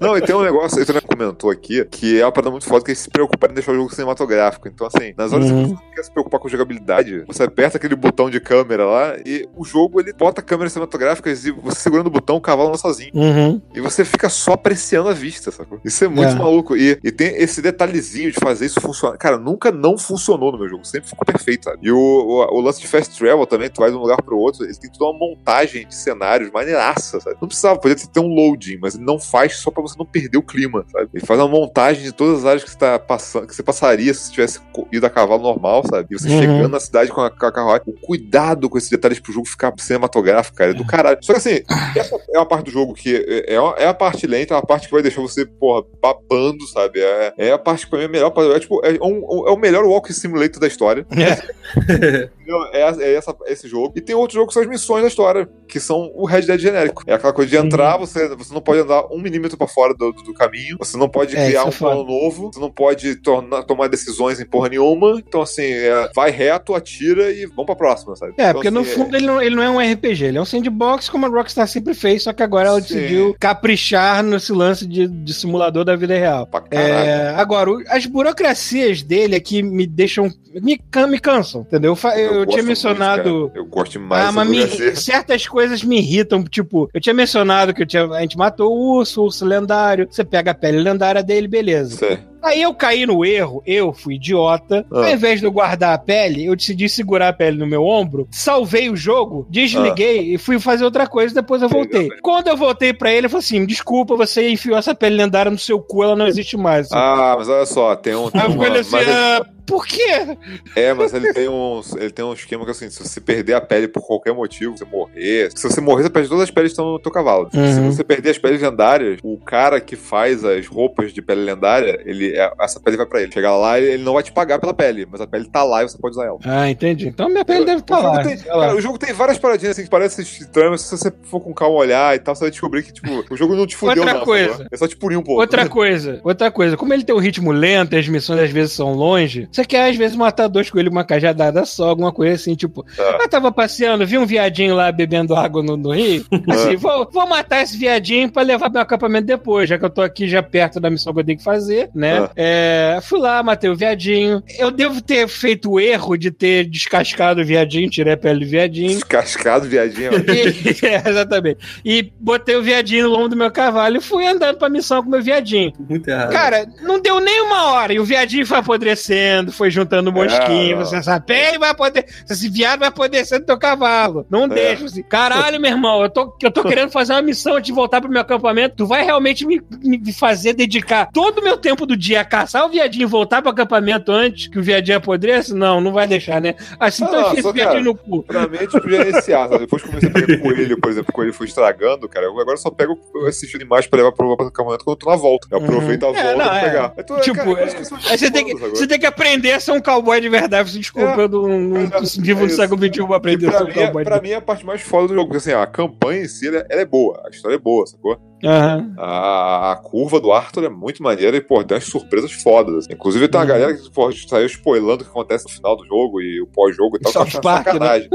Não, 0.00 0.16
e 0.16 0.20
tem 0.20 0.34
um 0.34 0.42
negócio, 0.42 0.84
você 0.84 1.00
comentou 1.00 1.50
aqui, 1.50 1.84
que 1.86 2.20
é 2.20 2.24
uma 2.24 2.32
parada 2.32 2.50
muito 2.50 2.66
foda, 2.66 2.84
que 2.84 2.90
eles 2.90 2.98
se 2.98 3.10
preocuparam 3.10 3.52
em 3.52 3.54
deixar 3.54 3.72
o 3.72 3.74
jogo 3.76 3.90
cinematográfico. 3.94 4.68
Então, 4.68 4.86
assim, 4.86 5.14
nas 5.16 5.32
horas 5.32 5.46
Uhum. 5.50 5.64
que 5.64 5.70
você 5.70 5.94
quer 5.94 6.02
se 6.04 6.10
preocupar 6.10 6.40
com 6.40 6.48
jogabilidade, 6.48 7.24
você 7.26 7.42
aperta 7.44 7.76
aquele 7.78 7.94
botão 7.96 8.28
de 8.28 8.40
câmera 8.40 8.84
lá 8.84 9.16
e 9.24 9.48
o 9.56 9.64
jogo, 9.64 10.00
ele 10.00 10.12
bota 10.12 10.42
câmeras 10.42 10.72
cinematográficas 10.72 11.44
e 11.46 11.50
você 11.50 11.80
segurando 11.80 12.08
o 12.08 12.10
botão, 12.10 12.36
o 12.36 12.40
cavalo 12.40 12.68
anda 12.68 12.78
sozinho. 12.78 13.10
Uhum. 13.14 13.60
E 13.74 13.80
você 13.80 14.04
fica 14.04 14.28
só 14.28 14.52
apreciando 14.52 15.08
a 15.08 15.12
vista, 15.12 15.50
sacou? 15.50 15.80
Isso 15.84 16.04
é 16.04 16.08
muito 16.08 16.30
É. 16.32 16.34
maluco. 16.34 16.76
E, 16.76 16.98
e 17.02 17.12
tem 17.12 17.28
esse 17.36 17.62
detalhezinho 17.62 18.30
de 18.32 18.38
fazer 18.40 18.66
isso 18.66 18.80
funcionar. 18.80 19.16
Cara, 19.16 19.38
nunca 19.38 19.70
não 19.70 19.96
funcionou 19.96 20.52
no 20.52 20.58
meu 20.58 20.68
jogo. 20.68 20.84
Sempre 20.84 21.08
ficou 21.08 21.24
perfeito, 21.24 21.64
sabe? 21.64 21.78
E 21.82 21.90
o, 21.92 21.96
o, 21.96 22.56
o 22.58 22.60
lance 22.60 22.80
de 22.80 22.86
fast 22.86 23.16
travel 23.16 23.46
também, 23.46 23.70
tu 23.70 23.80
vai 23.80 23.90
de 23.90 23.96
um 23.96 24.00
lugar 24.00 24.20
pro 24.22 24.36
outro, 24.38 24.64
ele 24.64 24.74
tem 24.74 24.90
toda 24.90 25.10
uma 25.10 25.18
montagem 25.18 25.86
de 25.86 25.94
cenários 25.94 26.50
maneiraça, 26.50 27.05
sabe? 27.06 27.36
Não 27.40 27.48
precisava, 27.48 27.78
podia 27.78 27.96
ter 27.96 28.20
um 28.20 28.28
loading, 28.34 28.78
mas 28.80 28.94
ele 28.94 29.04
não 29.04 29.18
faz 29.18 29.56
só 29.56 29.70
pra 29.70 29.82
você 29.82 29.94
não 29.98 30.06
perder 30.06 30.38
o 30.38 30.42
clima, 30.42 30.84
sabe? 30.92 31.08
Ele 31.14 31.24
faz 31.24 31.38
uma 31.40 31.48
montagem 31.48 32.02
de 32.02 32.12
todas 32.12 32.40
as 32.40 32.44
áreas 32.44 32.64
que 32.64 32.70
você 32.70 32.78
tá 32.78 32.98
passando, 32.98 33.46
que 33.46 33.54
você 33.54 33.62
passaria 33.62 34.12
se 34.14 34.26
você 34.26 34.32
tivesse 34.32 34.60
ido 34.92 35.06
a 35.06 35.10
cavalo 35.10 35.42
normal, 35.42 35.82
sabe? 35.88 36.08
E 36.10 36.18
você 36.18 36.28
Uhum. 36.28 36.38
chegando 36.38 36.68
na 36.68 36.80
cidade 36.80 37.10
com 37.10 37.20
a, 37.20 37.30
com 37.30 37.46
a 37.46 37.52
carruagem. 37.52 37.82
O 37.86 37.92
cuidado 38.06 38.68
com 38.68 38.76
esses 38.78 38.90
detalhes 38.90 39.20
pro 39.20 39.32
jogo 39.32 39.46
ficar 39.46 39.72
cinematográfico, 39.78 40.56
cara, 40.56 40.70
é 40.70 40.74
do 40.74 40.84
caralho. 40.86 41.18
Só 41.22 41.32
que 41.32 41.38
assim, 41.38 41.60
essa 41.96 42.16
é 42.32 42.38
uma 42.38 42.46
parte 42.46 42.64
do 42.66 42.70
jogo 42.70 42.94
que 42.94 43.14
é, 43.16 43.54
é, 43.54 43.60
uma- 43.60 43.74
é 43.76 43.86
a 43.86 43.94
parte 43.94 44.26
lenta, 44.26 44.54
é 44.54 44.58
a 44.58 44.62
parte 44.62 44.86
que 44.86 44.92
vai 44.92 45.02
deixar 45.02 45.20
você, 45.20 45.44
porra, 45.46 45.84
babando, 46.00 46.66
sabe? 46.66 47.00
É, 47.00 47.34
é 47.38 47.52
a 47.52 47.58
parte 47.58 47.84
que 47.84 47.90
pra 47.90 47.98
mim 47.98 48.04
é 48.06 48.08
melhor. 48.08 48.32
É, 48.54 48.60
tipo, 48.60 48.84
é, 48.84 48.92
um- 49.02 49.46
é 49.48 49.50
o 49.52 49.56
melhor 49.56 49.84
Walking 49.84 50.12
Simulator 50.12 50.60
da 50.60 50.66
história. 50.66 51.06
É, 51.10 52.28
é 52.72 53.14
essa- 53.14 53.36
esse 53.46 53.68
jogo. 53.68 53.92
E 53.96 54.00
tem 54.00 54.14
outro 54.14 54.34
jogo 54.34 54.48
que 54.48 54.54
são 54.54 54.62
as 54.62 54.68
missões 54.68 55.02
da 55.02 55.08
história, 55.08 55.48
que 55.68 55.80
são 55.80 56.10
o 56.14 56.24
Red 56.26 56.42
Dead 56.42 56.60
genérico. 56.60 57.02
É 57.06 57.14
aquela 57.14 57.32
coisa 57.32 57.50
de 57.50 57.56
entrar, 57.56 57.96
você, 57.96 58.28
você 58.36 58.52
não 58.54 58.60
pode 58.60 58.80
andar 58.80 59.06
um 59.12 59.20
milímetro 59.20 59.56
pra 59.56 59.66
fora 59.66 59.94
do, 59.94 60.12
do- 60.12 60.34
caminho, 60.36 60.76
você 60.78 60.96
não 60.98 61.08
pode 61.08 61.34
É, 61.34 61.46
criar 61.46 61.60
é 61.60 61.64
um 61.64 61.70
plano 61.70 62.04
novo, 62.04 62.50
você 62.52 62.60
não 62.60 62.70
pode 62.70 63.16
tornar- 63.16 63.62
tomar 63.62 63.88
decisões 63.88 64.38
em 64.38 64.44
porra 64.44 64.68
nenhuma. 64.68 65.18
Então, 65.26 65.40
assim, 65.40 65.62
é, 65.62 66.10
vai 66.14 66.30
reto, 66.30 66.74
atira 66.74 67.30
e 67.32 67.46
vamos 67.46 67.64
pra 67.66 67.74
próxima, 67.74 68.14
sabe? 68.16 68.34
É, 68.36 68.42
Então, 68.42 68.52
porque 68.54 68.70
no 68.70 68.80
assim, 68.80 68.90
fundo 68.90 69.16
ele 69.16 69.26
não, 69.26 69.40
ele 69.40 69.56
não 69.56 69.62
é 69.62 69.70
um 69.70 69.80
RPG, 69.80 70.26
ele 70.26 70.36
é 70.38 70.40
um 70.40 70.44
sandbox 70.44 71.08
como 71.08 71.24
a 71.24 71.28
Rockstar 71.30 71.66
sempre 71.66 71.94
fez, 71.94 72.22
só 72.24 72.32
que 72.34 72.42
agora 72.42 72.68
ela 72.68 72.80
Sim. 72.82 72.94
decidiu 72.94 73.34
caprichar 73.40 74.22
nesse 74.22 74.52
lance 74.52 74.86
de, 74.86 75.08
de 75.08 75.32
simulador 75.34 75.84
da 75.84 75.96
vida 75.96 76.14
real. 76.16 76.46
É, 76.70 77.30
agora, 77.36 77.70
as 77.88 78.04
burocracias 78.06 79.02
dele 79.02 79.36
é 79.36 79.40
que 79.40 79.62
me 79.62 79.86
deixam. 79.86 80.30
Me, 80.62 80.78
me 81.08 81.18
cansam, 81.18 81.62
entendeu? 81.62 81.96
Eu, 82.16 82.35
eu, 82.40 82.46
tinha 82.46 82.62
mencionado. 82.62 83.50
eu 83.54 83.64
gosto 83.66 83.92
demais 83.92 84.24
Ah, 84.26 84.32
mas 84.32 84.48
me- 84.48 84.96
certas 84.96 85.46
coisas 85.46 85.82
me 85.82 85.98
irritam. 85.98 86.42
Tipo, 86.44 86.88
eu 86.92 87.00
tinha 87.00 87.14
mencionado 87.14 87.72
que 87.74 87.82
eu 87.82 87.86
tinha- 87.86 88.06
a 88.06 88.20
gente 88.20 88.36
matou 88.36 88.72
o 88.72 88.96
urso, 88.98 89.20
o 89.22 89.24
urso 89.24 89.44
lendário. 89.44 90.06
Você 90.10 90.24
pega 90.24 90.50
a 90.50 90.54
pele 90.54 90.78
lendária 90.78 91.22
dele, 91.22 91.48
beleza. 91.48 91.96
Sei. 91.96 92.18
Aí 92.42 92.62
eu 92.62 92.74
caí 92.74 93.06
no 93.06 93.24
erro, 93.24 93.62
eu 93.66 93.92
fui 93.92 94.14
idiota. 94.16 94.84
Ah. 94.92 95.06
Ao 95.06 95.10
invés 95.10 95.40
de 95.40 95.46
eu 95.46 95.52
guardar 95.52 95.94
a 95.94 95.98
pele, 95.98 96.44
eu 96.46 96.54
decidi 96.56 96.88
segurar 96.88 97.28
a 97.28 97.32
pele 97.32 97.58
no 97.58 97.66
meu 97.66 97.84
ombro, 97.84 98.28
salvei 98.30 98.88
o 98.90 98.96
jogo, 98.96 99.46
desliguei 99.50 100.34
e 100.34 100.38
fui 100.38 100.58
fazer 100.58 100.84
outra 100.84 101.06
coisa, 101.06 101.34
depois 101.34 101.62
eu 101.62 101.68
voltei. 101.68 102.08
Quando 102.22 102.48
eu 102.48 102.56
voltei 102.56 102.92
pra 102.92 103.10
ele, 103.10 103.18
ele 103.26 103.28
falou 103.28 103.40
assim: 103.40 103.64
desculpa, 103.66 104.14
você 104.16 104.48
enfiou 104.50 104.76
essa 104.78 104.94
pele 104.94 105.16
lendária 105.16 105.50
no 105.50 105.58
seu 105.58 105.80
cu, 105.80 106.02
ela 106.04 106.14
não 106.16 106.26
existe 106.26 106.56
mais. 106.56 106.90
Ah, 106.92 107.34
mas 107.38 107.48
olha 107.48 107.66
só, 107.66 107.94
tem 107.96 108.14
um. 108.14 108.30
Tem 108.30 108.46
uma, 108.46 108.68
assim, 108.78 108.90
mas 108.92 109.08
ah, 109.08 109.46
por 109.66 109.84
quê? 109.86 110.36
é, 110.76 110.92
mas 110.94 111.12
ele 111.12 111.32
tem 111.32 111.48
um. 111.48 111.80
Ele 111.96 112.10
tem 112.10 112.24
um 112.24 112.32
esquema 112.32 112.64
que 112.64 112.70
assim, 112.70 112.88
se 112.90 113.02
você 113.02 113.20
perder 113.20 113.54
a 113.54 113.60
pele 113.60 113.88
por 113.88 114.06
qualquer 114.06 114.32
motivo, 114.34 114.76
você 114.76 114.84
morrer. 114.84 115.50
Se 115.54 115.68
você 115.68 115.80
morrer, 115.80 116.04
você 116.04 116.10
perde 116.10 116.28
todas 116.28 116.44
as 116.44 116.50
peles 116.50 116.70
que 116.70 116.74
estão 116.74 116.92
no 116.92 116.98
teu 116.98 117.10
cavalo. 117.10 117.48
Se 117.50 117.58
Uhum. 117.58 117.90
você 117.90 118.04
perder 118.04 118.30
as 118.30 118.38
peles 118.38 118.60
lendárias, 118.62 119.18
o 119.22 119.38
cara 119.38 119.80
que 119.80 119.96
faz 119.96 120.44
as 120.44 120.66
roupas 120.66 121.12
de 121.12 121.20
pele 121.20 121.42
lendária, 121.42 122.00
ele, 122.04 122.25
é- 122.34 122.52
essa 122.60 122.80
pele 122.80 122.96
vai 122.96 123.06
pra 123.06 123.22
ele. 123.22 123.32
Chegar 123.32 123.56
lá, 123.56 123.78
ele 123.78 124.02
não 124.02 124.14
vai 124.14 124.22
te 124.22 124.32
pagar 124.32 124.58
pela 124.58 124.72
pele, 124.74 125.06
mas 125.10 125.20
a 125.20 125.26
pele 125.26 125.44
tá 125.46 125.62
lá 125.64 125.82
e 125.84 125.88
você 125.88 125.98
pode 125.98 126.16
usar 126.16 126.26
ela. 126.26 126.38
Ah, 126.44 126.68
entendi. 126.70 127.08
Então 127.08 127.28
minha 127.28 127.44
pele 127.44 127.64
deve 127.64 127.80
estar 127.80 127.96
jogo 128.00 128.16
lá. 128.16 128.22
tem- 128.22 128.36
cara, 128.38 128.74
o 128.74 128.80
jogo 128.80 128.98
tem 128.98 129.12
várias 129.12 129.38
paradinhas 129.38 129.72
assim 129.72 129.84
que 129.84 129.90
parecem 129.90 130.24
estranhas, 130.24 130.70
mas 130.70 130.80
se 130.82 130.96
você 130.96 131.12
for 131.24 131.40
com 131.40 131.52
calma 131.54 131.76
olhar 131.76 132.14
e 132.14 132.18
tal, 132.18 132.34
você 132.34 132.42
vai 132.44 132.50
descobrir 132.50 132.82
que, 132.82 132.92
tipo, 132.92 133.24
o 133.30 133.36
jogo 133.36 133.54
não 133.54 133.66
te 133.66 133.76
fudeu, 133.76 134.02
Outra 134.02 134.18
não. 134.18 134.24
coisa. 134.24 134.50
sacou? 134.52 134.66
É 134.70 134.76
só 134.76 134.88
te 134.88 134.96
punir 134.96 135.16
um 135.16 135.22
pouco. 135.22 135.40
Outra 135.40 135.68
coisa, 135.68 136.20
outra 136.24 136.50
coisa, 136.50 136.76
como 136.76 136.92
ele 136.94 137.04
tem 137.04 137.14
um 137.14 137.18
ritmo 137.18 137.52
lento 137.52 137.94
e 137.94 137.98
as 137.98 138.08
missões 138.08 138.40
às 138.40 138.50
vezes 138.50 138.72
são 138.72 138.92
longe, 138.94 139.48
você 139.50 139.64
quer 139.64 139.90
às 139.90 139.96
vezes 139.96 140.16
matar 140.16 140.48
dois 140.48 140.70
coelhos 140.70 140.90
com 140.90 140.96
uma 140.96 141.04
cajadada 141.04 141.64
só, 141.64 141.88
alguma 141.88 142.12
coisa 142.12 142.34
assim, 142.34 142.54
tipo, 142.54 142.84
Tá. 142.96 143.18
eu 143.20 143.28
tava 143.28 143.50
passeando, 143.52 144.06
vi 144.06 144.18
um 144.18 144.26
viadinho 144.26 144.74
lá 144.74 144.90
bebendo 144.92 145.34
água 145.34 145.62
no, 145.62 145.76
no 145.76 145.90
rio, 145.92 146.24
assim, 146.48 146.76
vou, 146.76 147.08
vou 147.12 147.26
matar 147.26 147.62
esse 147.62 147.76
viadinho 147.76 148.30
pra 148.30 148.42
levar 148.42 148.70
meu 148.70 148.80
acampamento 148.80 149.26
depois, 149.26 149.68
já 149.68 149.78
que 149.78 149.84
eu 149.84 149.90
tô 149.90 150.02
aqui 150.02 150.28
já 150.28 150.42
perto 150.42 150.78
da 150.80 150.90
missão 150.90 151.12
que 151.12 151.20
eu 151.20 151.24
tenho 151.24 151.38
que 151.38 151.44
fazer, 151.44 151.90
né? 151.94 152.15
Ah. 152.24 152.30
É, 152.36 152.98
fui 153.02 153.18
lá, 153.18 153.42
matei 153.42 153.68
o 153.70 153.76
viadinho. 153.76 154.42
Eu 154.58 154.70
devo 154.70 155.00
ter 155.00 155.26
feito 155.28 155.70
o 155.72 155.80
erro 155.80 156.16
de 156.16 156.30
ter 156.30 156.64
descascado 156.66 157.40
o 157.40 157.44
viadinho, 157.44 157.88
tirei 157.90 158.12
a 158.14 158.16
pele 158.16 158.44
do 158.44 158.50
viadinho. 158.50 158.94
Descascado, 158.94 159.66
viadinho. 159.68 160.10
E- 160.14 160.76
é, 160.86 161.08
exatamente. 161.08 161.58
E 161.84 162.12
botei 162.20 162.56
o 162.56 162.62
viadinho 162.62 163.04
no 163.08 163.10
lombo 163.16 163.28
do 163.28 163.36
meu 163.36 163.50
cavalo 163.50 163.96
e 163.96 164.00
fui 164.00 164.26
andando 164.26 164.58
pra 164.58 164.68
missão 164.68 165.02
com 165.02 165.08
o 165.08 165.12
meu 165.12 165.22
viadinho. 165.22 165.72
Muito 165.88 166.08
errado. 166.08 166.32
Cara, 166.32 166.66
não 166.82 167.00
deu 167.00 167.20
nem 167.20 167.42
uma 167.42 167.64
hora 167.72 167.92
e 167.92 167.98
o 168.00 168.04
viadinho 168.04 168.46
foi 168.46 168.58
apodrecendo, 168.58 169.52
foi 169.52 169.70
juntando 169.70 170.12
mosquinho. 170.12 170.76
Ah, 170.80 170.84
você 170.84 170.96
essa 170.96 171.20
pele 171.20 171.58
vai 171.58 171.70
apodrecer, 171.70 172.24
esse 172.28 172.48
viado 172.48 172.80
vai 172.80 172.88
apodrecer 172.88 173.38
no 173.40 173.46
teu 173.46 173.58
cavalo. 173.58 174.26
Não 174.30 174.48
deixa. 174.48 174.84
Assim. 174.86 175.02
Caralho, 175.02 175.60
meu 175.60 175.70
irmão, 175.70 176.02
eu 176.02 176.08
tô, 176.10 176.34
eu 176.42 176.50
tô 176.50 176.62
querendo 176.64 176.90
fazer 176.90 177.12
uma 177.12 177.22
missão 177.22 177.60
de 177.60 177.72
voltar 177.72 178.00
pro 178.00 178.10
meu 178.10 178.20
acampamento. 178.20 178.76
Tu 178.76 178.86
vai 178.86 179.04
realmente 179.04 179.46
me, 179.46 179.60
me 179.82 180.12
fazer 180.12 180.52
dedicar 180.52 181.08
todo 181.12 181.38
o 181.38 181.44
meu 181.44 181.56
tempo 181.56 181.84
do 181.86 181.96
dia 181.96 182.05
a 182.14 182.24
caçar 182.24 182.64
o 182.64 182.68
viadinho 182.68 183.04
e 183.04 183.06
voltar 183.06 183.40
pro 183.42 183.50
acampamento 183.50 184.12
antes 184.12 184.46
que 184.48 184.58
o 184.58 184.62
viadinho 184.62 184.98
apodreça? 184.98 185.54
Não, 185.54 185.80
não 185.80 185.92
vai 185.92 186.06
deixar, 186.06 186.40
né? 186.40 186.54
Assim, 186.78 187.04
então 187.04 187.18
Ah, 187.26 187.30
fiz 187.30 187.42
só, 187.42 187.48
esse 187.50 187.52
viadinho 187.58 187.82
no 187.84 187.94
cu. 187.96 188.22
Pra 188.22 188.46
mim, 188.46 188.58
é 188.60 188.66
tipo 188.66 188.88
gerenciar, 188.88 189.48
sabe? 189.48 189.60
Depois 189.60 189.82
que 189.82 189.88
comecei 189.88 190.08
a 190.08 190.12
pegar 190.12 190.38
coelho, 190.38 190.78
por 190.80 190.90
exemplo, 190.90 191.10
o 191.10 191.12
coelho 191.12 191.32
foi 191.32 191.46
estragando, 191.46 192.08
cara. 192.08 192.26
Eu 192.26 192.38
agora 192.38 192.56
só 192.56 192.70
pego 192.70 192.98
esses 193.26 193.52
animais 193.54 193.86
pra 193.86 193.96
levar 193.98 194.12
pro 194.12 194.30
acampamento 194.34 194.84
quando 194.84 194.96
eu 194.96 195.00
tô 195.00 195.10
na 195.10 195.16
volta. 195.16 195.48
Eu 195.50 195.58
aproveito 195.58 196.04
a 196.04 196.08
É, 196.08 196.12
volta 196.12 196.36
não, 196.36 196.44
pra 196.44 196.56
é. 196.58 196.64
pegar. 196.64 196.92
Eu 196.96 197.04
tô- 197.06 197.20
Tipo, 197.20 197.36
cara, 197.36 197.50
eu 197.50 197.56
é- 197.58 198.10
Aí 198.10 198.18
você 198.18 198.30
tem, 198.30 198.44
que, 198.44 198.52
agora. 198.52 198.70
você 198.70 198.86
tem 198.86 198.98
que 199.00 199.06
aprender 199.06 199.52
a 199.52 199.60
ser 199.60 199.72
um 199.72 199.80
cowboy 199.80 200.20
de 200.20 200.28
verdade. 200.28 200.70
Você 200.70 200.78
desculpa, 200.78 201.08
É, 201.20 201.24
eu 201.24 201.28
não, 201.28 201.48
não 201.60 201.76
é, 201.80 201.86
vivo 202.20 202.40
é 202.40 202.42
no 202.42 202.46
isso. 202.46 202.56
século 202.56 202.80
XXI 202.80 203.06
pra 203.06 203.16
aprender 203.16 203.48
a 203.48 203.52
ser 203.58 203.64
um 203.64 203.66
mim, 203.66 203.72
é, 203.72 203.84
cowboy. 203.86 204.04
pra 204.04 204.20
mim 204.20 204.30
é 204.30 204.34
a 204.36 204.40
parte 204.40 204.66
mais 204.66 204.82
foda 204.82 205.08
do 205.08 205.14
jogo, 205.14 205.26
porque 205.28 205.38
assim, 205.38 205.52
a 205.52 205.66
campanha 205.66 206.22
em 206.22 206.28
si 206.28 206.48
ela, 206.48 206.64
ela 206.68 206.80
é 206.82 206.84
boa, 206.84 207.22
a 207.26 207.30
história 207.30 207.54
é 207.54 207.58
boa, 207.58 207.86
sacou? 207.86 208.18
Aham. 208.44 208.94
A, 208.98 209.72
a 209.72 209.76
curva 209.76 210.20
do 210.20 210.32
Arthur 210.32 210.64
é 210.64 210.68
muito 210.68 211.02
maneira 211.02 211.36
e, 211.36 211.40
pô, 211.40 211.62
tem 211.64 211.76
umas 211.76 211.84
surpresas 211.84 212.32
fodas. 212.32 212.76
assim. 212.84 212.92
Inclusive, 212.92 213.28
tem 213.28 213.38
uma 213.40 213.44
Uhum. 213.46 213.48
galera 213.52 213.74
que 213.74 213.90
pô, 213.90 214.10
saiu 214.12 214.46
spoilando 214.46 215.02
o 215.02 215.04
que 215.04 215.10
acontece 215.10 215.44
no 215.44 215.50
final 215.50 215.76
do 215.76 215.86
jogo 215.86 216.20
e 216.20 216.40
o 216.40 216.46
pós-jogo 216.46 216.96
e 216.96 217.00
tal. 217.00 217.12
South 217.12 217.40
Park, 217.40 217.66
né? 217.66 217.72
sacanagem. 217.72 218.08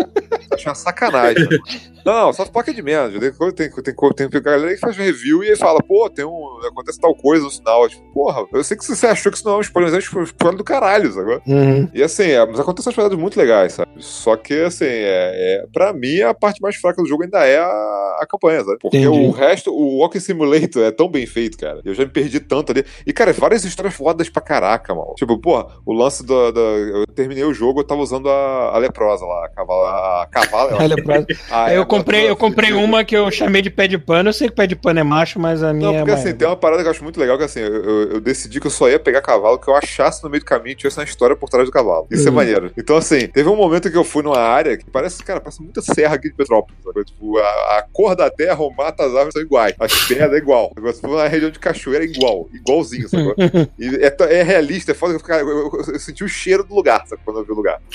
Acho 0.53 0.69
uma 0.69 0.75
sacanagem. 0.75 1.43
né? 1.49 1.57
Não, 2.03 2.13
não, 2.13 2.33
South 2.33 2.47
Park 2.47 2.67
é 2.69 2.73
de 2.73 2.81
menos. 2.81 3.11
Tem, 3.11 3.31
tem, 3.31 3.69
tem, 3.69 3.93
tem, 4.15 4.29
tem 4.29 4.41
galera 4.41 4.73
que 4.73 4.79
faz 4.79 4.97
review 4.97 5.43
e 5.43 5.49
aí 5.51 5.55
fala, 5.55 5.79
pô, 5.83 6.09
tem 6.09 6.25
um. 6.25 6.57
Acontece 6.67 6.99
tal 6.99 7.13
coisa 7.13 7.43
no 7.43 7.51
final. 7.51 7.87
Tipo, 7.87 8.01
porra, 8.11 8.43
eu 8.51 8.63
sei 8.63 8.75
que 8.75 8.83
você 8.83 9.05
achou 9.05 9.31
que 9.31 9.37
isso 9.37 9.45
não 9.47 9.53
é 9.53 9.57
um 9.59 9.61
spoiler, 9.61 9.91
mas 9.93 10.03
é 10.03 10.17
um 10.17 10.23
spoiler 10.23 10.57
do 10.57 10.63
caralho, 10.63 11.11
sabe? 11.11 11.39
Uhum. 11.45 11.87
E 11.93 12.01
assim, 12.01 12.23
é, 12.23 12.43
mas 12.43 12.59
acontecem 12.59 12.89
umas 12.89 12.95
paradas 12.95 13.19
muito 13.19 13.37
legais, 13.39 13.73
sabe? 13.73 13.91
Só 13.99 14.35
que, 14.35 14.61
assim, 14.63 14.85
é, 14.87 15.61
é, 15.61 15.65
pra 15.71 15.93
mim, 15.93 16.21
a 16.21 16.33
parte 16.33 16.59
mais 16.59 16.75
fraca 16.75 16.99
do 17.03 17.07
jogo 17.07 17.21
ainda 17.23 17.45
é 17.45 17.59
a, 17.59 18.17
a 18.21 18.25
campanha, 18.27 18.63
sabe? 18.63 18.79
Porque 18.81 18.97
Entendi. 18.97 19.27
o 19.27 19.29
resto, 19.29 19.71
o 19.71 20.03
Walking 20.11 20.19
Simulator 20.19 20.83
é 20.83 20.91
tão 20.91 21.07
bem 21.09 21.25
feito, 21.25 21.57
cara. 21.57 21.79
Eu 21.85 21.93
já 21.93 22.03
me 22.03 22.11
perdi 22.11 22.39
tanto 22.39 22.71
ali. 22.71 22.83
E, 23.07 23.13
cara, 23.13 23.31
várias 23.31 23.63
histórias 23.63 23.93
fodas 23.95 24.29
pra 24.29 24.41
caraca, 24.41 24.93
mano. 24.93 25.13
Tipo, 25.15 25.37
porra, 25.39 25.67
o 25.85 25.93
lance 25.93 26.25
da. 26.25 26.33
eu 26.33 27.05
terminei 27.15 27.43
o 27.45 27.53
jogo, 27.53 27.79
eu 27.79 27.83
tava 27.83 28.01
usando 28.01 28.29
a, 28.29 28.71
a 28.73 28.77
leprosa 28.77 29.25
lá, 29.25 29.45
a 29.45 29.49
cavalo. 29.49 29.85
A 29.85 30.27
cavalo 30.29 30.75
Olha 30.77 30.95
pra- 31.01 31.25
a 31.49 31.65
Aí 31.65 31.75
eu 31.75 31.85
comprei, 31.85 32.29
eu 32.29 32.35
comprei 32.35 32.73
uma 32.73 33.03
que 33.05 33.15
eu 33.15 33.29
chamei 33.31 33.61
de 33.61 33.69
pé 33.69 33.87
de 33.87 33.97
pano. 33.97 34.29
Eu 34.29 34.33
sei 34.33 34.49
que 34.49 34.55
pé 34.55 34.67
de 34.67 34.75
pano 34.75 34.99
é 34.99 35.03
macho, 35.03 35.39
mas 35.39 35.63
a 35.63 35.71
minha 35.73 35.91
Não, 35.91 35.97
porque 35.99 36.11
é 36.11 36.13
assim, 36.15 36.33
tem 36.33 36.47
uma 36.47 36.57
parada 36.57 36.81
que 36.81 36.87
eu 36.87 36.91
acho 36.91 37.03
muito 37.03 37.19
legal, 37.19 37.37
que 37.37 37.43
assim, 37.43 37.59
eu, 37.61 37.73
eu- 37.83 38.11
eu 38.13 38.21
decidi 38.21 38.59
que 38.59 38.67
eu 38.67 38.71
só 38.71 38.89
ia 38.89 38.99
pegar 38.99 39.21
cavalo 39.21 39.57
que 39.59 39.67
eu 39.69 39.75
achasse 39.75 40.23
no 40.23 40.29
meio 40.29 40.41
do 40.41 40.45
caminho 40.45 40.73
e 40.73 40.75
tivesse 40.75 40.97
uma 40.99 41.05
história 41.05 41.35
por 41.35 41.49
trás 41.49 41.65
do 41.65 41.71
cavalo. 41.71 42.07
Isso 42.11 42.27
é 42.27 42.29
Uhum. 42.29 42.35
maneiro. 42.35 42.71
Então, 42.77 42.97
assim, 42.97 43.27
teve 43.27 43.47
um 43.49 43.55
momento 43.55 43.89
que 43.89 43.97
eu 43.97 44.03
fui 44.03 44.23
numa 44.23 44.39
área 44.39 44.77
que 44.77 44.89
parece, 44.89 45.23
cara, 45.23 45.39
parece 45.39 45.61
muita 45.61 45.81
serra 45.81 46.15
aqui 46.15 46.29
de 46.29 46.35
Petrópolis. 46.35 46.77
sabe? 46.83 47.05
Tipo, 47.05 47.37
a, 47.37 47.43
a 47.77 47.85
cor 47.91 48.15
da 48.15 48.29
terra, 48.29 48.59
o 48.61 48.71
mato, 48.75 49.01
as 49.01 49.09
árvores 49.13 49.33
são 49.33 49.41
iguais. 49.41 49.75
As 49.79 49.91
pedras 50.07 50.33
é 50.33 50.37
igual. 50.37 50.71
Se 50.93 51.01
for 51.01 51.17
na 51.17 51.27
região 51.27 51.49
de 51.51 51.59
cachoeira, 51.59 52.03
é 52.03 52.07
igual. 52.07 52.47
Igualzinho, 52.53 53.07
sacou? 53.09 53.35
É, 53.37 54.39
é 54.39 54.43
realista, 54.43 54.91
é 54.91 54.95
foda. 54.95 55.17
que 55.19 55.31
eu, 55.31 55.35
eu, 55.37 55.47
eu- 55.47 55.83
eu 55.93 55.99
senti 55.99 56.23
o 56.23 56.27
cheiro 56.27 56.63
do 56.63 56.73
lugar, 56.75 57.05
sabe? 57.07 57.21
Quando 57.25 57.39
eu 57.39 57.45
vi 57.45 57.51
o 57.51 57.55
lugar. 57.55 57.79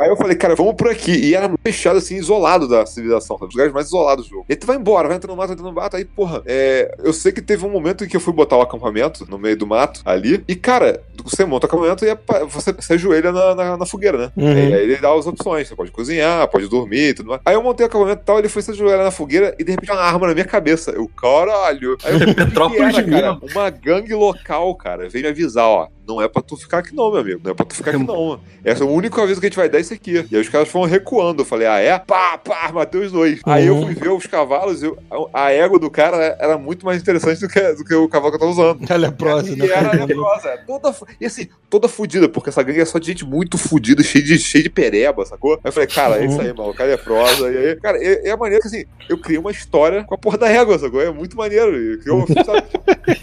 Aí 0.00 0.08
eu 0.08 0.16
falei, 0.16 0.34
cara, 0.34 0.56
vamos 0.56 0.74
por 0.76 0.88
aqui. 0.88 1.12
E 1.12 1.34
era 1.34 1.52
fechado, 1.62 1.98
assim, 1.98 2.16
isolado 2.16 2.66
da 2.66 2.86
civilização, 2.86 3.36
sabe? 3.36 3.50
Os 3.50 3.54
lugares 3.54 3.72
mais 3.72 3.86
isolados 3.88 4.24
do 4.24 4.30
jogo. 4.30 4.46
E 4.48 4.54
aí 4.54 4.56
tu 4.56 4.66
vai 4.66 4.76
embora, 4.76 5.08
vai 5.08 5.18
entrando 5.18 5.32
no 5.32 5.36
mato, 5.36 5.48
vai 5.48 5.54
entrando 5.54 5.68
no 5.68 5.78
mato. 5.78 5.96
Aí, 5.96 6.06
porra, 6.06 6.42
é, 6.46 6.96
eu 7.04 7.12
sei 7.12 7.32
que 7.32 7.42
teve 7.42 7.66
um 7.66 7.70
momento 7.70 8.02
em 8.02 8.08
que 8.08 8.16
eu 8.16 8.20
fui 8.20 8.32
botar 8.32 8.56
o 8.56 8.62
acampamento 8.62 9.26
no 9.28 9.38
meio 9.38 9.58
do 9.58 9.66
mato 9.66 10.00
ali. 10.06 10.42
E, 10.48 10.56
cara, 10.56 11.02
você 11.22 11.44
monta 11.44 11.66
o 11.66 11.68
acampamento 11.68 12.02
e 12.06 12.16
você 12.48 12.74
se 12.78 12.94
ajoelha 12.94 13.30
na, 13.30 13.54
na, 13.54 13.76
na 13.76 13.84
fogueira, 13.84 14.16
né? 14.16 14.32
Uhum. 14.34 14.48
Aí, 14.48 14.74
aí 14.74 14.82
ele 14.84 14.96
dá 14.96 15.12
as 15.12 15.26
opções. 15.26 15.68
Você 15.68 15.76
pode 15.76 15.90
cozinhar, 15.90 16.48
pode 16.48 16.66
dormir 16.66 17.10
e 17.10 17.14
tudo 17.14 17.28
mais. 17.28 17.42
Aí 17.44 17.54
eu 17.54 17.62
montei 17.62 17.84
o 17.84 17.88
acampamento 17.88 18.22
e 18.22 18.24
tal, 18.24 18.38
ele 18.38 18.48
foi 18.48 18.62
se 18.62 18.70
ajoelhar 18.70 19.04
na 19.04 19.10
fogueira 19.10 19.54
e 19.58 19.64
de 19.64 19.72
repente 19.72 19.92
uma 19.92 20.00
arma 20.00 20.28
na 20.28 20.32
minha 20.32 20.46
cabeça. 20.46 20.92
Eu, 20.92 21.06
caralho. 21.08 21.98
Aí 22.04 22.14
eu, 22.14 22.16
o 22.16 22.20
que 22.20 22.26
que 22.26 22.34
Petrópolis 22.34 22.96
era, 22.96 23.04
cara? 23.04 23.38
Uma 23.42 23.68
gangue 23.68 24.14
local, 24.14 24.74
cara, 24.76 25.10
veio 25.10 25.24
me 25.24 25.30
avisar, 25.30 25.66
ó. 25.66 25.88
Não 26.10 26.20
é 26.20 26.26
pra 26.28 26.42
tu 26.42 26.56
ficar 26.56 26.78
aqui 26.78 26.94
não, 26.94 27.10
meu 27.10 27.20
amigo. 27.20 27.40
Não 27.44 27.52
é 27.52 27.54
pra 27.54 27.64
tu 27.64 27.74
ficar 27.74 27.92
aqui 27.92 28.04
não. 28.04 28.40
Esse 28.64 28.82
é 28.82 28.84
o 28.84 28.88
único 28.88 29.20
aviso 29.20 29.40
que 29.40 29.46
a 29.46 29.48
gente 29.48 29.56
vai 29.56 29.68
dar 29.68 29.78
é 29.78 29.80
esse 29.80 29.94
aqui. 29.94 30.26
E 30.30 30.34
aí 30.36 30.40
os 30.42 30.48
caras 30.48 30.68
foram 30.68 30.86
recuando. 30.90 31.42
Eu 31.42 31.46
falei, 31.46 31.66
ah, 31.68 31.78
é? 31.78 31.98
Pá, 31.98 32.36
pá, 32.36 32.70
matei 32.72 33.00
os 33.00 33.12
dois. 33.12 33.40
Aí 33.46 33.66
eu 33.66 33.76
Uhum. 33.76 33.86
fui 33.86 33.94
ver 33.94 34.08
os 34.10 34.26
cavalos 34.26 34.82
e 34.82 34.86
eu- 34.86 34.98
a 35.32 35.52
égua 35.52 35.78
do 35.78 35.88
cara 35.90 36.36
era 36.40 36.58
muito 36.58 36.84
mais 36.84 37.00
interessante 37.00 37.40
do 37.40 37.48
que, 37.48 37.60
do 37.74 37.84
que 37.84 37.94
o 37.94 38.08
cavalo 38.08 38.30
que 38.32 38.36
eu 38.36 38.40
tava 38.40 38.50
usando. 38.50 38.90
A 38.92 38.96
leprosa, 38.96 39.50
E 39.52 39.56
né? 39.56 39.66
era 39.68 39.92
leprosa, 40.04 40.48
é. 40.48 40.56
toda, 40.58 40.94
e 41.20 41.26
assim, 41.26 41.48
toda 41.70 41.86
fudida, 41.88 42.28
porque 42.28 42.48
essa 42.50 42.62
gangue 42.62 42.80
é 42.80 42.84
só 42.84 42.98
de 42.98 43.06
gente 43.06 43.24
muito 43.24 43.56
fudida, 43.56 44.02
cheia 44.02 44.24
de, 44.24 44.38
cheia 44.38 44.64
de 44.64 44.70
pereba, 44.70 45.24
sacou? 45.24 45.52
Aí 45.54 45.58
eu 45.64 45.72
falei, 45.72 45.86
cara, 45.88 46.18
é 46.18 46.26
isso 46.26 46.40
aí, 46.40 46.48
mano, 46.52 46.70
o 46.70 46.74
cara 46.74 46.90
é 46.90 46.96
leprosa. 46.96 47.50
E 47.52 47.56
aí, 47.56 47.76
cara, 47.76 47.98
é, 48.02 48.28
é 48.28 48.30
a 48.32 48.36
maneira 48.36 48.60
que 48.60 48.66
assim, 48.68 48.84
eu 49.08 49.16
criei 49.18 49.38
uma 49.38 49.50
história 49.50 50.02
com 50.04 50.14
a 50.14 50.18
porra 50.18 50.38
da 50.38 50.48
égua, 50.48 50.78
sacou? 50.78 51.00
É 51.00 51.10
muito 51.12 51.36
maneiro. 51.36 51.76
E 51.80 51.98
criou, 51.98 52.26
sabe? 52.26 52.62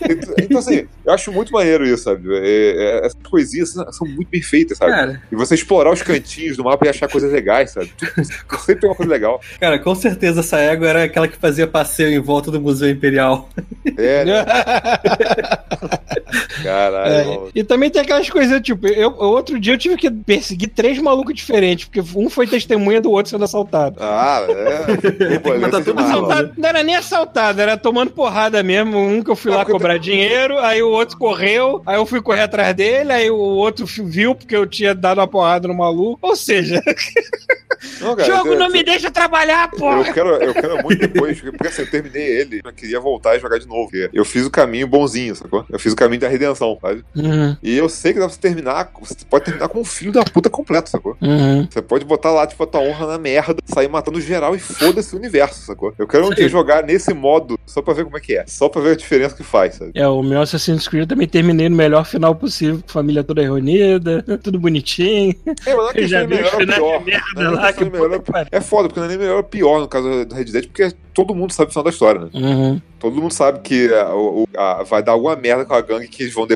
Então, 0.10 0.34
então, 0.40 0.58
assim, 0.60 0.88
eu 1.06 1.14
acho 1.14 1.32
muito 1.32 1.52
maneiro 1.52 1.86
isso, 1.86 2.04
sabe? 2.04 2.28
É- 2.34 2.77
é- 2.78 3.06
essas 3.06 3.18
coisinhas 3.30 3.72
são 3.72 4.08
muito 4.08 4.30
bem 4.30 4.42
feitas, 4.42 4.78
sabe? 4.78 4.92
Cara, 4.92 5.22
E 5.32 5.36
você 5.36 5.56
explorar 5.56 5.92
os 5.92 6.02
cantinhos 6.02 6.56
do 6.58 6.64
mapa 6.64 6.86
e 6.86 6.90
achar 6.90 7.10
coisas 7.10 7.32
legais, 7.32 7.72
sabe? 7.72 7.92
Sempre 8.24 8.76
tem 8.82 8.90
uma 8.90 8.96
coisa 8.96 9.12
legal. 9.12 9.42
cara, 9.60 9.80
com 9.80 9.96
certeza 9.96 10.40
essa 10.42 10.58
égua 10.60 10.88
era 10.88 11.04
aquela 11.04 11.28
que 11.28 11.38
fazia 11.38 11.66
passeio 11.68 12.10
em 12.10 12.20
volta 12.20 12.52
do 12.52 12.62
Museu 12.62 12.90
Imperial. 12.90 13.50
É, 13.98 14.24
né? 14.26 14.46
Caralho, 16.64 17.14
É, 17.14 17.50
e 17.56 17.64
também 17.64 17.90
tem 17.90 18.02
aquelas 18.02 18.30
coisas, 18.30 18.62
tipo, 18.62 18.88
eu, 18.88 19.16
outro 19.18 19.60
dia 19.60 19.74
eu 19.74 19.78
tive 19.78 19.96
que 19.98 20.10
perseguir 20.12 20.70
três 20.70 20.98
malucos 21.00 21.34
diferentes, 21.36 21.86
porque 21.86 22.02
um 22.18 22.30
foi 22.30 22.48
testemunha 22.48 23.02
do 23.02 23.12
outro 23.12 23.30
sendo 23.32 23.44
assaltado. 23.44 23.98
Ah, 24.00 24.46
é. 24.50 25.40
Pô, 25.40 25.50
mano. 25.50 25.66
Assaltado, 25.78 26.52
não 26.58 26.70
era 26.70 26.84
nem 26.84 26.96
assaltado, 26.96 27.62
era 27.62 27.78
tomando 27.78 28.12
porrada 28.12 28.62
mesmo. 28.64 28.98
Um 28.98 29.24
que 29.24 29.30
eu 29.32 29.36
fui 29.36 29.52
É, 29.52 29.56
lá 29.56 29.66
cobrar 29.66 29.98
dinheiro, 29.98 30.58
aí 30.60 30.82
o 30.82 30.90
outro 30.90 31.18
correu, 31.18 31.82
aí 31.86 31.96
eu 31.98 32.06
fui 32.06 32.22
correr 32.22 32.42
atrás 32.42 32.76
dele, 32.76 33.12
aí 33.12 33.30
o 33.30 33.36
outro 33.38 33.86
viu 33.86 34.34
porque 34.36 34.56
eu 34.56 34.66
tinha 34.66 34.94
dado 34.94 35.20
uma 35.20 35.28
porrada 35.28 35.68
no 35.68 35.74
maluco. 35.74 36.20
Ou 36.22 36.36
seja, 36.36 36.82
Não, 38.02 38.16
cara, 38.16 38.28
jogo 38.28 38.54
eu- 38.54 38.60
não 38.60 38.70
me 38.70 38.84
deixa 38.84 39.12
trabalhar, 39.12 39.70
porra! 39.70 40.00
Eu 40.08 40.14
quero, 40.14 40.30
eu 40.30 40.54
quero 40.54 40.82
muito 40.84 41.00
depois, 41.08 41.40
porque 41.40 41.68
assim, 41.68 41.84
eu 41.84 41.90
terminei 41.92 42.24
ele, 42.42 42.62
eu 42.64 42.74
queria 42.74 43.00
voltar 43.00 43.36
e 43.36 43.40
jogar 43.40 43.60
de 43.60 43.68
novo. 43.68 43.92
Eu 44.12 44.26
fiz 44.26 44.46
o 44.46 44.50
caminho 44.52 44.88
bonzinho, 44.88 45.36
sacou? 45.36 45.64
Eu 45.70 45.78
fiz 45.80 45.94
o 45.94 45.96
caminho 45.96 46.22
da 46.22 46.27
redenção. 46.28 46.48
atenção, 46.48 46.78
sabe? 46.82 47.04
Uhum, 47.16 47.58
E 47.62 47.78
eu 47.78 47.90
sei 47.90 48.14
que 48.14 48.20
dá 48.20 48.26
pra 48.26 48.34
você 48.34 48.40
terminar, 48.40 48.92
você 49.00 49.16
pode 49.30 49.46
terminar 49.46 49.68
com 49.68 49.80
um 49.82 49.86
filho 49.86 50.12
da 50.12 50.24
puta 50.24 50.50
completo, 50.50 50.90
sacou? 50.90 51.16
uhum. 51.22 51.68
Você 51.70 51.82
pode 51.82 52.06
botar 52.06 52.32
lá, 52.32 52.48
tipo, 52.48 52.64
a 52.64 52.68
tua 52.68 52.82
honra 52.82 53.06
na 53.08 53.18
merda, 53.18 53.58
sair 53.66 53.88
matando 53.90 54.20
geral 54.22 54.56
e 54.56 54.60
foda-se 54.60 55.14
o 55.14 55.18
universo, 55.20 55.66
sacou? 55.66 55.94
Eu 55.98 56.08
quero 56.08 56.26
um 56.28 56.30
dia 56.34 56.48
jogar 56.48 56.84
nesse 56.84 57.14
modo 57.14 57.60
só 57.66 57.82
pra 57.82 57.94
ver 57.94 58.06
como 58.06 58.18
é 58.18 58.20
que 58.22 58.38
é. 58.38 58.46
Só 58.48 58.70
pra 58.70 58.82
ver 58.82 58.92
a 58.92 58.96
diferença 58.96 59.36
que 59.36 59.44
faz, 59.44 59.76
sabe? 59.76 59.92
É, 59.94 60.08
o 60.08 60.22
meu 60.24 60.42
Assassin's 60.42 60.88
Creed 60.88 61.02
eu 61.04 61.08
também 61.08 61.28
terminei 61.28 61.68
no 61.70 61.76
melhor 61.76 62.06
final 62.06 62.34
possível, 62.36 62.78
com 62.80 62.90
a 62.90 62.94
família 62.94 63.24
toda 63.24 63.42
reunida, 63.42 64.24
tudo 64.42 64.60
bonitinho. 64.60 65.36
É, 65.66 65.76
mas 65.76 65.76
não 65.76 65.90
é 65.90 65.94
questão 65.94 66.20
de 66.28 66.34
os 66.34 66.40
melhor 66.40 66.54
ou 66.54 66.60
finais 66.60 66.80
pior. 66.80 67.04
merda 67.06 67.24
Não 67.36 67.44
é 67.44 67.50
lá, 67.56 67.74
que 67.74 67.84
de 67.84 67.90
melhor. 67.92 68.22
É 68.52 68.62
foda, 68.62 68.88
porque 68.88 69.00
não 69.00 69.06
é 69.08 69.10
nem 69.10 69.18
melhor 69.18 69.38
ou 69.38 69.44
pior 69.44 69.80
no 69.82 69.88
caso 69.88 70.26
do 70.26 70.34
Red 70.36 70.46
Dead, 70.46 70.66
porque 70.68 70.92
todo 71.14 71.36
mundo 71.36 71.52
sabe 71.52 71.70
o 71.70 71.72
final 71.72 71.84
da 71.84 71.90
história, 71.90 72.22
né? 72.22 72.30
Uhum. 72.34 72.82
Todo 73.00 73.22
mundo 73.22 73.32
sabe 73.34 73.60
que 73.60 73.94
a- 73.94 74.14
o- 74.16 74.48
a- 74.58 74.84
vai 74.84 75.04
dar 75.04 75.12
alguma 75.12 75.36
merda 75.36 75.66
com 75.66 75.74
a 75.74 75.82
gangue 75.82 76.08
que 76.18 76.24
eles 76.24 76.34
vão 76.34 76.48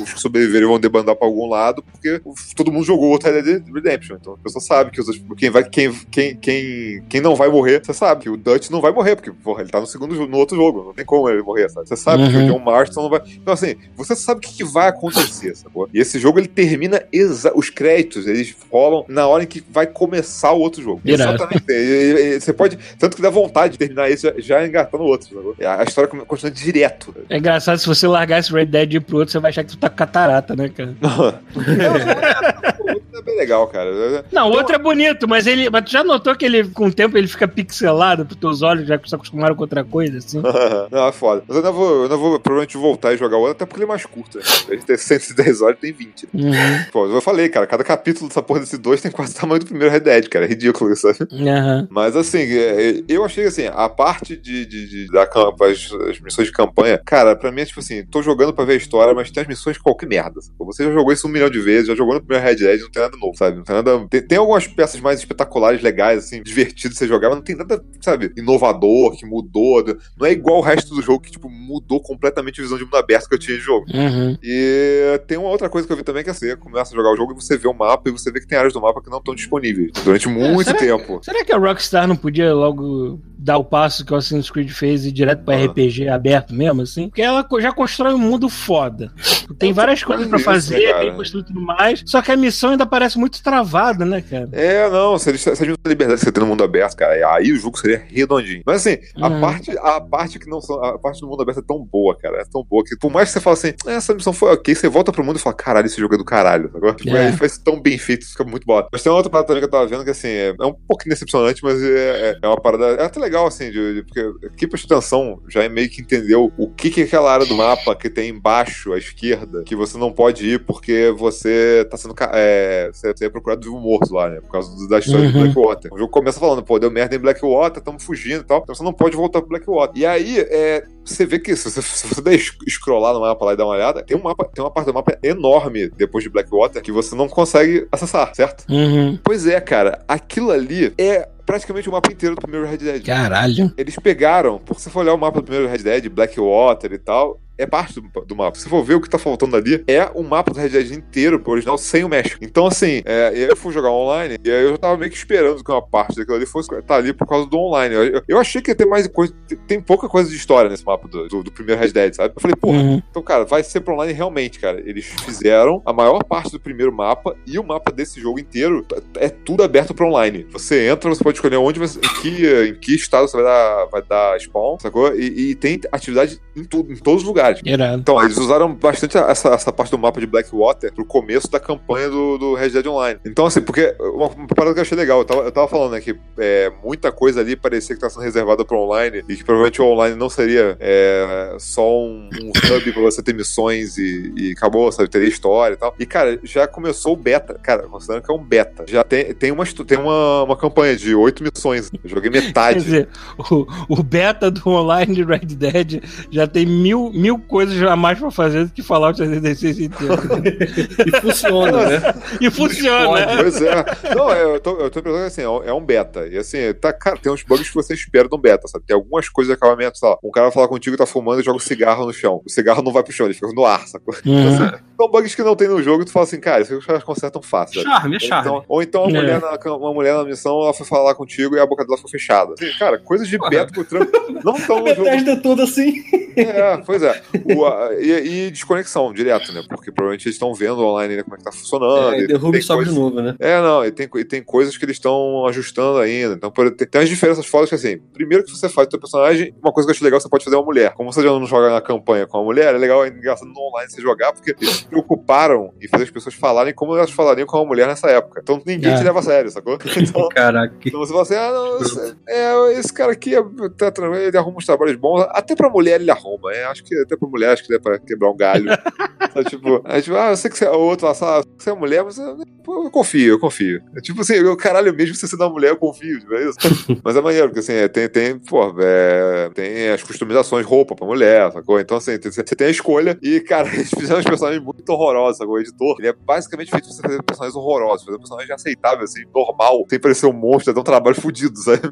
os 0.00 0.12
que 0.14 0.20
sobreviverem 0.20 0.68
vão 0.68 0.78
debandar 0.78 1.16
pra 1.16 1.26
algum 1.26 1.48
lado, 1.48 1.82
porque 1.82 2.20
o- 2.24 2.34
todo 2.54 2.70
mundo 2.72 2.84
jogou 2.84 3.14
o 3.14 3.18
Red 3.18 3.42
Dead 3.42 3.64
Redemption. 3.74 4.16
Então 4.20 4.34
a 4.34 4.38
pessoa 4.38 4.62
sabe 4.62 4.90
que 4.90 5.00
os- 5.00 5.20
quem, 5.36 5.50
vai, 5.50 5.64
quem, 5.68 5.92
quem, 6.10 6.36
quem, 6.36 7.02
quem 7.08 7.20
não 7.20 7.34
vai 7.34 7.48
morrer, 7.48 7.82
você 7.84 7.92
sabe 7.92 8.22
que 8.22 8.30
o 8.30 8.36
Dutch 8.36 8.70
não 8.70 8.80
vai 8.80 8.92
morrer, 8.92 9.16
porque 9.16 9.30
porra, 9.32 9.62
ele 9.62 9.70
tá 9.70 9.80
no 9.80 9.86
segundo 9.86 10.14
no 10.26 10.36
outro 10.36 10.56
jogo, 10.56 10.84
não 10.84 10.94
tem 10.94 11.04
como 11.04 11.28
ele 11.28 11.42
morrer, 11.42 11.68
sabe? 11.68 11.88
Você 11.88 11.96
sabe 11.96 12.28
que 12.30 12.36
Uhum. 12.36 12.46
o 12.46 12.52
John 12.52 12.58
Marston 12.60 13.02
não 13.02 13.10
vai. 13.10 13.20
Então, 13.34 13.52
assim, 13.54 13.74
você 13.96 14.14
sabe 14.14 14.38
o 14.38 14.40
que, 14.40 14.54
que 14.54 14.64
vai 14.64 14.88
acontecer, 14.88 15.54
sacou? 15.56 15.88
E 15.92 15.98
esse 16.00 16.18
jogo 16.18 16.38
ele 16.38 16.48
termina 16.48 17.02
exa... 17.12 17.52
os 17.54 17.70
créditos, 17.70 18.26
eles 18.26 18.54
rolam 18.70 19.04
na 19.08 19.26
hora 19.26 19.42
em 19.42 19.46
que 19.46 19.62
vai 19.70 19.86
começar 19.86 20.52
o 20.52 20.60
outro 20.60 20.82
jogo. 20.82 21.00
Irado. 21.04 21.34
Exatamente. 21.34 21.64
E- 21.68 21.72
e- 21.72 22.36
e 22.36 22.40
Você 22.40 22.52
pode. 22.52 22.78
Tanto 22.98 23.16
que 23.16 23.22
dá 23.22 23.30
vontade 23.30 23.72
de 23.72 23.78
terminar 23.78 24.10
esse 24.10 24.32
já, 24.38 24.66
engatar 24.66 25.00
no 25.00 25.06
outro, 25.06 25.28
sacou? 25.28 25.54
A 25.60 25.82
história 25.84 26.08
continua 26.24 26.50
direto. 26.50 27.14
É 27.28 27.38
engraçado, 27.38 27.78
se 27.78 27.86
você 27.86 28.06
largar 28.06 28.38
esse 28.40 28.52
Red 28.52 28.66
Dead 28.66 28.94
e 28.94 29.00
pro 29.08 29.18
outro, 29.18 29.32
você 29.32 29.38
vai 29.40 29.48
achar 29.50 29.64
que 29.64 29.70
tu 29.70 29.78
tá 29.78 29.88
com 29.88 29.96
catarata, 29.96 30.54
né, 30.54 30.68
cara? 30.68 30.94
É 33.14 33.22
bem 33.22 33.36
legal, 33.36 33.66
cara. 33.68 34.24
Não, 34.32 34.48
o 34.50 34.52
outro 34.52 34.74
é 34.74 34.78
bonito, 34.78 35.26
mas 35.28 35.46
ele. 35.46 35.70
Mas 35.70 35.84
tu 35.84 35.90
já 35.90 36.04
notou 36.04 36.34
que 36.36 36.44
ele, 36.44 36.68
com 36.68 36.86
o 36.86 36.92
tempo, 36.92 37.16
ele 37.16 37.26
fica 37.26 37.48
pixelado 37.48 38.24
pros 38.24 38.38
teus 38.38 38.62
olhos, 38.62 38.86
já 38.86 38.98
que 38.98 39.08
se 39.08 39.14
acostumaram 39.14 39.54
com 39.54 39.62
outra 39.62 39.82
coisa, 39.84 40.18
assim? 40.18 40.40
não, 40.90 41.06
é 41.08 41.12
foda. 41.12 41.42
Mas 41.48 41.56
eu 41.56 41.62
não 41.62 41.72
vou, 41.72 42.02
eu 42.04 42.08
não 42.08 42.18
vou 42.18 42.38
provavelmente 42.38 42.76
voltar 42.76 43.12
e 43.14 43.16
jogar 43.16 43.36
o 43.36 43.40
outro, 43.40 43.52
até 43.52 43.66
porque 43.66 43.78
ele 43.80 43.84
é 43.84 43.88
mais 43.88 44.04
curto. 44.04 44.38
Né? 44.38 44.44
Gente 44.70 44.84
tem 44.86 44.96
110 44.96 45.62
horas 45.62 45.78
tem 45.80 45.92
20. 45.92 46.28
né? 46.32 46.50
Uhum. 46.84 46.90
Pô, 46.92 47.06
eu 47.06 47.20
falei, 47.20 47.48
cara, 47.48 47.66
cada 47.66 47.82
capítulo 47.82 48.28
dessa 48.28 48.42
porra 48.42 48.60
desse 48.60 48.76
dois 48.78 49.00
tem 49.00 49.10
quase 49.10 49.32
o 49.34 49.40
tamanho 49.40 49.60
do 49.60 49.66
primeiro 49.66 49.90
Red 49.92 50.00
Dead, 50.00 50.28
cara. 50.28 50.44
É 50.44 50.48
ridículo 50.48 50.92
isso, 50.92 51.10
sabe? 51.12 51.28
Aham. 51.32 51.88
Mas 51.90 52.14
assim, 52.16 52.38
é, 52.40 53.02
eu 53.08 53.24
achei 53.24 53.46
assim, 53.46 53.66
a 53.72 53.88
parte 53.88 54.36
de, 54.36 54.64
de, 54.66 54.88
de- 54.88 55.06
da 55.12 55.26
campa, 55.26 55.66
as, 55.66 55.90
as 56.10 56.20
missões 56.20 56.46
de 56.48 56.52
campanha, 56.52 57.00
cara, 57.04 57.34
pra 57.34 57.50
mim 57.50 57.62
é 57.62 57.64
tipo 57.66 57.80
assim, 57.80 58.04
tô 58.04 58.22
jogando 58.22 58.52
pra 58.52 58.64
ver 58.64 58.74
a 58.74 58.76
história, 58.76 59.14
mas 59.14 59.30
tem 59.30 59.42
as 59.42 59.48
missões 59.48 59.76
de 59.76 59.82
qualquer 59.82 60.06
merda. 60.06 60.40
sacou? 60.40 60.66
Você 60.66 60.84
já 60.84 60.92
jogou 60.92 61.12
isso 61.12 61.26
um 61.26 61.30
milhão 61.30 61.48
de 61.50 61.58
vezes, 61.60 61.86
já 61.88 61.94
jogou 61.94 62.14
no 62.14 62.20
primeiro 62.20 62.44
Red 62.46 62.56
Dead, 62.56 62.80
não 62.80 62.90
tem 62.90 62.97
nada 63.00 63.16
novo, 63.16 63.36
sabe? 63.36 63.56
Não 63.56 63.64
tem 63.64 63.74
nada. 63.76 64.06
Tem, 64.08 64.22
tem 64.22 64.38
algumas 64.38 64.66
peças 64.66 65.00
mais 65.00 65.18
espetaculares, 65.20 65.82
legais, 65.82 66.24
assim, 66.24 66.42
divertidas 66.42 66.92
de 66.92 66.98
você 66.98 67.06
jogar, 67.08 67.28
mas 67.28 67.36
não 67.38 67.44
tem 67.44 67.56
nada, 67.56 67.82
sabe, 68.00 68.32
inovador, 68.36 69.16
que 69.16 69.26
mudou. 69.26 69.84
Não 70.16 70.26
é 70.26 70.32
igual 70.32 70.58
o 70.58 70.62
resto 70.62 70.94
do 70.94 71.02
jogo 71.02 71.20
que, 71.20 71.30
tipo, 71.30 71.48
mudou 71.48 72.00
completamente 72.00 72.60
a 72.60 72.64
visão 72.64 72.78
de 72.78 72.84
mundo 72.84 72.96
aberto 72.96 73.28
que 73.28 73.34
eu 73.34 73.38
tinha 73.38 73.56
de 73.56 73.62
jogo. 73.62 73.86
Uhum. 73.92 74.36
E 74.42 75.20
tem 75.26 75.38
uma 75.38 75.48
outra 75.50 75.68
coisa 75.68 75.86
que 75.86 75.92
eu 75.92 75.96
vi 75.96 76.02
também 76.02 76.22
que 76.22 76.30
é 76.30 76.32
assim, 76.32 76.46
você 76.48 76.56
começa 76.56 76.92
a 76.92 76.96
jogar 76.96 77.12
o 77.12 77.16
jogo 77.16 77.32
e 77.32 77.34
você 77.34 77.56
vê 77.56 77.68
o 77.68 77.74
mapa 77.74 78.08
e 78.08 78.12
você 78.12 78.30
vê 78.30 78.40
que 78.40 78.46
tem 78.46 78.58
áreas 78.58 78.72
do 78.72 78.80
mapa 78.80 79.00
que 79.02 79.10
não 79.10 79.18
estão 79.18 79.34
disponíveis 79.34 79.92
durante 80.04 80.28
muito 80.28 80.64
será- 80.64 80.78
tempo. 80.78 81.20
Será 81.22 81.44
que 81.44 81.52
a 81.52 81.58
Rockstar 81.58 82.06
não 82.08 82.16
podia 82.16 82.52
logo 82.54 83.20
dar 83.38 83.56
o 83.58 83.64
passo 83.64 84.04
que 84.04 84.12
o 84.12 84.16
Assassin's 84.16 84.50
Creed 84.50 84.68
fez 84.70 85.04
e 85.04 85.08
ir 85.08 85.12
direto 85.12 85.44
pra 85.44 85.54
Ah. 85.56 85.64
RPG 85.66 86.08
aberto 86.08 86.52
mesmo, 86.54 86.82
assim? 86.82 87.08
Porque 87.08 87.22
ela 87.22 87.46
já 87.60 87.72
constrói 87.72 88.14
um 88.14 88.18
mundo 88.18 88.48
foda. 88.48 89.12
Tem 89.58 89.70
Eu 89.70 89.74
várias 89.74 90.00
tô 90.00 90.06
coisas 90.08 90.42
fazer, 90.42 90.78
né, 90.78 90.92
cara? 90.92 91.04
tem 91.04 91.14
construído 91.16 91.46
tudo 91.46 91.60
mais, 91.60 92.02
só 92.06 92.20
que 92.20 92.32
a 92.32 92.36
missão 92.36 92.70
ainda 92.70 92.84
parece 92.86 93.18
muito 93.18 93.42
travada, 93.42 94.04
né, 94.04 94.20
cara? 94.20 94.48
É, 94.52 94.88
não, 94.90 95.18
se 95.18 95.30
eles 95.30 95.40
se 95.40 95.50
eles 95.64 95.76
a 95.84 95.88
liberdade 95.88 96.18
que 96.20 96.26
você 96.26 96.32
tem 96.32 96.42
no 96.42 96.48
mundo 96.48 96.64
aberto, 96.64 96.96
cara, 96.96 97.14
aí 97.34 97.52
o 97.52 97.56
jogo 97.58 97.78
seria 97.78 98.02
redondinho. 98.08 98.62
Mas 98.66 98.76
assim, 98.86 98.98
a, 99.16 99.28
Uhum. 99.28 99.40
parte, 99.40 99.78
a 99.78 100.00
parte 100.00 100.38
que 100.38 100.48
não 100.48 100.60
são. 100.60 100.82
A 100.84 100.98
parte 100.98 101.20
do 101.20 101.28
mundo 101.28 101.42
aberto 101.42 101.60
é 101.60 101.62
tão 101.66 101.78
boa, 101.84 102.16
cara. 102.18 102.38
É 102.40 102.44
tão 102.44 102.64
boa 102.64 102.82
que 102.84 102.96
por 102.96 103.10
mais 103.10 103.28
que 103.28 103.34
você 103.34 103.40
fale 103.40 103.54
assim, 103.54 103.72
"Ah, 103.86 103.92
essa 103.92 104.12
missão 104.14 104.32
foi 104.32 104.52
ok, 104.52 104.74
você 104.74 104.88
volta 104.88 105.12
pro 105.12 105.24
mundo 105.24 105.36
e 105.36 105.40
fala, 105.40 105.54
caralho, 105.54 105.86
esse 105.86 106.00
jogo 106.00 106.14
é 106.14 106.18
do 106.18 106.24
caralho. 106.24 106.70
Agora, 106.74 106.94
tipo, 106.94 107.16
É. 107.16 107.32
faz 107.32 107.56
tão 107.58 107.80
bem 107.80 107.96
feito, 107.98 108.26
fica 108.26 108.44
muito 108.44 108.64
bom. 108.66 108.86
Mas 108.92 109.02
tem 109.02 109.10
uma 109.10 109.16
outra 109.18 109.30
parada 109.30 109.46
também 109.48 109.60
que 109.60 109.66
eu 109.66 109.70
tava 109.70 109.86
vendo 109.86 110.04
que 110.04 110.10
assim, 110.10 110.28
é, 110.28 110.54
é 110.60 110.66
um 110.66 110.74
pouquinho 110.86 111.10
decepcionante, 111.14 111.62
mas 111.62 111.82
é, 111.82 112.30
é- 112.30 112.38
é 112.42 112.46
uma 112.48 112.60
parada. 112.60 112.84
É 113.00 113.04
até 113.04 113.18
legal, 113.20 113.27
assim, 113.46 113.70
de, 113.70 113.94
de- 113.94 114.02
porque 114.02 114.48
quem 114.56 114.68
prestou 114.68 114.96
atenção 114.96 115.40
já 115.48 115.62
é 115.62 115.68
meio 115.68 115.88
que 115.88 116.00
entendeu 116.00 116.52
o 116.56 116.68
que, 116.70 116.90
que 116.90 117.00
é 117.02 117.04
aquela 117.04 117.32
área 117.32 117.46
do 117.46 117.54
mapa 117.54 117.94
que 117.94 118.08
tem 118.10 118.30
embaixo, 118.30 118.92
à 118.92 118.98
esquerda, 118.98 119.62
que 119.64 119.76
você 119.76 119.96
não 119.98 120.12
pode 120.12 120.46
ir 120.46 120.64
porque 120.64 121.12
você 121.16 121.86
tá 121.90 121.96
sendo. 121.96 122.14
É, 122.32 122.90
você, 122.92 123.12
é 123.24 123.28
procurado 123.28 123.62
vivo 123.62 123.78
morto 123.80 124.12
lá, 124.14 124.28
né? 124.28 124.40
Por 124.40 124.50
causa 124.50 124.88
da 124.88 124.98
história 124.98 125.26
Uhum. 125.26 125.32
do 125.32 125.38
Blackwater. 125.40 125.92
O 125.94 125.98
jogo 125.98 126.10
começa 126.10 126.38
falando, 126.40 126.62
pô, 126.62 126.78
deu 126.78 126.90
merda 126.90 127.14
em 127.16 127.18
Blackwater, 127.18 127.78
estamos 127.78 128.02
fugindo 128.04 128.40
e 128.40 128.44
tal. 128.44 128.60
Então 128.62 128.74
você 128.74 128.82
não 128.84 128.92
pode 128.92 129.16
voltar 129.16 129.40
pro 129.40 129.48
Blackwater. 129.50 130.00
E 130.00 130.06
aí, 130.06 130.38
é, 130.38 130.84
você 131.04 131.24
vê 131.26 131.38
que 131.38 131.54
se 131.56 131.70
você, 131.70 131.82
se 131.82 132.06
você 132.06 132.20
der 132.20 132.38
scrollar 132.68 133.14
no 133.14 133.20
mapa 133.20 133.44
lá 133.44 133.52
e 133.52 133.56
dar 133.56 133.64
uma 133.64 133.74
olhada, 133.74 134.02
tem 134.02 134.16
um 134.16 134.22
mapa, 134.22 134.44
tem 134.54 134.62
uma 134.64 134.70
parte 134.70 134.86
do 134.86 134.94
mapa 134.94 135.18
enorme 135.22 135.88
depois 135.96 136.22
de 136.24 136.30
Blackwater 136.30 136.82
que 136.82 136.92
você 136.92 137.14
não 137.14 137.28
consegue 137.28 137.86
acessar, 137.90 138.34
certo? 138.34 138.64
Uhum. 138.68 139.18
Pois 139.22 139.46
é, 139.46 139.60
cara, 139.60 140.02
aquilo 140.08 140.50
ali 140.50 140.92
é 140.98 141.28
praticamente 141.48 141.88
o 141.88 141.92
mapa 141.92 142.12
inteiro 142.12 142.34
do 142.34 142.42
primeiro 142.42 142.66
Red 142.66 142.76
Dead. 142.76 143.02
Caralho. 143.02 143.72
Eles 143.78 143.96
pegaram, 143.96 144.58
porque 144.58 144.80
se 144.80 144.84
você 144.84 144.90
for 144.90 145.00
olhar 145.00 145.14
o 145.14 145.18
mapa 145.18 145.40
do 145.40 145.44
primeiro 145.44 145.66
Red 145.66 145.78
Dead, 145.78 146.06
Blackwater 146.10 146.92
e 146.92 146.98
tal, 146.98 147.40
é 147.58 147.66
parte 147.66 148.00
do, 148.00 148.08
do 148.24 148.36
mapa. 148.36 148.56
Se 148.56 148.64
você 148.64 148.68
for 148.70 148.82
ver 148.84 148.94
o 148.94 149.00
que 149.00 149.10
tá 149.10 149.18
faltando 149.18 149.56
ali, 149.56 149.82
é 149.86 150.08
o 150.14 150.22
mapa 150.22 150.52
do 150.52 150.58
Red 150.60 150.68
Dead 150.70 150.92
inteiro, 150.92 151.40
pro 151.40 151.52
original, 151.52 151.76
sem 151.76 152.04
o 152.04 152.08
México. 152.08 152.38
Então, 152.42 152.66
assim, 152.66 153.02
é, 153.04 153.32
eu 153.34 153.56
fui 153.56 153.72
jogar 153.72 153.90
online 153.90 154.36
e 154.44 154.50
aí 154.50 154.62
eu 154.64 154.70
já 154.70 154.76
tava 154.78 154.96
meio 154.96 155.10
que 155.10 155.16
esperando 155.16 155.62
que 155.62 155.70
uma 155.70 155.82
parte 155.82 156.16
daquilo 156.16 156.36
ali 156.36 156.46
fosse 156.46 156.72
estar 156.74 156.96
ali 156.96 157.12
por 157.12 157.26
causa 157.26 157.46
do 157.48 157.58
online. 157.58 157.94
Eu, 157.94 158.04
eu- 158.04 158.22
eu 158.28 158.38
achei 158.38 158.62
que 158.62 158.70
ia 158.70 158.74
ter 158.74 158.86
mais 158.86 159.06
coisa. 159.08 159.34
tem- 159.48 159.58
Tem 159.66 159.80
pouca 159.80 160.08
coisa 160.08 160.30
de 160.30 160.36
história 160.36 160.70
nesse 160.70 160.84
mapa 160.84 161.06
do, 161.08 161.28
do- 161.28 161.42
do 161.42 161.52
primeiro 161.52 161.80
Red 161.80 161.88
Dead, 161.92 162.14
sabe? 162.14 162.32
Eu 162.36 162.40
falei, 162.40 162.56
porra, 162.56 162.78
Uhum. 162.78 163.02
então, 163.10 163.22
cara, 163.22 163.44
vai 163.44 163.62
ser 163.62 163.80
pro 163.80 163.94
online 163.94 164.12
realmente, 164.12 164.58
cara. 164.58 164.80
Eles 164.84 165.04
fizeram 165.24 165.82
a 165.84 165.92
maior 165.92 166.22
parte 166.24 166.52
do 166.52 166.60
primeiro 166.60 166.92
mapa 166.92 167.34
e 167.46 167.58
o 167.58 167.64
mapa 167.64 167.90
desse 167.92 168.20
jogo 168.20 168.38
inteiro 168.38 168.86
é 169.16 169.28
tudo 169.28 169.62
aberto 169.62 169.94
pro 169.94 170.06
online. 170.06 170.46
Você 170.52 170.88
entra, 170.88 171.08
você 171.10 171.22
pode 171.24 171.36
escolher 171.38 171.56
onde 171.56 171.78
você, 171.78 171.98
em 171.98 172.20
que, 172.22 172.68
em 172.68 172.74
que 172.74 172.94
estado 172.94 173.26
você 173.28 173.36
vai 173.36 173.44
dar, 173.44 173.84
vai 173.86 174.02
dar 174.02 174.40
spawn, 174.40 174.78
sacou? 174.80 175.14
E, 175.14 175.50
e 175.50 175.54
tem 175.54 175.80
atividade 175.92 176.40
em, 176.56 176.64
tudo, 176.64 176.92
em 176.92 176.96
todos 176.96 177.22
os 177.22 177.28
lugares. 177.28 177.47
Irado. 177.64 178.00
Então, 178.00 178.22
eles 178.22 178.36
usaram 178.36 178.74
bastante 178.74 179.16
essa, 179.16 179.48
essa 179.50 179.72
parte 179.72 179.90
do 179.90 179.98
mapa 179.98 180.20
de 180.20 180.26
Blackwater 180.26 180.92
pro 180.92 181.04
começo 181.04 181.50
da 181.50 181.60
campanha 181.60 182.08
do, 182.08 182.38
do 182.38 182.54
Red 182.54 182.70
Dead 182.70 182.86
Online. 182.86 183.20
Então, 183.24 183.46
assim, 183.46 183.60
porque 183.60 183.94
uma, 184.00 184.28
uma 184.28 184.46
parada 184.46 184.74
que 184.74 184.80
eu 184.80 184.82
achei 184.82 184.96
legal, 184.96 185.20
eu 185.20 185.24
tava, 185.24 185.42
eu 185.42 185.52
tava 185.52 185.68
falando, 185.68 185.92
né, 185.92 186.00
que 186.00 186.16
é, 186.38 186.72
muita 186.82 187.10
coisa 187.12 187.40
ali 187.40 187.56
parecia 187.56 187.94
que 187.94 188.00
tá 188.00 188.10
sendo 188.10 188.22
reservada 188.22 188.64
pro 188.64 188.78
online 188.78 189.24
e 189.28 189.36
que 189.36 189.44
provavelmente 189.44 189.80
o 189.80 189.86
online 189.86 190.16
não 190.16 190.28
seria 190.28 190.76
é, 190.80 191.56
só 191.58 191.88
um, 191.88 192.28
um 192.42 192.48
hub 192.50 192.92
pra 192.92 193.02
você 193.02 193.22
ter 193.22 193.34
missões 193.34 193.98
e, 193.98 194.32
e 194.36 194.52
acabou, 194.52 194.90
sabe, 194.92 195.08
teria 195.08 195.28
história 195.28 195.74
e 195.74 195.76
tal. 195.76 195.94
E, 195.98 196.06
cara, 196.06 196.38
já 196.42 196.66
começou 196.66 197.14
o 197.14 197.16
beta. 197.16 197.54
Cara, 197.62 197.82
considerando 197.88 198.24
que 198.24 198.30
é 198.30 198.34
um 198.34 198.42
beta. 198.42 198.84
Já 198.86 199.04
tem, 199.04 199.32
tem, 199.34 199.50
uma, 199.50 199.64
tem 199.64 199.98
uma, 199.98 200.44
uma 200.44 200.56
campanha 200.56 200.96
de 200.96 201.14
oito 201.14 201.42
missões. 201.42 201.90
Eu 201.92 202.10
joguei 202.10 202.30
Quer 202.30 202.42
metade. 202.42 202.80
dizer, 202.80 203.08
o, 203.50 203.66
o 203.88 204.02
beta 204.02 204.50
do 204.50 204.68
online 204.68 205.14
de 205.14 205.24
Red 205.24 205.38
Dead 205.38 206.02
já 206.30 206.46
tem 206.46 206.66
mil, 206.66 207.10
mil 207.12 207.37
coisas 207.46 207.80
a 207.82 207.96
mais 207.96 208.18
pra 208.18 208.30
fazer 208.30 208.64
do 208.66 208.72
que 208.72 208.82
Fallout 208.82 209.16
76 209.18 209.78
inteiro. 209.80 210.14
E 211.06 211.20
funciona, 211.20 211.86
né? 211.86 212.14
e 212.40 212.50
funciona, 212.50 213.06
Pode. 213.06 213.26
né? 213.26 213.36
Pois 213.36 213.62
é. 213.62 214.14
Não, 214.14 214.32
é, 214.32 214.42
eu 214.44 214.60
tô, 214.60 214.76
eu 214.78 214.90
tô 214.90 215.02
pensando 215.02 215.20
que 215.20 215.26
assim, 215.26 215.42
é 215.42 215.48
um- 215.48 215.62
é 215.64 215.72
um 215.72 215.80
beta. 215.84 216.26
E 216.26 216.36
assim, 216.36 216.58
tá, 216.80 216.92
cara, 216.92 217.16
tem 217.16 217.32
uns 217.32 217.42
bugs 217.42 217.68
que 217.68 217.74
você 217.74 217.94
espera 217.94 218.28
de 218.28 218.34
um 218.34 218.38
beta, 218.38 218.66
sabe? 218.68 218.84
Tem 218.86 218.94
algumas 218.94 219.28
coisas 219.28 219.48
de 219.50 219.56
acabamento, 219.56 219.98
sei 219.98 220.08
lá. 220.08 220.16
Um 220.22 220.30
cara 220.30 220.46
vai 220.46 220.54
falar 220.54 220.68
contigo, 220.68 220.96
tá 220.96 221.06
fumando 221.06 221.40
e 221.40 221.44
joga 221.44 221.56
um 221.56 221.60
cigarro 221.60 222.06
no 222.06 222.12
chão. 222.12 222.42
O 222.44 222.50
cigarro 222.50 222.82
não 222.82 222.92
vai 222.92 223.02
pro 223.02 223.12
chão, 223.12 223.26
ele 223.26 223.34
fica 223.34 223.48
no 223.54 223.64
ar, 223.64 223.86
sacou? 223.86 224.14
Uhum. 224.26 224.56
São 224.96 225.10
bugs 225.10 225.34
que 225.34 225.42
não 225.42 225.54
tem 225.56 225.68
no 225.68 225.82
jogo 225.82 226.02
e 226.02 226.04
tu 226.06 226.12
fala 226.12 226.24
assim, 226.24 226.40
cara, 226.40 226.62
isso 226.62 226.76
os 226.76 226.84
caras 226.86 227.04
consertam 227.04 227.40
fácil. 227.42 227.82
Charme, 227.82 228.14
é 228.16 228.18
Ou 228.18 228.20
charme. 228.20 228.48
então, 228.48 228.64
ou 228.68 228.82
então 228.82 229.02
uma, 229.04 229.18
É. 229.18 229.20
mulher 229.20 229.40
na, 229.40 229.72
uma 229.76 229.94
mulher 229.94 230.14
na 230.14 230.24
missão, 230.24 230.60
ela 230.62 230.74
foi 230.74 230.86
falar 230.86 231.14
contigo 231.14 231.56
e 231.56 231.60
a 231.60 231.66
boca 231.66 231.84
dela 231.84 231.96
ficou 231.96 232.10
fechada. 232.10 232.54
Assim, 232.54 232.70
cara, 232.78 232.98
coisas 232.98 233.28
de 233.28 233.38
beta 233.38 233.72
pro 233.72 233.84
trampo 233.84 234.10
não 234.44 234.56
estão 234.56 234.80
no 234.80 234.88
jogo. 234.88 235.04
Bethesda 235.04 235.36
toda 235.36 235.64
assim. 235.64 236.02
É, 236.36 236.76
pois 236.78 237.02
é. 237.02 237.20
O, 237.54 237.64
a- 237.66 237.94
e, 237.94 238.46
e 238.46 238.50
desconexão 238.50 239.12
direto, 239.12 239.52
né? 239.52 239.62
Porque 239.68 239.90
provavelmente 239.92 240.26
eles 240.26 240.34
estão 240.36 240.52
vendo 240.54 240.80
online 240.84 241.12
ainda 241.12 241.24
como 241.24 241.34
é 241.34 241.38
que 241.38 241.44
tá 241.44 241.52
funcionando. 241.52 242.14
É, 242.14 242.20
e 242.20 242.26
derruba 242.26 242.56
e 242.58 242.62
sobe 242.62 242.78
coisas- 242.84 242.94
de 242.94 243.00
novo, 243.00 243.20
né? 243.22 243.34
é, 243.38 243.60
não, 243.60 243.84
e 243.84 243.90
tem, 243.90 244.08
e 244.16 244.24
tem 244.24 244.42
coisas 244.42 244.76
que 244.76 244.84
eles 244.84 244.96
estão 244.96 245.46
ajustando 245.46 245.98
ainda. 245.98 246.34
Então, 246.34 246.50
por, 246.50 246.70
tem, 246.70 246.86
tem 246.86 247.00
umas 247.00 247.08
diferenças 247.08 247.46
fodas 247.46 247.68
que, 247.68 247.74
assim, 247.74 247.98
primeiro 248.12 248.44
que 248.44 248.50
você 248.50 248.68
faz 248.68 248.86
o 248.86 248.90
teu 248.90 248.98
personagem, 249.00 249.54
uma 249.62 249.72
coisa 249.72 249.86
que 249.86 249.90
eu 249.90 249.94
acho 249.96 250.04
legal, 250.04 250.20
você 250.20 250.28
pode 250.28 250.44
fazer 250.44 250.56
uma 250.56 250.64
mulher. 250.64 250.92
Como 250.94 251.12
você 251.12 251.22
já 251.22 251.28
não 251.28 251.44
joga 251.46 251.70
na 251.70 251.80
campanha 251.80 252.26
com 252.26 252.38
a 252.38 252.42
mulher, 252.42 252.74
é 252.74 252.78
legal, 252.78 253.04
é 253.04 253.08
engraçado 253.08 253.48
no 253.48 253.60
online 253.60 253.90
você 253.90 254.00
jogar, 254.00 254.32
porque 254.32 254.54
eles 254.58 254.76
se 254.76 254.86
preocuparam 254.86 255.72
em 255.80 255.88
fazer 255.88 256.04
as 256.04 256.10
pessoas 256.10 256.34
falarem 256.34 256.72
como 256.74 256.96
elas 256.96 257.10
falariam 257.10 257.46
com 257.46 257.58
uma 257.58 257.66
mulher 257.66 257.86
nessa 257.86 258.08
época. 258.08 258.40
Então 258.42 258.60
ninguém 258.64 258.92
É. 258.92 258.96
te 258.96 259.04
leva 259.04 259.18
a 259.18 259.22
sério, 259.22 259.50
sacou? 259.50 259.78
Então, 259.98 260.28
Caraca. 260.30 260.74
então 260.84 261.00
você 261.00 261.10
fala 261.12 261.22
assim, 261.22 261.34
ah, 261.34 261.50
não, 261.52 261.80
esse, 261.82 262.16
é, 262.28 262.72
esse 262.78 262.92
cara 262.92 263.12
aqui 263.12 263.34
é, 263.34 263.42
tá, 263.76 263.92
ele 264.16 264.36
arruma 264.38 264.58
uns 264.58 264.64
trabalhos 264.66 264.96
bons, 264.96 265.22
até 265.30 265.54
pra 265.54 265.68
mulher 265.68 266.00
ele 266.00 266.10
arruma. 266.10 266.52
É, 266.52 266.64
acho 266.64 266.82
que 266.84 266.94
até 267.08 267.16
pra 267.16 267.28
mulher, 267.28 267.50
acho 267.50 267.64
que 267.64 267.72
dá 267.72 267.80
pra 267.80 267.98
quebrar 267.98 268.30
um 268.30 268.36
galho. 268.36 268.66
Sabe, 269.32 269.50
tipo, 269.50 269.82
aí, 269.84 270.00
tipo, 270.02 270.16
ah, 270.16 270.30
eu 270.30 270.36
sei 270.36 270.50
que 270.50 270.56
você 270.56 270.64
é 270.64 270.70
o 270.70 270.78
outro 270.78 271.06
lá, 271.06 271.14
sabe, 271.14 271.46
que 271.56 271.62
você 271.62 271.70
é 271.70 271.74
mulher, 271.74 272.02
mas 272.02 272.16
eu, 272.18 272.38
eu 272.66 272.90
confio, 272.90 273.34
eu 273.34 273.38
confio. 273.38 273.80
É, 273.94 274.00
tipo 274.00 274.20
assim, 274.22 274.34
eu, 274.34 274.56
caralho, 274.56 274.94
mesmo 274.94 275.14
você 275.14 275.26
sendo 275.26 275.42
uma 275.44 275.50
mulher, 275.50 275.70
eu 275.70 275.76
confio, 275.76 276.18
tipo, 276.18 276.34
é 276.34 276.48
isso. 276.48 276.56
mas 277.04 277.14
é 277.14 277.20
maneiro, 277.20 277.48
porque 277.48 277.60
assim, 277.60 277.74
é, 277.74 277.88
tem, 277.88 278.08
tem, 278.08 278.38
pô, 278.38 278.74
é, 278.80 279.50
tem 279.54 279.90
as 279.90 280.02
customizações, 280.02 280.64
roupa 280.64 280.94
pra 280.94 281.06
mulher, 281.06 281.52
sacou? 281.52 281.78
Então, 281.78 281.98
assim, 281.98 282.18
tem- 282.18 282.32
você 282.32 282.42
tem 282.42 282.68
a 282.68 282.70
escolha 282.70 283.18
e, 283.22 283.40
cara, 283.40 283.68
eles 283.74 283.90
fizeram 283.90 284.20
uns 284.20 284.24
personagens 284.24 284.62
muito 284.64 284.88
horrorosos, 284.88 285.36
sacou? 285.38 285.54
O 285.54 285.60
editor, 285.60 285.96
ele 285.98 286.08
é 286.08 286.12
basicamente 286.12 286.70
feito 286.70 286.84
pra 286.84 286.92
você 286.94 287.02
fazer 287.02 287.22
personagens 287.22 287.56
horrorosos, 287.56 288.04
fazer 288.06 288.16
um 288.16 288.20
personagem 288.20 288.54
aceitável, 288.54 289.04
assim, 289.04 289.22
normal, 289.34 289.84
sem 289.90 290.00
parecer 290.00 290.26
um 290.26 290.32
monstro, 290.32 290.70
é 290.70 290.74
dar 290.74 290.80
um 290.80 290.84
trabalho 290.84 291.20
fudido, 291.20 291.56
sabe? 291.58 291.82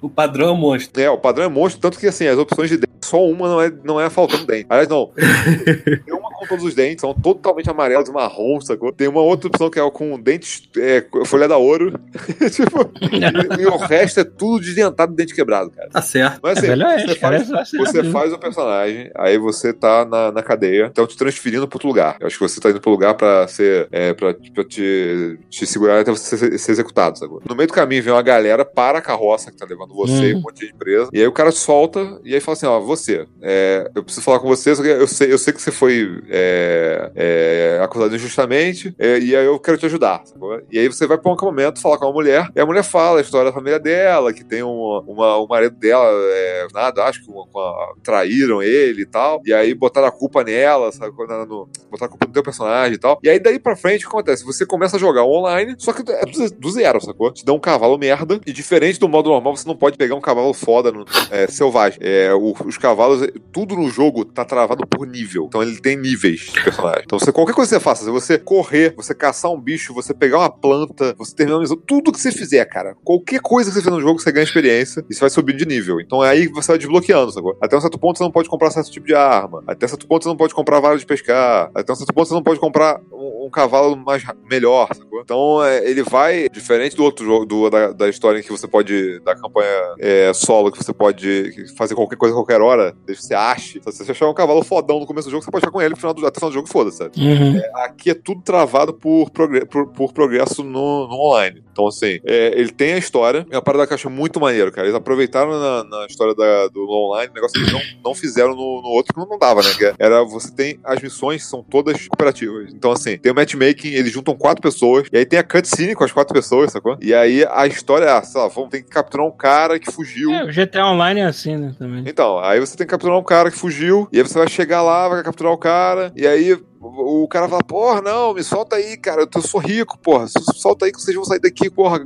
O 0.00 0.08
padrão 0.08 0.48
é 0.48 0.52
um 0.52 0.56
monstro. 0.56 1.00
É, 1.00 1.10
o 1.10 1.18
padrão 1.18 1.44
é 1.44 1.48
monstro, 1.48 1.80
tanto 1.80 1.98
que 1.98 2.06
assim, 2.06 2.26
as 2.26 2.38
opções 2.38 2.70
de 2.70 2.80
só 3.02 3.24
uma 3.24 3.48
não 3.48 3.60
é, 3.60 3.72
não 3.82 4.00
é 4.00 4.09
faltando 4.10 4.46
dente. 4.46 4.66
Aliás, 4.68 4.88
não. 4.88 5.10
Tem 6.04 6.14
uma 6.14 6.30
com 6.30 6.46
todos 6.46 6.64
os 6.64 6.74
dentes, 6.74 7.00
são 7.00 7.14
totalmente 7.14 7.68
amarelos 7.68 8.08
e 8.08 8.12
marrom, 8.12 8.60
sacou? 8.60 8.92
Tem 8.92 9.08
uma 9.08 9.20
outra 9.20 9.48
opção 9.48 9.68
que 9.70 9.78
é 9.78 9.82
o 9.82 9.90
com 9.90 10.18
dentes 10.18 10.62
é, 10.76 11.04
folha 11.26 11.46
da 11.46 11.56
ouro. 11.56 11.92
tipo, 12.50 12.90
e, 13.12 13.62
e 13.62 13.66
o 13.66 13.76
resto 13.76 14.20
é 14.20 14.24
tudo 14.24 14.60
desdentado, 14.60 15.14
dente 15.14 15.34
quebrado, 15.34 15.70
cara. 15.70 15.90
Tá 15.90 16.02
certo. 16.02 16.40
Mas 16.42 16.56
É 16.56 16.60
assim, 16.60 16.68
velho 16.68 16.86
oeste, 16.86 17.08
você, 17.08 17.14
faz, 17.18 17.50
é 17.50 17.78
você 17.78 18.04
faz 18.04 18.32
o 18.32 18.38
personagem, 18.38 19.10
aí 19.14 19.38
você 19.38 19.72
tá 19.72 20.04
na, 20.04 20.32
na 20.32 20.42
cadeia, 20.42 20.86
estão 20.86 21.06
te 21.06 21.16
transferindo 21.16 21.68
pra 21.68 21.76
outro 21.76 21.88
lugar. 21.88 22.16
Eu 22.20 22.26
acho 22.26 22.38
que 22.38 22.42
você 22.42 22.60
tá 22.60 22.70
indo 22.70 22.80
pro 22.80 22.90
lugar 22.90 23.14
pra 23.14 23.46
ser. 23.46 23.88
É, 23.90 24.14
pra, 24.14 24.34
pra 24.54 24.64
te, 24.64 25.38
te 25.48 25.66
segurar 25.66 26.00
até 26.00 26.10
você 26.10 26.36
ser, 26.36 26.58
ser 26.58 26.72
executado, 26.72 27.18
sacou? 27.18 27.42
No 27.48 27.54
meio 27.54 27.66
do 27.66 27.74
caminho 27.74 28.02
vem 28.02 28.12
uma 28.12 28.22
galera 28.22 28.64
para 28.64 28.98
a 28.98 29.02
carroça 29.02 29.50
que 29.50 29.56
tá 29.56 29.66
levando 29.68 29.94
você 29.94 30.30
e 30.30 30.34
um 30.34 30.40
monte 30.40 30.66
de 30.66 30.72
empresa. 30.72 31.10
E 31.12 31.20
aí 31.20 31.26
o 31.26 31.32
cara 31.32 31.50
solta 31.50 32.20
e 32.24 32.34
aí 32.34 32.40
fala 32.40 32.56
assim: 32.56 32.66
ó, 32.66 32.80
você, 32.80 33.26
é, 33.42 33.90
eu 34.00 34.04
preciso 34.04 34.24
falar 34.24 34.40
com 34.40 34.48
você, 34.48 34.70
eu 34.70 35.06
sei, 35.06 35.32
eu 35.32 35.38
sei 35.38 35.52
que 35.52 35.60
você 35.62 35.70
foi 35.70 36.22
é, 36.28 37.10
é, 37.14 37.80
acusado 37.82 38.14
injustamente, 38.14 38.94
é, 38.98 39.18
e 39.18 39.36
aí 39.36 39.44
eu 39.46 39.58
quero 39.58 39.78
te 39.78 39.86
ajudar. 39.86 40.22
sacou? 40.24 40.60
E 40.70 40.78
aí 40.78 40.88
você 40.88 41.06
vai 41.06 41.18
pra 41.18 41.30
um 41.30 41.34
acampamento 41.34 41.80
falar 41.80 41.98
com 41.98 42.06
uma 42.06 42.12
mulher, 42.12 42.48
e 42.54 42.60
a 42.60 42.66
mulher 42.66 42.82
fala 42.82 43.18
a 43.18 43.22
história 43.22 43.50
da 43.50 43.54
família 43.54 43.78
dela, 43.78 44.32
que 44.32 44.44
tem 44.44 44.62
uma, 44.62 45.00
uma, 45.00 45.36
o 45.36 45.46
marido 45.46 45.76
dela, 45.76 46.08
é, 46.12 46.66
nada, 46.72 47.04
acho 47.04 47.24
que 47.24 47.30
uma- 47.30 47.44
uma- 47.54 47.94
traíram 48.02 48.62
ele 48.62 49.02
e 49.02 49.06
tal, 49.06 49.40
e 49.44 49.52
aí 49.52 49.74
botaram 49.74 50.08
a 50.08 50.12
culpa 50.12 50.42
nela, 50.42 50.90
sabe? 50.92 51.12
No- 51.46 51.68
botaram 51.90 52.06
a 52.06 52.08
culpa 52.08 52.26
no 52.26 52.32
teu 52.32 52.42
personagem 52.42 52.94
e 52.94 52.98
tal. 52.98 53.18
E 53.22 53.28
aí 53.28 53.38
daí 53.38 53.58
pra 53.58 53.76
frente, 53.76 54.06
o 54.06 54.08
que 54.08 54.14
acontece? 54.14 54.44
Você 54.44 54.64
começa 54.66 54.96
a 54.96 55.00
jogar 55.00 55.24
online, 55.24 55.74
só 55.78 55.92
que 55.92 56.02
é 56.10 56.24
do, 56.58 56.70
zero, 56.70 57.00
sacou? 57.00 57.32
Te 57.32 57.44
dá 57.44 57.52
um 57.52 57.60
cavalo 57.60 57.98
merda, 57.98 58.40
e 58.46 58.52
diferente 58.52 58.98
do 58.98 59.08
modo 59.08 59.30
normal, 59.30 59.56
você 59.56 59.68
não 59.68 59.76
pode 59.76 59.96
pegar 59.96 60.14
um 60.14 60.20
cavalo 60.20 60.52
foda 60.54 60.90
no, 60.90 61.04
é, 61.30 61.46
selvagem. 61.46 61.98
É, 62.02 62.30
os 62.34 62.78
cavalos, 62.78 63.26
tudo 63.52 63.74
no 63.76 63.89
jogo 63.90 64.24
tá 64.24 64.44
travado 64.44 64.86
por 64.86 65.06
nível. 65.06 65.46
Então 65.46 65.62
ele 65.62 65.80
tem 65.80 65.96
níveis 65.96 66.40
de 66.52 66.62
personagem. 66.62 67.02
Então 67.04 67.18
você, 67.18 67.32
qualquer 67.32 67.52
coisa 67.52 67.68
que 67.68 67.74
você 67.76 67.80
faça, 67.80 68.04
se 68.04 68.10
você 68.10 68.38
correr, 68.38 68.94
você 68.96 69.14
caçar 69.14 69.50
um 69.50 69.60
bicho, 69.60 69.94
você 69.94 70.14
pegar 70.14 70.38
uma 70.38 70.50
planta, 70.50 71.14
você 71.16 71.34
terminar 71.34 71.56
uma 71.56 71.62
missão, 71.62 71.76
tudo 71.76 72.12
que 72.12 72.20
você 72.20 72.32
fizer, 72.32 72.64
cara, 72.64 72.96
qualquer 73.04 73.40
coisa 73.40 73.70
que 73.70 73.74
você 73.74 73.80
fizer 73.80 73.94
no 73.94 74.00
jogo, 74.00 74.20
você 74.20 74.32
ganha 74.32 74.44
experiência 74.44 75.04
e 75.08 75.14
você 75.14 75.20
vai 75.20 75.30
subindo 75.30 75.58
de 75.58 75.66
nível. 75.66 76.00
Então 76.00 76.24
é 76.24 76.30
aí 76.30 76.46
você 76.48 76.68
vai 76.68 76.78
desbloqueando, 76.78 77.32
sacou? 77.32 77.56
Até 77.60 77.76
um 77.76 77.80
certo 77.80 77.98
ponto 77.98 78.18
você 78.18 78.24
não 78.24 78.30
pode 78.30 78.48
comprar 78.48 78.70
certo 78.70 78.90
tipo 78.90 79.06
de 79.06 79.14
arma. 79.14 79.62
Até 79.66 79.86
certo 79.86 80.06
ponto 80.06 80.22
você 80.22 80.28
não 80.28 80.36
pode 80.36 80.54
comprar 80.54 80.80
vara 80.80 80.98
de 80.98 81.06
pescar. 81.06 81.70
Até 81.74 81.92
um 81.92 81.96
certo 81.96 82.12
ponto 82.12 82.28
você 82.28 82.34
não 82.34 82.42
pode 82.42 82.60
comprar 82.60 83.00
um, 83.12 83.39
um 83.46 83.50
cavalo 83.50 83.96
mais 83.96 84.22
melhor, 84.48 84.88
sacou? 84.94 85.20
Então 85.22 85.64
é, 85.64 85.88
ele 85.88 86.02
vai, 86.02 86.48
diferente 86.48 86.96
do 86.96 87.04
outro 87.04 87.24
jogo, 87.24 87.44
do- 87.46 87.70
da, 87.70 87.92
da 87.92 88.08
história 88.08 88.38
em 88.38 88.42
que 88.42 88.50
você 88.50 88.66
pode, 88.68 89.18
da 89.20 89.34
campanha 89.34 89.94
é, 89.98 90.32
solo, 90.34 90.70
que 90.72 90.78
você 90.82 90.92
pode 90.92 91.52
fazer 91.76 91.94
qualquer 91.94 92.16
coisa 92.16 92.34
a 92.34 92.38
qualquer 92.38 92.60
hora, 92.60 92.94
desde 93.06 93.22
que 93.22 93.28
você 93.28 93.34
ache. 93.34 93.80
Se 93.90 94.04
você 94.04 94.12
achar 94.12 94.28
um 94.28 94.34
cavalo 94.34 94.62
fodão 94.62 95.00
no 95.00 95.06
começo 95.06 95.28
do 95.28 95.30
jogo, 95.30 95.44
você 95.44 95.50
pode 95.50 95.62
ficar 95.62 95.72
com 95.72 95.80
ele 95.80 95.90
no 95.90 95.96
final 95.96 96.12
do, 96.14 96.26
até 96.26 96.36
o 96.36 96.40
final 96.40 96.50
do 96.50 96.54
jogo, 96.54 96.68
foda-se, 96.68 96.98
sabe? 96.98 97.12
Uhum. 97.20 97.60
aqui 97.84 98.10
é 98.10 98.14
tudo 98.14 98.42
travado 98.42 98.92
por, 98.94 99.30
progre- 99.30 99.64
por, 99.66 99.86
por 99.88 100.12
progresso 100.12 100.62
no, 100.62 101.06
no 101.08 101.14
online. 101.14 101.62
Então, 101.72 101.86
assim, 101.86 102.18
é, 102.24 102.52
ele 102.58 102.70
tem 102.70 102.92
a 102.94 102.98
história, 102.98 103.46
é 103.50 103.56
uma 103.56 103.62
parada 103.62 103.84
eu 103.90 103.94
acho 103.94 104.10
muito 104.10 104.38
maneiro, 104.40 104.70
cara. 104.70 104.86
Eles 104.86 104.96
aproveitaram 104.96 105.50
na, 105.58 105.84
na 105.84 106.06
história 106.06 106.34
da- 106.34 106.68
do 106.68 106.86
online, 106.90 107.32
negócio 107.34 107.54
que 107.54 107.60
eles 107.60 107.72
não, 107.72 107.80
não 108.10 108.14
fizeram 108.14 108.50
no, 108.54 108.82
no 108.82 108.88
outro, 108.88 109.14
que 109.14 109.20
não 109.30 109.38
dava, 109.38 109.62
né? 109.62 109.68
É- 109.80 109.94
era, 109.98 110.22
você 110.24 110.52
tem, 110.54 110.78
as 110.84 111.00
missões 111.00 111.46
são 111.46 111.62
todas 111.62 112.06
cooperativas. 112.08 112.72
Então, 112.74 112.90
assim, 112.92 113.16
tem 113.18 113.29
o 113.30 113.34
matchmaking, 113.34 113.88
eles 113.88 114.12
juntam 114.12 114.36
quatro 114.36 114.62
pessoas, 114.62 115.08
e 115.12 115.18
aí 115.18 115.24
tem 115.24 115.38
a 115.38 115.42
cutscene 115.42 115.94
com 115.94 116.04
as 116.04 116.12
quatro 116.12 116.34
pessoas, 116.34 116.72
sacou? 116.72 116.96
E 117.00 117.14
aí 117.14 117.44
a 117.50 117.66
história 117.66 118.06
é, 118.06 118.22
sei 118.22 118.40
lá, 118.40 118.48
vamos 118.48 118.70
ter 118.70 118.82
que 118.82 118.90
capturar 118.90 119.26
um 119.26 119.30
cara 119.30 119.78
que 119.78 119.90
fugiu. 119.90 120.30
É, 120.32 120.44
o 120.44 120.48
GTA 120.48 120.86
Online 120.86 121.20
é 121.20 121.24
assim, 121.24 121.56
né, 121.56 121.74
também. 121.78 122.04
Então, 122.06 122.38
aí 122.38 122.60
você 122.60 122.76
tem 122.76 122.86
que 122.86 122.90
capturar 122.90 123.18
um 123.18 123.24
cara 123.24 123.50
que 123.50 123.56
fugiu, 123.56 124.08
e 124.12 124.18
aí 124.18 124.22
você 124.22 124.38
vai 124.38 124.48
chegar 124.48 124.82
lá, 124.82 125.08
vai 125.08 125.22
capturar 125.22 125.52
o 125.52 125.58
cara, 125.58 126.12
e 126.16 126.26
aí 126.26 126.56
o 126.82 127.28
cara 127.28 127.46
fala, 127.46 127.62
porra, 127.62 128.00
não, 128.00 128.32
me 128.32 128.42
solta 128.42 128.76
aí, 128.76 128.96
cara, 128.96 129.28
eu 129.34 129.42
sou 129.42 129.60
rico, 129.60 129.98
porra, 129.98 130.26
solta 130.54 130.86
aí 130.86 130.92
que 130.92 131.00
vocês 131.00 131.14
vão 131.14 131.26
sair 131.26 131.38
daqui, 131.38 131.68
porra, 131.68 132.00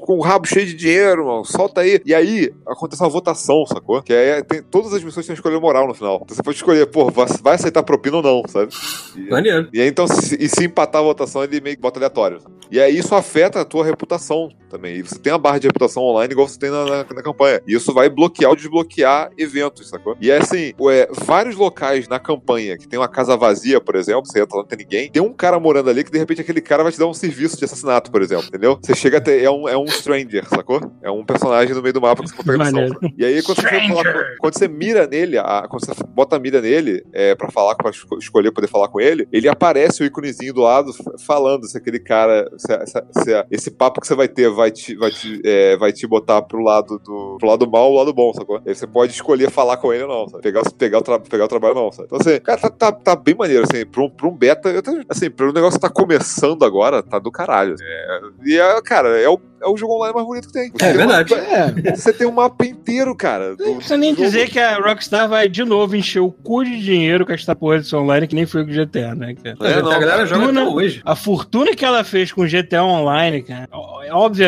com 0.00 0.18
o 0.18 0.20
rabo 0.20 0.46
cheio 0.46 0.66
de 0.66 0.74
dinheiro, 0.74 1.26
mano, 1.26 1.46
solta 1.46 1.80
aí. 1.80 1.98
E 2.04 2.14
aí 2.14 2.52
acontece 2.66 3.02
uma 3.02 3.08
votação, 3.08 3.64
sacou? 3.64 4.02
Que 4.02 4.12
aí 4.12 4.42
tem, 4.42 4.62
todas 4.62 4.92
as 4.92 5.02
missões 5.02 5.26
têm 5.26 5.34
escolha 5.34 5.58
moral 5.58 5.88
no 5.88 5.94
final. 5.94 6.20
Então 6.22 6.36
você 6.36 6.42
pode 6.42 6.58
escolher, 6.58 6.86
porra, 6.86 7.10
vai, 7.42 7.54
aceitar 7.54 7.82
propina 7.82 8.18
ou 8.18 8.22
não, 8.22 8.42
sabe? 8.46 8.70
E, 9.16 9.30
Maneiro. 9.30 9.68
e 9.72 9.80
aí, 9.80 9.88
então, 9.88 10.06
se, 10.06 10.36
e 10.38 10.46
se 10.46 10.66
empatar 10.66 11.00
a 11.00 11.04
votação, 11.04 11.42
ele 11.42 11.62
meio 11.62 11.76
que 11.76 11.82
bota 11.82 11.98
aleatório. 11.98 12.38
E 12.70 12.78
aí, 12.78 12.98
isso 12.98 13.14
afeta 13.14 13.62
a 13.62 13.64
tua 13.64 13.84
reputação 13.84 14.50
também. 14.68 14.96
E 14.96 15.02
você 15.02 15.18
tem 15.18 15.32
a 15.32 15.38
barra 15.38 15.58
de 15.58 15.66
reputação 15.66 16.02
online 16.02 16.32
igual 16.32 16.46
você 16.48 16.58
tem 16.58 16.70
na, 16.70 16.84
na, 16.84 16.96
na 16.98 17.22
campanha. 17.22 17.60
E 17.66 17.74
isso 17.74 17.92
vai 17.92 18.08
bloquear 18.08 18.50
ou 18.50 18.56
desbloquear 18.56 19.30
eventos, 19.36 19.88
sacou? 19.88 20.16
E 20.20 20.30
é 20.30 20.38
assim, 20.38 20.72
ué, 20.80 21.08
vários 21.24 21.56
locais 21.56 22.08
na 22.08 22.18
campanha 22.18 22.76
que 22.78 22.86
tem 22.88 22.98
uma 22.98 23.08
casa 23.08 23.36
vazia, 23.36 23.80
por 23.80 23.94
exemplo, 23.96 24.26
você 24.26 24.40
entra 24.40 24.56
lá, 24.56 24.62
não 24.62 24.68
tem 24.68 24.78
ninguém, 24.78 25.10
tem 25.10 25.22
um 25.22 25.32
cara 25.32 25.58
morando 25.58 25.90
ali 25.90 26.04
que 26.04 26.10
de 26.10 26.18
repente 26.18 26.40
aquele 26.40 26.60
cara 26.60 26.82
vai 26.82 26.92
te 26.92 26.98
dar 26.98 27.06
um 27.06 27.14
serviço 27.14 27.56
de 27.58 27.64
assassinato, 27.64 28.10
por 28.10 28.22
exemplo, 28.22 28.46
entendeu? 28.46 28.78
Você 28.82 28.94
chega 28.94 29.18
até. 29.18 29.42
É 29.42 29.50
um, 29.50 29.68
é 29.68 29.76
um 29.76 29.86
stranger, 29.86 30.46
sacou? 30.48 30.80
É 31.02 31.10
um 31.10 31.24
personagem 31.24 31.74
no 31.74 31.82
meio 31.82 31.92
do 31.94 32.00
mapa 32.00 32.22
que 32.22 32.28
você 32.30 32.36
pegar 32.42 32.64
missão. 32.64 32.80
E 33.16 33.24
aí, 33.24 33.42
quando 33.42 33.60
você, 33.60 33.68
falar 33.88 34.02
quando 34.38 34.54
você 34.58 34.68
mira 34.68 35.06
nele, 35.06 35.38
a- 35.38 35.66
quando 35.68 35.84
você 35.86 35.92
bota 36.08 36.36
a 36.36 36.38
mira 36.38 36.60
nele 36.60 37.04
é, 37.12 37.34
pra 37.34 37.50
falar, 37.50 37.74
pra 37.76 37.90
esco- 37.90 38.18
escolher 38.18 38.50
poder 38.52 38.66
falar 38.68 38.88
com 38.88 39.00
ele, 39.00 39.26
ele 39.32 39.48
aparece 39.48 40.02
o 40.02 40.06
íconezinho 40.06 40.52
do 40.54 40.60
lado 40.62 40.92
falando 41.24 41.66
se 41.66 41.76
aquele 41.76 41.98
cara, 41.98 42.48
se, 42.56 42.86
se- 42.86 43.22
se 43.24 43.46
esse 43.50 43.70
papo 43.70 44.00
que 44.00 44.06
você 44.06 44.14
vai 44.14 44.28
ter 44.28 44.50
vai 44.58 44.70
te, 44.72 44.94
vai 44.96 45.10
te, 45.10 45.40
é, 45.44 45.76
vai 45.76 45.92
te 45.92 46.06
botar 46.06 46.42
pro 46.42 46.60
lado 46.62 46.98
do 46.98 47.36
pro 47.38 47.48
lado 47.48 47.70
mal 47.70 47.90
ou 47.90 47.96
lado 47.98 48.12
bom, 48.12 48.32
sacou? 48.34 48.60
Aí 48.66 48.74
você 48.74 48.86
pode 48.86 49.12
escolher 49.12 49.50
falar 49.50 49.76
com 49.76 49.92
ele 49.92 50.02
ou 50.02 50.08
não, 50.08 50.28
sabe? 50.28 50.42
Pegar, 50.42 50.62
o- 50.62 50.74
pegar, 50.74 50.98
o, 50.98 51.02
tra- 51.02 51.20
pegar 51.20 51.44
o 51.44 51.48
trabalho 51.48 51.76
ou 51.76 51.84
não, 51.84 51.92
sabe? 51.92 52.06
Então, 52.06 52.18
assim, 52.20 52.40
cara, 52.40 52.58
tá, 52.60 52.70
tá, 52.70 52.92
tá 52.92 53.16
bem 53.16 53.34
maneiro, 53.36 53.64
assim, 53.70 53.86
pra 53.86 54.02
um, 54.02 54.10
pra 54.10 54.26
um 54.28 54.36
beta, 54.36 54.68
eu 54.68 54.82
tô- 54.82 55.00
assim, 55.08 55.30
pra 55.30 55.48
um 55.48 55.52
negócio 55.52 55.78
que 55.78 55.86
tá 55.86 55.92
começando 55.92 56.64
agora, 56.64 57.02
tá 57.02 57.18
do 57.18 57.30
caralho. 57.30 57.76
É, 57.80 58.20
e, 58.44 58.58
é, 58.58 58.82
cara, 58.82 59.08
é 59.20 59.28
o, 59.28 59.38
é 59.62 59.68
o 59.68 59.76
jogo 59.76 59.94
online 59.94 60.14
mais 60.14 60.26
bonito 60.26 60.48
que 60.48 60.52
tem. 60.52 60.70
Você 60.70 60.84
É 60.84 60.92
tem 60.92 61.04
uma- 61.04 61.22
verdade. 61.24 61.34
É, 61.34 61.96
você 61.96 62.12
tem 62.12 62.26
um 62.26 62.32
mapa 62.32 62.66
inteiro, 62.66 63.14
cara. 63.16 63.54
do- 63.56 63.64
não 63.64 63.74
precisa 63.76 63.96
nem 63.96 64.10
jogo. 64.10 64.22
dizer 64.24 64.50
que 64.50 64.58
a 64.58 64.76
Rockstar 64.78 65.28
vai 65.28 65.48
de 65.48 65.64
novo 65.64 65.94
encher 65.96 66.20
o 66.20 66.30
cu 66.32 66.64
de 66.64 66.80
dinheiro 66.82 67.24
com 67.24 67.32
esta 67.32 67.54
porra 67.54 67.78
desse 67.78 67.94
online, 67.94 68.26
que 68.26 68.34
nem 68.34 68.46
foi 68.46 68.64
com 68.64 68.70
o 68.70 68.74
GTA, 68.74 69.14
né, 69.14 69.34
cara? 69.34 69.56
É, 69.72 69.82
não, 69.82 69.90
a 69.92 69.98
galera 69.98 70.26
joga 70.26 70.40
fortuna- 70.42 70.62
até 70.62 70.70
hoje. 70.70 71.02
A 71.04 71.14
fortuna 71.16 71.74
que 71.76 71.84
ela 71.84 72.02
fez 72.04 72.32
com 72.32 72.42
o 72.42 72.46
GTA 72.48 72.82
Online, 72.84 73.42
cara, 73.42 73.68
ó- 73.72 73.98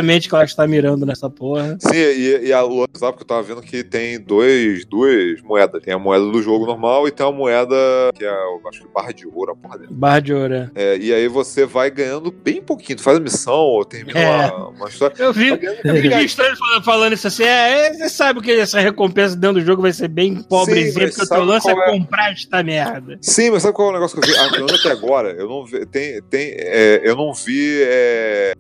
obviamente 0.01 0.29
que 0.29 0.35
ela 0.35 0.45
está 0.45 0.67
mirando 0.67 1.05
nessa 1.07 1.29
porra. 1.29 1.77
Sim, 1.79 1.95
e, 1.97 2.47
e 2.47 2.53
a 2.53 2.63
Luan 2.63 2.87
sabe 2.95 3.17
que 3.17 3.23
eu 3.23 3.27
tava 3.27 3.43
vendo 3.43 3.61
que 3.63 3.85
tem 3.85 4.19
dois, 4.19 4.85
duas 4.85 5.41
moedas. 5.43 5.83
Tem 5.83 5.93
a 5.95 5.99
moeda 5.99 6.25
do 6.25 6.43
jogo 6.43 6.67
normal 6.67 7.07
e 7.07 7.11
tem 7.11 7.27
a 7.27 7.31
moeda 7.31 7.77
que 8.15 8.25
é, 8.25 8.29
eu 8.29 8.61
acho 8.69 8.81
que 8.83 8.89
barra 8.89 9.13
de 9.13 9.27
ouro, 9.27 9.53
a 9.53 9.57
porra 9.57 9.79
dele. 9.79 9.91
Barra 9.93 10.21
de 10.21 10.35
ouro. 10.35 10.55
é. 10.55 10.71
É, 10.75 10.97
e 10.99 11.13
aí 11.13 11.29
você 11.29 11.67
vai 11.67 11.91
ganhando 11.91 12.31
bem 12.31 12.63
pouquinho. 12.63 12.97
Tu 12.97 13.03
faz 13.03 13.19
a 13.19 13.21
missão 13.21 13.55
ou 13.61 13.85
termina 13.85 14.19
É. 14.19 14.47
uma, 14.47 14.69
uma 14.69 14.89
história. 14.89 15.15
Eu 15.19 15.33
vi, 15.33 15.57
ganhando 15.57 15.81
eu 15.85 15.95
vi 15.95 16.25
estranho 16.25 16.57
falando, 16.57 16.85
falando 16.85 17.13
isso 17.13 17.27
assim. 17.27 17.45
É, 17.45 17.87
é, 17.89 17.93
você 17.95 18.09
sabe 18.09 18.41
que 18.41 18.51
essa 18.53 18.81
recompensa 18.81 19.37
dentro 19.37 19.61
do 19.61 19.67
jogo 19.67 19.83
vai 19.83 19.93
ser 19.93 20.09
bem 20.09 20.37
pobrezinha, 20.43 21.09
porque 21.09 21.23
o 21.23 21.29
teu 21.29 21.45
lance 21.45 21.69
é 21.69 21.73
é? 21.73 21.91
comprar 21.93 22.33
esta 22.33 22.63
merda. 22.63 23.19
Sim, 23.21 23.51
mas 23.51 23.63
sabe 23.63 23.75
qual 23.75 23.89
é 23.89 23.91
o 23.91 23.95
negócio 23.95 24.21
que 24.21 24.29
eu 24.29 24.33
vi? 24.33 24.39
Ah, 24.39 24.77
até 24.79 24.91
agora, 24.91 25.31
eu 25.33 25.49
não 25.49 25.65
vi. 25.65 25.85
Tem, 25.87 26.23
tem, 26.23 26.55
eu 27.03 27.15
não 27.17 27.33
vi. 27.35 27.83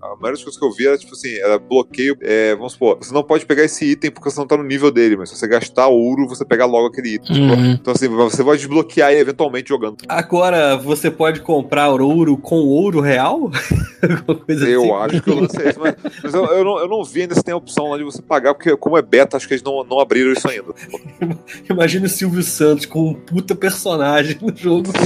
a 0.01 0.09
maioria 0.17 0.33
das 0.33 0.43
coisas 0.43 0.59
que 0.59 0.65
eu 0.65 0.73
vi 0.73 0.87
era 0.87 0.99
tipo 0.99 1.12
assim: 1.12 1.30
era 1.39 1.59
bloqueio. 1.59 2.16
é, 2.20 2.55
vamos 2.55 2.73
supor, 2.73 2.97
você 2.97 3.12
não 3.12 3.23
pode 3.23 3.47
pegar 3.47 3.65
esse 3.65 3.85
item 3.85 4.11
porque 4.11 4.31
você 4.31 4.39
não 4.40 4.47
tá 4.47 4.57
no 4.57 4.62
nível 4.65 4.90
dele, 4.90 5.16
mas 5.16 5.31
se 5.31 5.36
você 5.36 5.47
gastar 5.47 5.89
ouro, 5.89 6.27
você 6.28 6.44
pega 6.44 6.65
logo 6.65 6.89
aquele 6.89 7.15
item. 7.15 7.51
Uhum. 7.51 7.70
Então, 7.73 7.93
assim, 7.93 8.09
você 8.09 8.43
vai 8.43 8.57
desbloquear 8.57 9.11
ele 9.12 9.20
eventualmente 9.20 9.69
jogando. 9.69 9.97
Agora, 10.09 10.77
você 10.77 11.11
pode 11.11 11.40
comprar 11.40 11.90
ouro 11.90 12.36
com 12.36 12.57
ouro 12.57 13.01
real? 13.01 13.51
Alguma 14.02 14.39
coisa 14.39 14.69
Eu 14.69 14.94
assim? 14.94 15.15
acho 15.16 15.23
que 15.23 15.31
o 15.31 15.40
lance 15.40 15.62
é 15.62 15.69
esse, 15.69 15.78
mas, 15.78 15.94
mas 16.23 16.35
eu, 16.35 16.44
eu 16.47 16.65
não, 16.65 16.78
eu 16.78 16.89
não 16.89 17.05
vi 17.05 17.23
ainda 17.23 17.35
se 17.35 17.43
tem 17.43 17.52
a 17.52 17.57
opção 17.57 17.90
lá 17.90 17.98
de 17.98 18.05
você 18.05 18.23
pagar, 18.23 18.55
porque 18.55 18.77
como 18.77 18.97
é 18.97 19.02
beta, 19.02 19.36
acho 19.36 19.47
que 19.47 19.55
eles 19.55 19.62
não, 19.62 19.85
não 19.85 20.01
abriram 20.01 20.32
isso 20.32 20.48
ainda. 20.48 20.73
Imagina 21.69 22.07
o 22.07 22.09
Silvio 22.09 22.43
Santos 22.43 22.86
com 22.86 23.11
um 23.11 23.15
puta 23.15 23.55
personagem 23.55 24.39
no 24.40 24.55
jogo. 24.57 24.90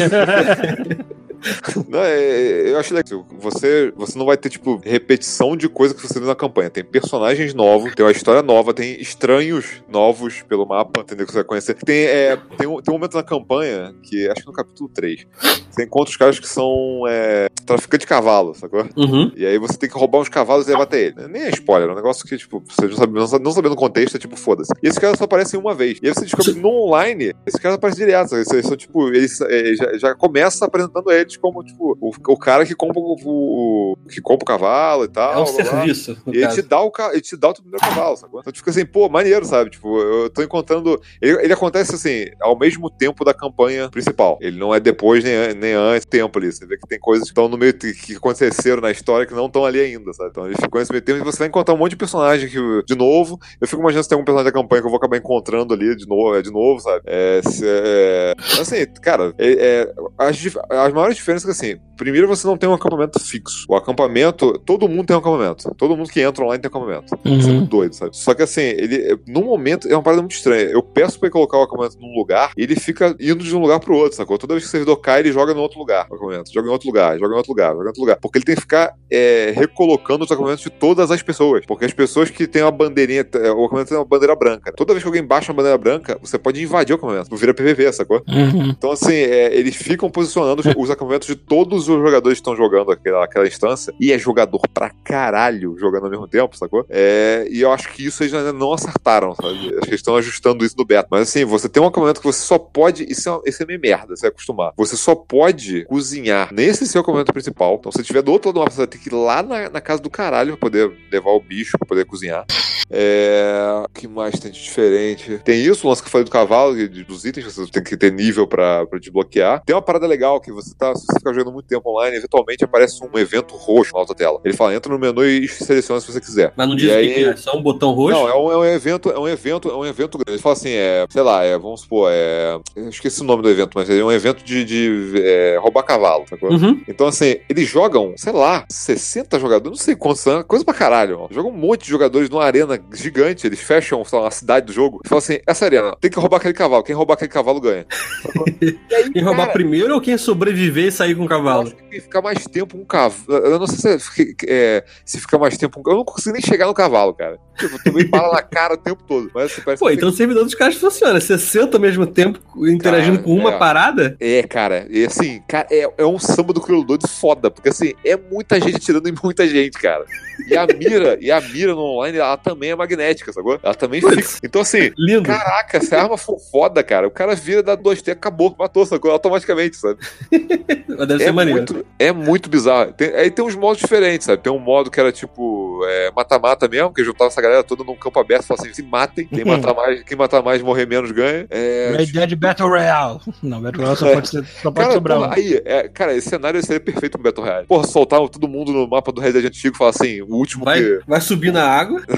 Não, 1.89 2.01
é, 2.01 2.71
eu 2.71 2.79
acho 2.79 2.95
legal. 2.95 3.27
Você, 3.41 3.93
você 3.97 4.19
não 4.19 4.27
vai 4.27 4.37
ter, 4.37 4.49
tipo, 4.49 4.81
repetição 4.85 5.57
de 5.57 5.69
coisa 5.69 5.95
que 5.95 6.03
você 6.03 6.19
viu 6.19 6.29
na 6.29 6.35
campanha. 6.35 6.71
Tem 6.71 6.85
personagens 6.85 7.55
novos, 7.55 7.95
tem 7.95 8.05
uma 8.05 8.13
história 8.13 8.43
nova, 8.43 8.73
tem 8.73 9.01
estranhos 9.01 9.83
novos 9.89 10.43
pelo 10.43 10.67
mapa, 10.67 11.01
entendeu? 11.01 11.27
Que 11.27 11.33
você 11.33 11.39
vai 11.39 11.45
conhecer. 11.45 11.75
Tem, 11.75 12.05
é, 12.07 12.37
tem, 12.57 12.67
um, 12.67 12.81
tem 12.81 12.93
um 12.93 12.99
momento 12.99 13.17
na 13.17 13.23
campanha, 13.23 13.95
que 14.03 14.29
acho 14.29 14.41
que 14.43 14.47
no 14.47 14.53
capítulo 14.53 14.89
3, 14.93 15.27
você 15.71 15.85
encontra 15.85 16.11
os 16.11 16.17
caras 16.17 16.39
que 16.39 16.49
são 16.49 17.03
é, 17.09 17.49
traficantes 17.67 18.05
de 18.05 18.09
cavalo, 18.09 18.55
sacou? 18.55 18.87
Uhum. 18.97 19.33
E 19.37 19.45
aí 19.45 19.59
você 19.59 19.77
tem 19.77 19.89
que 19.89 19.99
roubar 19.99 20.21
uns 20.21 20.29
cavalos 20.29 20.67
e 20.67 20.71
levar 20.71 20.85
até 20.85 21.01
ele. 21.03 21.29
Nem 21.29 21.43
é 21.43 21.51
spoiler, 21.51 21.89
é 21.89 21.93
um 21.93 21.97
negócio 21.97 22.27
que, 22.27 22.37
tipo, 22.37 22.63
você 22.67 22.87
não, 22.87 22.97
sabe, 22.97 23.13
não, 23.13 23.27
sabe- 23.27 23.45
não 23.45 23.53
sabendo 23.53 23.73
o 23.73 23.77
contexto, 23.77 24.17
é 24.17 24.21
tipo, 24.21 24.37
foda-se. 24.37 24.73
E 24.83 24.87
esses 24.87 24.99
caras 24.99 25.19
só 25.19 25.25
aparecem 25.25 25.59
uma 25.59 25.75
vez. 25.75 25.99
E 26.03 26.07
aí 26.07 26.15
você 26.15 26.23
descobre 26.23 26.55
que 26.55 26.61
no 26.61 26.69
online, 26.69 27.33
esses 27.47 27.61
caras 27.61 27.77
aparecem 27.77 28.05
direto. 28.05 28.35
Eles 28.35 28.67
são, 28.67 28.77
tipo, 28.77 29.09
eles 29.09 29.41
é, 29.41 29.75
já, 29.75 29.99
já 29.99 30.15
começa 30.15 30.65
apresentando 30.65 31.11
eles 31.11 31.34
como, 31.39 31.63
tipo, 31.63 31.97
o, 32.01 32.11
o 32.29 32.37
cara 32.39 32.65
que 32.67 32.75
compra 32.75 33.01
o, 33.01 33.17
o- 33.25 33.97
que 34.09 34.21
compra 34.21 34.45
o 34.45 34.47
cavalo 34.47 35.05
e 35.05 35.09
tal. 35.09 35.33
É 35.33 35.39
um 35.39 35.45
blá, 35.45 35.53
blá. 35.53 35.65
serviço, 35.65 36.19
no 36.27 36.35
E 36.35 36.39
ele 36.39 36.49
te 36.49 36.63
dá 36.63 36.81
o 36.83 36.93
ele 37.13 37.21
te 37.21 37.37
dá 37.37 37.49
o 37.49 37.53
teu 37.55 37.63
primeiro 37.63 37.85
cavalo, 37.85 38.17
sacou? 38.17 38.41
Então 38.41 38.53
tu 38.53 38.57
fica 38.59 38.71
assim, 38.71 38.85
pô, 38.87 39.09
maneiro, 39.09 39.45
sabe? 39.45 39.71
Tipo, 39.71 39.99
eu 39.99 40.31
tô 40.31 40.43
encontrando. 40.43 41.01
Ele, 41.21 41.39
ele 41.43 41.53
acontece 41.53 41.95
assim, 41.95 42.27
ao 42.41 42.59
mesmo 42.59 42.91
tempo 42.91 43.25
da 43.25 43.35
campanha 43.35 43.89
principal. 43.91 44.39
Ele 44.41 44.59
não 44.59 44.75
é 44.75 44.81
depois 44.81 45.23
nem, 45.25 45.55
nem 45.55 45.73
antes, 45.73 46.07
tempo 46.07 46.39
ali. 46.39 46.53
Você 46.53 46.67
vê 46.67 46.77
que 46.77 46.87
tem 46.87 46.99
coisas 46.99 47.25
que 47.25 47.31
estão 47.33 47.49
no 47.49 47.57
meio 47.57 47.73
que 47.75 48.17
aconteceram 48.17 48.81
na 48.81 48.91
história 48.91 49.27
que 49.27 49.35
não 49.35 49.47
estão 49.47 49.65
ali 49.65 49.81
ainda, 49.81 50.13
sabe? 50.13 50.31
Então 50.31 50.47
ele 50.47 50.57
ficou 50.57 50.79
nesse 50.81 50.93
meio 50.93 51.03
tempo 51.05 51.19
e 51.21 51.25
você 51.25 51.39
vai 51.39 51.49
encontrar 51.49 51.75
um 51.75 51.79
monte 51.79 51.91
de 51.91 51.97
personagem 51.97 52.49
que, 52.49 52.59
de 52.87 52.95
novo. 52.97 53.39
Eu 53.61 53.67
fico 53.67 53.81
imaginando 53.81 54.03
se 54.05 54.09
tem 54.09 54.17
algum 54.17 54.25
personagem 54.25 54.53
da 54.53 54.61
campanha 54.61 54.81
que 54.83 54.87
eu 54.87 54.91
vou 54.91 54.99
acabar 54.99 55.17
encontrando 55.17 55.75
ali 55.75 55.95
de 55.97 56.07
novo, 56.07 56.35
é, 56.37 56.43
de 56.43 56.51
novo 56.51 56.81
sabe? 56.81 57.03
É, 57.07 57.41
se- 57.45 57.65
é, 57.67 58.35
assim, 58.61 58.85
cara, 59.03 59.35
é, 59.39 59.53
é, 59.83 59.95
as, 60.19 60.37
as 60.71 60.93
maiores 60.93 61.19
diferenças 61.25 61.49
é 61.49 61.53
que 61.53 61.73
assim, 61.75 61.81
primeiro 61.97 62.29
você 62.29 62.47
não 62.47 62.57
tem 62.57 62.69
um 62.69 62.75
acampamento 62.75 63.19
fixo. 63.19 63.67
O 63.69 63.75
acampamento, 63.75 64.59
todo 64.61 64.89
mundo 64.89 65.07
tem 65.07 65.17
um 65.17 65.19
acampamento. 65.19 65.75
Todo 65.77 65.97
mundo 65.97 66.09
que 66.11 66.21
entra 66.21 66.45
online 66.45 66.61
tem 66.63 66.71
um 66.71 66.77
acampamento. 66.77 67.15
Isso 67.25 67.49
é 67.49 67.51
Uhum. 67.53 67.59
muito 67.59 67.71
doido, 67.71 67.95
sabe? 67.95 68.17
Só 68.17 68.35
que 68.35 68.43
assim, 68.43 68.63
ele, 68.63 69.19
no 69.27 69.43
momento, 69.43 69.89
é 69.89 69.95
uma 69.95 70.03
parada 70.03 70.23
muito 70.23 70.35
estranha. 70.35 70.65
Eu 70.65 70.83
peço 70.83 71.19
pra 71.19 71.27
ele 71.27 71.33
colocar 71.33 71.59
o 71.59 71.63
acampamento 71.63 71.99
num 72.01 72.15
lugar 72.15 72.53
e 72.57 72.63
ele 72.63 72.77
fica 72.77 73.15
indo 73.21 73.43
de 73.43 73.55
um 73.57 73.61
lugar 73.61 73.81
pro 73.81 73.97
outro, 73.97 74.17
sacou? 74.17 74.37
Toda 74.39 74.55
vez 74.55 74.65
que 74.65 74.69
o 74.69 74.71
servidor 74.71 74.97
cai, 74.99 75.21
ele 75.21 75.33
joga 75.33 75.55
no 75.55 75.61
outro 75.61 75.79
lugar 75.79 76.07
o 76.11 76.15
acampamento. 76.15 76.53
Joga 76.53 76.69
em 76.69 76.71
outro 76.71 76.87
lugar, 76.89 77.19
joga 77.19 77.35
em 77.35 77.37
outro 77.37 77.51
lugar, 77.53 77.73
joga 77.73 77.85
em 77.85 77.87
outro 77.89 78.01
lugar. 78.03 78.19
Porque 78.21 78.39
ele 78.39 78.45
tem 78.45 78.55
que 78.55 78.61
ficar 78.61 78.93
é, 79.11 79.53
recolocando 79.57 80.25
os 80.25 80.31
acampamentos 80.31 80.63
de 80.65 80.71
todas 80.71 81.11
as 81.11 81.23
pessoas. 81.23 81.65
Porque 81.67 81.85
as 81.85 81.93
pessoas 81.93 82.31
que 82.31 82.47
têm 82.47 82.63
uma 82.63 82.71
bandeirinha, 82.71 83.27
é, 83.35 83.51
o 83.51 83.65
acampamento 83.65 83.89
tem 83.89 83.99
uma 83.99 84.05
bandeira 84.05 84.35
branca. 84.37 84.73
Toda 84.77 84.93
vez 84.93 85.03
que 85.03 85.09
alguém 85.09 85.25
baixa 85.25 85.51
uma 85.53 85.57
bandeira 85.57 85.79
branca, 85.79 86.19
você 86.21 86.39
pode 86.39 86.63
invadir 86.63 86.93
o 86.93 86.97
acampamento. 86.97 87.31
Não 87.31 87.39
vira 87.39 87.55
PVP, 87.55 87.93
sacou? 87.93 88.23
Uhum. 88.29 88.71
Então, 88.71 88.91
assim, 88.91 89.15
é, 89.15 89.55
eles 89.55 89.75
ficam 89.77 90.11
posicionando 90.11 90.61
os, 90.61 90.67
os 90.77 90.91
acampamentos 91.05 91.29
de 91.29 91.37
todos 91.37 91.89
os 91.89 91.97
jogadores 91.97 92.39
que 92.39 92.41
estão 92.41 92.57
jogando 92.57 92.91
aquela, 92.91 93.25
aquela 93.25 93.47
instância. 93.47 93.95
E 94.01 94.13
é 94.13 94.19
jogador 94.19 94.63
pra 94.73 94.91
caralho 94.91 95.77
jogando 95.79 96.05
ao 96.05 96.11
mesmo 96.11 96.27
tempo, 96.27 96.57
sacou? 96.57 96.85
É, 96.89 97.47
e 97.51 97.61
eu 97.61 97.71
acho 97.71 97.93
que 97.93 98.07
isso 98.07 98.23
eles 98.23 98.35
ainda 98.35 98.53
não 98.53 98.73
acertaram, 98.73 99.35
sabe? 99.35 99.55
Acho 99.55 99.81
que 99.81 99.89
eles 99.91 100.01
estão 100.01 100.17
ajustando 100.17 100.65
isso 100.65 100.77
no 100.77 100.85
beta. 100.85 101.09
Mas, 101.11 101.29
assim, 101.29 101.45
você 101.45 101.69
tem 101.69 101.83
um 101.83 101.87
acampamento 101.87 102.21
que 102.21 102.27
você 102.27 102.45
só 102.45 102.59
pode. 102.59 103.05
Isso 103.11 103.29
é, 103.29 103.49
isso 103.49 103.63
é 103.63 103.67
meio 103.67 103.81
merda, 103.81 104.17
você 104.17 104.23
vai 104.23 104.31
acostumar. 104.31 104.73
Você 104.77 104.97
só 104.97 105.15
pode 105.15 105.85
cozinhar 105.85 106.53
nesse 106.53 106.87
seu 106.87 107.01
acampamento 107.01 107.33
principal. 107.33 107.77
Então, 107.79 107.93
se 107.93 108.01
estiver 108.01 108.23
do 108.23 108.33
outro 108.33 108.49
lado 108.49 108.55
do 108.55 108.61
mapa, 108.61 108.71
você 108.71 108.79
vai 108.79 108.87
ter 108.87 108.99
que 108.99 109.09
ir 109.09 109.15
lá 109.15 109.43
na, 109.43 109.69
na 109.69 109.81
casa 109.81 110.03
do 110.03 110.11
caralho 110.11 110.57
pra 110.57 110.69
poder 110.69 110.93
levar 111.11 111.31
o 111.31 111.41
bicho, 111.41 111.79
pra 111.79 111.87
poder 111.87 112.05
cozinhar. 112.05 112.45
É. 112.91 113.85
O 113.85 113.89
que 113.93 114.09
mais 114.09 114.39
tem 114.39 114.51
de 114.51 114.63
diferente? 114.63 115.41
Tem 115.45 115.61
isso, 115.61 115.87
o 115.87 115.91
lance 115.91 116.03
que 116.03 116.09
eu 116.09 116.13
falei 116.13 116.25
do 116.25 116.31
cavalo, 116.31 116.75
dos 117.07 117.25
itens, 117.25 117.45
você 117.45 117.71
tem 117.71 117.83
que 117.83 117.97
ter 117.97 118.13
nível 118.13 118.47
pra, 118.47 118.87
pra 118.87 118.99
desbloquear. 118.99 119.63
Tem 119.65 119.75
uma 119.75 119.83
parada 119.83 120.07
legal 120.07 120.41
que 120.41 120.53
você 120.53 120.75
tá, 120.75 120.94
se 120.95 121.07
você 121.07 121.19
ficar 121.19 121.33
jogando 121.33 121.53
muito 121.53 121.67
tempo 121.67 121.91
online, 121.91 122.17
eventualmente 122.17 122.65
aparece 122.65 123.01
um 123.05 123.19
evento 123.19 123.55
roxo 123.57 123.93
na 123.95 124.01
alta 124.01 124.15
tela. 124.15 124.41
Ele 124.45 124.55
fala, 124.55 124.75
entra 124.75 124.93
no 124.93 124.99
menu 124.99 125.25
e 125.25 125.49
seleciona 125.49 126.01
se 126.01 126.13
você 126.13 126.21
quiser. 126.21 126.53
Mas 126.57 126.69
não 126.69 126.77
diz 126.77 126.91
o 126.91 126.95
aí- 126.95 127.15
que 127.15 127.25
é, 127.25 127.29
é 127.29 127.37
só 127.37 127.57
um 127.57 127.63
botão 127.63 127.93
roxo? 127.93 128.19
Não, 128.19 128.29
é 128.29 128.35
um, 128.35 128.53
é 128.53 128.57
um 128.59 128.65
evento, 128.65 129.11
é 129.11 129.19
um 129.19 129.29
evento, 129.29 129.69
é 129.71 129.77
um 129.77 129.87
evento 129.87 130.19
grande. 130.19 130.33
Ele 130.33 130.43
fala 130.43 130.55
assim, 130.55 130.71
é, 130.71 131.07
sei 131.09 131.23
lá, 131.23 131.45
é, 131.45 131.59
vamos 131.59 131.83
supor, 131.83 132.11
é, 132.13 132.59
eu 132.77 132.89
esqueci 132.89 133.21
o 133.21 133.25
nome 133.25 133.43
do 133.43 133.51
evento, 133.51 133.73
mas 133.75 133.89
é 133.91 134.03
um 134.03 134.13
evento 134.13 134.43
de, 134.45 134.65
de 134.65 135.13
é, 135.23 135.59
roubar 135.61 135.83
cavalo, 135.83 136.25
sacou? 136.29 136.51
Uhum. 136.51 136.81
Então, 136.89 137.07
assim, 137.07 137.37
eles 137.49 137.69
jogam, 137.69 138.15
sei 138.17 138.33
lá, 138.33 138.65
60 138.71 139.39
jogadores, 139.39 139.79
não 139.79 139.85
sei 139.85 139.97
quantos 139.97 140.21
são, 140.21 140.43
coisa 140.45 140.65
pra 140.65 140.75
caralho, 140.75 141.21
ó. 141.21 141.29
Jogam 141.31 141.51
um 141.51 141.57
monte 141.57 141.83
de 141.85 141.91
jogadores 141.91 142.29
numa 142.31 142.45
arena 142.45 142.81
gigante, 142.93 143.47
eles 143.47 143.61
fecham, 143.61 144.05
sei 144.05 144.19
lá, 144.19 144.25
uma 144.27 144.31
cidade 144.31 144.67
do 144.67 144.73
jogo, 144.73 145.01
e 145.05 145.09
falam 145.09 145.19
assim, 145.19 145.39
essa 145.47 145.65
arena, 145.65 145.97
tem 146.01 146.11
que 146.11 146.19
roubar 146.19 146.39
aquele 146.39 146.55
cavalo, 146.55 146.83
quem 146.83 146.95
roubar 146.95 147.15
aquele 147.15 147.31
cavalo 147.31 147.61
ganha. 147.61 147.87
Quem 149.13 149.23
roubar 149.23 149.47
Cara, 149.47 149.53
primeiro 149.53 149.95
ou 149.95 150.01
quem 150.01 150.17
sobreviver 150.17 150.84
e 150.87 150.93
sair 150.93 151.15
com 151.15 151.23
o 151.23 151.25
Eu 151.25 151.29
cavalo? 151.29 151.63
acho 151.69 151.77
que 151.77 152.01
ficar 152.01 152.23
mais 152.23 152.45
tempo 152.45 152.77
um 152.77 152.85
cavalo. 152.85 153.25
Eu 153.29 153.59
não 153.59 153.67
sei 153.67 153.99
se, 153.99 154.23
é- 154.23 154.35
é, 154.47 154.85
se 155.05 155.21
fica 155.21 155.39
mais 155.39 155.57
tempo. 155.57 155.81
um- 155.81 155.91
Eu 155.91 155.97
não 155.99 156.05
consigo 156.05 156.33
nem 156.33 156.43
chegar 156.43 156.67
no 156.67 156.75
cavalo, 156.75 157.15
cara. 157.15 157.39
Tipo, 157.59 157.79
tu 157.85 157.93
me 157.93 158.05
bala 158.05 158.33
na 158.35 158.43
cara 158.43 158.75
o 158.75 158.77
tempo 158.77 159.03
todo. 159.05 159.31
Mas 159.35 159.53
assim, 159.53 159.63
Pô, 159.79 159.91
então 159.91 160.09
o 160.09 160.13
servidor 160.13 160.45
dos 160.45 160.55
caras 160.55 160.75
funciona. 160.77 161.21
60 161.21 161.77
ao 161.77 161.81
mesmo 161.81 162.07
tempo 162.07 162.41
interagindo 162.67 163.19
Cara, 163.19 163.25
com 163.25 163.35
uma 163.37 163.55
é. 163.55 163.59
parada? 163.59 164.17
É, 164.19 164.43
cara, 164.43 164.87
e 164.91 165.05
assim, 165.07 165.41
cara, 165.49 165.69
é, 165.71 165.89
é 165.99 166.05
um 166.05 166.19
samba 166.19 166.53
do 166.53 166.61
crioulo 166.61 166.85
doido 166.87 167.07
foda, 167.09 167.51
porque 167.51 167.69
assim, 167.69 167.93
é 168.05 168.17
muita 168.17 168.61
gente 168.61 168.77
atirando 168.77 169.09
em 169.09 169.15
muita 169.23 169.47
gente, 169.47 169.79
cara. 169.79 170.05
E 170.47 170.57
a 170.57 170.67
mira, 170.67 171.19
e 171.21 171.31
a 171.31 171.41
mira 171.41 171.75
no 171.75 171.81
online, 171.81 172.19
ela 172.19 172.37
também 172.37 172.71
é 172.71 172.75
magnética, 172.77 173.33
sacou? 173.33 173.59
Ela 173.63 173.75
também 173.75 174.01
fica. 174.01 174.39
Então, 174.43 174.61
assim, 174.63 174.91
Lindo. 174.99 175.23
caraca, 175.25 175.81
se 175.81 175.95
a 175.95 176.03
arma 176.03 176.19
for 176.19 176.39
foda, 176.39 176.83
cara, 176.83 177.07
o 177.09 177.11
cara 177.11 177.35
vira, 177.35 177.63
dá 177.63 177.75
dois 177.75 178.03
T, 178.03 178.11
acabou, 178.11 178.55
matou, 178.59 178.85
sacou? 178.85 179.11
Automaticamente, 179.11 179.77
sabe? 179.77 179.99
Mas 180.89 181.09
deve 181.09 181.23
É 181.23 181.27
ser 181.27 181.33
maneiro. 181.33 181.59
muito, 181.73 181.87
é 181.99 182.13
muito 182.13 182.49
bizarro. 182.51 182.93
Tem- 182.93 183.15
aí 183.15 183.31
tem 183.31 183.45
uns 183.45 183.55
modos 183.57 183.81
diferentes, 183.81 184.27
sabe? 184.27 184.43
Tem 184.43 184.53
um 184.53 184.59
modo 184.59 184.91
que 184.91 185.01
era 185.01 185.11
tipo 185.11 185.74
é, 185.85 186.11
mata-mata 186.15 186.69
mesmo, 186.69 186.93
que 186.93 187.05
juntava 187.05 187.29
essa 187.29 187.41
galera 187.41 187.63
toda 187.63 187.85
num 187.85 187.97
campo 187.97 188.19
aberto 188.19 188.45
e 188.45 188.47
falava 188.47 188.63
assim: 188.63 188.75
se 188.75 188.83
matem, 188.83 189.27
quem 189.27 189.45
matar 189.45 189.75
mais, 189.75 190.03
quem 190.03 190.17
matar 190.17 190.43
mais 190.43 190.63
morrer 190.63 190.87
menos 190.87 191.11
ganha. 191.11 191.47
É, 191.51 191.95
Red 191.97 192.07
Dead 192.07 192.37
Battle 192.37 192.69
Royale. 192.69 193.21
Não, 193.43 193.61
Battle 193.61 193.83
Royale 193.83 193.99
só 193.99 194.13
pode, 194.13 194.29
ser, 194.29 194.45
só 194.45 194.71
pode 194.71 194.87
Cara, 194.87 194.93
sobrar 194.93 195.19
um. 195.19 195.33
aí, 195.33 195.63
é, 195.65 195.89
cara, 195.89 196.15
esse 196.15 196.29
cenário 196.29 196.65
seria 196.65 196.81
perfeito 196.81 197.19
pro 197.19 197.23
Battle 197.23 197.47
Royale. 197.47 197.67
Porra, 197.67 197.87
soltar 197.87 198.21
todo 198.29 198.49
mundo 198.49 198.73
no 198.73 198.89
mapa 198.89 199.13
do 199.13 199.21
Red 199.21 199.33
Dead 199.33 199.47
antigo 199.47 199.75
e 199.75 199.79
falar 199.79 199.91
assim, 199.91 200.23
o 200.23 200.35
último 200.35 200.65
Vai, 200.65 200.81
que... 200.81 201.01
vai 201.07 201.21
subir 201.21 201.53
na 201.53 201.65
água. 201.65 202.03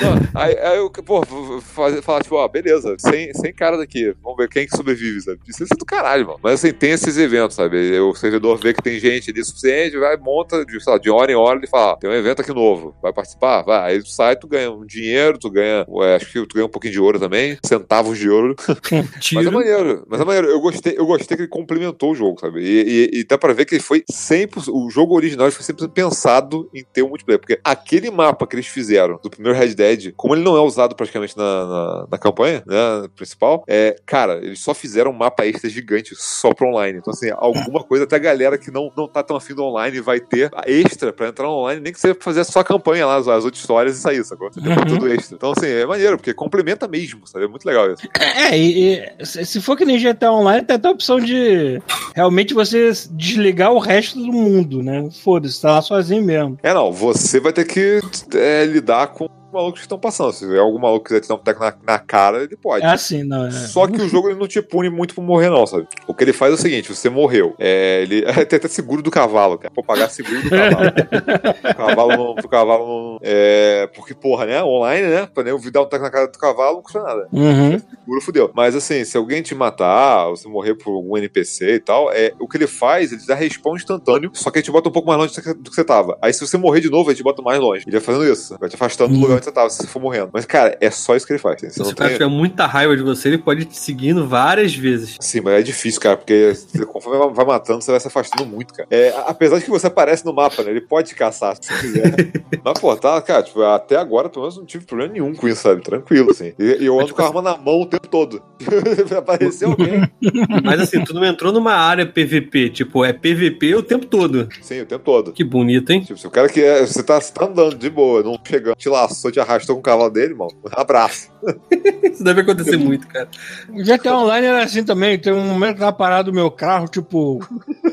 Não, 0.00 0.40
aí, 0.40 0.58
aí 0.58 0.76
eu, 0.76 0.90
pô, 0.90 1.22
fazer, 1.60 2.02
falar, 2.02 2.22
tipo, 2.22 2.36
ó, 2.36 2.46
beleza, 2.48 2.96
sem, 2.98 3.32
sem 3.34 3.52
cara 3.52 3.76
daqui, 3.76 4.14
vamos 4.22 4.38
ver 4.38 4.48
quem 4.48 4.66
que 4.66 4.76
sobrevive, 4.76 5.20
sabe? 5.20 5.40
Isso 5.48 5.64
é 5.64 5.66
do 5.76 5.84
caralho, 5.84 6.26
mano. 6.26 6.40
Mas 6.42 6.54
assim, 6.54 6.72
tem 6.72 6.90
esses 6.90 7.16
eventos, 7.18 7.56
sabe? 7.56 7.98
O 8.00 8.14
servidor 8.14 8.58
vê 8.58 8.74
que 8.74 8.82
tem 8.82 8.98
gente 8.98 9.30
ali 9.30 9.44
suficiente, 9.44 9.96
vai, 9.98 10.16
monta, 10.16 10.64
de, 10.64 10.82
sei 10.82 10.92
lá, 10.92 10.98
de 10.98 11.10
hora 11.10 11.30
em 11.32 11.34
hora, 11.34 11.58
ele 11.58 11.66
fala, 11.66 11.96
tem 11.96 12.09
um 12.10 12.18
evento 12.18 12.42
aqui 12.42 12.52
novo, 12.52 12.94
vai 13.02 13.12
participar? 13.12 13.62
Vai. 13.62 13.92
Aí 13.92 14.02
tu 14.02 14.08
sai, 14.08 14.36
tu 14.36 14.46
ganha 14.46 14.70
um 14.70 14.84
dinheiro, 14.84 15.38
tu 15.38 15.50
ganha, 15.50 15.84
ué, 15.88 16.16
acho 16.16 16.26
que 16.26 16.46
tu 16.46 16.54
ganha 16.54 16.66
um 16.66 16.70
pouquinho 16.70 16.92
de 16.92 17.00
ouro 17.00 17.18
também, 17.18 17.58
centavos 17.64 18.18
de 18.18 18.28
ouro. 18.28 18.54
Mas 19.32 19.46
é 19.46 19.50
maneiro, 19.50 20.04
mas 20.08 20.20
é 20.20 20.24
maneiro. 20.24 20.48
Eu 20.48 20.60
gostei, 20.60 20.94
eu 20.96 21.06
gostei 21.06 21.36
que 21.36 21.42
ele 21.44 21.48
complementou 21.48 22.12
o 22.12 22.14
jogo, 22.14 22.40
sabe? 22.40 22.60
E, 22.60 23.10
e, 23.14 23.20
e 23.20 23.24
dá 23.24 23.38
pra 23.38 23.52
ver 23.52 23.64
que 23.64 23.74
ele 23.74 23.82
foi 23.82 24.02
100%. 24.10 24.68
O 24.72 24.90
jogo 24.90 25.14
original 25.14 25.50
foi 25.50 25.64
sempre 25.64 25.86
pensado 25.88 26.68
em 26.74 26.84
ter 26.84 27.02
um 27.02 27.08
multiplayer. 27.08 27.40
Porque 27.40 27.60
aquele 27.64 28.10
mapa 28.10 28.46
que 28.46 28.56
eles 28.56 28.66
fizeram 28.66 29.18
do 29.22 29.30
primeiro 29.30 29.58
Red 29.58 29.74
Dead, 29.74 30.12
como 30.16 30.34
ele 30.34 30.42
não 30.42 30.56
é 30.56 30.60
usado 30.60 30.94
praticamente 30.94 31.36
na, 31.36 31.66
na, 31.66 32.06
na 32.10 32.18
campanha, 32.18 32.62
né? 32.66 33.08
Principal, 33.14 33.64
é, 33.68 33.96
cara, 34.06 34.38
eles 34.42 34.60
só 34.60 34.74
fizeram 34.74 35.10
um 35.10 35.14
mapa 35.14 35.46
extra 35.46 35.68
gigante 35.68 36.14
só 36.16 36.52
pra 36.52 36.66
online. 36.66 36.98
Então, 36.98 37.12
assim, 37.12 37.30
alguma 37.36 37.82
coisa 37.82 38.04
até 38.04 38.16
a 38.16 38.20
galera 38.20 38.58
que 38.58 38.70
não, 38.70 38.90
não 38.96 39.08
tá 39.08 39.22
tão 39.22 39.36
afim 39.36 39.54
do 39.54 39.64
online 39.64 40.00
vai 40.00 40.20
ter 40.20 40.50
extra 40.66 41.12
pra 41.12 41.28
entrar 41.28 41.48
online, 41.48 41.80
nem 41.80 41.92
que 41.92 41.99
você 42.00 42.14
fazer 42.14 42.40
a 42.58 42.64
campanha 42.64 43.06
lá, 43.06 43.16
as, 43.16 43.28
as 43.28 43.44
outras 43.44 43.60
histórias 43.60 43.98
e 43.98 44.00
sair, 44.00 44.24
sacou? 44.24 44.50
Você 44.50 44.60
Uhum. 44.60 44.76
tudo 44.86 45.12
extra. 45.12 45.36
Então, 45.36 45.52
assim, 45.54 45.66
é 45.66 45.84
maneiro, 45.84 46.16
porque 46.16 46.32
complementa 46.32 46.88
mesmo, 46.88 47.26
sabe? 47.26 47.44
É 47.44 47.48
muito 47.48 47.66
legal 47.66 47.92
isso. 47.92 48.08
É, 48.18 48.58
e, 48.58 49.02
e 49.18 49.26
se 49.26 49.60
for 49.60 49.76
que 49.76 49.84
nem 49.84 49.98
GTA 49.98 50.32
Online, 50.32 50.64
tem 50.64 50.76
até 50.76 50.88
a 50.88 50.92
opção 50.92 51.20
de 51.20 51.80
realmente 52.14 52.54
você 52.54 52.90
desligar 53.10 53.72
o 53.72 53.78
resto 53.78 54.18
do 54.18 54.32
mundo, 54.32 54.82
né? 54.82 55.08
Foda-se, 55.22 55.60
tá 55.60 55.72
lá 55.72 55.82
sozinho 55.82 56.22
mesmo. 56.22 56.58
É, 56.62 56.72
não, 56.72 56.90
você 56.90 57.38
vai 57.38 57.52
ter 57.52 57.64
que 57.66 58.00
é, 58.34 58.64
lidar 58.64 59.08
com 59.08 59.28
malucos 59.52 59.80
que 59.80 59.86
estão 59.86 59.98
passando. 59.98 60.32
Se 60.32 60.58
algum 60.58 60.78
maluco 60.78 61.06
quiser 61.06 61.20
te 61.20 61.28
dar 61.28 61.34
um 61.34 61.38
teco 61.38 61.60
na, 61.60 61.74
na 61.82 61.98
cara, 61.98 62.42
ele 62.42 62.56
pode. 62.56 62.84
É 62.84 62.88
assim, 62.88 63.22
não 63.22 63.46
é. 63.46 63.50
Só 63.50 63.86
que 63.86 64.00
o 64.00 64.08
jogo 64.08 64.28
ele 64.28 64.38
não 64.38 64.46
te 64.46 64.60
pune 64.60 64.90
muito 64.90 65.14
por 65.14 65.22
morrer, 65.22 65.50
não, 65.50 65.66
sabe? 65.66 65.86
O 66.06 66.14
que 66.14 66.24
ele 66.24 66.32
faz 66.32 66.52
é 66.52 66.54
o 66.54 66.58
seguinte: 66.58 66.94
você 66.94 67.08
morreu. 67.08 67.54
É, 67.58 68.02
ele 68.02 68.22
tem 68.46 68.56
até 68.56 68.68
seguro 68.68 69.02
do 69.02 69.10
cavalo, 69.10 69.58
cara. 69.58 69.72
Pô, 69.74 69.82
pagar 69.82 70.08
seguro 70.08 70.42
do 70.42 70.50
cavalo. 70.50 70.88
o 70.88 71.74
cavalo 71.76 72.16
não. 72.16 72.30
O 72.32 72.48
cavalo 72.48 72.86
não. 72.86 73.18
É, 73.22 73.88
porque, 73.94 74.14
porra, 74.14 74.46
né? 74.46 74.62
Online, 74.62 75.06
né? 75.06 75.28
Pra 75.32 75.42
nem 75.42 75.54
dar 75.70 75.82
um 75.82 75.86
teco 75.86 76.04
na 76.04 76.10
cara 76.10 76.26
do 76.26 76.38
cavalo 76.38 76.76
não 76.76 76.82
custa 76.82 77.02
nada. 77.02 77.28
Uhum. 77.32 77.78
Seguro 77.78 78.20
fudeu. 78.20 78.50
Mas 78.54 78.74
assim, 78.74 79.04
se 79.04 79.16
alguém 79.16 79.42
te 79.42 79.54
matar, 79.54 80.28
ou 80.28 80.36
se 80.36 80.48
morrer 80.48 80.74
por 80.74 80.92
algum 80.92 81.16
NPC 81.16 81.74
e 81.74 81.80
tal, 81.80 82.10
é, 82.12 82.32
o 82.38 82.48
que 82.48 82.56
ele 82.56 82.66
faz, 82.66 83.12
ele 83.12 83.22
dá 83.26 83.34
respawn 83.34 83.76
instantâneo, 83.76 84.30
só 84.34 84.50
que 84.50 84.58
ele 84.58 84.64
te 84.64 84.70
bota 84.70 84.88
um 84.88 84.92
pouco 84.92 85.08
mais 85.08 85.20
longe 85.20 85.34
do 85.34 85.42
que 85.42 85.54
do 85.54 85.70
que 85.70 85.76
você 85.76 85.84
tava. 85.84 86.18
Aí 86.22 86.32
se 86.32 86.40
você 86.40 86.56
morrer 86.56 86.80
de 86.80 86.90
novo, 86.90 87.10
ele 87.10 87.16
te 87.16 87.22
bota 87.22 87.42
mais 87.42 87.60
longe. 87.60 87.84
Ele 87.86 87.96
vai 87.96 88.00
fazendo 88.00 88.30
isso, 88.30 88.56
vai 88.58 88.68
te 88.68 88.74
afastando 88.74 89.14
do 89.14 89.20
lugar 89.20 89.39
onde 89.40 89.44
você 89.46 89.52
tava, 89.52 89.70
se 89.70 89.78
você 89.78 89.86
for 89.86 90.00
morrendo. 90.00 90.30
Mas, 90.32 90.44
cara, 90.44 90.76
é 90.80 90.90
só 90.90 91.16
isso 91.16 91.26
que 91.26 91.32
ele 91.32 91.40
faz. 91.40 91.60
Você 91.60 91.70
Se 91.70 91.82
o 91.82 91.94
cara 91.94 92.12
tiver 92.12 92.28
muita 92.28 92.66
raiva 92.66 92.96
de 92.96 93.02
você, 93.02 93.28
ele 93.28 93.38
pode 93.38 93.64
te 93.64 93.76
seguindo 93.76 94.26
várias 94.26 94.74
vezes. 94.74 95.16
Sim, 95.20 95.40
mas 95.40 95.54
é 95.54 95.62
difícil, 95.62 96.00
cara, 96.00 96.16
porque 96.16 96.52
conforme 96.86 97.32
vai- 97.34 97.44
matando, 97.44 97.82
você 97.82 97.90
vai 97.90 97.98
se 98.00 98.06
afastando 98.06 98.48
muito, 98.48 98.72
cara. 98.72 98.86
É, 98.90 99.12
apesar 99.26 99.58
de 99.58 99.64
que 99.64 99.70
você 99.70 99.86
aparece 99.88 100.24
no 100.24 100.32
mapa, 100.32 100.62
né? 100.62 100.70
Ele 100.70 100.80
pode 100.80 101.08
te 101.08 101.14
caçar 101.14 101.56
se 101.60 101.66
você 101.68 101.80
quiser. 101.80 102.32
mas, 102.64 102.78
pô, 102.78 102.94
tá, 102.96 103.20
cara, 103.22 103.42
tipo, 103.42 103.62
até 103.62 103.96
agora, 103.96 104.28
pelo 104.28 104.42
menos, 104.42 104.56
não 104.58 104.64
tive 104.64 104.84
problema 104.84 105.12
nenhum 105.12 105.34
com 105.34 105.48
isso, 105.48 105.62
sabe? 105.62 105.82
Tranquilo, 105.82 106.30
assim. 106.30 106.52
E, 106.58 106.84
eu 106.84 107.00
ando 107.00 107.14
com 107.14 107.22
a 107.22 107.26
arma 107.26 107.42
na 107.42 107.56
mão 107.56 107.80
o 107.80 107.86
tempo 107.86 108.06
todo. 108.06 108.42
Aparecer 109.16 109.64
alguém. 109.66 110.02
Mas 110.64 110.80
assim, 110.80 111.02
tu 111.04 111.14
não 111.14 111.24
entrou 111.24 111.52
numa 111.52 111.72
área 111.74 112.06
PVP, 112.06 112.70
tipo, 112.70 113.04
é 113.04 113.12
PVP 113.12 113.74
o 113.74 113.82
tempo 113.82 114.06
todo. 114.06 114.48
Sim, 114.60 114.80
o 114.82 114.86
tempo 114.86 115.04
todo. 115.04 115.32
Que 115.32 115.42
bonito, 115.44 115.90
hein? 115.90 116.02
Tipo, 116.02 116.18
se 116.18 116.26
o 116.26 116.30
cara 116.30 116.48
que 116.48 116.60
é, 116.62 116.84
você, 116.86 117.02
tá, 117.02 117.20
você 117.20 117.32
tá 117.32 117.46
andando 117.46 117.76
de 117.76 117.90
boa, 117.90 118.22
não 118.22 118.38
chegando, 118.46 118.76
te 118.76 118.88
laçou, 118.88 119.29
te 119.30 119.40
arrastou 119.40 119.76
com 119.76 119.80
o 119.80 119.82
cavalo 119.82 120.10
dele, 120.10 120.32
irmão. 120.32 120.48
Abraço. 120.72 121.30
Isso 122.02 122.22
deve 122.22 122.42
acontecer 122.42 122.76
muito, 122.76 123.06
cara. 123.06 123.28
O 123.68 123.82
GTA 123.82 124.16
Online 124.16 124.46
era 124.46 124.64
assim 124.64 124.84
também. 124.84 125.18
Tem 125.18 125.32
um 125.32 125.44
momento 125.44 125.74
que 125.74 125.80
tava 125.80 125.92
parado 125.92 126.30
o 126.30 126.34
meu 126.34 126.50
carro, 126.50 126.88
tipo, 126.88 127.40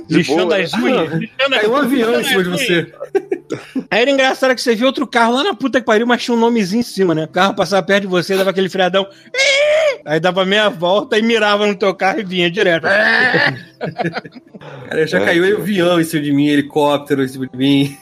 De 0.08 0.18
lixando 0.18 0.48
boa, 0.48 0.58
as 0.62 0.74
unhas. 0.74 1.14
lixando 1.20 1.56
as 1.56 1.62
Caiu 1.62 1.72
um 1.72 1.74
unhas, 1.74 1.86
avião 1.86 2.22
em 2.22 2.24
cima 2.24 2.44
de 2.44 2.50
você. 2.50 2.94
Aí 3.90 4.02
era 4.02 4.12
engraçado 4.12 4.54
que 4.54 4.62
você 4.62 4.76
via 4.76 4.86
outro 4.88 5.08
carro 5.08 5.34
lá 5.34 5.44
na 5.44 5.54
puta 5.54 5.80
que 5.80 5.86
pariu, 5.86 6.06
mas 6.06 6.24
tinha 6.24 6.36
um 6.36 6.40
nomezinho 6.40 6.82
em 6.82 6.84
cima, 6.84 7.16
né? 7.16 7.26
O 7.26 7.30
carro 7.30 7.54
passava 7.56 7.86
perto 7.86 8.02
de 8.02 8.08
você, 8.08 8.36
dava 8.36 8.50
aquele 8.50 8.70
freadão. 8.70 9.08
Aí 10.06 10.20
dava 10.20 10.46
meia 10.46 10.70
volta 10.70 11.18
e 11.18 11.22
mirava 11.22 11.68
no 11.68 11.76
teu 11.76 11.94
carro 11.94 12.20
e 12.20 12.24
vinha 12.24 12.50
direto. 12.50 12.88
Cara, 14.90 15.06
já 15.08 15.20
É, 15.20 15.26
caiu 15.26 15.58
avião 15.58 16.00
em 16.00 16.04
cima 16.04 16.24
de 16.24 16.32
mim, 16.32 16.48
helicóptero 16.48 17.24
em 17.24 17.28
cima 17.28 17.48
de 17.48 17.58
mim. 17.58 17.98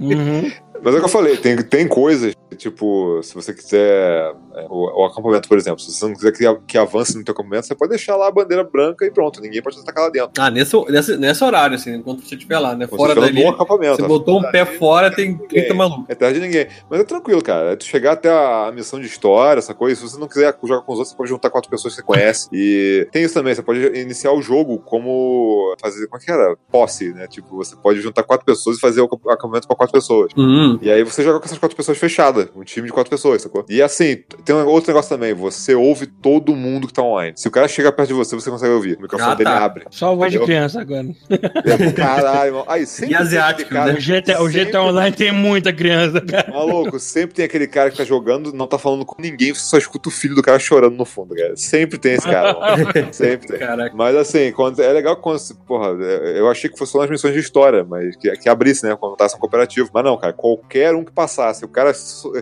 Uhum. 0.00 0.50
Mas 0.82 0.94
é 0.94 0.96
o 0.96 1.00
que 1.00 1.06
eu 1.06 1.10
falei, 1.10 1.36
tem, 1.36 1.56
tem 1.62 1.86
coisas, 1.86 2.34
tipo, 2.56 3.22
se 3.22 3.34
você 3.34 3.52
quiser 3.52 4.34
é, 4.54 4.66
o, 4.68 5.02
o 5.02 5.04
acampamento, 5.04 5.48
por 5.48 5.58
exemplo, 5.58 5.80
se 5.80 5.92
você 5.92 6.06
não 6.06 6.14
quiser 6.14 6.32
que, 6.32 6.60
que 6.66 6.78
avance 6.78 7.16
no 7.16 7.24
teu 7.24 7.32
acampamento, 7.32 7.66
você 7.66 7.74
pode 7.74 7.90
deixar 7.90 8.16
lá 8.16 8.28
a 8.28 8.30
bandeira 8.30 8.64
branca 8.64 9.04
e 9.04 9.10
pronto, 9.10 9.40
ninguém 9.40 9.62
pode 9.62 9.78
atacar 9.78 10.04
lá 10.04 10.10
dentro. 10.10 10.30
Ah, 10.38 10.50
nesse, 10.50 10.76
nesse, 10.90 11.16
nesse 11.16 11.44
horário, 11.44 11.76
assim, 11.76 11.94
enquanto 11.94 12.22
você 12.22 12.34
estiver 12.34 12.58
lá, 12.58 12.74
né? 12.74 12.86
Fora 12.86 13.14
dali. 13.14 13.44
acampamento. 13.46 13.96
Você 13.96 14.02
né? 14.02 14.08
botou 14.08 14.38
um 14.38 14.50
pé 14.50 14.64
fora, 14.64 15.10
tem 15.14 15.36
30 15.36 15.74
malucos. 15.74 16.04
É 16.08 16.14
terra 16.14 16.32
de 16.32 16.40
ninguém. 16.40 16.66
Mas 16.88 17.00
é 17.00 17.04
tranquilo, 17.04 17.42
cara. 17.42 17.72
É 17.72 17.76
tu 17.76 17.84
chegar 17.84 18.12
até 18.12 18.30
a, 18.30 18.70
missão 18.72 19.00
de 19.00 19.06
história, 19.06 19.58
essa 19.58 19.74
coisa. 19.74 19.96
Se 19.96 20.08
você 20.08 20.18
não 20.18 20.28
quiser 20.28 20.56
jogar 20.62 20.82
com 20.82 20.92
os 20.92 20.98
outros, 20.98 21.10
você 21.10 21.16
pode 21.16 21.30
juntar 21.30 21.50
quatro 21.50 21.70
pessoas 21.70 21.94
que 21.94 22.00
você 22.00 22.06
conhece. 22.06 22.48
E 22.52 23.08
tem 23.12 23.24
isso 23.24 23.34
também, 23.34 23.54
você 23.54 23.62
pode 23.62 23.80
iniciar 23.98 24.32
o 24.32 24.42
jogo 24.42 24.78
como. 24.78 25.74
fazer. 25.80 26.06
Como 26.06 26.20
é 26.20 26.24
que 26.24 26.30
era? 26.30 26.56
Posse, 26.70 27.12
né? 27.12 27.26
Tipo, 27.26 27.56
você 27.56 27.76
pode 27.76 28.00
juntar 28.00 28.22
quatro 28.22 28.44
pessoas 28.44 28.78
e 28.78 28.80
fazer 28.80 29.00
o 29.00 29.08
acampamento 29.28 29.66
pra 29.66 29.76
quatro 29.76 29.92
pessoas. 29.92 30.32
Hum, 30.36 30.78
E 30.82 30.90
aí 30.90 31.02
você 31.02 31.22
joga 31.22 31.38
com 31.38 31.46
essas 31.46 31.58
quatro 31.58 31.76
pessoas 31.76 31.98
fechadas, 31.98 32.48
um 32.54 32.62
time 32.62 32.86
de 32.86 32.92
quatro 32.92 33.10
pessoas, 33.10 33.42
sacou? 33.42 33.64
E 33.68 33.82
assim, 33.82 34.22
tem 34.52 34.56
um 34.56 34.66
outro 34.66 34.90
negócio 34.90 35.08
também, 35.08 35.32
você 35.32 35.74
ouve 35.74 36.06
todo 36.06 36.54
mundo 36.56 36.86
que 36.88 36.92
tá 36.92 37.02
online. 37.02 37.34
Se 37.36 37.46
o 37.46 37.50
cara 37.50 37.68
chega 37.68 37.92
perto 37.92 38.08
de 38.08 38.14
você, 38.14 38.34
você 38.34 38.50
consegue 38.50 38.72
ouvir. 38.72 38.96
O 38.98 39.02
microfone 39.02 39.32
Ah, 39.32 39.34
dele 39.34 39.50
tá. 39.50 39.64
abre. 39.64 39.84
Só 39.90 40.14
voz 40.16 40.32
de 40.32 40.38
criança 40.40 40.80
agora. 40.80 41.06
É, 41.30 41.92
Caralho. 41.92 42.64
Aí, 42.66 42.86
sempre 42.86 43.12
E 43.14 43.16
asiático, 43.16 43.70
cara- 43.70 43.92
O 43.92 43.96
GTA, 43.96 44.42
o 44.42 44.46
GTA 44.48 44.58
sempre- 44.64 44.78
Online 44.78 45.16
tem 45.16 45.32
muita 45.32 45.72
criança, 45.72 46.20
cara. 46.20 46.50
Maluco, 46.52 46.98
sempre 46.98 47.34
tem 47.36 47.44
aquele 47.44 47.66
cara 47.66 47.90
que 47.90 47.96
tá 47.96 48.04
jogando, 48.04 48.52
não 48.52 48.66
tá 48.66 48.78
falando 48.78 49.04
com 49.04 49.20
ninguém, 49.20 49.54
você 49.54 49.60
só 49.60 49.78
escuta 49.78 50.08
o 50.08 50.12
filho 50.12 50.34
do 50.34 50.42
cara 50.42 50.58
chorando 50.58 50.96
no 50.96 51.04
fundo, 51.04 51.34
cara. 51.34 51.56
Sempre 51.56 51.98
tem 51.98 52.14
esse 52.14 52.26
cara, 52.26 52.52
mano. 52.58 52.90
Sempre 53.12 53.46
tem. 53.48 53.58
caraca. 53.58 53.94
Mas 53.96 54.16
assim, 54.16 54.52
quando, 54.52 54.80
é 54.80 54.92
legal 54.92 55.16
quando. 55.16 55.40
Porra, 55.66 55.96
é, 56.02 56.38
eu 56.40 56.48
achei 56.48 56.68
que 56.70 56.76
fosse 56.78 56.92
só 56.92 56.98
nas 57.00 57.10
missões 57.10 57.34
de 57.34 57.40
história, 57.40 57.84
mas 57.84 58.16
que, 58.16 58.30
que 58.36 58.48
abrisse, 58.48 58.84
né? 58.84 58.96
Quando 58.98 59.16
tá 59.16 59.28
sendo 59.28 59.40
cooperativo. 59.40 59.88
Mas 59.92 60.04
não, 60.04 60.16
cara, 60.18 60.32
qualquer 60.32 60.94
um 60.94 61.04
que 61.04 61.12
passasse, 61.12 61.60
se 61.60 61.64
o 61.64 61.68
cara 61.68 61.92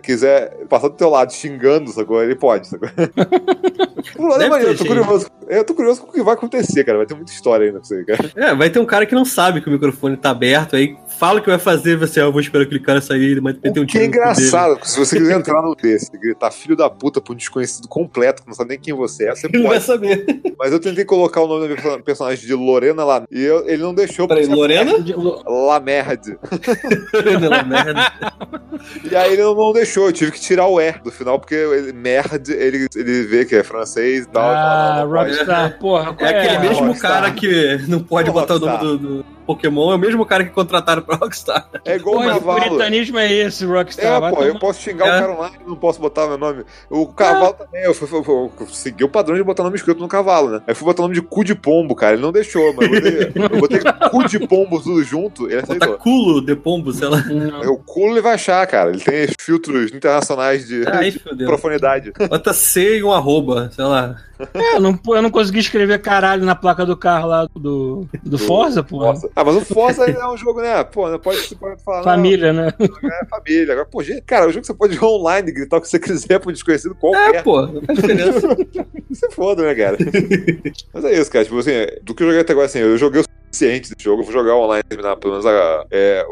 quiser 0.03 0.65
passar 0.69 0.89
do 0.89 0.95
teu 0.95 1.09
lado 1.11 1.33
xingando, 1.33 1.88
sacou? 1.93 2.23
Ele 2.23 2.35
pode, 2.35 2.69
sacou? 2.69 2.89
Deve 4.39 4.65
eu 4.65 4.77
tô 4.77 4.85
curioso. 4.87 5.31
Eu 5.49 5.65
tô 5.65 5.75
curioso 5.75 6.03
com 6.03 6.09
o 6.09 6.13
que 6.13 6.23
vai 6.23 6.35
acontecer, 6.35 6.85
cara. 6.85 6.99
Vai 6.99 7.07
ter 7.07 7.15
muita 7.15 7.33
história 7.33 7.67
ainda 7.67 7.81
pra 7.81 7.89
você, 7.89 8.05
cara. 8.05 8.33
É, 8.37 8.55
vai 8.55 8.71
ter 8.71 8.79
um 8.79 8.85
cara 8.85 9.07
que 9.07 9.15
não 9.15 9.25
sabe 9.25 9.61
que 9.61 9.69
o 9.69 9.73
microfone 9.73 10.17
tá 10.17 10.31
aberto, 10.31 10.77
aí 10.77 10.97
fala 11.19 11.41
o 11.41 11.43
que 11.43 11.49
vai 11.51 11.59
fazer, 11.59 11.97
você, 11.97 12.21
ah, 12.21 12.25
eu 12.25 12.33
vou 12.33 12.41
esperar 12.41 12.65
aquele 12.65 12.81
cara 12.81 13.01
sair, 13.01 13.41
mas 13.41 13.57
tem 13.59 13.71
um 13.71 13.75
que 13.75 13.81
é 13.81 13.85
cu 13.85 13.93
dele. 13.93 14.07
engraçado, 14.07 14.79
se 14.87 14.99
você 14.99 15.19
quiser 15.19 15.37
entrar 15.39 15.61
no 15.63 15.75
desse, 15.75 16.11
gritar 16.19 16.51
filho 16.51 16.77
da 16.77 16.89
puta 16.89 17.21
pra 17.21 17.33
um 17.33 17.37
desconhecido 17.37 17.89
completo, 17.89 18.43
que 18.43 18.49
não 18.49 18.55
sabe 18.55 18.71
nem 18.71 18.79
quem 18.81 18.95
você 18.95 19.29
é, 19.29 19.35
você 19.35 19.47
Ele 19.47 19.59
não 19.59 19.65
vai 19.69 19.75
pode. 19.81 19.85
saber. 19.85 20.27
Mas 20.59 20.73
eu 20.73 20.81
tentei 20.81 21.05
colocar 21.05 21.41
o 21.43 21.47
nome 21.49 21.69
do 21.69 21.75
perso- 21.75 22.03
personagem 22.03 22.47
de 22.47 22.55
Lorena 22.55 23.05
lá, 23.05 23.25
e 23.31 23.43
eu- 23.43 23.69
ele 23.69 23.83
não 23.83 23.93
deixou. 23.95 24.27
Peraí, 24.29 24.45
porque- 24.45 24.57
Lorena? 24.61 24.93
Lamerde. 25.47 26.39
Lorena, 27.13 27.47
ela 27.47 27.63
merda. 27.65 28.13
E 29.11 29.17
aí 29.17 29.33
ele 29.33 29.43
não, 29.43 29.55
não 29.55 29.73
deixou, 29.73 30.07
eu 30.07 30.13
tive 30.13 30.31
que 30.33 30.41
tirar 30.41 30.67
o 30.67 30.81
E 30.81 30.93
do 30.93 31.11
final, 31.11 31.39
porque 31.39 31.55
ele, 31.55 31.93
merde, 31.93 32.53
ele, 32.53 32.87
ele 32.95 33.23
vê 33.25 33.45
que 33.45 33.57
é 33.57 33.63
francês 33.63 34.25
e 34.25 34.29
tal. 34.29 34.45
Ah, 34.45 34.99
e 34.99 35.01
não, 35.01 35.09
não 35.09 35.15
pode. 35.17 35.31
Rockstar, 35.31 35.79
porra. 35.79 36.11
É 36.11 36.15
qual 36.15 36.31
aquele 36.31 36.59
mesmo 36.59 36.87
Rockstar. 36.87 37.11
cara 37.11 37.31
que 37.33 37.79
não 37.89 38.01
pode 38.03 38.31
botar 38.31 38.55
o 38.55 38.59
nome 38.61 38.73
Rockstar. 38.73 38.97
do, 38.99 38.99
do 39.23 39.38
Pokémon, 39.49 39.91
é 39.93 39.95
o 39.95 39.99
mesmo 39.99 40.27
cara 40.27 40.45
que 40.45 40.51
contrataram 40.51 41.01
pra 41.01 41.17
Rockstar. 41.17 41.67
É 41.87 41.97
igual 41.97 42.17
o 42.17 42.19
Porra, 42.19 42.33
que 42.35 42.39
cavalo. 42.41 42.61
puritanismo 42.65 43.19
é 43.19 43.33
esse, 43.33 43.65
Rockstar? 43.65 44.23
É, 44.23 44.31
pô, 44.31 44.43
eu 44.43 44.59
posso 44.59 44.83
xingar 44.83 45.07
É. 45.07 45.17
o 45.17 45.21
cara 45.21 45.33
online, 45.33 45.57
não 45.67 45.77
posso 45.77 45.99
botar 46.01 46.27
meu 46.27 46.37
nome. 46.37 46.65
O 46.91 47.07
cavalo 47.07 47.55
também, 47.55 47.83
eu, 47.83 47.95
fui, 47.95 48.07
fui- 48.07 48.23
fui- 48.23 48.35
eu 48.35 48.67
segui 48.69 49.05
o 49.05 49.09
padrão 49.09 49.37
de 49.37 49.43
botar 49.43 49.63
nome 49.63 49.77
escrito 49.77 50.01
no 50.01 50.09
cavalo, 50.09 50.51
né? 50.51 50.61
Aí 50.67 50.75
fui 50.75 50.85
botar 50.85 51.01
o 51.01 51.05
nome 51.07 51.15
de 51.15 51.23
cu 51.23 51.43
de 51.43 51.55
pombo, 51.55 51.95
cara, 51.95 52.13
ele 52.13 52.23
não 52.23 52.31
deixou, 52.31 52.75
mas 52.75 52.87
eu 52.87 52.95
botei, 52.95 53.33
eu 53.43 53.61
botei 53.61 53.81
cu 54.11 54.29
de 54.29 54.47
pombo 54.47 54.83
tudo 54.83 55.03
junto, 55.03 55.47
ele 55.51 55.63
Botar 55.63 55.73
aceitou. 55.75 55.97
culo 55.99 56.45
de 56.45 56.55
pombo, 56.55 56.93
sei 56.93 57.09
lá. 57.09 57.19
Não. 57.25 57.73
O 57.73 57.79
culo 57.79 58.13
ele 58.13 58.21
vai 58.21 58.35
achar, 58.35 58.67
cara, 58.67 58.91
ele 58.91 59.01
tem 59.01 59.27
filtros 59.41 59.91
internacionais 59.93 60.67
de, 60.69 60.87
Aí, 60.89 61.11
de 61.13 61.19
fodeu. 61.21 61.47
profanidade. 61.47 62.13
Bota 62.29 62.53
C 62.53 62.99
e 62.99 63.03
um 63.03 63.13
arroba, 63.13 63.71
sei 63.75 63.85
lá. 63.87 64.17
É, 64.55 64.77
eu 64.77 64.81
não, 64.81 64.97
eu 65.09 65.23
não 65.23 65.31
consegui 65.31 65.59
escrever 65.59 65.99
caralho 66.01 66.45
na 66.45 66.55
placa 66.55 66.87
do 66.87 66.97
carro 66.97 67.27
lá 67.29 67.49
do, 67.57 68.07
do 68.23 68.39
Forza, 68.39 68.85
pô. 68.85 69.13
Ah, 69.41 69.45
mas 69.45 69.55
o 69.55 69.61
Forza 69.61 70.05
é 70.05 70.27
um 70.27 70.37
jogo, 70.37 70.61
né? 70.61 70.83
Pô, 70.83 71.09
não 71.09 71.17
pode, 71.21 71.39
você 71.39 71.55
pode 71.55 71.81
falar, 71.85 72.03
Família, 72.03 72.53
né? 72.53 72.75
não, 72.77 73.09
é 73.09 73.25
família. 73.27 73.73
Agora, 73.73 73.87
pô, 73.87 74.03
gente, 74.03 74.21
cara, 74.23 74.47
o 74.47 74.49
jogo 74.51 74.63
que 74.63 74.67
você 74.67 74.75
pode 74.75 74.95
jogar 74.97 75.07
online, 75.07 75.53
gritar 75.53 75.77
o 75.77 75.81
que 75.81 75.87
você 75.89 75.97
quiser 76.01 76.41
pro 76.41 76.51
desconhecido 76.53 76.97
É, 76.97 77.01
qualquer. 77.01 77.45
pô, 77.45 77.63
não 77.63 77.81
faz 77.83 77.99
diferença. 78.01 78.49
Você 79.09 79.31
foda, 79.31 79.63
né, 79.63 79.75
cara? 79.77 79.97
Mas 80.93 81.05
é 81.05 81.13
isso, 81.19 81.31
cara. 81.31 81.45
Tipo 81.45 81.59
assim, 81.59 81.71
do 82.03 82.15
que 82.15 82.23
eu 82.23 82.27
joguei 82.27 82.41
até 82.43 82.53
agora, 82.53 82.67
assim, 82.67 82.81
eu 82.81 82.99
joguei 82.99 83.21
o 83.23 83.25
suficiente 83.53 83.91
desse 83.91 84.05
jogo. 84.05 84.23
Eu 84.23 84.25
vou 84.25 84.33
jogar 84.33 84.55
online, 84.57 84.83
terminar 84.89 85.17
pelo 85.17 85.33
menos 85.35 85.47
a, 85.47 85.85
é, 85.91 86.25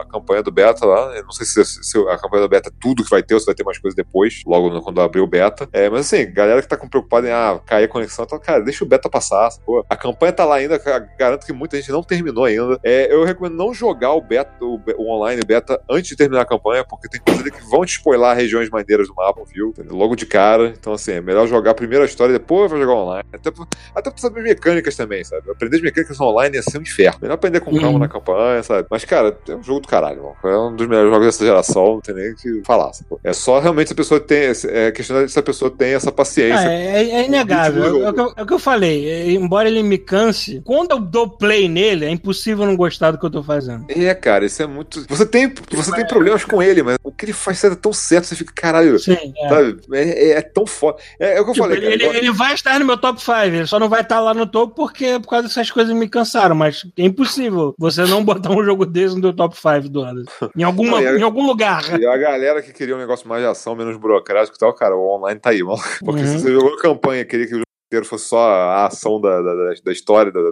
a 0.00 0.06
campanha 0.10 0.42
do 0.42 0.50
beta 0.50 0.84
lá. 0.86 1.14
Eu 1.16 1.24
não 1.24 1.32
sei 1.32 1.46
se, 1.46 1.64
se 1.64 1.98
a 2.08 2.18
campanha 2.18 2.42
do 2.42 2.48
beta 2.48 2.68
é 2.68 2.72
tudo 2.80 3.04
que 3.04 3.10
vai 3.10 3.22
ter 3.22 3.34
ou 3.34 3.40
se 3.40 3.46
vai 3.46 3.54
ter 3.54 3.64
mais 3.64 3.78
coisa 3.78 3.96
depois, 3.96 4.42
logo 4.46 4.70
no- 4.70 4.82
quando 4.82 5.00
abrir 5.00 5.20
o 5.20 5.26
beta. 5.26 5.68
É, 5.72 5.88
mas 5.90 6.00
assim, 6.12 6.32
galera 6.32 6.60
que 6.62 6.68
tá 6.68 6.76
preocupada 6.76 7.28
em 7.28 7.32
ah, 7.32 7.60
cair 7.66 7.84
a 7.84 7.88
conexão, 7.88 8.24
então, 8.24 8.38
cara, 8.38 8.60
deixa 8.62 8.84
o 8.84 8.88
beta 8.88 9.08
passar. 9.08 9.50
Pô, 9.64 9.84
a 9.88 9.96
campanha 9.96 10.32
tá 10.32 10.44
lá 10.44 10.56
ainda, 10.56 10.80
garanto 11.18 11.46
que 11.46 11.52
muita 11.52 11.76
gente 11.76 11.90
não 11.90 12.02
terminou 12.02 12.44
ainda. 12.44 12.78
É, 12.82 13.12
eu 13.12 13.24
recomendo 13.24 13.56
não 13.56 13.72
jogar 13.74 14.12
o 14.12 14.20
beta, 14.20 14.52
o, 14.64 14.80
o 14.98 15.10
online 15.10 15.42
beta 15.46 15.80
antes 15.90 16.08
de 16.08 16.16
terminar 16.16 16.42
a 16.42 16.46
campanha, 16.46 16.84
porque 16.84 17.08
tem 17.08 17.20
coisas 17.20 17.42
que 17.44 17.70
vão 17.70 17.84
te 17.84 17.92
spoiler 17.96 18.34
regiões 18.34 18.70
maneiras 18.70 19.08
do 19.08 19.14
mapa, 19.14 19.42
viu? 19.52 19.68
Entendeu? 19.68 19.96
Logo 19.96 20.14
de 20.16 20.26
cara. 20.26 20.68
Então, 20.68 20.92
assim, 20.92 21.12
é 21.12 21.20
melhor 21.20 21.46
jogar 21.46 21.74
primeiro 21.74 22.04
a 22.04 22.06
história 22.06 22.32
depois 22.32 22.70
vai 22.70 22.80
jogar 22.80 22.94
online. 22.94 23.28
Até, 23.32 23.50
até 23.94 24.10
pra 24.10 24.18
saber 24.18 24.42
mecânicas 24.42 24.96
também, 24.96 25.24
sabe? 25.24 25.50
Aprender 25.50 25.76
as 25.76 25.82
mecânicas 25.82 26.20
online 26.20 26.53
ser 26.62 26.78
um 26.78 26.82
inferno. 26.82 27.18
Melhor 27.22 27.34
aprender 27.34 27.60
com 27.60 27.72
calma 27.72 27.88
Uhum. 27.90 27.98
na 27.98 28.08
campanha, 28.08 28.62
sabe? 28.62 28.86
Mas, 28.90 29.04
cara, 29.04 29.36
é 29.48 29.54
um 29.54 29.62
jogo 29.62 29.80
do 29.80 29.88
caralho, 29.88 30.22
mano. 30.22 30.36
É 30.44 30.58
um 30.58 30.74
dos 30.76 30.86
melhores 30.86 31.10
jogos 31.10 31.26
dessa 31.26 31.44
geração, 31.44 31.84
não 31.94 32.00
tem 32.00 32.14
nem 32.14 32.32
o 32.32 32.36
que 32.36 32.62
falar. 32.64 32.92
Sabe? 32.92 33.06
É 33.24 33.32
só 33.32 33.58
realmente 33.60 33.88
se 33.88 33.92
a 33.92 33.96
pessoa 33.96 34.20
tem. 34.20 34.52
É 34.68 34.90
questionar 34.92 35.28
se 35.28 35.38
a 35.38 35.42
pessoa 35.42 35.70
tem 35.70 35.94
essa 35.94 36.12
paciência. 36.12 36.68
Ah, 36.68 36.72
é, 36.72 37.10
é 37.10 37.26
inegável. 37.26 37.84
É, 38.04 38.10
o 38.10 38.12
que 38.14 38.20
eu- 38.20 38.32
é 38.36 38.42
o 38.42 38.46
que 38.46 38.52
eu 38.54 38.58
falei. 38.58 39.08
É, 39.08 39.30
embora 39.32 39.68
ele 39.68 39.82
me 39.82 39.98
canse, 39.98 40.60
quando 40.64 40.92
eu 40.92 41.00
dou 41.00 41.28
play 41.28 41.68
nele, 41.68 42.04
é 42.04 42.10
impossível 42.10 42.64
não 42.66 42.76
gostar 42.76 43.10
do 43.10 43.18
que 43.18 43.24
eu 43.26 43.30
tô 43.30 43.42
fazendo. 43.42 43.84
É, 43.88 44.14
cara, 44.14 44.44
isso 44.44 44.62
é 44.62 44.66
muito. 44.66 45.04
Você 45.08 45.26
tem, 45.26 45.52
você 45.70 45.92
tem 45.92 46.06
problemas 46.06 46.44
com 46.44 46.62
ele, 46.62 46.82
mas 46.82 46.96
o 47.02 47.10
que 47.12 47.24
ele 47.24 47.32
faz 47.32 47.62
é 47.64 47.74
tão 47.74 47.92
certo, 47.92 48.24
você 48.26 48.36
fica, 48.36 48.52
caralho, 48.54 48.98
Sim, 48.98 49.16
é. 49.36 49.48
sabe? 49.48 49.76
É, 49.92 50.00
é- 50.02 50.30
é 50.38 50.42
tão 50.42 50.66
foda. 50.66 50.98
É, 51.18 51.36
é 51.36 51.40
o 51.40 51.44
que 51.44 51.50
eu 51.50 51.54
Tipo, 51.54 51.64
falei, 51.66 51.78
ele, 51.78 51.84
cara. 51.86 51.94
ele- 51.94 52.04
igual- 52.04 52.16
ele 52.16 52.30
vai 52.32 52.54
estar 52.54 52.78
no 52.78 52.84
meu 52.86 52.96
top 52.96 53.20
5, 53.20 53.32
ele 53.44 53.66
só 53.66 53.78
não 53.78 53.88
vai 53.88 54.00
estar 54.02 54.20
lá 54.20 54.34
no 54.34 54.46
topo 54.46 54.74
porque 54.74 55.18
por 55.20 55.28
causa 55.28 55.48
dessas 55.48 55.70
coisas 55.70 55.94
me 55.94 56.08
cansaram, 56.08 56.43
mas 56.52 56.82
é 56.98 57.04
impossível 57.04 57.72
você 57.78 58.02
não 58.04 58.24
botar 58.24 58.50
um 58.50 58.64
jogo 58.64 58.84
desse 58.84 59.14
no 59.14 59.20
teu 59.22 59.32
top 59.32 59.56
5 59.56 59.88
do 59.88 60.00
ano. 60.02 60.24
Em, 60.56 60.64
alguma, 60.64 60.98
Não, 61.00 61.08
a- 61.08 61.18
em 61.18 61.22
algum 61.22 61.46
lugar. 61.46 61.98
E 62.00 62.04
a 62.04 62.16
galera 62.16 62.60
que 62.60 62.72
queria 62.72 62.96
um 62.96 62.98
negócio 62.98 63.28
mais 63.28 63.40
de 63.40 63.48
ação, 63.48 63.76
menos 63.76 63.96
burocrático 63.96 64.56
e 64.56 64.58
tal, 64.58 64.74
cara, 64.74 64.96
o 64.96 65.08
online 65.14 65.38
tá 65.38 65.50
aí, 65.50 65.62
mano. 65.62 65.78
Porque 66.04 66.22
Uhum. 66.22 66.26
se 66.26 66.40
você 66.40 66.52
jogou 66.52 66.76
campanha, 66.78 67.24
queria 67.24 67.46
que 67.46 67.62
inteiro 67.94 68.04
fosse 68.06 68.26
só 68.28 68.38
a 68.38 68.86
ação 68.86 69.20
da, 69.20 69.40
da, 69.40 69.54
da- 69.84 69.92
história, 69.92 70.30
da, 70.32 70.40
da, 70.40 70.50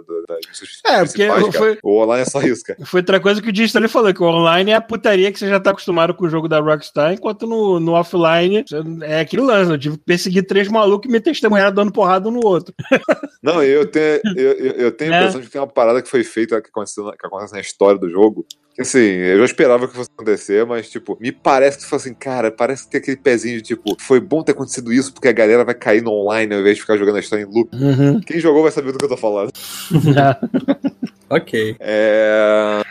É, 0.85 1.03
porque 1.05 1.27
cara. 1.27 1.51
foi- 1.51 1.77
O 1.83 2.01
online 2.01 2.21
é 2.23 2.25
só 2.25 2.41
isso, 2.41 2.63
cara. 2.63 2.85
Foi 2.85 3.01
outra 3.01 3.19
coisa 3.19 3.41
que 3.41 3.49
o 3.49 3.51
Dista 3.51 3.77
ali 3.77 3.87
falou, 3.87 4.13
que 4.13 4.21
o 4.23 4.25
online 4.25 4.71
é 4.71 4.75
a 4.75 4.81
putaria 4.81 5.31
que 5.31 5.37
você 5.39 5.47
já 5.49 5.59
tá 5.59 5.71
acostumado 5.71 6.13
com 6.13 6.25
o 6.25 6.29
jogo 6.29 6.47
da 6.47 6.59
Rockstar, 6.59 7.13
enquanto 7.13 7.45
no, 7.45 7.79
no 7.79 7.93
offline 7.93 8.63
é 9.03 9.19
aquele 9.19 9.41
lance. 9.43 9.71
Eu 9.71 9.77
tive 9.77 9.97
que 9.97 10.03
perseguir 10.05 10.45
três 10.47 10.67
malucos 10.67 11.09
e 11.09 11.11
me 11.11 11.19
testemunhar 11.19 11.71
dando 11.71 11.91
porrada 11.91 12.29
um 12.29 12.31
no 12.31 12.45
outro. 12.45 12.73
Não, 13.43 13.61
eu 13.61 13.85
tenho, 13.85 14.21
eu, 14.35 14.51
eu- 14.53 14.71
eu 14.85 14.91
tenho 14.91 15.11
a 15.13 15.15
É. 15.15 15.19
impressão 15.19 15.41
de 15.41 15.47
que 15.47 15.51
tem 15.53 15.61
uma 15.61 15.67
parada 15.67 16.01
que 16.01 16.09
foi 16.09 16.23
feita, 16.23 16.61
que 16.61 16.69
que 16.71 17.25
acontece 17.27 17.53
na 17.53 17.59
história 17.59 17.99
do 17.99 18.09
jogo, 18.09 18.45
Assim, 18.79 18.99
eu 18.99 19.37
já 19.39 19.45
esperava 19.45 19.87
que 19.87 19.95
fosse 19.95 20.09
acontecer, 20.15 20.65
mas, 20.65 20.89
tipo, 20.89 21.15
me 21.21 21.31
parece 21.31 21.77
que 21.77 21.85
foi 21.85 21.97
assim, 21.97 22.13
cara, 22.13 22.51
parece 22.51 22.85
que 22.85 22.91
tem 22.91 23.01
aquele 23.01 23.17
pezinho 23.17 23.57
de, 23.57 23.63
tipo, 23.63 23.95
foi 23.99 24.19
bom 24.19 24.41
ter 24.41 24.53
acontecido 24.53 24.91
isso, 24.91 25.13
porque 25.13 25.27
a 25.27 25.33
galera 25.33 25.63
vai 25.63 25.75
cair 25.75 26.01
no 26.01 26.11
online 26.11 26.53
ao 26.53 26.61
invés 26.61 26.75
de 26.75 26.81
ficar 26.81 26.97
jogando 26.97 27.17
a 27.17 27.19
história 27.19 27.43
em 27.43 27.45
loop. 27.45 27.69
Uhum. 27.75 28.19
Quem 28.21 28.39
jogou 28.39 28.63
vai 28.63 28.71
saber 28.71 28.91
do 28.91 28.97
que 28.97 29.05
eu 29.05 29.09
tô 29.09 29.17
falando. 29.17 29.51
Ok. 31.29 31.75
É. 31.79 32.81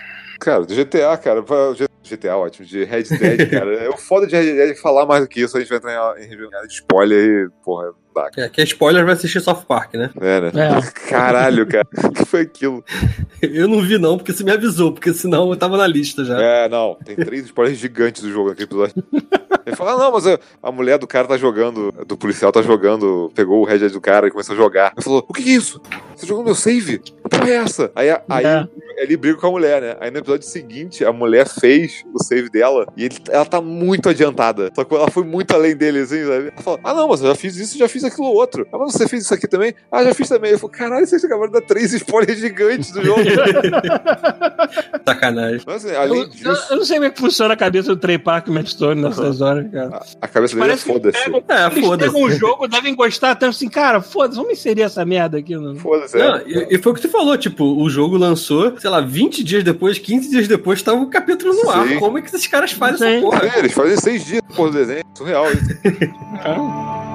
Cara, 0.40 0.64
do 0.64 0.74
GTA, 0.74 1.16
cara. 1.16 1.44
GTA, 2.02 2.36
ótimo. 2.36 2.66
De 2.66 2.84
Red 2.84 3.04
Dead, 3.04 3.48
cara. 3.48 3.74
É 3.74 3.88
o 3.88 3.96
foda 3.96 4.26
de 4.26 4.34
Red 4.34 4.56
Dead 4.56 4.70
é 4.70 4.74
que 4.74 4.80
falar 4.80 5.06
mais 5.06 5.22
do 5.22 5.28
que 5.28 5.40
isso, 5.40 5.56
a 5.56 5.60
gente 5.60 5.68
vai 5.68 5.78
entrar 5.78 6.20
em 6.20 6.26
reunião 6.26 6.66
de 6.66 6.74
spoiler 6.74 7.46
e, 7.46 7.64
porra, 7.64 7.92
dá. 8.14 8.30
É, 8.36 8.48
que 8.48 8.60
é 8.60 8.64
spoiler 8.64 9.04
vai 9.04 9.14
assistir 9.14 9.40
South 9.40 9.64
Park, 9.66 9.94
né? 9.94 10.10
É, 10.20 10.40
né? 10.40 10.50
É. 10.54 11.08
Caralho, 11.10 11.66
cara. 11.66 11.86
O 12.04 12.10
que 12.10 12.24
foi 12.24 12.42
aquilo? 12.42 12.84
Eu 13.42 13.66
não 13.68 13.82
vi 13.82 13.98
não, 13.98 14.16
porque 14.16 14.32
você 14.32 14.44
me 14.44 14.52
avisou, 14.52 14.92
porque 14.92 15.12
senão 15.12 15.50
eu 15.50 15.56
tava 15.56 15.76
na 15.76 15.86
lista 15.86 16.24
já. 16.24 16.40
É, 16.40 16.68
não. 16.68 16.96
Tem 17.04 17.16
três 17.16 17.44
spoilers 17.46 17.76
gigantes 17.76 18.22
do 18.22 18.30
jogo 18.30 18.50
naquele 18.50 18.66
episódio. 18.66 19.02
Ele 19.66 19.74
fala, 19.76 19.92
ah, 19.92 19.98
não, 19.98 20.12
mas 20.12 20.24
a, 20.62 20.72
mulher 20.72 20.98
do 20.98 21.06
cara 21.08 21.26
tá 21.26 21.36
jogando, 21.36 21.92
do 22.06 22.16
policial 22.16 22.52
tá 22.52 22.62
jogando, 22.62 23.30
pegou 23.34 23.62
o 23.62 23.66
Dead 23.66 23.90
do 23.92 24.00
cara 24.00 24.28
e 24.28 24.30
começou 24.30 24.54
a 24.54 24.56
jogar. 24.56 24.92
Ele 24.96 25.02
falou, 25.02 25.24
o 25.28 25.32
que 25.32 25.42
é 25.42 25.54
isso? 25.54 25.80
Você 26.16 26.26
jogou 26.26 26.44
meu 26.44 26.54
save? 26.54 26.98
Que 26.98 27.12
porra 27.28 27.48
é 27.50 27.54
essa? 27.54 27.90
Aí, 27.96 28.10
aí 28.28 28.44
É. 28.44 28.66
ele 28.98 29.16
briga 29.16 29.38
com 29.38 29.46
a 29.48 29.50
mulher, 29.50 29.80
né? 29.82 29.96
Aí 30.00 30.10
no 30.10 30.18
episódio 30.18 30.46
seguinte, 30.46 31.04
a 31.04 31.12
mulher 31.12 31.48
fez 31.48 32.04
o 32.14 32.22
save 32.22 32.48
dela 32.48 32.86
e 32.96 33.04
ele- 33.04 33.16
ela 33.28 33.44
tá 33.44 33.60
muito 33.60 34.08
adiantada. 34.08 34.70
Só 34.74 34.84
que 34.84 34.94
ela 34.94 35.10
foi 35.10 35.24
muito 35.24 35.52
além 35.52 35.76
dele, 35.76 36.00
assim, 36.00 36.24
sabe? 36.24 36.48
Ela 36.52 36.62
falou, 36.62 36.80
ah, 36.84 36.94
não, 36.94 37.08
mas 37.08 37.20
eu 37.22 37.28
já 37.28 37.34
fiz 37.34 37.56
isso, 37.56 37.76
já 37.78 37.88
fiz 37.88 38.01
aquilo 38.06 38.26
outro. 38.28 38.66
Ah, 38.72 38.78
mas 38.78 38.92
você 38.92 39.08
fez 39.08 39.24
isso 39.24 39.34
aqui 39.34 39.46
também? 39.48 39.74
Ah, 39.90 40.02
já 40.04 40.14
fiz 40.14 40.28
também. 40.28 40.50
Eu 40.52 40.58
falei, 40.58 40.76
caralho, 40.76 41.06
vocês 41.06 41.24
acabaram 41.24 41.48
de 41.52 41.60
dar 41.60 41.66
três 41.66 41.92
spoilers 41.92 42.38
gigantes 42.38 42.90
do 42.92 43.04
jogo. 43.04 43.20
Sacanagem. 45.06 45.60
mas 45.66 45.84
assim, 45.84 45.94
Eu, 45.94 46.00
além 46.00 46.20
eu- 46.20 46.28
disso, 46.28 46.66
eu 46.70 46.76
não 46.76 46.84
sei 46.84 46.96
como 46.96 47.06
é 47.06 47.10
que 47.10 47.20
funciona 47.20 47.54
a 47.54 47.56
cabeça 47.56 47.88
do 47.88 47.96
Trey 47.96 48.18
Park 48.18 48.48
e 48.48 48.50
Matt 48.50 48.68
Stone 48.68 49.00
nessas 49.02 49.40
horas, 49.40 49.70
cara. 49.70 50.00
a 50.20 50.28
cabeça 50.28 50.56
dele 50.56 50.72
é 50.72 50.76
foda-se. 50.76 51.18
pegam, 51.24 51.42
É, 51.48 51.66
eles 51.66 51.84
foda-se. 51.86 52.10
pegam 52.12 52.26
um 52.26 52.30
jogo, 52.30 52.68
devem 52.68 52.94
gostar 52.94 53.34
tanto 53.34 53.50
assim, 53.50 53.68
cara, 53.68 54.00
foda-se, 54.00 54.36
vamos 54.36 54.52
inserir 54.52 54.82
essa 54.82 55.04
merda 55.04 55.38
aqui. 55.38 55.56
No... 55.56 55.76
Foda-se, 55.76 56.16
Não, 56.16 56.36
é. 56.36 56.42
e, 56.46 56.76
e 56.76 56.78
foi 56.78 56.92
o 56.92 56.94
que 56.94 57.00
tu 57.02 57.08
falou, 57.08 57.36
tipo, 57.36 57.64
o 57.64 57.88
jogo 57.90 58.16
lançou, 58.16 58.78
sei 58.78 58.90
lá, 58.90 59.00
20 59.00 59.42
dias 59.44 59.64
depois, 59.64 59.98
15 59.98 60.30
dias 60.30 60.48
depois, 60.48 60.80
tava 60.82 60.98
o 60.98 61.06
capítulo 61.10 61.54
no 61.54 61.70
ar. 61.70 61.86
Sim. 61.88 61.98
Como 61.98 62.18
é 62.18 62.22
que 62.22 62.28
esses 62.28 62.46
caras 62.46 62.72
fazem 62.72 62.98
Sim. 62.98 63.04
essa 63.16 63.20
porra? 63.20 63.46
É, 63.54 63.58
eles 63.58 63.72
fazem 63.72 63.96
seis 63.96 64.24
dias 64.24 64.42
por 64.54 64.70
desenho. 64.70 65.02
Surreal 65.14 65.46
isso. 65.52 65.62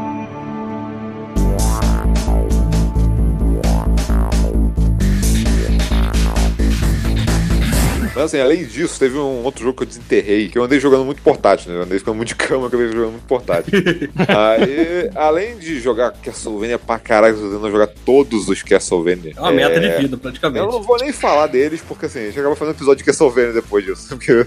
Mas 8.17 8.25
assim, 8.33 8.39
além 8.39 8.65
disso, 8.65 8.99
teve 8.99 9.17
um 9.17 9.43
outro 9.43 9.63
jogo 9.63 9.77
que 9.77 9.83
eu 9.83 9.87
desenterrei, 9.87 10.49
que 10.49 10.57
eu 10.57 10.63
andei 10.63 10.79
jogando 10.79 11.05
muito 11.05 11.21
portátil, 11.21 11.71
né? 11.71 11.77
Eu 11.77 11.83
andei 11.83 11.99
ficando 11.99 12.15
muito 12.15 12.29
de 12.29 12.35
cama, 12.35 12.63
eu 12.63 12.67
acabei 12.67 12.87
jogando 12.87 13.11
muito 13.11 13.25
portátil. 13.27 13.73
Aí, 14.27 15.09
além 15.15 15.57
de 15.57 15.79
jogar 15.79 16.11
Castlevania 16.11 16.79
pra 16.79 16.97
caralho, 16.99 17.35
eu 17.35 17.41
tô 17.41 17.49
tentando 17.55 17.71
jogar 17.71 17.87
todos 18.05 18.47
os 18.49 18.63
Castlevania. 18.63 19.33
É 19.35 19.39
uma 19.39 19.51
meta 19.51 19.79
de 19.79 20.01
vida, 20.01 20.17
praticamente. 20.17 20.65
Eu 20.65 20.71
não 20.71 20.81
vou 20.81 20.97
nem 20.97 21.11
falar 21.11 21.47
deles, 21.47 21.81
porque 21.87 22.07
assim, 22.07 22.19
a 22.19 22.25
gente 22.25 22.39
acaba 22.39 22.55
fazendo 22.55 22.73
um 22.73 22.77
episódio 22.77 22.97
de 22.97 23.03
Castlevania 23.03 23.53
depois 23.53 23.85
disso. 23.85 24.07
porque- 24.09 24.43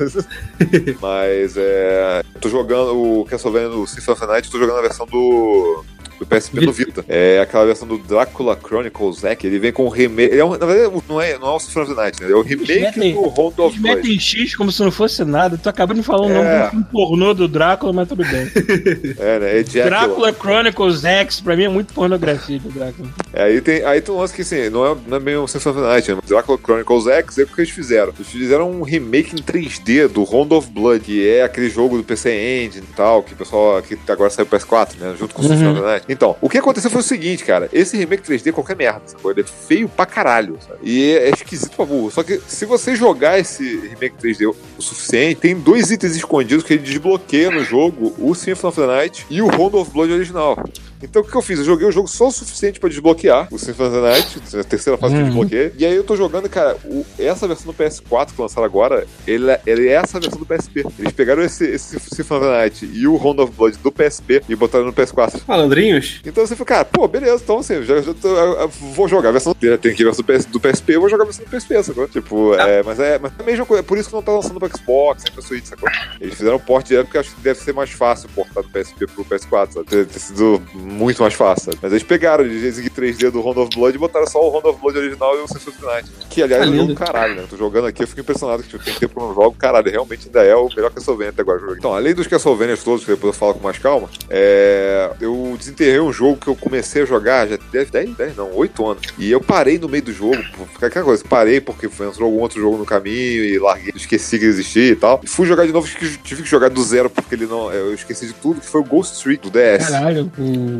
Mas 1.01 1.57
é. 1.57 2.23
Eu 2.35 2.41
tô 2.41 2.49
jogando 2.49 2.97
o 2.97 3.25
Castlevania 3.25 3.69
do 3.69 3.87
Symphony 3.87 4.13
of 4.13 4.21
the 4.21 4.27
Night, 4.27 4.47
eu 4.47 4.53
tô 4.53 4.59
jogando 4.59 4.79
a 4.79 4.83
versão 4.83 5.07
do. 5.07 5.85
Do 6.21 6.27
PSP 6.27 6.61
do 6.67 6.73
Vita. 6.73 7.05
É 7.09 7.41
aquela 7.41 7.65
versão 7.65 7.89
do 7.89 7.97
Drácula 7.99 8.57
Chronicles 8.63 9.21
Zack. 9.21 9.47
Ele 9.47 9.59
vem 9.59 9.73
com 9.73 9.87
um 9.87 9.89
remake. 9.89 10.33
Ele 10.33 10.41
é 10.41 10.45
um, 10.45 10.51
na 10.51 10.67
verdade, 10.67 11.03
não 11.09 11.21
é, 11.21 11.39
não 11.39 11.49
é 11.49 11.57
o 11.57 11.59
Symphony 11.59 11.85
of 11.87 11.95
the 11.95 12.01
Night, 12.03 12.23
né? 12.23 12.31
É 12.31 12.35
o 12.35 12.43
remake 12.43 12.79
metem- 12.81 13.15
do 13.15 13.23
Round 13.29 13.61
of 13.61 13.63
Eles 13.77 13.81
Blood. 13.81 13.97
metem 13.97 14.21
X 14.21 14.55
como 14.55 14.71
se 14.71 14.83
não 14.83 14.91
fosse 14.93 15.25
nada. 15.25 15.57
Tu 15.57 15.69
acabou 15.69 15.97
de 15.97 16.03
falar 16.03 16.27
o 16.27 16.29
nome 16.29 16.47
É. 16.47 16.65
do 16.65 16.71
filme 16.71 16.87
pornô 16.93 17.33
do 17.35 17.49
Drácula, 17.49 17.93
mas 17.93 18.07
tudo 18.09 18.23
bem. 18.25 18.51
É, 19.19 19.39
né? 19.39 19.59
É. 19.61 19.63
Drácula 19.63 20.33
Chronicles 20.33 21.05
X, 21.05 21.41
pra 21.41 21.57
mim 21.57 21.65
é 21.65 21.69
muito 21.69 21.95
pornografia 21.95 22.59
do 22.59 22.69
Drácula. 22.69 23.09
É, 23.33 23.45
aí 23.45 23.61
tem, 23.63 23.83
aí 23.85 24.01
tem 24.03 24.15
um 24.15 24.19
lance 24.19 24.35
que 24.35 24.43
assim, 24.43 24.69
não 24.69 24.87
é, 24.93 24.97
não 25.07 25.17
é 25.17 25.21
bem 25.21 25.37
o 25.37 25.47
Symphony 25.49 25.81
Night, 25.81 26.13
né? 26.13 26.19
Drácula 26.27 26.59
Chronicles 26.63 27.07
X 27.07 27.39
é 27.39 27.43
o 27.45 27.47
que 27.47 27.61
eles 27.63 27.71
fizeram. 27.71 28.13
Eles 28.15 28.29
fizeram 28.31 28.71
um 28.71 28.83
remake 28.83 29.35
em 29.35 29.39
3D 29.43 30.07
do 30.09 30.23
Round 30.25 30.53
of 30.55 30.69
Blood, 30.71 31.01
que 31.05 31.27
é 31.27 31.43
aquele 31.45 31.71
jogo 31.71 31.97
do 31.97 32.05
PC 32.05 32.31
Engine 32.31 32.85
e 32.91 32.95
tal, 32.95 33.23
que 33.23 33.33
o 33.33 33.37
pessoal 33.37 33.81
que 33.81 33.97
agora 34.09 34.29
saiu 34.29 34.45
pro 34.47 34.59
PS4, 34.59 34.97
né? 34.99 35.15
Junto 35.19 35.35
com 35.35 35.41
o 35.41 35.45
Symphony 35.49 35.69
of 35.71 35.81
the 35.81 35.87
Night. 35.87 36.07
Então, 36.11 36.37
o 36.41 36.49
que 36.49 36.59
aconteceu 36.59 36.91
foi 36.91 37.03
o 37.03 37.05
seguinte, 37.05 37.45
cara. 37.45 37.69
Esse 37.73 37.97
remake 37.97 38.25
3D 38.25 38.49
é 38.49 38.53
qualquer 38.53 38.75
merda, 38.75 39.03
sacou? 39.07 39.31
Ele 39.31 39.43
é 39.43 39.45
feio 39.45 39.89
pra 39.89 40.05
caralho, 40.05 40.59
sabe? 40.61 40.81
E 40.83 41.13
é, 41.13 41.29
é 41.29 41.31
esquisito 41.31 41.77
pra 41.77 41.85
burro. 41.85 42.11
Só 42.11 42.25
que 42.25 42.41
se 42.49 42.67
você 42.67 42.97
jogar 42.97 43.39
esse 43.39 43.77
remake 43.77 44.17
3D 44.21 44.53
o 44.77 44.83
suficiente, 44.83 45.41
tem 45.41 45.55
dois 45.55 45.93
itens 45.93 46.17
escondidos 46.17 46.65
que 46.65 46.73
ele 46.73 46.83
desbloqueia 46.83 47.53
no 47.53 47.63
jogo, 47.63 48.13
o 48.19 48.35
Symphony 48.35 48.69
of 48.69 48.81
the 48.81 48.87
Night 48.89 49.27
e 49.31 49.41
o 49.41 49.47
Round 49.47 49.77
of 49.77 49.93
Blood 49.93 50.13
original. 50.13 50.59
Então 51.03 51.23
o 51.23 51.25
que 51.25 51.35
eu 51.35 51.43
fiz? 51.43 51.59
Eu 51.59 51.65
joguei 51.65 51.87
o 51.87 51.91
jogo 51.93 52.09
só 52.09 52.29
o 52.29 52.33
suficiente 52.33 52.79
pra 52.79 52.89
desbloquear 52.89 53.49
o 53.51 53.59
Symphony 53.59 53.89
of 53.89 53.97
the 53.97 54.03
Night, 54.03 54.59
a 54.59 54.65
terceira 54.65 54.99
fase 54.99 55.15
que 55.15 55.21
eu 55.21 55.25
Uhum. 55.25 55.31
desbloqueei. 55.31 55.73
E 55.79 55.87
aí 55.87 55.95
eu 55.95 56.05
tô 56.05 56.17
jogando, 56.17 56.49
cara, 56.49 56.77
o- 56.85 57.05
essa 57.19 57.47
versão 57.49 57.67
do 57.67 57.73
PS4 57.75 58.35
que 58.35 58.41
lançaram 58.43 58.65
agora, 58.65 59.07
ele, 59.27 59.51
é- 59.51 59.61
ele 59.67 59.89
é 59.89 59.93
essa 59.93 60.21
versão 60.21 60.39
do 60.39 60.45
PSP. 60.47 60.85
Eles 60.99 61.13
pegaram 61.13 61.43
esse, 61.43 61.65
esse 61.65 61.99
Symphony 61.99 62.41
of 62.41 62.47
the 62.47 62.53
Night 62.59 62.91
e 62.93 63.07
o 63.07 63.17
Round 63.17 63.41
of 63.41 63.53
Blood 63.57 63.79
do 63.79 63.91
PSP 63.91 64.43
e 64.49 64.55
botaram 64.55 64.85
no 64.87 64.93
PS4. 64.93 65.41
Malandrinhos? 65.49 66.21
Então 66.25 66.47
você 66.47 66.55
falou, 66.55 66.67
cara, 66.67 66.85
pô, 66.85 67.09
beleza, 67.09 67.43
então 67.43 67.59
assim, 67.59 67.83
já, 67.83 68.01
já 68.03 68.13
tô- 68.15 68.29
eu- 68.37 68.61
eu 68.61 68.69
vou 68.69 69.09
jogar 69.09 69.31
a 69.31 69.33
versão. 69.33 69.55
Tem 69.55 69.73
aqui 69.73 70.03
a 70.03 70.07
versão 70.07 70.23
do, 70.23 70.25
PS, 70.25 70.45
do 70.47 70.61
PSP, 70.61 70.95
eu 70.97 71.01
vou 71.01 71.09
jogar 71.09 71.23
a 71.25 71.27
versão 71.27 71.45
do 71.45 71.51
PSP, 71.51 71.83
sacou? 71.83 72.09
Tipo, 72.09 72.55
é, 72.55 72.83
mas 72.83 72.99
é, 73.01 73.19
mas 73.19 73.33
é 73.39 73.43
a 73.43 73.47
mesma 73.47 73.65
coisa, 73.65 73.81
é 73.81 73.85
por 73.85 73.97
isso 73.99 74.09
que 74.11 74.15
não 74.15 74.23
tá 74.23 74.33
lançando 74.33 74.59
pro 74.61 74.69
Xbox, 74.77 75.25
nem 75.25 75.33
pro 75.33 75.43
Switch, 75.43 75.65
sacou? 75.65 75.89
Eles 76.21 76.35
fizeram 76.35 76.57
o 76.57 76.61
port 76.61 76.87
direto 76.87 77.07
porque 77.07 77.19
acho 77.19 77.35
que 77.35 77.41
deve 77.41 77.59
ser 77.59 77.73
mais 77.73 77.91
fácil 77.91 78.29
portar 78.35 78.63
do 78.63 78.69
PSP 78.69 79.07
pro 79.07 79.25
PS4, 79.25 79.73
sabe? 79.73 79.87
Ter, 79.87 80.07
ter 80.07 80.19
sido 80.19 80.61
muito 80.91 81.23
mais 81.23 81.35
fácil? 81.35 81.73
Mas 81.81 81.93
eles 81.93 82.03
pegaram 82.03 82.47
de 82.47 82.67
exigir 82.67 82.91
3D 82.91 83.31
do 83.31 83.41
Round 83.41 83.61
of 83.61 83.71
Blood 83.77 83.95
e 83.95 83.99
botaram 83.99 84.27
só 84.27 84.45
o 84.47 84.51
Round 84.51 84.69
of 84.69 84.81
Blood 84.81 84.99
original 84.99 85.37
e 85.37 85.41
o 85.43 85.49
Symphony 85.49 85.77
of 85.77 85.87
Night. 85.87 86.11
Que, 86.29 86.43
aliás, 86.43 86.63
Tá 86.63 86.67
é 86.69 86.71
um 86.71 86.73
jogo 86.77 86.89
lindo. 86.89 86.95
do 86.95 87.05
caralho, 87.05 87.35
né? 87.37 87.43
Eu 87.43 87.49
tô 87.49 87.57
jogando 87.57 87.87
aqui, 87.87 88.03
eu 88.03 88.07
fico 88.09 88.21
impressionado 88.21 88.63
que 88.63 88.69
tipo, 88.69 88.85
tem 88.85 88.95
tempo 88.95 89.21
eu 89.21 89.27
não 89.29 89.35
jogo, 89.35 89.53
caralho, 89.57 89.91
realmente 89.91 90.27
ainda 90.27 90.43
é 90.45 90.55
o 90.55 90.69
melhor 90.75 90.91
Castlevania 90.91 91.31
até 91.31 91.43
agora. 91.43 91.61
Então, 91.79 91.95
além 91.95 92.15
dos 92.15 92.27
Castlevanias 92.27 92.83
todos, 92.83 93.05
que 93.05 93.11
depois 93.13 93.33
eu 93.35 93.39
falo 93.39 93.55
com 93.55 93.61
mais 93.61 93.79
calma, 93.79 94.09
é, 94.29 95.11
eu 95.21 95.55
desenterrei 95.59 96.01
um 96.01 96.13
jogo 96.13 96.37
que 96.39 96.49
eu 96.49 96.57
comecei 96.57 97.03
a 97.03 97.07
jogar 97.07 97.47
já 97.49 97.59
deve 97.73 97.91
10, 97.91 98.17
10 98.17 98.37
não, 98.37 98.51
8 98.55 98.87
anos. 98.87 99.03
E 99.19 99.31
eu 99.31 99.41
parei 99.41 99.79
no 99.79 99.89
meio 99.89 100.03
do 100.03 100.13
jogo, 100.13 100.37
por 100.79 100.85
aquela 100.85 101.05
coisa, 101.05 101.23
parei 101.29 101.61
porque 101.61 101.87
entrou 101.87 102.25
algum 102.29 102.41
outro 102.41 102.61
jogo 102.61 102.77
no 102.79 102.85
caminho 102.87 103.45
e 103.45 103.59
larguei, 103.59 103.93
esqueci 103.95 104.39
que 104.39 104.45
existia 104.45 104.93
e 104.93 104.97
tal. 104.97 105.21
E 105.23 105.27
fui 105.29 105.47
jogar 105.47 105.67
de 105.67 105.73
novo, 105.73 105.87
tive 105.89 106.19
que- 106.19 106.23
tive 106.23 106.45
jogar 106.45 106.69
do 106.71 106.83
zero 106.83 107.11
porque 107.11 107.35
ele 107.35 107.47
não, 107.47 107.73
eu 107.73 107.93
esqueci 107.95 108.27
de 108.27 108.33
tudo, 108.35 108.61
que 108.61 108.67
foi 108.67 108.81
o 108.81 108.85
Ghost 108.85 109.15
Street 109.17 109.41
do 109.41 109.51
DS. 109.51 109.89
Caralho, 109.89 110.31
o... 110.39 110.80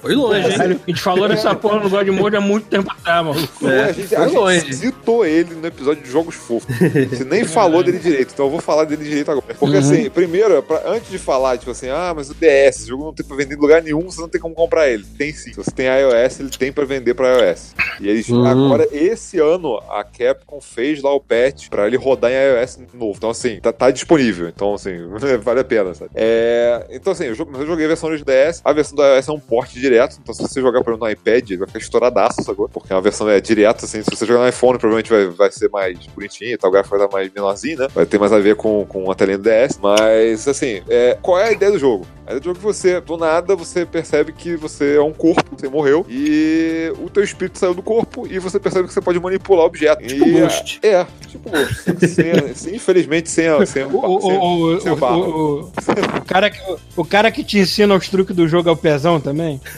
Foi 0.00 0.14
longe, 0.14 0.48
hein? 0.48 0.54
A 0.60 0.90
gente 0.90 1.00
falou 1.00 1.28
dessa 1.28 1.54
porra 1.54 1.80
no 1.80 1.90
God 1.90 2.06
Mode 2.08 2.36
há 2.36 2.40
muito 2.40 2.66
tempo 2.68 2.90
atrás. 2.90 3.26
Pô, 3.60 3.68
É, 3.68 3.84
a 3.84 3.92
gente, 3.92 4.08
foi 4.08 4.56
a 4.56 4.58
gente 4.60 4.74
citou 4.76 5.26
ele 5.26 5.54
no 5.54 5.66
episódio 5.66 6.02
de 6.02 6.10
Jogos 6.10 6.34
Fofos. 6.36 6.72
Você 7.10 7.24
nem 7.24 7.44
falou 7.44 7.82
dele 7.82 7.98
direito, 7.98 8.32
então 8.32 8.46
eu 8.46 8.50
vou 8.50 8.60
falar 8.60 8.84
dele 8.84 9.02
direito 9.04 9.30
agora. 9.30 9.54
Porque 9.58 9.74
Uhum. 9.76 9.80
assim, 9.80 10.10
primeiro, 10.10 10.62
pra- 10.62 10.82
antes 10.86 11.10
de 11.10 11.18
falar, 11.18 11.58
tipo 11.58 11.70
assim, 11.70 11.88
ah, 11.88 12.12
mas 12.14 12.30
o 12.30 12.34
DS, 12.34 12.78
esse 12.80 12.88
jogo 12.88 13.04
não 13.04 13.12
tem 13.14 13.24
pra 13.26 13.36
vender 13.36 13.54
em 13.56 13.58
lugar 13.58 13.82
nenhum, 13.82 14.02
você 14.10 14.20
não 14.20 14.28
tem 14.28 14.40
como 14.40 14.54
comprar 14.54 14.88
ele. 14.88 15.04
Tem 15.16 15.32
sim. 15.32 15.50
Se 15.52 15.56
você 15.56 15.70
tem 15.70 15.86
iOS, 15.86 16.40
ele 16.40 16.50
tem 16.50 16.72
pra 16.72 16.84
vender 16.84 17.14
pra 17.14 17.32
iOS. 17.48 17.74
E 18.00 18.08
eles, 18.08 18.28
Uhum. 18.28 18.46
agora, 18.46 18.86
esse 18.92 19.38
ano, 19.38 19.78
a 19.90 20.04
Capcom 20.04 20.60
fez 20.60 21.02
lá 21.02 21.12
o 21.12 21.20
patch 21.20 21.68
pra 21.68 21.86
ele 21.86 21.96
rodar 21.96 22.30
em 22.30 22.34
iOS 22.34 22.78
novo. 22.94 23.14
Então, 23.16 23.30
assim, 23.30 23.58
tá, 23.60 23.72
tá 23.72 23.90
disponível. 23.90 24.48
Então, 24.48 24.74
assim, 24.74 24.96
vale 25.42 25.60
a 25.60 25.64
pena, 25.64 25.92
sabe? 25.94 26.10
É, 26.14 26.86
então, 26.90 27.12
assim, 27.12 27.24
eu, 27.24 27.34
eu 27.36 27.66
joguei 27.66 27.84
a 27.84 27.88
versão 27.88 28.14
de 28.14 28.24
DS. 28.24 28.60
A 28.64 28.72
versão 28.72 28.96
da 28.96 29.16
iOS 29.16 29.28
é 29.28 29.32
um 29.32 29.40
port 29.40 29.72
direto. 29.88 30.18
Então, 30.22 30.34
se 30.34 30.42
você 30.42 30.60
jogar, 30.60 30.82
por 30.82 30.90
exemplo, 30.90 31.06
no 31.06 31.12
iPad, 31.12 31.50
ele 31.50 31.58
vai 31.58 31.66
ficar 31.66 31.78
estouradaço, 31.80 32.42
sacou? 32.42 32.68
Porque 32.68 32.92
a 32.92 33.00
versão 33.00 33.28
é 33.28 33.40
direta, 33.40 33.84
assim. 33.84 34.02
Se 34.02 34.10
você 34.10 34.26
jogar 34.26 34.42
no 34.42 34.48
iPhone, 34.48 34.78
provavelmente 34.78 35.10
vai, 35.10 35.26
vai 35.26 35.50
ser 35.52 35.68
mais 35.70 35.98
bonitinho 36.14 36.52
e 36.52 36.56
tal. 36.56 36.70
O 36.70 36.72
gráfico 36.72 36.96
vai 36.96 37.04
estar 37.06 37.16
mais 37.16 37.32
menorzinho, 37.32 37.78
né? 37.78 37.88
Vai 37.94 38.06
ter 38.06 38.18
mais 38.18 38.32
a 38.32 38.38
ver 38.38 38.56
com, 38.56 38.84
com 38.86 39.10
a 39.10 39.14
telinha 39.14 39.38
do 39.38 39.44
DS. 39.44 39.78
Mas, 39.82 40.46
assim, 40.46 40.82
é, 40.88 41.16
qual 41.20 41.38
é 41.38 41.48
a 41.48 41.52
ideia 41.52 41.72
do 41.72 41.78
jogo? 41.78 42.06
A 42.26 42.30
ideia 42.32 42.40
do 42.40 42.44
jogo 42.44 42.56
é 42.56 42.60
que 42.60 42.64
você, 42.66 43.00
do 43.00 43.16
nada, 43.16 43.56
você 43.56 43.86
percebe 43.86 44.32
que 44.32 44.54
você 44.56 44.96
é 44.96 45.00
um 45.02 45.12
corpo, 45.12 45.56
você 45.56 45.68
morreu, 45.68 46.04
e 46.08 46.92
o 47.02 47.08
teu 47.08 47.22
espírito 47.24 47.58
saiu 47.58 47.72
do 47.74 47.82
corpo, 47.82 48.26
e 48.30 48.38
você 48.38 48.58
percebe 48.60 48.86
que 48.86 48.92
você 48.92 49.00
pode 49.00 49.18
manipular 49.18 49.64
objetos. 49.64 50.06
Tipo 50.06 50.26
e, 50.28 50.32
Ghost. 50.40 50.78
É, 50.82 51.06
tipo 51.26 51.48
Ghost. 51.48 51.84
Sem- 52.06 52.54
sem- 52.54 52.74
infelizmente, 52.74 53.30
sem 53.30 53.48
a. 53.48 53.64
Sem, 53.64 53.84
O, 53.84 53.88
o, 54.16 54.20
sem- 54.20 54.36
o, 54.36 54.76
o, 54.76 54.80
sem 54.80 54.92
o, 54.92 54.96
barra. 54.96 55.16
o- 55.16 55.60
o 55.60 56.24
cara 56.26 56.50
que, 56.50 56.60
o 56.96 57.04
cara 57.04 57.30
que 57.30 57.42
te 57.42 57.58
ensina 57.58 57.94
os 57.94 58.08
truques 58.08 58.36
do 58.36 58.46
jogo 58.46 58.68
é 58.68 58.72
o 58.72 58.76
pezão 58.76 59.18
também? 59.18 59.58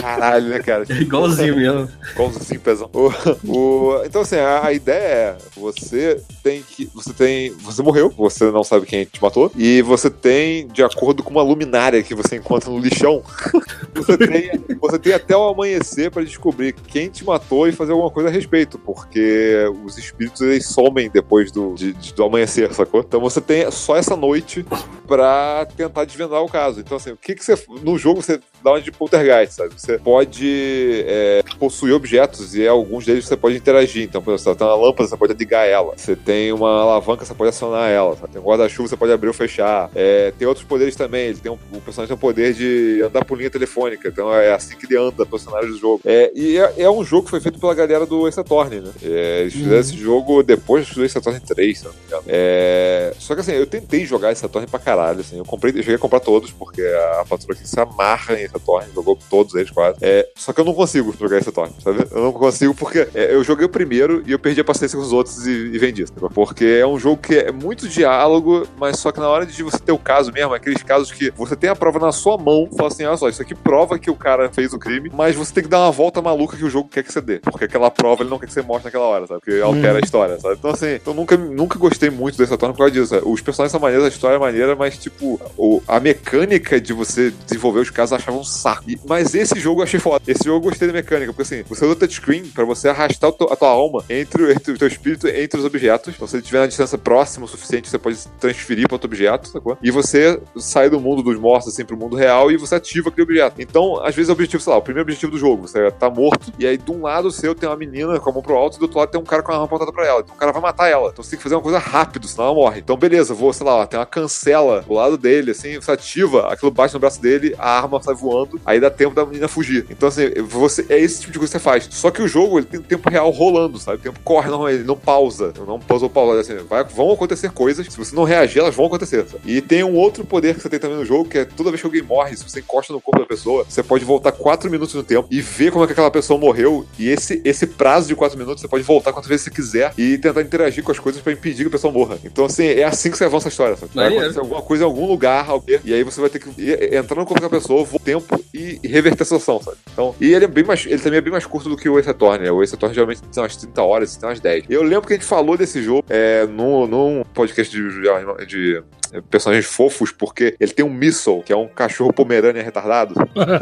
caralho, 0.00 0.48
né, 0.48 0.58
cara? 0.60 0.84
É 0.90 0.94
igualzinho 1.00 1.56
mesmo. 1.56 1.88
Igualzinho, 2.12 2.60
pesão. 2.60 2.90
O, 2.92 3.10
o- 3.48 4.02
então, 4.04 4.22
assim, 4.22 4.36
a, 4.36 4.66
a 4.66 4.72
ideia 4.72 4.96
é: 4.98 5.36
você 5.56 6.20
tem 6.42 6.62
que. 6.62 6.86
Você 6.94 7.12
tem. 7.12 7.50
Você 7.62 7.82
morreu, 7.82 8.10
você 8.10 8.50
não 8.50 8.64
sabe 8.64 8.86
quem 8.86 9.04
te 9.04 9.20
matou, 9.22 9.50
e 9.56 9.82
você 9.82 10.10
tem, 10.10 10.66
de 10.68 10.82
acordo 10.82 11.22
com 11.22 11.30
uma 11.30 11.42
luminária 11.42 12.02
que 12.02 12.14
você 12.14 12.36
encontra 12.36 12.70
no 12.70 12.78
lixão, 12.78 13.22
você 13.94 14.16
tem, 14.18 14.50
você 14.80 14.98
tem 14.98 15.12
até 15.12 15.36
o 15.36 15.48
amanhecer 15.48 16.10
pra 16.10 16.22
descobrir 16.22 16.72
quem 16.72 17.08
te 17.08 17.24
matou 17.24 17.68
e 17.68 17.72
fazer 17.72 17.92
alguma 17.92 18.10
coisa 18.10 18.28
a 18.28 18.32
respeito, 18.32 18.78
porque 18.78 19.54
os 19.84 19.98
espíritos 19.98 20.40
eles 20.42 20.66
somem 20.66 21.10
depois 21.10 21.50
do, 21.52 21.74
de- 21.74 21.92
de- 21.92 22.12
do 22.14 22.24
amanhecer, 22.24 22.72
sacou? 22.72 23.00
Então 23.00 23.20
você 23.20 23.40
tem 23.40 23.70
só 23.70 23.96
essa 23.96 24.16
noite 24.16 24.64
pra 25.06 25.66
tentar 25.76 26.04
desvendar 26.04 26.42
o 26.42 26.48
caso. 26.48 26.80
Então, 26.80 26.96
assim, 26.96 27.10
o 27.10 27.16
que 27.16 27.34
que 27.34 27.44
você. 27.44 27.58
No 27.82 27.98
jogo 27.98 28.22
você 28.22 28.40
uma 28.70 28.80
de 28.80 28.90
poltergeist, 28.90 29.54
sabe? 29.54 29.74
Você 29.76 29.98
pode 29.98 31.04
é, 31.06 31.42
possuir 31.58 31.94
objetos 31.94 32.54
e 32.54 32.66
alguns 32.66 33.04
deles 33.04 33.26
você 33.26 33.36
pode 33.36 33.56
interagir. 33.56 34.04
Então, 34.04 34.22
por 34.22 34.34
exemplo, 34.34 34.52
você 34.52 34.58
tem 34.58 34.66
uma 34.66 34.76
lâmpada, 34.76 35.08
você 35.08 35.16
pode 35.16 35.34
ligar 35.34 35.66
ela. 35.66 35.94
Você 35.96 36.16
tem 36.16 36.52
uma 36.52 36.82
alavanca, 36.82 37.24
você 37.24 37.34
pode 37.34 37.50
acionar 37.50 37.90
ela. 37.90 38.16
sabe? 38.16 38.32
Tem 38.32 38.40
um 38.40 38.44
guarda-chuva, 38.44 38.88
você 38.88 38.96
pode 38.96 39.12
abrir 39.12 39.28
ou 39.28 39.34
fechar. 39.34 39.90
É, 39.94 40.32
tem 40.38 40.46
outros 40.46 40.66
poderes 40.66 40.96
também. 40.96 41.28
Ele 41.28 41.38
tem 41.38 41.52
um, 41.52 41.58
o 41.72 41.80
personagem 41.80 42.08
tem 42.08 42.16
o 42.16 42.18
poder 42.18 42.54
de 42.54 43.02
andar 43.04 43.24
por 43.24 43.36
linha 43.36 43.50
telefônica. 43.50 44.08
Então 44.08 44.32
é 44.32 44.52
assim 44.52 44.76
que 44.76 44.86
ele 44.86 44.96
anda 44.96 45.26
cenário 45.42 45.68
do 45.68 45.78
jogo. 45.78 46.00
É, 46.04 46.30
e 46.34 46.58
é, 46.58 46.82
é 46.82 46.90
um 46.90 47.04
jogo 47.04 47.24
que 47.24 47.30
foi 47.30 47.40
feito 47.40 47.58
pela 47.58 47.74
galera 47.74 48.06
do 48.06 48.26
Ace 48.28 48.38
Attorney, 48.38 48.80
né? 48.80 48.90
É, 49.02 49.40
eles 49.42 49.52
fizeram 49.52 49.80
esse 49.80 49.96
jogo 49.96 50.42
depois 50.42 50.88
do 50.90 51.04
Ace 51.04 51.18
Attorney 51.18 51.40
3, 51.40 51.78
se 51.78 51.84
não 51.84 51.92
me 51.92 51.98
engano. 52.06 52.22
É, 52.28 53.14
só 53.18 53.34
que 53.34 53.40
assim, 53.40 53.52
eu 53.52 53.66
tentei 53.66 54.04
jogar 54.04 54.32
Ace 54.32 54.44
Attorney 54.44 54.68
pra 54.68 54.78
caralho. 54.78 55.20
Assim, 55.20 55.38
eu 55.38 55.44
comprei, 55.44 55.72
eu 55.72 55.78
cheguei 55.78 55.96
a 55.96 55.98
comprar 55.98 56.20
todos, 56.20 56.50
porque 56.50 56.82
a 56.82 57.24
patroa 57.28 57.54
aqui 57.54 57.68
se 57.68 57.78
amarra 57.78 58.40
em 58.40 58.48
Ace 58.52 58.56
Attorney, 58.56 58.88
jogou 58.94 59.18
todos 59.30 59.54
eles 59.54 59.70
quase. 59.70 59.98
É, 60.02 60.28
só 60.36 60.52
que 60.52 60.60
eu 60.60 60.64
não 60.64 60.74
consigo 60.74 61.14
jogar 61.18 61.38
Ace 61.38 61.48
Attorney, 61.48 61.74
sabe? 61.82 62.06
Eu 62.10 62.22
não 62.22 62.32
consigo 62.32 62.74
porque 62.74 63.08
é, 63.14 63.34
eu 63.34 63.42
joguei 63.42 63.64
o 63.66 63.68
primeiro 63.68 64.22
e 64.26 64.32
eu 64.32 64.38
perdi 64.38 64.60
a 64.60 64.64
paciência 64.64 64.96
com 64.98 65.04
os 65.04 65.12
outros 65.12 65.46
e, 65.46 65.50
e 65.50 65.78
vendi. 65.78 66.06
sabe? 66.06 66.32
Porque 66.34 66.64
é 66.64 66.86
um 66.86 66.98
jogo 66.98 67.20
que 67.20 67.34
é 67.36 67.52
muito 67.52 67.88
diálogo, 67.88 68.66
mas 68.78 68.98
só 68.98 69.10
que 69.12 69.20
na 69.20 69.28
hora 69.28 69.46
de 69.46 69.62
você 69.62 69.78
ter 69.78 69.92
o 69.92 69.98
caso 69.98 70.32
mesmo, 70.32 70.54
aqueles 70.54 70.82
casos 70.82 71.10
que 71.10 71.30
você 71.36 71.56
tem 71.56 71.70
a 71.70 71.76
prova 71.76 71.98
na 71.98 72.12
sua 72.12 72.36
mão, 72.36 72.68
fala 72.76 72.88
assim, 72.88 73.04
olha 73.04 73.16
só, 73.16 73.28
isso 73.28 73.42
aqui 73.42 73.54
prova 73.54 73.98
que 73.98 74.10
o 74.10 74.16
cara 74.16 74.50
fez 74.50 74.72
o 74.72 74.78
crime, 74.78 75.10
mas 75.14 75.34
você 75.34 75.52
tem 75.52 75.62
que 75.62 75.68
dar 75.70 75.80
uma 75.80 75.90
volta 75.92 76.20
maluca 76.20 76.56
que 76.56 76.64
o 76.64 76.70
jogo 76.70 76.88
quer 76.88 77.02
que 77.02 77.12
você 77.12 77.20
dê. 77.20 77.38
Porque 77.38 77.64
aquela 77.64 77.90
prova 77.90 78.22
ele 78.22 78.30
não 78.30 78.38
quer 78.38 78.46
que 78.46 78.52
você 78.52 78.62
mostre 78.62 78.86
naquela 78.86 79.04
hora, 79.04 79.26
sabe? 79.26 79.40
Porque 79.40 79.60
altera 79.60 79.98
a 79.98 80.00
história, 80.00 80.38
sabe? 80.38 80.56
Então 80.58 80.70
assim, 80.70 81.00
eu 81.04 81.14
nunca, 81.14 81.36
nunca 81.36 81.78
gostei 81.78 82.10
muito 82.10 82.36
desse 82.38 82.52
Attorney 82.52 82.74
por 82.74 82.78
causa 82.78 82.92
disso. 82.92 83.06
sabe? 83.08 83.22
Os 83.26 83.40
personagens 83.40 83.72
são 83.72 83.80
maneiros, 83.80 84.04
a 84.04 84.08
história 84.08 84.36
é 84.36 84.38
maneira, 84.38 84.74
mas 84.76 84.98
tipo, 84.98 85.40
o, 85.56 85.82
a 85.86 86.00
mecânica 86.00 86.80
de 86.80 86.92
você 86.92 87.32
desenvolver 87.46 87.80
os 87.80 87.90
casos 87.90 88.12
achava 88.12 88.36
um 88.42 88.44
saco. 88.44 88.84
E- 88.88 88.98
mas 89.06 89.34
esse 89.34 89.58
jogo 89.58 89.80
eu 89.80 89.84
achei 89.84 89.98
foda. 90.00 90.22
Esse 90.26 90.44
jogo 90.44 90.58
eu 90.58 90.70
gostei 90.70 90.88
da 90.88 90.94
mecânica, 90.94 91.32
porque 91.32 91.42
assim, 91.42 91.62
você 91.68 91.84
usa 91.84 91.92
o 91.94 91.96
touchscreen 91.96 92.44
pra 92.46 92.64
você 92.64 92.88
arrastar 92.88 93.30
a 93.30 93.56
tua 93.56 93.68
alma 93.68 94.04
entre, 94.10 94.52
entre 94.52 94.72
o 94.72 94.78
teu 94.78 94.88
espírito 94.88 95.26
entre 95.28 95.58
os 95.58 95.64
objetos. 95.66 96.14
Então, 96.14 96.26
se 96.26 96.36
ele 96.36 96.42
estiver 96.42 96.60
na 96.60 96.66
distância 96.66 96.98
próxima 96.98 97.44
o 97.44 97.48
suficiente, 97.48 97.88
você 97.88 97.98
pode 97.98 98.18
transferir 98.40 98.86
para 98.86 98.94
outro 98.96 99.06
objeto, 99.08 99.48
sacou? 99.48 99.76
E 99.82 99.90
você 99.90 100.40
sai 100.56 100.90
do 100.90 101.00
mundo 101.00 101.22
dos 101.22 101.38
mortos, 101.38 101.68
assim, 101.72 101.84
pro 101.84 101.96
mundo 101.96 102.16
real 102.16 102.50
e 102.50 102.56
você 102.56 102.74
ativa 102.74 103.08
aquele 103.08 103.22
objeto. 103.24 103.60
Então, 103.62 104.02
às 104.04 104.14
vezes 104.14 104.28
o 104.28 104.32
objetivo, 104.32 104.62
sei 104.62 104.72
lá, 104.72 104.78
o 104.78 104.82
primeiro 104.82 105.04
objetivo 105.06 105.32
do 105.32 105.38
jogo, 105.38 105.66
você 105.68 105.90
tá 105.92 106.10
morto, 106.10 106.52
e 106.58 106.66
aí 106.66 106.76
de 106.76 106.90
um 106.90 107.02
lado 107.02 107.30
seu 107.30 107.54
tem 107.54 107.68
uma 107.68 107.76
menina 107.76 108.18
com 108.18 108.30
a 108.30 108.32
mão 108.32 108.42
pro 108.42 108.56
alto 108.56 108.76
e 108.76 108.78
do 108.78 108.82
outro 108.82 108.98
lado 108.98 109.10
tem 109.10 109.20
um 109.20 109.24
cara 109.24 109.42
com 109.42 109.52
a 109.52 109.54
arma 109.54 109.66
apontada 109.66 109.92
pra 109.92 110.06
ela. 110.06 110.20
Então 110.20 110.34
o 110.34 110.38
cara 110.38 110.52
vai 110.52 110.62
matar 110.62 110.88
ela. 110.88 111.10
Então 111.10 111.22
você 111.22 111.30
tem 111.30 111.36
que 111.38 111.42
fazer 111.42 111.54
uma 111.54 111.62
coisa 111.62 111.78
rápido, 111.78 112.26
senão 112.26 112.46
ela 112.46 112.54
morre. 112.54 112.80
Então, 112.80 112.96
beleza, 112.96 113.34
vou, 113.34 113.52
sei 113.52 113.66
lá, 113.66 113.76
ó, 113.76 113.86
tem 113.86 113.98
uma 113.98 114.06
cancela 114.06 114.82
do 114.82 114.94
lado 114.94 115.16
dele, 115.18 115.50
assim, 115.52 115.74
você 115.80 115.90
ativa, 115.92 116.52
aquilo 116.52 116.70
bate 116.70 116.94
no 116.94 117.00
braço 117.00 117.20
dele, 117.20 117.54
a 117.58 117.78
arma 117.78 118.02
sai 118.02 118.14
voando, 118.14 118.31
aí 118.64 118.80
dá 118.80 118.90
tempo 118.90 119.14
da 119.14 119.24
menina 119.26 119.48
fugir. 119.48 119.86
Então, 119.90 120.08
assim, 120.08 120.28
você, 120.48 120.84
é 120.88 120.98
esse 120.98 121.20
tipo 121.20 121.32
de 121.32 121.38
coisa 121.38 121.52
que 121.52 121.58
você 121.58 121.62
faz. 121.62 121.88
Só 121.90 122.10
que 122.10 122.22
o 122.22 122.28
jogo, 122.28 122.58
ele 122.58 122.66
tem 122.66 122.80
tempo 122.80 123.08
real 123.10 123.30
rolando, 123.30 123.78
sabe? 123.78 123.98
O 123.98 124.00
tempo 124.00 124.20
corre, 124.24 124.50
não, 124.50 124.68
ele 124.68 124.84
não 124.84 124.96
pausa. 124.96 125.52
Não 125.66 125.78
pausa 125.80 126.04
ou 126.06 126.10
pausa. 126.10 126.40
Assim, 126.40 126.56
vai, 126.68 126.84
vão 126.84 127.10
acontecer 127.12 127.50
coisas, 127.50 127.86
se 127.86 127.96
você 127.98 128.14
não 128.14 128.24
reagir, 128.24 128.60
elas 128.60 128.74
vão 128.74 128.86
acontecer. 128.86 129.26
sabe? 129.26 129.42
E 129.46 129.60
tem 129.60 129.82
um 129.84 129.94
outro 129.96 130.24
poder 130.24 130.54
que 130.54 130.60
você 130.60 130.68
tem 130.68 130.78
também 130.78 130.96
no 130.96 131.04
jogo, 131.04 131.28
que 131.28 131.38
é 131.38 131.44
toda 131.44 131.70
vez 131.70 131.80
que 131.80 131.86
alguém 131.86 132.02
morre, 132.02 132.36
se 132.36 132.44
você 132.48 132.60
encosta 132.60 132.92
no 132.92 133.00
corpo 133.00 133.20
da 133.20 133.26
pessoa, 133.26 133.64
você 133.68 133.82
pode 133.82 134.04
voltar 134.04 134.32
4 134.32 134.70
minutos 134.70 134.94
no 134.94 135.02
tempo 135.02 135.28
e 135.30 135.40
ver 135.40 135.70
como 135.72 135.84
é 135.84 135.86
que 135.86 135.92
aquela 135.92 136.10
pessoa 136.10 136.38
morreu. 136.38 136.86
E 136.98 137.08
esse, 137.08 137.40
esse 137.44 137.66
prazo 137.66 138.08
de 138.08 138.14
4 138.16 138.38
minutos, 138.38 138.60
você 138.60 138.68
pode 138.68 138.82
voltar 138.84 139.12
quantas 139.12 139.28
vezes 139.28 139.44
você 139.44 139.50
quiser 139.50 139.92
e 139.98 140.18
tentar 140.18 140.40
interagir 140.42 140.82
com 140.84 140.92
as 140.92 140.98
coisas 140.98 141.20
pra 141.20 141.32
impedir 141.32 141.62
que 141.64 141.68
a 141.68 141.70
pessoa 141.72 141.92
morra. 141.92 142.18
Então, 142.24 142.44
assim, 142.44 142.64
é 142.66 142.84
assim 142.84 143.10
que 143.10 143.16
você 143.18 143.24
avança 143.24 143.48
a 143.48 143.50
história, 143.50 143.76
sabe? 143.76 143.92
Vai 143.94 144.06
acontecer 144.18 144.38
alguma 144.40 144.62
coisa 144.62 144.84
em 144.84 144.86
algum 144.86 145.06
lugar, 145.06 145.48
alguém, 145.48 145.78
e 145.84 145.92
aí 145.94 146.02
você 146.02 146.20
vai 146.20 146.30
ter 146.30 146.38
que 146.38 146.48
ir- 146.60 146.94
entrar 146.94 147.16
no 147.16 147.26
corpo 147.26 147.40
da 147.40 147.50
pessoa, 147.50 147.84
voltar 147.84 148.04
tempo 148.04 148.21
e, 148.54 148.78
e 148.82 148.88
reverter 148.88 149.22
a 149.22 149.24
situação, 149.24 149.60
sabe? 149.60 149.76
Então, 149.92 150.14
e 150.20 150.32
ele 150.32 150.44
é 150.44 150.48
bem 150.48 150.64
mais, 150.64 150.86
ele 150.86 150.98
também 150.98 151.18
é 151.18 151.20
bem 151.20 151.32
mais 151.32 151.46
curto 151.46 151.68
do 151.68 151.76
que 151.76 151.88
o 151.88 151.98
Ace 151.98 152.08
Attorney. 152.08 152.44
né? 152.44 152.50
O 152.52 152.62
Ace 152.62 152.74
Attorney 152.74 152.94
geralmente 152.94 153.22
tem 153.22 153.42
umas 153.42 153.56
30 153.56 153.82
horas, 153.82 154.16
tem 154.16 154.28
umas 154.28 154.40
10. 154.40 154.64
Eu 154.68 154.82
lembro 154.82 155.06
que 155.06 155.14
a 155.14 155.16
gente 155.16 155.26
falou 155.26 155.56
desse 155.56 155.82
jogo 155.82 156.04
é, 156.08 156.46
num, 156.46 156.86
num 156.86 157.24
podcast 157.34 157.74
de, 157.74 157.82
de, 157.88 158.46
de 158.46 158.82
personagens 159.20 159.66
fofos, 159.66 160.10
porque 160.10 160.56
ele 160.58 160.72
tem 160.72 160.84
um 160.84 160.92
Missile, 160.92 161.42
que 161.42 161.52
é 161.52 161.56
um 161.56 161.68
cachorro 161.68 162.12
pomerânia 162.12 162.62
retardado. 162.64 163.14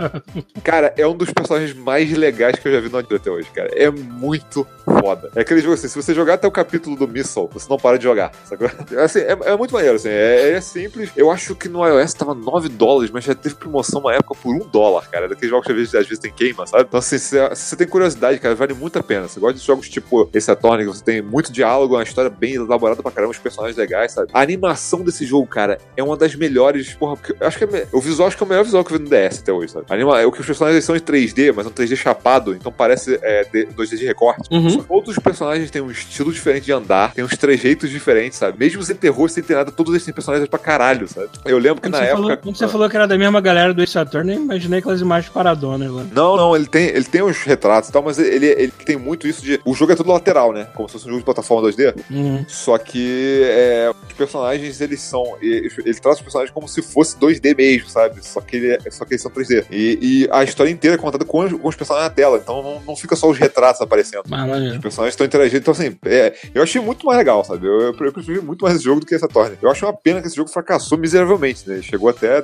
cara, 0.63 0.93
é 0.97 1.07
um 1.07 1.17
dos 1.17 1.33
personagens 1.33 1.75
mais 1.75 2.11
legais 2.13 2.59
que 2.59 2.69
eu 2.69 2.73
já 2.73 2.81
vi 2.81 2.89
no 2.89 2.99
anime 2.99 3.17
até 3.17 3.31
hoje, 3.31 3.49
cara. 3.51 3.71
É 3.75 3.91
muito 3.91 4.67
foda. 4.85 5.31
É 5.35 5.41
aquele 5.41 5.61
jogo 5.61 5.75
assim, 5.75 5.89
se 5.89 5.97
você 5.97 6.15
jogar 6.15 6.35
até 6.35 6.47
o 6.47 6.51
capítulo 6.51 6.97
do 6.97 7.09
Missile, 7.09 7.49
você 7.53 7.69
não 7.69 7.77
para 7.77 7.97
de 7.97 8.05
jogar, 8.05 8.33
sacou? 8.45 8.71
Assim, 9.01 9.21
é, 9.21 9.39
é 9.45 9.57
muito 9.57 9.73
maneiro, 9.73 9.97
assim, 9.97 10.09
é, 10.09 10.53
é 10.53 10.61
simples. 10.61 11.11
Eu 11.17 11.31
acho 11.31 11.55
que 11.55 11.69
no 11.69 11.87
iOS 11.87 12.13
tava 12.13 12.35
9 12.35 12.69
dólares, 12.69 13.11
mas 13.11 13.25
já 13.25 13.35
teve 13.35 13.55
promoção 13.55 14.01
uma 14.01 14.15
época 14.15 14.35
por 14.35 14.55
1 14.55 14.69
dólar, 14.69 15.09
cara. 15.09 15.27
É 15.27 15.29
daqueles 15.29 15.51
jogos 15.51 15.67
que 15.67 15.73
às 15.73 15.79
vezes, 15.79 15.95
às 15.95 16.07
vezes 16.07 16.19
tem 16.19 16.33
queima, 16.33 16.67
sabe? 16.67 16.85
Então, 16.85 16.99
assim, 16.99 17.19
se, 17.19 17.39
você 17.49 17.77
tem 17.77 17.87
curiosidade, 17.87 18.39
cara, 18.39 18.55
vale 18.55 18.75
muito 18.75 18.99
a 18.99 19.03
pena. 19.03 19.29
Você 19.29 19.41
gosta 19.41 19.59
de 19.59 19.65
jogos 19.65 19.89
tipo 19.89 20.29
esse 20.35 20.55
que 20.55 20.85
você 20.85 21.05
tem 21.05 21.23
muito 21.23 21.53
diálogo, 21.53 21.95
uma 21.95 22.03
história 22.03 22.31
bem 22.31 22.55
elaborada 22.55 23.03
pra 23.03 23.11
caramba, 23.11 23.31
os 23.31 23.39
personagens 23.39 23.77
legais, 23.77 24.13
sabe? 24.13 24.29
A 24.33 24.41
animação 24.41 25.03
desse 25.03 25.25
jogo, 25.25 25.40
cara, 25.47 25.79
é 25.97 26.03
uma 26.03 26.17
das 26.17 26.35
melhores, 26.35 26.93
porra, 26.95 27.17
porque 27.17 27.35
eu 27.41 27.47
acho 27.47 27.59
que 27.59 27.65
é, 27.65 27.87
o 27.93 28.01
visual 28.01 28.29
acho 28.29 28.37
que 28.37 28.43
é 28.43 28.47
o 28.47 28.49
melhor 28.49 28.65
visual 28.65 28.85
que 28.85 28.93
eu 28.93 28.99
vi 28.99 29.05
no 29.05 29.11
DS 29.11 29.41
até 29.41 29.53
hoje, 29.53 29.73
sabe? 29.73 29.87
Anima, 29.89 30.21
é 30.21 30.27
o 30.27 30.33
que 30.33 30.41
os 30.41 30.47
personagens 30.47 30.85
são 30.85 30.97
em 30.97 31.01
3D, 31.01 31.53
mas 31.55 31.67
é 31.67 31.69
um 31.69 31.73
3D 31.73 31.97
chapado, 31.97 32.55
então 32.55 32.71
parece 32.73 33.19
é, 33.23 33.45
de- 33.45 33.67
2D 33.67 33.97
de 33.99 34.07
recorte. 34.07 34.49
Uhum. 34.51 34.83
Todos 34.83 35.17
os 35.17 35.23
personagens 35.23 35.71
têm 35.71 35.83
um 35.83 35.91
estilo 35.91 36.33
diferente 36.33 36.65
de 36.65 36.73
andar, 36.73 37.13
tem 37.13 37.25
uns 37.25 37.37
trejeitos 37.37 37.91
diferentes, 37.91 38.39
sabe? 38.39 38.59
Mesmo 38.59 38.83
sem 38.83 38.97
terror, 38.97 39.29
sem 39.31 39.43
ter 39.43 39.55
nada, 39.55 39.71
todos 39.71 39.93
eles 39.93 40.05
têm 40.05 40.15
personagens 40.15 40.49
pra 40.49 40.59
caralho, 40.59 41.09
sabe? 41.09 41.29
Eu 41.45 41.59
lembro 41.59 41.81
que 41.81 41.89
Quando, 41.89 41.95
na 42.01 42.05
época. 42.07 42.23
falou, 42.23 42.37
quando 42.37 42.57
você 42.57 42.69
falou 42.69 42.89
que 42.91 42.97
era 42.97 43.07
da 43.07 43.19
mesma 43.19 43.41
galera 43.41 43.73
do 43.75 43.83
Ace 43.83 43.99
Attorney, 43.99 44.35
eu 44.37 44.43
imaginei 44.43 44.79
aquelas 44.81 45.01
imagens 45.01 45.33
paradonas 45.33 45.91
lá. 45.91 46.05
Não, 46.13 46.37
não, 46.37 46.57
ele 46.57 46.67
tem, 46.67 46.87
ele 46.89 47.05
tem 47.05 47.23
uns 47.23 47.43
retratos 47.43 47.89
e 47.89 47.93
tal, 47.93 48.03
mas 48.03 48.19
ele, 48.19 48.47
ele 48.47 48.73
tem 48.85 48.97
muito 48.97 49.27
isso 49.27 49.43
de. 49.43 49.61
O 49.65 49.75
jogo 49.75 49.93
é 49.93 49.97
todo 49.97 50.11
lateral, 50.11 50.53
né? 50.53 50.67
Como 50.75 50.89
se 50.89 50.93
fosse 50.95 51.05
um 51.07 51.09
jogo 51.09 51.19
de 51.21 51.25
plataforma 51.25 51.69
2D. 51.69 51.95
Uhum. 52.11 52.45
Só 52.49 52.77
que 52.79 53.43
é, 53.45 53.91
os 54.09 54.13
personagens, 54.15 54.81
eles 54.81 55.01
são. 55.01 55.30
Ele, 55.41 55.71
ele 55.85 55.95
trata 55.95 56.17
os 56.17 56.23
personagens 56.23 56.53
como 56.53 56.69
se 56.69 56.83
fosse 56.83 57.17
2D 57.19 57.57
mesmo, 57.57 57.89
sabe? 57.89 58.25
Só 58.25 58.41
que, 58.41 58.57
ele, 58.57 58.73
é- 58.73 58.91
só 58.91 59.05
que 59.05 59.13
eles 59.15 59.23
são 59.23 59.31
3D. 59.31 59.65
E, 59.71 59.99
e 60.01 60.29
a 60.31 60.43
história 60.45 60.71
inteira 60.71 60.97
é 60.97 60.99
contada 60.99 61.25
com 61.25 61.41
os, 61.41 61.53
com 61.53 61.69
os 61.69 61.77
personagens 61.77 62.09
na 62.09 62.15
tela, 62.15 62.39
então 62.43 62.63
não, 62.63 62.81
não 62.81 62.97
fica 62.97 63.15
só 63.17 63.29
os 63.29 63.39
retratos 63.39 63.81
aparecendo. 63.81 64.23
Mas, 64.29 64.43
Os 64.45 64.49
maneiro. 64.49 64.81
personagens 64.81 65.13
estão 65.15 65.27
interagindo, 65.27 65.59
então 65.59 65.73
assim, 65.73 65.97
é, 66.05 66.35
eu 66.55 66.63
achei 66.63 66.81
muito 66.81 67.05
mais 67.07 67.19
legal, 67.19 67.45
sabe? 67.45 67.67
Eu, 67.67 67.81
eu, 67.81 67.95
eu 68.01 68.13
preferi 68.13 68.41
muito 68.41 68.63
mais 68.63 68.75
esse 68.77 68.85
jogo 68.85 69.01
do 69.01 69.07
que 69.07 69.15
essa 69.15 69.29
Torne. 69.29 69.57
Eu 69.63 69.71
acho 69.71 69.85
uma 69.85 69.93
pena 69.97 70.21
que 70.21 70.27
esse 70.27 70.37
jogo 70.37 70.51
fracassou 70.51 70.99
miseravelmente, 70.99 71.69
né? 71.69 71.75
Ele 71.75 71.83
Chegou 71.83 72.09
até 72.09 72.43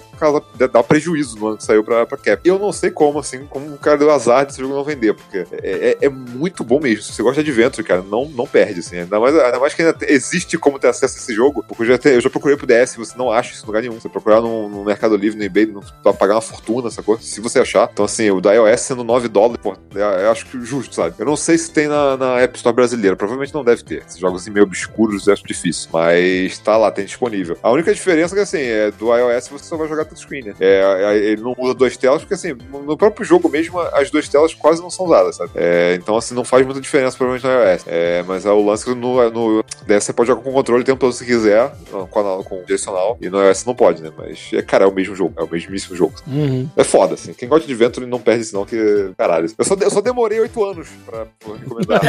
dar 0.72 0.82
prejuízo 0.82 1.38
no 1.38 1.48
ano 1.48 1.56
que 1.56 1.64
saiu 1.64 1.82
pra, 1.84 2.04
pra 2.06 2.16
Cap. 2.18 2.40
Eu 2.48 2.58
não 2.58 2.72
sei 2.72 2.90
como, 2.90 3.18
assim, 3.18 3.46
como 3.46 3.74
o 3.74 3.78
cara 3.78 3.96
deu 3.98 4.10
azar 4.10 4.44
desse 4.46 4.60
jogo 4.60 4.74
não 4.74 4.84
vender, 4.84 5.14
porque 5.14 5.38
é, 5.62 5.96
é- 6.00 6.06
é 6.06 6.08
muito 6.08 6.64
bom 6.64 6.80
mesmo. 6.80 7.02
Se 7.02 7.12
você 7.12 7.22
gosta 7.22 7.42
de 7.42 7.50
Adventure, 7.50 7.86
cara, 7.86 8.02
não, 8.02 8.26
não 8.28 8.46
perde, 8.46 8.80
assim. 8.80 8.98
Ainda 8.98 9.18
mais, 9.20 9.36
ainda 9.36 9.58
mais 9.58 9.74
que 9.74 9.82
ainda 9.82 9.94
te- 9.94 10.06
existe 10.10 10.58
como 10.58 10.78
ter 10.78 10.88
acesso 10.88 11.16
a 11.16 11.18
esse 11.20 11.34
jogo, 11.34 11.64
porque 11.66 11.82
eu 11.82 11.86
já, 11.86 11.98
te- 11.98 12.08
eu 12.08 12.20
já 12.20 12.30
procurei 12.30 12.56
pro 12.56 12.66
DS, 12.84 12.96
você 12.96 13.16
não 13.16 13.30
acha 13.30 13.52
isso 13.52 13.64
em 13.64 13.66
lugar 13.66 13.82
nenhum. 13.82 14.00
Você 14.00 14.08
procurar 14.08 14.40
no, 14.40 14.68
no 14.68 14.84
Mercado 14.84 15.16
Livre, 15.16 15.38
no 15.38 15.44
eBay, 15.44 15.66
não 15.66 15.82
vai 16.02 16.12
pagar 16.12 16.34
uma 16.34 16.40
fortuna, 16.40 16.90
sacou? 16.90 17.18
Se 17.18 17.40
você 17.40 17.60
achar. 17.60 17.88
Então, 17.92 18.04
assim, 18.04 18.30
o 18.30 18.40
da 18.40 18.52
iOS 18.52 18.80
sendo 18.80 19.04
9 19.04 19.28
dólares, 19.28 19.60
pô, 19.62 19.74
é- 19.94 20.24
eu 20.24 20.30
acho 20.30 20.46
que 20.46 20.60
justo, 20.64 20.94
sabe? 20.94 21.14
Eu 21.18 21.26
não 21.26 21.36
sei 21.36 21.58
se 21.58 21.70
tem 21.70 21.88
na, 21.88 22.16
na 22.16 22.40
App 22.40 22.56
Store 22.56 22.74
brasileira, 22.74 23.16
provavelmente 23.16 23.54
não 23.54 23.64
deve 23.64 23.82
ter. 23.82 24.02
Esses 24.06 24.18
jogos 24.18 24.42
assim, 24.42 24.50
meio 24.50 24.64
obscuros 24.66 25.26
eu 25.26 25.32
acho 25.32 25.44
difícil. 25.46 25.88
Mas 25.92 26.58
tá 26.58 26.76
lá, 26.76 26.90
tem 26.90 27.04
disponível. 27.04 27.56
A 27.62 27.70
única 27.70 27.92
diferença 27.92 28.34
é 28.34 28.36
que, 28.36 28.42
assim, 28.42 28.60
é, 28.60 28.90
do 28.90 29.14
iOS 29.14 29.48
você 29.48 29.64
só 29.64 29.76
vai 29.76 29.88
jogar 29.88 30.04
touchscreen, 30.04 30.44
né? 30.44 30.54
É, 30.60 31.04
é, 31.04 31.16
ele 31.16 31.42
não 31.42 31.54
usa 31.58 31.74
duas 31.74 31.96
telas, 31.96 32.22
porque, 32.22 32.34
assim, 32.34 32.56
no 32.70 32.96
próprio 32.96 33.24
jogo 33.24 33.48
mesmo, 33.48 33.80
as 33.80 34.10
duas 34.10 34.28
telas 34.28 34.54
quase 34.54 34.80
não 34.80 34.90
são 34.90 35.06
usadas, 35.06 35.36
sabe? 35.36 35.50
É, 35.54 35.94
então, 36.00 36.16
assim, 36.16 36.34
não 36.34 36.44
faz 36.44 36.64
muita 36.64 36.80
diferença, 36.80 37.16
provavelmente, 37.16 37.46
no 37.46 37.70
iOS. 37.70 37.84
É, 37.86 38.22
mas 38.22 38.46
é 38.46 38.50
o 38.50 38.64
lance 38.64 38.84
que 38.84 38.94
no, 38.94 39.30
no 39.30 39.64
DS 39.86 40.04
você 40.04 40.12
pode 40.12 40.28
jogar 40.28 40.42
com 40.42 40.52
controle 40.52 40.82
o 40.82 40.84
tempo 40.84 40.98
todo 40.98 41.12
se 41.12 41.24
quiser, 41.24 41.72
com, 41.90 42.06
com 42.44 42.62
direcional. 42.66 43.16
E 43.20 43.28
no 43.30 43.43
iOS 43.43 43.64
não 43.64 43.74
pode, 43.74 44.02
né? 44.02 44.10
Mas, 44.16 44.51
é, 44.52 44.62
cara, 44.62 44.84
é 44.84 44.88
o 44.88 44.93
mesmo 44.94 45.14
jogo. 45.14 45.32
É 45.36 45.43
o 45.43 45.48
mesmíssimo 45.51 45.97
jogo. 45.97 46.14
Uhum. 46.26 46.68
É 46.76 46.84
foda, 46.84 47.14
assim. 47.14 47.32
Quem 47.32 47.48
gosta 47.48 47.66
de 47.66 47.72
Adventure 47.72 48.06
não 48.06 48.20
perde 48.20 48.43
isso, 48.43 48.55
não, 48.55 48.64
que. 48.64 49.12
Caralho. 49.16 49.47
Eu 49.56 49.64
só, 49.64 49.74
eu 49.80 49.90
só 49.90 50.01
demorei 50.01 50.40
oito 50.40 50.64
anos 50.64 50.88
pra, 51.05 51.26
pra 51.38 51.55
recomendar. 51.56 52.01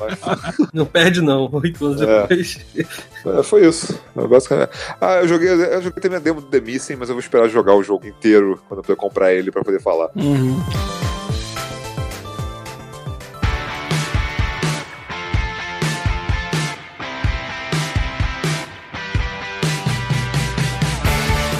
Mas, 0.00 0.68
Não 0.72 0.86
perde, 0.86 1.20
não. 1.20 1.48
Oito 1.52 1.84
anos 1.86 2.00
É. 2.02 2.22
depois. 2.22 2.58
é, 2.76 3.42
foi 3.42 3.66
isso. 3.66 3.98
É, 4.16 4.26
Basicamente. 4.26 4.70
Ah, 5.00 5.16
eu 5.16 5.28
joguei, 5.28 5.48
eu 5.48 5.82
joguei 5.82 6.00
também 6.00 6.16
a 6.18 6.20
demo 6.20 6.40
do 6.40 6.46
The 6.46 6.60
Missing, 6.60 6.96
mas 6.96 7.08
eu 7.08 7.14
vou 7.14 7.20
esperar 7.20 7.48
jogar 7.48 7.74
o 7.74 7.82
jogo 7.82 8.06
inteiro 8.06 8.60
quando 8.68 8.78
eu 8.78 8.84
puder 8.84 8.96
comprar 8.96 9.32
ele 9.32 9.50
pra 9.50 9.62
poder 9.62 9.80
falar. 9.80 10.10
Uhum. 10.16 10.60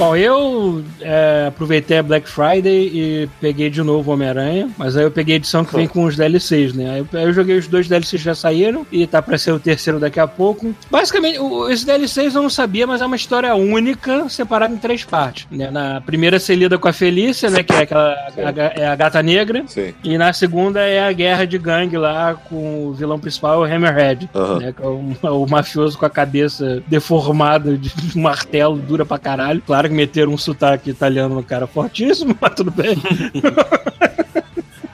Bom, 0.03 0.17
eu 0.17 0.83
é, 1.01 1.45
aproveitei 1.47 1.99
a 1.99 2.03
Black 2.03 2.29
Friday 2.29 2.91
e 2.93 3.29
peguei 3.41 3.71
de 3.71 3.85
novo 3.85 4.11
o 4.11 4.15
Homem-Aranha, 4.15 4.69
mas 4.77 4.97
aí 4.97 5.05
eu 5.05 5.13
peguei 5.13 5.35
a 5.35 5.37
edição 5.37 5.65
que 5.65 5.77
vem 5.77 5.87
com 5.87 6.03
os 6.03 6.17
DLCs, 6.17 6.75
né? 6.75 6.91
Aí 6.91 7.23
eu, 7.23 7.33
joguei 7.33 7.57
os 7.57 7.69
dois 7.69 7.87
DLCs 7.87 8.11
que 8.11 8.19
já 8.19 8.35
saíram 8.35 8.85
e 8.91 9.07
tá 9.07 9.23
pra 9.23 9.39
ser 9.39 9.53
o 9.53 9.61
terceiro 9.61 10.01
daqui 10.01 10.19
a 10.19 10.27
pouco. 10.27 10.75
Basicamente, 10.91 11.39
o, 11.39 11.71
esses 11.71 11.85
DLCs 11.85 12.35
eu 12.35 12.43
não 12.43 12.51
sabia, 12.51 12.85
mas 12.85 13.01
é 13.01 13.07
uma 13.07 13.15
história 13.15 13.55
única, 13.55 14.29
separada 14.29 14.75
em 14.75 14.77
três 14.77 15.05
partes. 15.05 15.47
Né? 15.49 15.71
Na 15.71 16.01
primeira 16.01 16.41
você 16.41 16.57
lida 16.57 16.77
com 16.77 16.89
a 16.89 16.93
Felícia, 16.93 17.49
né? 17.49 17.63
Que 17.63 17.73
é 17.73 17.83
aquela 17.83 18.11
a, 18.11 18.81
é 18.81 18.87
a 18.89 18.97
gata 18.97 19.23
negra. 19.23 19.63
Sim. 19.69 19.95
E 20.03 20.19
na 20.19 20.33
segunda 20.33 20.81
é 20.81 21.07
a 21.07 21.13
guerra 21.13 21.45
de 21.45 21.59
gangue 21.59 21.97
lá 21.97 22.35
com 22.35 22.89
o 22.89 22.93
vilão 22.93 23.21
principal, 23.21 23.61
o 23.61 23.65
Hammerhead. 23.65 24.29
Né, 24.59 24.73
que 24.73 24.83
é 24.83 24.87
o, 24.87 25.15
o 25.45 25.49
mafioso 25.49 25.97
com 25.97 26.07
a 26.07 26.11
cabeça 26.11 26.83
deformada 26.89 27.79
de 27.79 27.93
martelo, 28.19 28.79
dura 28.79 29.07
pra 29.07 29.17
caralho. 29.17 29.63
Claro 29.65 29.92
que 29.92 29.92
meteram 29.93 30.33
um 30.33 30.39
sotaque 30.39 30.91
italiano 30.91 31.35
no 31.35 31.43
cara 31.43 31.67
fortíssimo, 31.67 32.37
mas 32.41 32.55
tudo 32.55 32.71
bem. 32.71 32.97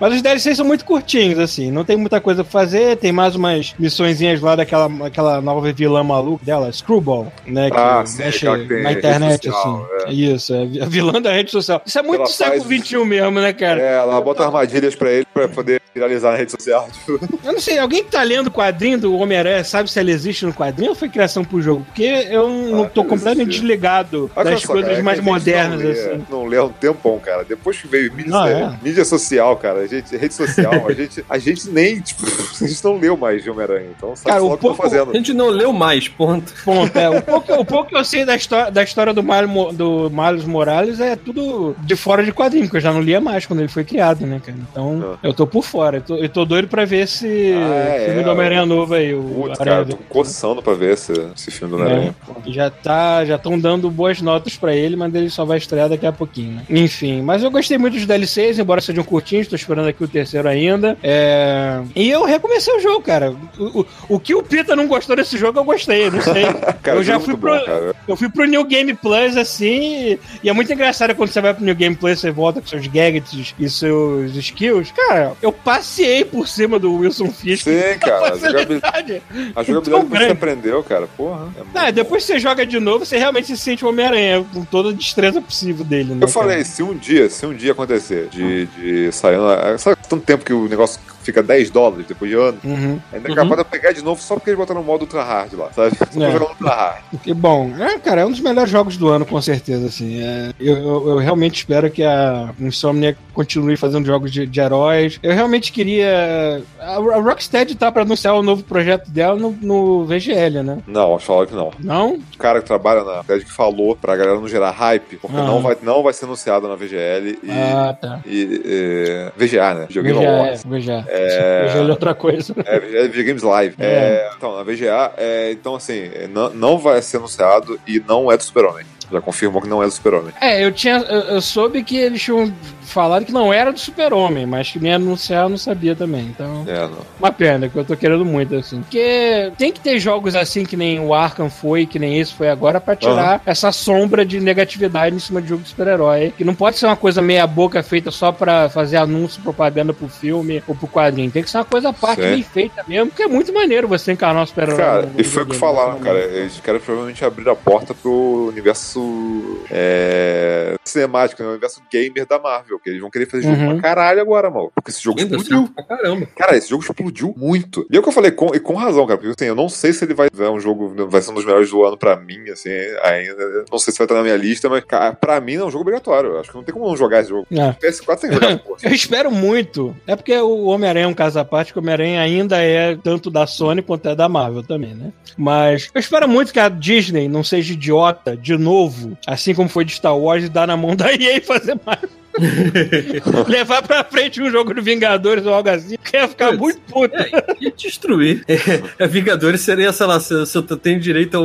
Mas 0.00 0.14
os 0.14 0.22
DLCs 0.22 0.56
são 0.56 0.64
muito 0.64 0.84
curtinhos, 0.84 1.40
assim. 1.40 1.72
Não 1.72 1.84
tem 1.84 1.96
muita 1.96 2.20
coisa 2.20 2.44
pra 2.44 2.52
fazer. 2.52 2.96
Tem 2.98 3.10
mais 3.10 3.34
umas 3.34 3.74
missõezinhas 3.80 4.40
lá 4.40 4.54
daquela 4.54 4.88
aquela 5.04 5.40
nova 5.40 5.72
vilã 5.72 6.04
maluca 6.04 6.44
dela, 6.44 6.70
Screwball, 6.70 7.32
né? 7.44 7.68
Que 7.68 7.76
Ah, 7.76 8.06
sim, 8.06 8.18
mexe 8.22 8.46
tem 8.68 8.82
na 8.84 8.92
internet, 8.92 9.46
social, 9.50 9.88
assim. 10.04 10.12
Isso, 10.14 10.54
é 10.54 10.82
a 10.82 10.86
vilã 10.86 11.20
da 11.20 11.32
rede 11.32 11.50
social. 11.50 11.82
Isso 11.84 11.98
é 11.98 12.02
muito 12.02 12.20
Ela 12.20 12.26
século 12.30 12.62
faz- 12.64 12.80
XXI 12.86 13.04
mesmo, 13.04 13.40
né, 13.40 13.52
cara? 13.52 13.80
É, 13.82 13.94
ela 13.96 14.20
bota 14.20 14.44
armadilhas 14.44 14.94
pra 14.94 15.10
ele 15.10 15.26
pra 15.34 15.48
poder 15.48 15.82
viralizar 15.98 16.30
na 16.32 16.36
rede 16.36 16.52
social. 16.52 16.88
Tipo, 16.98 17.18
Eu 17.44 17.52
não 17.52 17.60
sei, 17.60 17.78
alguém 17.78 18.04
que 18.04 18.10
tá 18.10 18.22
lendo 18.22 18.46
o 18.48 18.50
quadrinho 18.50 18.98
do 18.98 19.14
Homem-Aranha 19.16 19.62
sabe 19.64 19.90
se 19.90 19.98
ela 19.98 20.10
existe 20.10 20.44
no 20.46 20.52
quadrinho 20.52 20.90
ou 20.90 20.94
foi 20.96 21.08
criação 21.08 21.44
pro 21.44 21.60
jogo? 21.60 21.84
Porque 21.84 22.02
eu 22.30 22.48
não 22.48 22.84
Ah, 22.84 22.88
tô 22.88 23.02
completamente 23.04 23.48
existir. 23.48 23.60
desligado 23.62 24.30
Olha 24.34 24.50
das 24.50 24.62
só, 24.62 24.68
coisas 24.68 24.88
cara, 24.88 25.00
é 25.00 25.02
mais 25.02 25.20
modernas, 25.20 25.80
não 25.82 25.86
lê, 25.88 25.92
assim. 26.00 26.26
Não 26.30 26.46
lê 26.46 26.56
há 26.56 26.64
um 26.64 26.68
tempão, 26.72 27.18
cara. 27.18 27.44
Depois 27.44 27.80
que 27.80 27.86
veio 27.88 28.12
mídia, 28.12 28.30
Não, 28.30 28.46
é. 28.46 28.78
mídia 28.82 29.04
social, 29.04 29.56
cara, 29.56 29.80
a 29.80 29.86
gente, 29.86 30.16
rede 30.16 30.34
social, 30.34 30.72
a 30.88 30.92
gente, 30.92 31.24
a 31.28 31.38
gente 31.38 31.68
nem, 31.70 32.00
tipo, 32.00 32.22
a 32.60 32.66
gente 32.66 32.84
não 32.84 32.98
leu 32.98 33.16
mais 33.16 33.42
de 33.42 33.50
Homem-Aranha, 33.50 33.88
então 33.96 34.14
sabe 34.16 34.28
Cara, 34.28 34.40
só 34.40 34.46
o 34.46 34.48
que 34.48 34.54
eu 34.54 34.58
tô 34.58 34.68
pouco- 34.68 34.82
fazendo. 34.82 35.10
A 35.10 35.14
gente 35.14 35.32
não 35.34 35.48
leu 35.48 35.72
mais, 35.72 36.08
ponto. 36.08 36.52
Ponto, 36.64 36.96
é. 36.98 37.08
O 37.10 37.22
pouco, 37.22 37.52
o 37.54 37.64
pouco 37.64 37.88
que 37.90 37.96
eu 37.96 38.04
sei 38.04 38.24
da 38.24 38.36
história, 38.36 38.70
da 38.70 38.82
história 38.82 39.12
do, 39.14 39.22
Miles, 39.22 39.48
Mo- 39.48 39.72
do 39.72 40.10
Miles 40.10 40.44
Morales 40.44 41.00
é 41.00 41.16
tudo 41.16 41.74
de 41.80 41.96
fora 41.96 42.22
de 42.24 42.32
quadrinho, 42.32 42.64
porque 42.64 42.76
eu 42.76 42.80
já 42.82 42.92
não 42.92 43.00
lia 43.00 43.20
mais 43.20 43.46
quando 43.46 43.60
ele 43.60 43.68
foi 43.68 43.84
criado, 43.84 44.26
né, 44.26 44.40
cara? 44.44 44.58
Então, 44.70 45.18
eu 45.22 45.32
tô 45.32 45.46
por 45.46 45.64
fora. 45.64 45.87
Eu 45.96 46.02
tô, 46.02 46.16
eu 46.16 46.28
tô 46.28 46.44
doido 46.44 46.68
pra 46.68 46.84
ver 46.84 47.04
esse 47.04 47.26
Ah, 47.26 47.94
é, 47.96 48.04
filme 48.06 48.22
do 48.22 48.30
Homem-Aranha 48.30 48.66
novo 48.66 48.94
aí. 48.94 49.14
O 49.14 49.22
Putz, 49.22 49.58
cara, 49.58 49.84
tô 49.84 49.96
coçando 50.08 50.62
pra 50.62 50.74
ver 50.74 50.92
esse, 50.94 51.12
esse 51.34 51.50
filme 51.50 51.74
do 51.76 51.78
né? 51.78 51.84
Homem-Aranha. 51.84 52.14
Já 52.46 52.70
tá, 52.70 53.24
já 53.24 53.36
estão 53.36 53.58
dando 53.58 53.90
boas 53.90 54.20
notas 54.20 54.56
pra 54.56 54.74
ele, 54.74 54.96
mas 54.96 55.14
ele 55.14 55.30
só 55.30 55.44
vai 55.44 55.58
estrear 55.58 55.88
daqui 55.88 56.06
a 56.06 56.12
pouquinho. 56.12 56.56
né? 56.56 56.62
Enfim, 56.68 57.22
mas 57.22 57.42
eu 57.42 57.50
gostei 57.50 57.78
muito 57.78 57.94
dos 57.94 58.06
DLCs, 58.06 58.58
embora 58.58 58.80
sejam 58.80 59.02
curtinhos, 59.04 59.46
tô 59.48 59.56
esperando 59.56 59.88
aqui 59.88 60.02
o 60.04 60.08
terceiro 60.08 60.48
ainda. 60.48 60.96
É... 61.02 61.80
E 61.94 62.08
eu 62.10 62.24
recomecei 62.24 62.74
o 62.76 62.80
jogo, 62.80 63.00
cara. 63.02 63.34
O, 63.58 63.80
o, 63.80 63.86
o 64.10 64.20
que 64.20 64.34
o 64.34 64.42
Pita 64.42 64.76
não 64.76 64.86
gostou 64.86 65.16
desse 65.16 65.36
jogo, 65.36 65.58
eu 65.58 65.64
gostei, 65.64 66.10
não 66.10 66.20
sei. 66.20 66.44
Cara, 66.82 66.98
eu 66.98 67.02
já 67.02 67.16
é 67.16 67.20
fui 67.20 67.36
pro, 67.36 67.50
bom, 67.50 67.92
eu 68.06 68.16
fui 68.16 68.28
pro 68.28 68.44
New 68.44 68.64
Game 68.64 68.94
Plus 68.94 69.36
assim, 69.36 70.18
e 70.42 70.48
é 70.48 70.52
muito 70.52 70.72
engraçado 70.72 71.14
quando 71.14 71.30
você 71.30 71.40
vai 71.40 71.52
pro 71.52 71.64
New 71.64 71.74
Game 71.74 71.94
Plus, 71.94 72.20
você 72.20 72.30
volta 72.30 72.60
com 72.60 72.66
seus 72.66 72.86
gadgets 72.86 73.54
e 73.58 73.68
seus 73.68 74.34
skills. 74.36 74.92
Cara, 74.92 75.32
eu 75.42 75.52
passei 75.68 76.24
por 76.24 76.48
cima 76.48 76.78
do 76.78 76.94
Wilson 76.94 77.30
Fisk. 77.30 77.64
Sim, 77.64 77.80
cara, 78.00 78.32
a 78.32 78.36
jogabilidade, 78.38 79.22
a 79.54 79.62
jogabilidade 79.62 80.06
que 80.08 80.18
você 80.18 80.32
aprendeu, 80.32 80.82
cara, 80.82 81.06
porra. 81.16 81.48
é 81.58 81.62
bom. 81.86 81.92
depois 81.92 82.24
que 82.24 82.32
você 82.32 82.38
joga 82.38 82.64
de 82.64 82.80
novo, 82.80 83.04
você 83.04 83.18
realmente 83.18 83.46
se 83.48 83.56
sente 83.58 83.84
o 83.84 83.88
Homem-Aranha, 83.88 84.46
com 84.54 84.64
toda 84.64 84.88
a 84.88 84.92
destreza 84.92 85.40
possível 85.42 85.84
dele, 85.84 86.14
né? 86.14 86.20
Eu 86.22 86.28
falei, 86.28 86.64
se 86.64 86.82
um 86.82 86.94
dia, 86.96 87.28
se 87.28 87.44
um 87.44 87.52
dia 87.54 87.72
acontecer 87.72 88.28
de, 88.28 88.66
de 88.66 89.12
sair. 89.12 89.36
na- 89.36 89.76
Sabe 89.78 89.96
tanto 90.08 90.24
tempo 90.24 90.42
que 90.44 90.52
o 90.54 90.66
negócio 90.68 90.98
fica 91.22 91.42
10 91.42 91.68
dólares 91.70 92.06
depois 92.06 92.30
de 92.30 92.36
ano? 92.38 92.58
Uhum. 92.64 92.98
Ainda 93.12 93.30
é 93.30 93.34
capaz 93.34 93.52
de 93.54 93.58
eu 93.60 93.64
pegar 93.66 93.92
de 93.92 94.02
novo 94.02 94.22
só 94.22 94.34
porque 94.36 94.48
eles 94.48 94.58
botaram 94.58 94.80
no 94.80 94.86
modo 94.86 95.02
Ultra 95.02 95.22
Hard 95.22 95.52
lá, 95.52 95.70
sabe? 95.74 95.94
Só 96.10 96.22
É. 96.22 96.38
Ultra 96.38 96.74
Hard. 96.74 97.02
Que 97.22 97.34
bom. 97.34 97.70
É, 97.78 97.98
cara, 97.98 98.22
é 98.22 98.24
um 98.26 98.30
dos 98.30 98.40
melhores 98.40 98.70
jogos 98.70 98.96
do 98.96 99.08
ano, 99.08 99.26
com 99.26 99.40
certeza, 99.42 99.86
assim. 99.86 100.22
É, 100.22 100.52
eu, 100.58 100.76
eu- 100.76 101.08
eu 101.10 101.16
realmente 101.18 101.56
espero 101.58 101.90
que 101.90 102.02
a 102.02 102.50
Insomniac 102.58 103.18
continue 103.34 103.76
fazendo 103.76 104.06
jogos 104.06 104.32
de, 104.32 104.46
de 104.46 104.60
heróis. 104.60 105.18
Eu 105.22 105.34
realmente 105.34 105.57
queria... 105.60 106.62
A, 106.80 106.96
Rocksteady 106.98 107.74
tá 107.74 107.90
pra 107.90 108.02
anunciar 108.02 108.34
o 108.34 108.42
novo 108.42 108.62
projeto 108.64 109.10
dela 109.10 109.36
no, 109.36 109.50
no 109.60 110.04
VGL, 110.04 110.62
né? 110.62 110.78
Não, 110.86 111.16
acho 111.16 111.46
que 111.46 111.54
não. 111.54 111.72
Não? 111.80 112.14
O 112.14 112.38
cara 112.38 112.60
que 112.60 112.66
trabalha 112.66 113.02
na 113.04 113.22
Ted 113.24 113.44
que 113.44 113.52
falou 113.52 113.96
pra 113.96 114.16
galera 114.16 114.38
não 114.38 114.48
gerar 114.48 114.70
hype, 114.70 115.16
porque 115.16 115.36
Ah. 115.36 115.42
não, 115.42 115.60
vai, 115.60 115.76
não 115.82 116.02
vai 116.02 116.12
ser 116.12 116.24
anunciado 116.26 116.68
na 116.68 116.74
VGL 116.76 117.38
e. 117.42 117.50
Ah, 117.50 117.96
tá. 118.00 118.20
e, 118.26 118.62
é, 118.64 119.32
VGA, 119.36 119.74
né? 119.74 119.86
Videogame 119.88 120.18
VGA, 120.18 120.28
Awards. 120.30 120.64
é, 120.64 120.68
VGA. 120.68 121.04
É. 121.08 121.66
VGA 121.68 121.78
é 121.78 121.90
outra 121.90 122.14
coisa. 122.14 122.54
É, 122.64 122.78
VGA 122.78 122.98
é 122.98 123.08
Videogames 123.08 123.42
Live. 123.42 123.74
É, 123.78 124.30
então, 124.36 124.56
na 124.56 124.62
VGA, 124.62 125.12
é, 125.16 125.50
então 125.52 125.74
assim, 125.74 126.10
é, 126.14 126.28
não, 126.28 126.50
não 126.50 126.78
vai 126.78 127.00
ser 127.02 127.16
anunciado 127.18 127.78
e 127.86 128.02
não 128.06 128.30
é 128.30 128.36
do 128.36 128.42
Super-Homem. 128.44 128.84
Já 129.10 129.20
confirmou 129.22 129.62
que 129.62 129.68
não 129.68 129.82
é 129.82 129.86
do 129.86 129.92
Super-Homem. 129.92 130.32
É, 130.40 130.62
eu 130.62 130.70
tinha. 130.70 130.96
Eu, 130.98 131.20
eu 131.20 131.40
soube 131.40 131.82
que 131.82 131.96
eles 131.96 132.20
tinham 132.22 132.52
falado 132.88 133.24
que 133.24 133.32
não 133.32 133.52
era 133.52 133.72
do 133.72 133.78
Super-Homem, 133.78 134.46
mas 134.46 134.70
que 134.70 134.78
me 134.78 134.92
anunciar 134.92 135.44
eu 135.44 135.48
não 135.48 135.56
sabia 135.56 135.94
também. 135.94 136.26
Então. 136.26 136.64
É, 136.66 136.82
não. 136.82 136.98
Uma 137.18 137.32
pena, 137.32 137.68
que 137.68 137.76
eu 137.76 137.84
tô 137.84 137.96
querendo 137.96 138.24
muito, 138.24 138.54
assim. 138.54 138.80
Porque 138.80 139.52
tem 139.56 139.72
que 139.72 139.80
ter 139.80 139.98
jogos 139.98 140.34
assim, 140.34 140.64
que 140.64 140.76
nem 140.76 140.98
o 141.00 141.14
Arkham 141.14 141.50
foi, 141.50 141.86
que 141.86 141.98
nem 141.98 142.18
esse 142.18 142.32
foi 142.32 142.48
agora, 142.48 142.80
pra 142.80 142.96
tirar 142.96 143.42
essa 143.44 143.70
sombra 143.72 144.24
de 144.24 144.40
negatividade 144.40 145.14
em 145.14 145.18
cima 145.18 145.40
de 145.40 145.48
jogo 145.48 145.62
de 145.62 145.68
super-herói. 145.68 146.32
Que 146.36 146.44
não 146.44 146.54
pode 146.54 146.78
ser 146.78 146.86
uma 146.86 146.96
coisa 146.96 147.20
meia-boca 147.20 147.82
feita 147.82 148.10
só 148.10 148.32
pra 148.32 148.68
fazer 148.68 148.96
anúncio, 148.96 149.42
propaganda 149.42 149.92
pro 149.92 150.08
filme 150.08 150.62
ou 150.66 150.74
pro 150.74 150.88
quadrinho. 150.88 151.30
Tem 151.30 151.42
que 151.42 151.50
ser 151.50 151.58
uma 151.58 151.64
coisa 151.64 151.90
à 151.90 151.92
parte, 151.92 152.20
bem 152.20 152.42
feita 152.42 152.84
mesmo, 152.86 153.08
porque 153.08 153.22
é 153.22 153.28
muito 153.28 153.52
maneiro 153.52 153.88
você 153.88 154.12
encarnar 154.12 154.42
um 154.42 154.46
super-herói. 154.46 154.76
Cara, 154.76 155.08
e 155.16 155.24
foi 155.24 155.42
o 155.42 155.46
que 155.46 155.56
falaram, 155.56 155.94
né? 155.94 156.00
cara. 156.04 156.18
Eles 156.18 156.60
querem 156.60 156.80
provavelmente 156.80 157.24
abrir 157.24 157.48
a 157.48 157.56
porta 157.56 157.94
pro 157.94 158.48
universo 158.48 159.60
é, 159.70 160.76
cinemático, 160.84 161.42
né? 161.42 161.48
o 161.48 161.52
universo 161.52 161.82
gamer 161.90 162.26
da 162.26 162.38
Marvel. 162.38 162.77
Que 162.82 162.90
eles 162.90 163.00
vão 163.00 163.10
querer 163.10 163.26
fazer 163.26 163.42
jogo 163.44 163.58
Uhum. 163.62 163.72
pra 163.80 163.82
caralho 163.82 164.20
agora, 164.20 164.50
mano. 164.50 164.70
Porque 164.74 164.90
esse 164.90 165.02
jogo 165.02 165.20
Ainda 165.20 165.36
explodiu. 165.36 165.68
pra 165.74 165.84
caramba. 165.84 166.26
Cara, 166.36 166.56
esse 166.56 166.68
jogo 166.70 166.82
explodiu 166.82 167.34
muito. 167.36 167.86
E 167.90 167.96
é 167.96 168.00
o 168.00 168.02
que 168.02 168.08
eu 168.08 168.12
falei, 168.12 168.30
com, 168.30 168.54
e 168.54 168.60
com 168.60 168.74
razão, 168.74 169.06
cara. 169.06 169.18
Porque 169.18 169.34
assim, 169.36 169.48
eu 169.48 169.54
não 169.54 169.68
sei 169.68 169.92
se 169.92 170.04
ele 170.04 170.14
vai 170.14 170.28
é 170.38 170.50
um 170.50 170.60
jogo, 170.60 170.94
vai 171.08 171.20
ser 171.20 171.30
um 171.30 171.34
dos 171.34 171.44
melhores 171.44 171.70
do 171.70 171.82
ano 171.84 171.96
pra 171.96 172.16
mim, 172.16 172.48
assim, 172.50 172.70
ainda. 173.02 173.64
Não 173.70 173.78
sei 173.78 173.92
se 173.92 173.98
vai 173.98 174.04
estar 174.04 174.14
na 174.14 174.22
minha 174.22 174.36
lista, 174.36 174.68
mas, 174.68 174.84
cara, 174.84 175.12
pra 175.14 175.40
mim 175.40 175.54
é 175.54 175.64
um 175.64 175.70
jogo 175.70 175.82
obrigatório. 175.82 176.30
Eu 176.30 176.40
Acho 176.40 176.50
que 176.50 176.56
não 176.56 176.62
tem 176.64 176.72
como 176.74 176.86
não 176.88 176.96
jogar 176.96 177.20
esse 177.20 177.28
jogo. 177.30 177.46
É. 177.50 177.72
PS4 177.72 178.18
tem 178.20 178.30
que 178.30 178.34
jogar 178.36 178.58
porra. 178.58 178.78
Eu 178.84 178.92
espero 178.92 179.30
muito. 179.30 179.96
É 180.06 180.14
porque 180.16 180.36
o 180.38 180.66
Homem-Aranha 180.66 181.04
é 181.06 181.08
um 181.08 181.14
caso 181.14 181.38
à 181.38 181.44
parte, 181.44 181.72
que 181.72 181.78
o 181.78 181.82
Homem-Aranha 181.82 182.20
ainda 182.20 182.62
é 182.62 182.96
tanto 182.96 183.30
da 183.30 183.46
Sony 183.46 183.82
quanto 183.82 184.08
é 184.08 184.14
da 184.14 184.28
Marvel 184.28 184.62
também, 184.62 184.94
né? 184.94 185.12
Mas 185.36 185.90
eu 185.94 186.00
espero 186.00 186.28
muito 186.28 186.52
que 186.52 186.60
a 186.60 186.68
Disney 186.68 187.28
não 187.28 187.42
seja 187.44 187.72
idiota 187.72 188.36
de 188.36 188.56
novo, 188.56 189.16
assim 189.26 189.54
como 189.54 189.68
foi 189.68 189.84
de 189.84 189.92
Star 189.92 190.16
Wars, 190.16 190.44
e 190.44 190.48
dar 190.48 190.66
na 190.66 190.76
mão 190.76 190.94
da 190.96 191.12
EA 191.12 191.36
e 191.36 191.40
fazer 191.40 191.78
mais. 191.84 192.00
Levar 193.48 193.82
pra 193.82 194.04
frente 194.04 194.40
um 194.42 194.50
jogo 194.50 194.74
do 194.74 194.82
Vingadores 194.82 195.44
ou 195.46 195.52
algo 195.54 195.68
assim, 195.68 195.96
que 196.02 196.16
ia 196.16 196.28
ficar 196.28 196.48
Putz. 196.48 196.58
muito 196.60 196.80
puto. 196.82 197.14
É, 197.16 197.30
e 197.60 197.70
destruir. 197.72 198.44
É, 198.98 199.06
Vingadores 199.06 199.60
seria, 199.60 199.92
sei 199.92 200.06
lá, 200.06 200.18
se, 200.20 200.46
se 200.46 200.56
eu 200.56 200.62
tenho 200.62 200.98
direito 201.00 201.36
ao, 201.36 201.44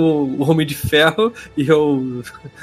Homem 0.49 0.65
de 0.65 0.75
Ferro 0.75 1.31
e 1.55 1.69
ao, 1.69 2.01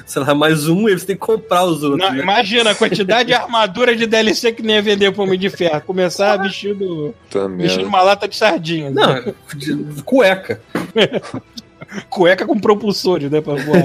sei 0.07 0.23
lá, 0.23 0.35
mais 0.35 0.69
um, 0.69 0.89
e 0.89 0.99
você 0.99 1.07
tem 1.07 1.17
que 1.17 1.21
comprar 1.21 1.65
os 1.65 1.83
outros. 1.83 2.01
Não, 2.01 2.13
né? 2.13 2.23
imagina 2.23 2.71
a 2.71 2.75
quantidade 2.75 3.29
de 3.29 3.35
armadura 3.35 3.95
de 3.95 4.07
DLC 4.07 4.53
que 4.53 4.63
nem 4.63 4.77
ia 4.77 4.83
vender 4.83 5.13
pro 5.13 5.23
Homem 5.23 5.39
de 5.39 5.49
Ferro. 5.51 5.81
Começar 5.83 6.37
vestido, 6.39 7.15
Também. 7.31 7.67
vestindo 7.67 7.87
uma 7.87 8.03
lata 8.03 8.27
de 8.29 8.37
sardinha. 8.37 8.91
né? 8.91 9.03
Não, 9.03 9.35
de- 9.59 10.03
cueca. 10.03 10.61
Cueca 12.09 12.47
com 12.47 12.59
propulsores, 12.59 13.31
né? 13.31 13.41
Pra 13.41 13.55
voar. 13.55 13.83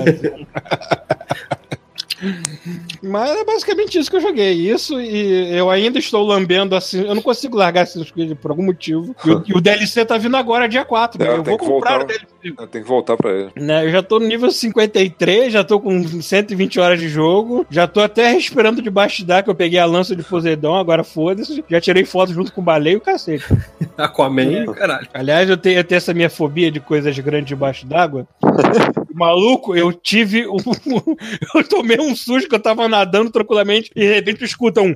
Mas 3.01 3.29
é 3.31 3.43
basicamente 3.43 3.97
isso 3.97 4.09
que 4.09 4.17
eu 4.17 4.21
joguei. 4.21 4.53
Isso 4.53 4.99
e 4.99 5.55
eu 5.55 5.69
ainda 5.69 5.99
estou 5.99 6.25
lambendo 6.25 6.75
assim. 6.75 7.05
Eu 7.05 7.15
não 7.15 7.21
consigo 7.21 7.57
largar 7.57 7.81
Assassin's 7.83 8.11
Creed 8.11 8.35
por 8.37 8.51
algum 8.51 8.63
motivo. 8.63 9.15
E 9.25 9.29
o, 9.29 9.43
e 9.47 9.53
o 9.53 9.61
DLC 9.61 10.05
tá 10.05 10.17
vindo 10.17 10.37
agora, 10.37 10.67
dia 10.67 10.85
4. 10.85 11.21
É? 11.21 11.27
Eu 11.27 11.43
tem 11.43 11.43
vou 11.43 11.57
comprar 11.57 11.99
voltar. 11.99 12.03
o 12.03 12.07
DLC. 12.07 12.25
Eu 12.57 12.67
tenho 12.67 12.83
que 12.83 12.89
voltar 12.89 13.17
pra 13.17 13.31
ele. 13.31 13.51
Né, 13.55 13.85
eu 13.85 13.91
já 13.91 14.03
tô 14.03 14.19
no 14.19 14.27
nível 14.27 14.51
53, 14.51 15.51
já 15.51 15.63
tô 15.63 15.79
com 15.79 16.21
120 16.21 16.79
horas 16.79 16.99
de 16.99 17.09
jogo, 17.09 17.65
já 17.69 17.87
tô 17.87 17.99
até 17.99 18.31
respirando 18.31 18.81
debaixo 18.81 19.25
d'água, 19.25 19.43
que 19.43 19.49
eu 19.49 19.55
peguei 19.55 19.79
a 19.79 19.85
lança 19.85 20.15
de 20.15 20.23
Poseidon, 20.23 20.75
agora 20.75 21.03
foda-se, 21.03 21.63
já 21.67 21.81
tirei 21.81 22.05
foto 22.05 22.33
junto 22.33 22.53
com 22.53 22.61
o 22.61 22.63
baleia 22.63 22.93
e 22.93 22.97
o 22.97 23.01
cacete. 23.01 23.45
Aquaman, 23.97 24.65
caralho. 24.73 25.07
Aliás, 25.13 25.49
eu 25.49 25.57
tenho, 25.57 25.79
eu 25.79 25.83
tenho 25.83 25.97
essa 25.97 26.13
minha 26.13 26.29
fobia 26.29 26.71
de 26.71 26.79
coisas 26.79 27.17
grandes 27.17 27.47
debaixo 27.47 27.85
d'água. 27.85 28.27
Maluco, 29.15 29.75
eu 29.75 29.93
tive 29.93 30.45
um. 30.45 30.57
eu 31.55 31.67
tomei 31.67 31.97
um 31.99 32.13
susto 32.15 32.49
que 32.49 32.55
eu 32.55 32.59
tava 32.59 32.87
nadando 32.89 33.31
tranquilamente 33.31 33.89
e 33.95 34.01
de 34.01 34.13
repente 34.13 34.39
tu 34.39 34.45
escuta 34.45 34.81
um. 34.81 34.93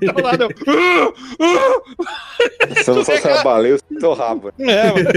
Do 0.00 0.22
lado, 0.22 0.48
eu, 0.66 1.14
Você 2.74 2.90
não 2.90 3.04
se 3.04 3.12
era 3.12 3.42
baleia 3.42 3.76
é 3.76 3.98
teu 4.00 4.14
rabo. 4.14 4.52
É, 4.58 4.92
mano. 4.92 5.08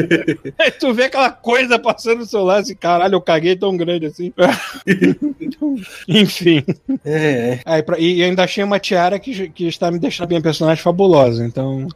Aí 0.60 0.72
tu 0.80 0.94
vê 0.94 1.06
aquela 1.06 1.32
coisa 1.32 1.80
passando 1.80 2.20
no 2.20 2.26
celular 2.26 2.60
assim, 2.60 2.76
caralho, 2.76 3.16
eu 3.16 3.22
caguei 3.22 3.56
tão 3.56 3.76
grande 3.76 4.06
assim. 4.06 4.32
Enfim. 6.08 6.64
É, 7.04 7.14
é. 7.54 7.60
Aí, 7.66 7.82
pra- 7.82 7.98
e 8.00 8.22
ainda 8.24 8.44
achei 8.44 8.64
uma 8.64 8.80
tiara 8.80 9.18
que, 9.18 9.50
que 9.50 9.68
está 9.68 9.90
me 9.90 9.98
deixando 9.98 10.30
minha 10.30 10.42
personagem 10.42 10.84
fabulosa, 10.84 11.44
então. 11.44 11.88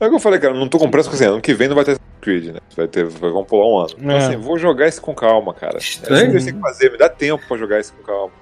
É 0.00 0.06
o 0.06 0.08
que 0.10 0.14
eu 0.16 0.20
falei, 0.20 0.38
cara, 0.40 0.54
não 0.54 0.68
tô 0.68 0.78
com 0.78 0.90
pressa, 0.90 1.10
porque 1.10 1.22
assim, 1.22 1.32
ano 1.32 1.42
que 1.42 1.54
vem 1.54 1.68
não 1.68 1.76
vai 1.76 1.84
ter 1.84 1.98
Creed, 2.40 2.54
né? 2.54 2.60
Vai 2.76 2.86
ter, 2.88 3.04
vai, 3.04 3.30
vamos 3.30 3.46
pular 3.48 3.66
um 3.66 3.78
ano. 3.78 3.90
Então, 3.98 4.10
É. 4.10 4.18
assim, 4.18 4.36
vou 4.36 4.58
jogar 4.58 4.86
isso 4.88 5.00
com 5.02 5.14
calma, 5.14 5.52
cara. 5.54 5.78
Estranho, 5.78 6.20
É 6.20 6.24
isso 6.24 6.32
que 6.32 6.38
gente 6.38 6.44
tem 6.52 6.54
que 6.54 6.60
fazer, 6.68 6.92
me 6.92 6.98
dá 6.98 7.08
tempo 7.08 7.42
pra 7.46 7.56
jogar 7.56 7.80
isso 7.80 7.92
com 7.94 8.02
calma. 8.02 8.32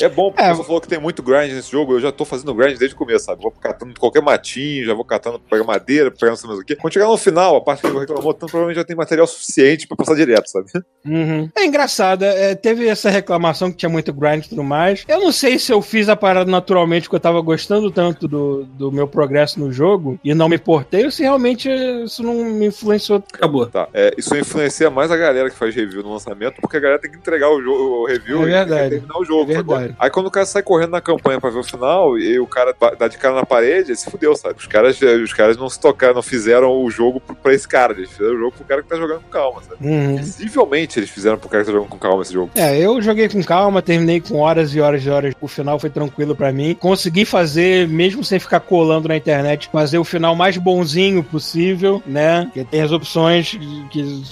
É 0.00 0.08
bom, 0.08 0.30
porque 0.30 0.42
É. 0.42 0.54
você 0.54 0.64
falou 0.64 0.80
que 0.80 0.88
tem 0.88 1.00
muito 1.00 1.22
grind 1.22 1.52
nesse 1.52 1.70
jogo, 1.70 1.94
eu 1.94 2.00
já 2.00 2.12
tô 2.12 2.24
fazendo 2.24 2.54
grind 2.54 2.78
desde 2.78 2.94
o 2.94 2.98
começo, 2.98 3.26
sabe? 3.26 3.42
Vou 3.42 3.50
catando 3.50 3.98
qualquer 3.98 4.22
matinho, 4.22 4.84
já 4.84 4.94
vou 4.94 5.04
catando, 5.04 5.38
pegar 5.38 5.64
madeira, 5.64 6.10
pegar 6.10 6.30
não 6.30 6.36
sei 6.36 6.48
mais 6.48 6.60
o 6.60 6.64
quê. 6.64 6.76
Quando 6.76 6.92
chegar 6.92 7.06
no 7.06 7.16
final, 7.16 7.56
a 7.56 7.60
parte 7.60 7.80
que 7.80 7.86
ele 7.86 7.98
reclamou 7.98 8.32
tanto, 8.34 8.50
provavelmente 8.50 8.76
já 8.76 8.84
tem 8.84 8.96
material 8.96 9.26
suficiente 9.26 9.86
pra 9.86 9.96
passar 9.96 10.14
direto, 10.14 10.48
sabe? 10.48 10.66
Uhum. 11.04 11.50
É 11.56 11.64
engraçado, 11.64 12.24
é, 12.24 12.54
teve 12.54 12.86
essa 12.86 13.10
reclamação 13.10 13.70
que 13.70 13.76
tinha 13.76 13.88
muito 13.88 14.12
grind 14.12 14.44
e 14.44 14.48
tudo 14.48 14.62
mais. 14.62 15.04
Eu 15.08 15.20
não 15.20 15.32
sei 15.32 15.58
se 15.58 15.72
eu 15.72 15.80
fiz 15.82 16.08
a 16.08 16.16
parada 16.16 16.50
naturalmente 16.50 17.04
porque 17.04 17.16
eu 17.16 17.20
tava 17.20 17.40
gostando 17.40 17.90
tanto 17.90 18.28
do, 18.28 18.64
do 18.64 18.92
meu 18.92 19.06
progresso 19.08 19.58
no 19.60 19.72
jogo 19.72 20.18
e 20.24 20.34
não 20.34 20.48
me 20.48 20.58
portei, 20.58 21.04
ou 21.04 21.10
se 21.10 21.22
realmente 21.22 21.68
isso 22.04 22.22
não 22.22 22.34
me 22.34 22.66
influenciou. 22.66 23.22
Acabou. 23.32 23.66
Tá, 23.66 23.88
é, 23.94 24.12
isso 24.16 24.36
influencia 24.36 24.90
mais 24.90 25.10
a 25.10 25.16
galera 25.16 25.48
que 25.50 25.56
faz 25.56 25.74
review 25.74 26.02
no 26.02 26.12
lançamento, 26.12 26.60
porque 26.60 26.76
a 26.76 26.80
galera 26.80 27.00
tem 27.00 27.10
que 27.10 27.16
entregar 27.16 27.50
o, 27.50 27.60
jogo, 27.62 28.02
o 28.02 28.06
review 28.06 28.46
É 28.48 28.62
e 28.62 28.66
terminar 28.66 29.18
o 29.18 29.24
jogo. 29.24 29.41
É 29.50 29.54
sacou? 29.54 29.78
Aí 29.98 30.10
quando 30.10 30.26
o 30.26 30.30
cara 30.30 30.46
sai 30.46 30.62
correndo 30.62 30.90
na 30.90 31.00
campanha 31.00 31.40
pra 31.40 31.50
ver 31.50 31.58
o 31.58 31.64
final 31.64 32.18
e 32.18 32.38
o 32.38 32.46
cara 32.46 32.74
dá 32.98 33.08
de 33.08 33.18
cara 33.18 33.34
na 33.34 33.46
parede, 33.46 33.90
ele 33.90 33.96
se 33.96 34.10
fudeu, 34.10 34.34
sabe? 34.36 34.56
Os 34.58 34.66
caras, 34.66 35.00
os 35.00 35.32
caras 35.32 35.56
não 35.56 35.68
se 35.68 35.80
tocaram, 35.80 36.14
não 36.14 36.22
fizeram 36.22 36.82
o 36.82 36.90
jogo 36.90 37.20
pra 37.20 37.54
esse 37.54 37.66
cara, 37.66 37.92
eles 37.92 38.10
fizeram 38.10 38.34
o 38.34 38.38
jogo 38.38 38.52
pro 38.52 38.64
cara 38.64 38.82
que 38.82 38.88
tá 38.88 38.96
jogando 38.96 39.20
com 39.22 39.30
calma, 39.30 39.62
sabe? 39.62 39.86
Uhum. 39.86 40.16
Visivelmente 40.16 40.98
eles 40.98 41.10
fizeram 41.10 41.38
pro 41.38 41.48
cara 41.48 41.64
que 41.64 41.70
tá 41.70 41.72
jogando 41.72 41.90
com 41.90 41.98
calma 41.98 42.22
esse 42.22 42.32
jogo. 42.32 42.50
É, 42.54 42.78
eu 42.78 43.00
joguei 43.00 43.28
com 43.28 43.42
calma, 43.42 43.82
terminei 43.82 44.20
com 44.20 44.38
horas 44.38 44.74
e 44.74 44.80
horas 44.80 45.04
e 45.04 45.10
horas. 45.10 45.34
O 45.40 45.48
final 45.48 45.78
foi 45.78 45.90
tranquilo 45.90 46.34
pra 46.34 46.52
mim. 46.52 46.74
Consegui 46.74 47.24
fazer, 47.24 47.88
mesmo 47.88 48.24
sem 48.24 48.38
ficar 48.38 48.60
colando 48.60 49.08
na 49.08 49.16
internet, 49.16 49.68
fazer 49.72 49.98
o 49.98 50.04
final 50.04 50.34
mais 50.34 50.56
bonzinho 50.56 51.22
possível, 51.22 52.02
né? 52.06 52.50
Que 52.52 52.64
tem 52.64 52.80
as 52.82 52.92
opções 52.92 53.58
que. 53.90 54.22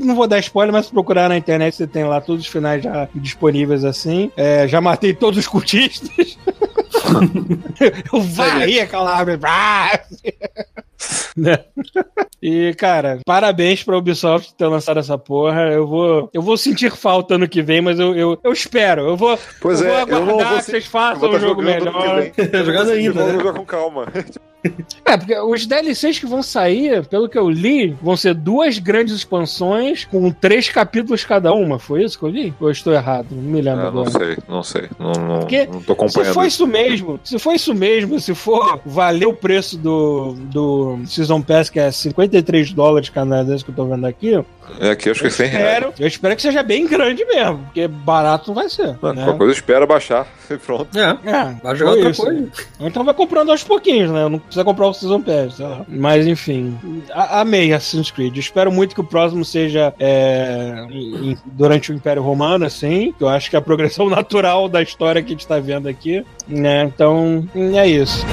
Não 0.00 0.14
vou 0.14 0.26
dar 0.26 0.38
spoiler, 0.40 0.72
mas 0.72 0.86
se 0.86 0.92
procurar 0.92 1.28
na 1.28 1.36
internet 1.36 1.76
você 1.76 1.86
tem 1.86 2.04
lá 2.04 2.20
todos 2.20 2.42
os 2.42 2.48
finais 2.48 2.82
já 2.82 3.08
disponíveis 3.14 3.84
assim. 3.84 4.30
É, 4.36 4.45
já 4.68 4.80
matei 4.80 5.14
todos 5.14 5.38
os 5.38 5.46
cultistas. 5.46 6.38
eu 8.12 8.20
varri 8.20 8.80
aquela 8.80 9.14
árvore. 9.16 9.38
Né? 11.36 11.58
E, 12.42 12.74
cara, 12.74 13.18
parabéns 13.26 13.82
pra 13.82 13.96
Ubisoft 13.98 14.54
ter 14.54 14.66
lançado 14.66 14.98
essa 14.98 15.18
porra. 15.18 15.62
Eu 15.72 15.86
vou, 15.86 16.30
eu 16.32 16.40
vou 16.42 16.56
sentir 16.56 16.90
falta 16.90 17.34
ano 17.34 17.48
que 17.48 17.60
vem, 17.62 17.80
mas 17.80 17.98
eu, 17.98 18.14
eu, 18.16 18.38
eu 18.42 18.52
espero. 18.52 19.02
Eu 19.08 19.16
vou, 19.16 19.38
Pois 19.60 19.80
eu 19.80 19.88
é, 19.94 20.04
vou 20.06 20.16
eu 20.16 20.22
aguardar 20.22 20.48
vou 20.48 20.56
que 20.58 20.62
se- 20.64 20.70
vocês 20.70 20.84
Eu 20.84 20.90
façam 20.90 21.20
vou 21.20 21.28
um 21.28 21.32
tá 21.32 21.38
jogo 21.38 21.60
que 21.60 21.66
melhor. 21.66 22.20
vem. 22.22 22.32
Jogando 22.64 22.90
ainda, 22.92 23.12
Vou 23.12 23.26
né? 23.26 23.32
jogar 23.34 23.52
com 23.52 23.64
calma. 23.64 24.06
É, 25.04 25.16
porque 25.16 25.38
os 25.38 25.66
DLCs 25.66 26.18
que 26.18 26.26
vão 26.26 26.42
sair, 26.42 27.04
pelo 27.06 27.28
que 27.28 27.38
eu 27.38 27.48
li, 27.48 27.96
vão 28.02 28.16
ser 28.16 28.34
duas 28.34 28.78
grandes 28.78 29.14
expansões 29.14 30.04
com 30.04 30.30
três 30.30 30.68
capítulos 30.68 31.24
cada 31.24 31.52
uma. 31.52 31.78
Foi 31.78 32.02
isso 32.04 32.18
que 32.18 32.24
eu 32.24 32.28
li? 32.28 32.54
Ou 32.60 32.68
eu 32.68 32.72
estou 32.72 32.92
errado? 32.92 33.26
Não 33.30 33.42
me 33.42 33.60
lembro 33.60 33.82
não 33.82 33.88
agora. 33.88 34.10
sei, 34.10 34.38
não 34.48 34.62
sei. 34.62 34.88
Não, 34.98 35.12
não, 35.12 35.40
Porque 35.40 35.66
não 35.66 35.80
tô 35.80 35.86
Se 35.86 35.92
acompanhando. 35.92 36.34
for 36.34 36.46
isso 36.46 36.66
mesmo, 36.66 37.20
se 37.24 37.38
for 37.38 37.52
isso 37.54 37.74
mesmo, 37.74 38.18
se 38.20 38.34
for 38.34 38.80
valer 38.84 39.26
o 39.26 39.32
preço 39.34 39.76
do, 39.78 40.34
do 40.34 40.98
Season 41.06 41.40
Pass, 41.42 41.70
que 41.70 41.78
é 41.80 41.90
53 41.90 42.72
dólares 42.72 43.08
canadenses 43.08 43.62
que 43.62 43.70
eu 43.70 43.74
tô 43.74 43.84
vendo 43.86 44.06
aqui, 44.06 44.42
É 44.80 44.90
aqui 44.90 45.10
acho 45.10 45.20
que 45.20 45.26
é 45.28 45.30
100 45.30 45.46
reais. 45.48 45.84
eu 45.98 46.06
espero 46.06 46.34
que 46.36 46.42
seja 46.42 46.62
bem 46.62 46.86
grande 46.86 47.24
mesmo, 47.24 47.58
porque 47.66 47.86
barato 47.86 48.48
não 48.48 48.54
vai 48.54 48.68
ser. 48.68 48.96
Mano, 49.00 49.14
né? 49.14 49.24
Qualquer 49.24 49.38
coisa 49.38 49.52
espera 49.52 49.86
baixar 49.86 50.26
e 50.50 50.56
pronto. 50.58 50.88
É. 50.98 51.16
É, 51.30 51.54
Vai 51.62 51.76
jogar 51.76 51.92
outra 51.92 52.10
isso. 52.10 52.22
coisa. 52.22 52.48
Então 52.80 53.04
vai 53.04 53.14
comprando 53.14 53.50
aos 53.50 53.62
pouquinhos, 53.64 54.10
né? 54.10 54.28
Não 54.28 54.40
precisa 54.56 54.64
comprar 54.64 54.86
o 54.88 54.94
Season 54.94 55.20
Pass, 55.20 55.54
sei 55.56 55.66
lá. 55.66 55.84
Mas 55.88 56.26
enfim, 56.26 56.76
a- 57.12 57.40
amei 57.40 57.72
Assassin's 57.72 58.10
Creed. 58.10 58.36
Espero 58.36 58.72
muito 58.72 58.94
que 58.94 59.00
o 59.00 59.04
próximo 59.04 59.44
seja 59.44 59.92
é, 59.98 60.86
em- 60.90 61.36
durante 61.44 61.92
o 61.92 61.94
Império 61.94 62.22
Romano, 62.22 62.64
assim. 62.64 63.14
Eu 63.20 63.28
acho 63.28 63.50
que 63.50 63.56
é 63.56 63.58
a 63.58 63.62
progressão 63.62 64.08
natural 64.10 64.68
da 64.68 64.82
história 64.82 65.22
que 65.22 65.28
a 65.28 65.32
gente 65.32 65.46
tá 65.46 65.58
vendo 65.58 65.88
aqui. 65.88 66.24
Né? 66.48 66.84
Então, 66.84 67.46
é 67.74 67.86
isso. 67.86 68.24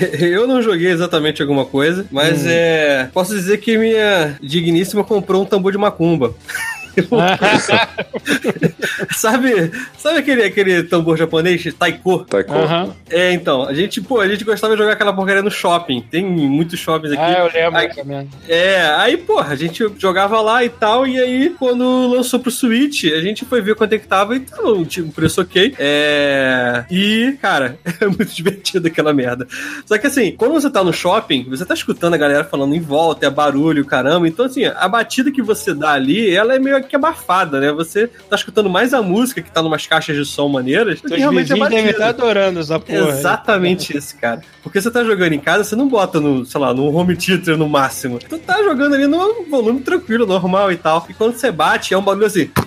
Eu 0.20 0.46
não 0.46 0.62
joguei 0.62 0.90
exatamente 0.90 1.42
alguma 1.42 1.64
coisa, 1.64 2.06
mas 2.10 2.46
é. 2.46 3.08
Posso 3.12 3.34
dizer 3.34 3.58
que 3.58 3.76
minha 3.76 4.36
digníssima 4.42 5.04
comprou 5.04 5.42
um 5.42 5.46
tambor 5.46 5.72
de 5.72 5.78
macumba. 5.78 6.34
sabe, 9.16 9.70
sabe 9.98 10.18
aquele, 10.18 10.44
aquele 10.44 10.82
tambor 10.82 11.16
japonês, 11.16 11.62
taiko? 11.78 12.26
Com. 12.46 12.54
Aham. 12.54 12.94
É, 13.08 13.32
então, 13.32 13.64
a 13.64 13.74
gente, 13.74 14.00
pô, 14.00 14.20
a 14.20 14.28
gente 14.28 14.44
gostava 14.44 14.74
de 14.74 14.80
jogar 14.80 14.94
aquela 14.94 15.12
porcaria 15.12 15.42
no 15.42 15.50
shopping. 15.50 16.02
Tem 16.10 16.24
muitos 16.24 16.78
shoppings 16.78 17.12
aqui. 17.12 17.22
Ah, 17.22 17.38
eu 17.40 17.50
lembro 17.52 17.78
Aí- 17.78 17.94
também. 17.94 18.28
É, 18.48 18.82
aí, 18.96 19.16
porra, 19.16 19.52
a 19.52 19.56
gente 19.56 19.84
jogava 19.98 20.40
lá 20.40 20.64
e 20.64 20.68
tal, 20.68 21.06
e 21.06 21.18
aí, 21.18 21.54
quando 21.58 22.08
lançou 22.08 22.40
pro 22.40 22.50
Switch, 22.50 23.04
a 23.04 23.20
gente 23.20 23.44
foi 23.44 23.60
ver 23.60 23.74
quanto 23.74 23.92
é 23.94 23.98
que 23.98 24.06
tava 24.06 24.36
e 24.36 24.40
tava 24.40 24.72
um 24.72 24.84
tipo, 24.84 25.10
preço 25.12 25.40
ok. 25.40 25.74
É. 25.78 26.84
E, 26.90 27.36
cara, 27.40 27.78
é 28.00 28.06
muito 28.06 28.26
divertido 28.26 28.88
aquela 28.88 29.12
merda. 29.12 29.46
Só 29.86 29.98
que 29.98 30.06
assim, 30.06 30.32
quando 30.36 30.52
você 30.52 30.70
tá 30.70 30.82
no 30.82 30.92
shopping, 30.92 31.46
você 31.48 31.64
tá 31.64 31.74
escutando 31.74 32.14
a 32.14 32.18
galera 32.18 32.44
falando 32.44 32.74
em 32.74 32.80
volta, 32.80 33.26
é 33.26 33.30
barulho, 33.30 33.84
caramba. 33.84 34.26
Então, 34.28 34.46
assim, 34.46 34.64
a 34.64 34.88
batida 34.88 35.30
que 35.30 35.42
você 35.42 35.74
dá 35.74 35.92
ali, 35.92 36.34
ela 36.34 36.54
é 36.54 36.58
meio 36.58 36.76
que 36.88 36.96
abafada, 36.96 37.60
né? 37.60 37.72
Você 37.72 38.06
tá 38.06 38.36
escutando 38.36 38.70
mais 38.70 38.94
a 38.94 39.02
música 39.02 39.42
que 39.42 39.50
tá 39.50 39.62
numas 39.62 39.86
caixas 39.86 40.16
de 40.16 40.24
som 40.24 40.48
maneiras 40.48 41.00
Os 41.02 41.10
realmente 41.10 41.48
vizinhos 41.48 41.68
devem 41.68 41.90
estar 41.90 42.08
adorando 42.08 42.60
essa 42.60 42.78
porra. 42.78 43.08
Exatamente 43.10 43.96
isso, 43.96 44.16
cara. 44.18 44.40
Porque 44.62 44.80
você 44.80 44.90
tá 44.90 45.02
jogando 45.04 45.32
em 45.32 45.40
casa, 45.40 45.64
você 45.64 45.76
não 45.76 45.88
bota 45.88 46.20
no, 46.20 46.44
sei 46.44 46.60
lá, 46.60 46.72
no 46.74 46.94
home 46.94 47.16
theater 47.16 47.56
no 47.56 47.68
máximo. 47.68 48.18
Tu 48.18 48.38
tá 48.38 48.62
jogando 48.62 48.94
ali 48.94 49.06
no 49.06 49.44
volume 49.50 49.80
tranquilo, 49.80 50.26
normal 50.26 50.70
e 50.72 50.76
tal. 50.76 51.06
E 51.08 51.14
quando 51.14 51.34
você 51.36 51.50
bate, 51.50 51.94
é 51.94 51.98
um 51.98 52.02
barulho 52.02 52.26
assim. 52.26 52.50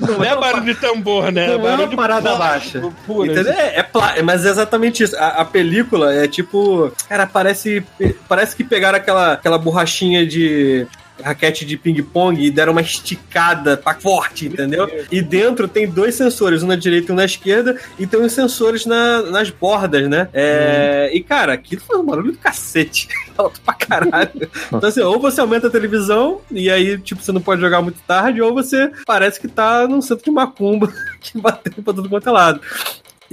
Não 0.00 0.24
é 0.24 0.34
barulho 0.36 0.64
de 0.64 0.74
tambor, 0.74 1.30
né? 1.30 1.46
Não 1.46 1.54
é 1.54 1.58
barulho 1.58 1.82
uma 1.82 1.88
de 1.88 1.96
parada 1.96 2.34
plástico 2.34 2.80
baixa. 2.88 2.96
puro, 3.06 3.30
Entendeu? 3.30 3.52
assim. 3.52 3.60
É, 3.60 3.78
é 3.78 3.82
plá- 3.82 4.14
mas 4.24 4.44
é 4.44 4.50
exatamente 4.50 5.02
isso. 5.02 5.16
A, 5.16 5.28
a 5.42 5.44
película 5.44 6.12
é 6.12 6.26
tipo. 6.26 6.90
Cara, 7.08 7.26
parece. 7.26 7.84
Parece 8.28 8.56
que 8.56 8.64
pegaram 8.64 8.96
aquela, 8.98 9.34
aquela 9.34 9.58
borrachinha 9.58 10.26
de. 10.26 10.86
Raquete 11.22 11.64
de 11.64 11.76
ping-pong 11.76 12.44
e 12.44 12.50
deram 12.50 12.72
uma 12.72 12.80
esticada 12.80 13.76
pra 13.76 13.94
forte, 13.94 14.46
entendeu? 14.46 14.90
E 15.12 15.22
dentro 15.22 15.68
tem 15.68 15.88
dois 15.88 16.14
sensores, 16.16 16.62
um 16.62 16.66
na 16.66 16.76
direita 16.76 17.10
e 17.10 17.12
um 17.12 17.16
na 17.16 17.24
esquerda, 17.24 17.78
e 17.98 18.06
tem 18.06 18.20
uns 18.20 18.32
sensores 18.32 18.84
na- 18.84 19.22
nas 19.22 19.48
bordas, 19.50 20.08
né? 20.08 20.28
É, 20.32 21.10
E, 21.14 21.22
cara, 21.22 21.52
aquilo 21.52 21.80
faz 21.82 22.00
um 22.00 22.04
barulho 22.04 22.32
do 22.32 22.38
cacete. 22.38 23.08
Alto 23.38 23.60
pra 23.60 23.74
caralho. 23.74 24.30
Então, 24.68 24.88
assim, 24.88 25.00
ou 25.00 25.18
você 25.20 25.40
aumenta 25.40 25.66
a 25.66 25.70
televisão, 25.70 26.40
e 26.50 26.70
aí, 26.70 26.98
tipo, 26.98 27.22
você 27.22 27.32
não 27.32 27.40
pode 27.40 27.60
jogar 27.60 27.80
muito 27.82 28.00
tarde, 28.06 28.40
ou 28.42 28.52
você 28.54 28.90
parece 29.06 29.40
que 29.40 29.48
tá 29.48 29.86
num 29.88 30.00
centro 30.02 30.24
de 30.24 30.30
macumba 30.30 30.92
que 31.20 31.38
bateu 31.40 31.72
pra 31.82 31.94
tudo 31.94 32.08
quanto 32.08 32.28
é 32.28 32.32
lado. 32.32 32.60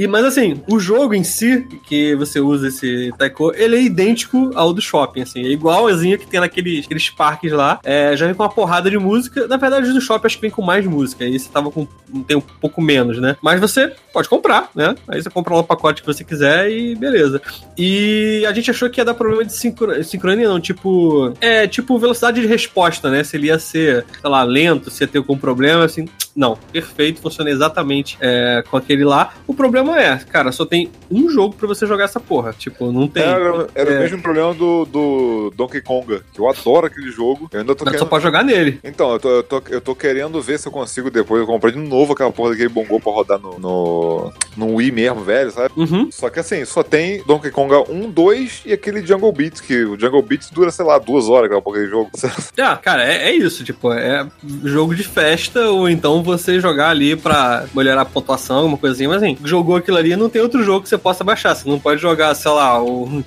E, 0.01 0.07
mas 0.07 0.25
assim, 0.25 0.59
o 0.67 0.79
jogo 0.79 1.13
em 1.13 1.23
si, 1.23 1.61
que 1.85 2.15
você 2.15 2.39
usa 2.39 2.69
esse 2.69 3.13
Taiko, 3.19 3.53
ele 3.55 3.75
é 3.75 3.81
idêntico 3.83 4.49
ao 4.55 4.73
do 4.73 4.81
shopping, 4.81 5.21
assim. 5.21 5.45
É 5.45 5.49
igualzinho 5.49 6.17
que 6.17 6.25
tem 6.25 6.39
naqueles 6.39 6.85
aqueles 6.85 7.11
parques 7.11 7.51
lá. 7.51 7.79
É, 7.83 8.17
já 8.17 8.25
vem 8.25 8.33
com 8.33 8.41
uma 8.41 8.49
porrada 8.49 8.89
de 8.89 8.97
música. 8.97 9.47
Na 9.47 9.57
verdade, 9.57 9.87
o 9.87 9.93
do 9.93 10.01
shopping 10.01 10.25
acho 10.25 10.37
que 10.37 10.41
vem 10.41 10.49
com 10.49 10.63
mais 10.63 10.87
música. 10.87 11.23
Aí 11.23 11.37
você 11.37 11.47
tava 11.49 11.69
com. 11.69 11.87
tem 12.25 12.35
um 12.35 12.41
pouco 12.41 12.81
menos, 12.81 13.19
né? 13.19 13.37
Mas 13.43 13.59
você 13.59 13.93
pode 14.11 14.27
comprar, 14.27 14.71
né? 14.73 14.95
Aí 15.07 15.21
você 15.21 15.29
compra 15.29 15.53
o 15.53 15.63
pacote 15.63 16.01
que 16.01 16.07
você 16.07 16.23
quiser 16.23 16.71
e 16.71 16.95
beleza. 16.95 17.39
E 17.77 18.43
a 18.47 18.53
gente 18.53 18.71
achou 18.71 18.89
que 18.89 18.99
ia 18.99 19.05
dar 19.05 19.13
problema 19.13 19.45
de 19.45 19.53
sincro... 19.53 20.03
sincronia, 20.03 20.49
não. 20.49 20.59
Tipo. 20.59 21.31
É, 21.39 21.67
tipo 21.67 21.99
velocidade 21.99 22.41
de 22.41 22.47
resposta, 22.47 23.11
né? 23.11 23.23
Se 23.23 23.37
ele 23.37 23.47
ia 23.47 23.59
ser, 23.59 24.03
sei 24.19 24.29
lá, 24.31 24.41
lento, 24.41 24.89
se 24.89 25.03
ia 25.03 25.07
ter 25.07 25.19
algum 25.19 25.37
problema, 25.37 25.85
assim. 25.85 26.07
Não, 26.35 26.57
perfeito, 26.71 27.21
funciona 27.21 27.49
exatamente 27.49 28.17
é, 28.19 28.63
com 28.69 28.77
aquele 28.77 29.03
lá. 29.03 29.33
O 29.45 29.53
problema 29.53 29.90
é, 29.95 30.17
cara, 30.17 30.51
só 30.51 30.65
tem 30.65 30.89
um 31.09 31.29
jogo 31.29 31.55
pra 31.55 31.67
você 31.67 31.85
jogar 31.85 32.05
essa 32.05 32.19
porra. 32.19 32.53
Tipo, 32.53 32.91
não 32.91 33.07
tem. 33.07 33.23
Era, 33.23 33.67
era 33.75 33.91
é. 33.91 33.97
o 33.97 33.99
mesmo 34.01 34.21
problema 34.21 34.53
do, 34.53 34.85
do 34.85 35.53
Donkey 35.55 35.81
Konga, 35.81 36.23
que 36.33 36.39
eu 36.39 36.49
adoro 36.49 36.87
aquele 36.87 37.11
jogo. 37.11 37.49
Eu 37.51 37.59
ainda 37.61 37.75
tô 37.75 37.83
Mas 37.83 37.93
querendo. 37.93 38.05
só 38.05 38.09
pode 38.09 38.23
jogar 38.23 38.43
nele. 38.43 38.79
Então, 38.83 39.11
eu 39.13 39.19
tô, 39.19 39.29
eu, 39.29 39.43
tô, 39.43 39.61
eu 39.69 39.81
tô 39.81 39.95
querendo 39.95 40.41
ver 40.41 40.59
se 40.59 40.67
eu 40.67 40.71
consigo 40.71 41.09
depois. 41.09 41.41
Eu 41.41 41.47
comprei 41.47 41.73
de 41.73 41.79
novo 41.79 42.13
aquela 42.13 42.31
porra 42.31 42.51
daquele 42.51 42.69
bongô 42.69 42.99
pra 42.99 43.11
rodar 43.11 43.39
no, 43.39 43.59
no, 43.59 44.33
no 44.57 44.75
Wii 44.75 44.91
mesmo, 44.91 45.21
velho, 45.21 45.51
sabe? 45.51 45.73
Uhum. 45.75 46.09
Só 46.11 46.29
que 46.29 46.39
assim, 46.39 46.65
só 46.65 46.83
tem 46.83 47.23
Donkey 47.25 47.51
Konga 47.51 47.79
1, 47.89 48.09
2 48.09 48.63
e 48.65 48.73
aquele 48.73 49.05
Jungle 49.05 49.31
Beats, 49.31 49.61
que 49.61 49.83
o 49.83 49.99
Jungle 49.99 50.21
Beats 50.21 50.49
dura, 50.49 50.71
sei 50.71 50.85
lá, 50.85 50.97
duas 50.97 51.27
horas 51.27 51.45
aquela 51.45 51.61
porra 51.61 51.79
de 51.79 51.89
jogo. 51.89 52.11
Ah, 52.61 52.77
cara, 52.77 53.03
é, 53.03 53.29
é 53.29 53.35
isso, 53.35 53.63
tipo, 53.63 53.91
é 53.91 54.25
jogo 54.63 54.93
de 54.93 55.03
festa, 55.03 55.71
ou 55.71 55.89
então 55.89 56.21
você 56.21 56.59
jogar 56.59 56.89
ali 56.89 57.15
pra 57.15 57.65
melhorar 57.73 58.01
a 58.01 58.05
pontuação, 58.05 58.57
alguma 58.57 58.77
coisinha, 58.77 59.09
mas 59.09 59.21
assim, 59.21 59.35
jogou 59.43 59.70
aquilo 59.75 59.97
ali, 59.97 60.15
não 60.15 60.29
tem 60.29 60.41
outro 60.41 60.63
jogo 60.63 60.81
que 60.83 60.89
você 60.89 60.97
possa 60.97 61.23
baixar. 61.23 61.55
Você 61.55 61.69
não 61.69 61.79
pode 61.79 62.01
jogar, 62.01 62.33
sei 62.35 62.51
lá, 62.51 62.81
o, 62.81 63.03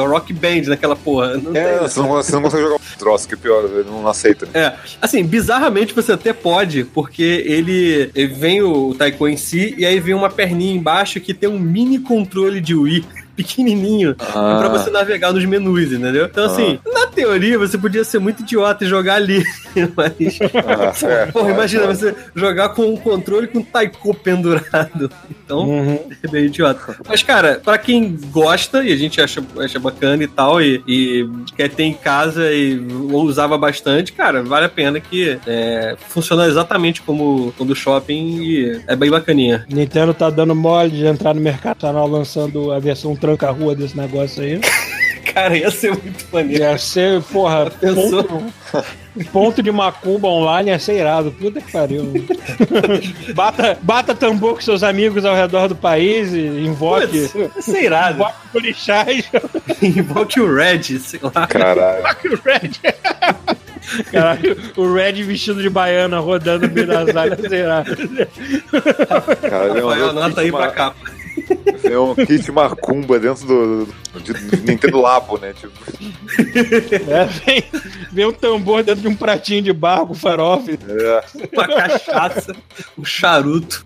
o 0.00 0.08
Rock 0.08 0.32
Band 0.32 0.62
naquela 0.68 0.96
porra. 0.96 1.36
Não 1.36 1.54
É, 1.54 1.78
tem. 1.78 1.88
você 1.88 2.00
não, 2.00 2.08
você 2.08 2.32
não 2.32 2.42
consegue 2.42 2.62
jogar 2.62 2.76
o 2.76 2.98
troço, 2.98 3.28
que 3.28 3.34
é 3.34 3.36
pior, 3.36 3.64
ele 3.64 3.84
não 3.88 4.06
aceita. 4.06 4.46
Né? 4.46 4.52
É, 4.54 4.74
assim, 5.00 5.22
bizarramente 5.24 5.94
você 5.94 6.12
até 6.12 6.32
pode, 6.32 6.84
porque 6.84 7.22
ele, 7.22 8.10
ele 8.14 8.34
vem 8.34 8.62
o 8.62 8.94
Taiko 8.94 9.26
em 9.28 9.36
si, 9.36 9.74
e 9.78 9.84
aí 9.84 9.98
vem 10.00 10.14
uma 10.14 10.30
perninha 10.30 10.74
embaixo 10.74 11.20
que 11.20 11.34
tem 11.34 11.48
um 11.48 11.58
mini 11.58 11.98
controle 11.98 12.60
de 12.60 12.74
Wii. 12.74 13.04
Pequenininho, 13.36 14.14
Ah. 14.34 14.58
pra 14.60 14.68
você 14.68 14.90
navegar 14.90 15.32
nos 15.32 15.44
menus, 15.44 15.92
entendeu? 15.92 16.26
Então, 16.26 16.44
assim, 16.46 16.78
na 16.92 17.06
teoria 17.06 17.58
você 17.58 17.76
podia 17.78 18.04
ser 18.04 18.18
muito 18.18 18.42
idiota 18.42 18.84
e 18.84 18.86
jogar 18.88 19.14
ali, 19.16 19.42
mas. 19.96 20.38
Ah, 20.66 21.06
é, 21.08 21.26
Porra, 21.26 21.50
é, 21.50 21.52
imagina 21.52 21.84
é. 21.84 21.86
você 21.86 22.14
jogar 22.34 22.70
com 22.70 22.86
um 22.92 22.96
controle 22.96 23.46
com 23.48 23.58
um 23.58 23.62
taiko 23.64 24.14
pendurado. 24.14 25.10
Então, 25.44 25.68
Uhum. 25.68 25.98
é 26.22 26.26
bem 26.28 26.46
idiota. 26.46 26.96
Mas, 27.06 27.22
cara, 27.22 27.60
pra 27.62 27.76
quem 27.76 28.16
gosta, 28.30 28.82
e 28.82 28.90
a 28.90 28.96
gente 28.96 29.20
acha, 29.20 29.44
acha 29.58 29.78
bacana 29.78 30.22
e 30.24 30.26
tal, 30.26 30.58
e, 30.62 30.82
e 30.88 31.28
quer 31.54 31.68
ter 31.68 31.82
em 31.82 31.92
casa 31.92 32.50
e 32.50 32.78
usava 33.12 33.58
bastante, 33.58 34.10
cara, 34.14 34.42
vale 34.42 34.64
a 34.64 34.70
pena 34.70 34.98
que 35.00 35.38
é, 35.46 35.96
funciona 36.08 36.46
exatamente 36.46 37.02
como 37.02 37.52
o 37.58 37.64
do 37.64 37.74
shopping 37.76 38.38
e 38.42 38.80
é 38.86 38.96
bem 38.96 39.10
bacaninha. 39.10 39.66
Nintendo 39.68 40.14
tá 40.14 40.30
dando 40.30 40.54
mole 40.54 40.90
de 40.92 41.04
entrar 41.04 41.34
no 41.34 41.42
mercado, 41.42 41.76
tá 41.80 41.90
lançando 41.90 42.72
a 42.72 42.78
versão 42.78 43.14
tranca-rua 43.24 43.74
desse 43.74 43.96
negócio 43.96 44.42
aí. 44.42 44.60
Cara, 45.32 45.56
ia 45.56 45.70
ser 45.70 45.90
muito 45.90 46.24
maneiro. 46.30 46.62
Ia 46.62 46.76
ser, 46.78 47.20
porra, 47.22 47.68
ponto, 47.70 48.52
ponto 49.32 49.62
de 49.62 49.72
macumba 49.72 50.28
online 50.28 50.70
ia 50.70 50.78
ser 50.78 50.98
irado. 51.00 51.32
Puta 51.32 51.60
que 51.60 51.72
pariu. 51.72 52.12
bata, 53.34 53.78
bata 53.82 54.14
tambor 54.14 54.54
com 54.54 54.60
seus 54.60 54.82
amigos 54.82 55.24
ao 55.24 55.34
redor 55.34 55.66
do 55.68 55.74
país 55.74 56.32
e 56.32 56.38
invoque. 56.66 57.26
Putz, 57.28 57.34
ia 57.34 57.62
ser 57.62 57.84
irado. 57.84 58.16
Invoque 58.16 58.48
policiais. 58.52 59.30
Invoque 59.82 60.40
o 60.40 60.54
Red, 60.54 60.82
sei 61.00 61.20
lá. 61.22 61.46
Caralho. 61.46 62.00
Invoque 62.00 62.28
o 62.28 62.40
Red. 62.44 62.70
Caralho, 64.12 64.56
o 64.76 64.92
Red 64.94 65.22
vestido 65.24 65.60
de 65.62 65.70
baiana 65.70 66.18
rodando 66.20 66.68
no 66.68 66.74
meio 66.74 66.86
das 66.86 67.16
áreas 67.16 67.38
ia 67.40 67.48
ser 67.48 67.58
irado. 67.64 67.96
Cara, 69.48 69.72
vem 69.72 69.82
um- 69.82 69.88
Rafael, 69.88 70.10
anota 70.10 70.40
aí 70.42 70.50
uma- 70.50 70.58
pra 70.60 70.70
capa. 70.70 71.23
Vem 71.82 71.96
um 71.96 72.14
kit 72.14 72.50
macumba 72.52 73.18
dentro 73.18 73.46
do, 73.46 73.86
do, 73.86 74.20
do 74.20 74.56
Nintendo 74.70 75.00
Labo, 75.00 75.38
né? 75.38 75.52
Tipo, 75.52 75.72
É, 77.10 77.24
vem, 77.24 77.64
vem 78.12 78.26
um 78.26 78.32
tambor 78.32 78.82
dentro 78.82 79.02
de 79.02 79.08
um 79.08 79.14
pratinho 79.16 79.62
de 79.62 79.72
barro 79.72 80.08
com 80.08 80.14
farofa. 80.14 80.70
é. 80.72 81.24
Uma 81.52 81.66
cachaça, 81.68 82.54
um 82.98 83.04
charuto. 83.04 83.84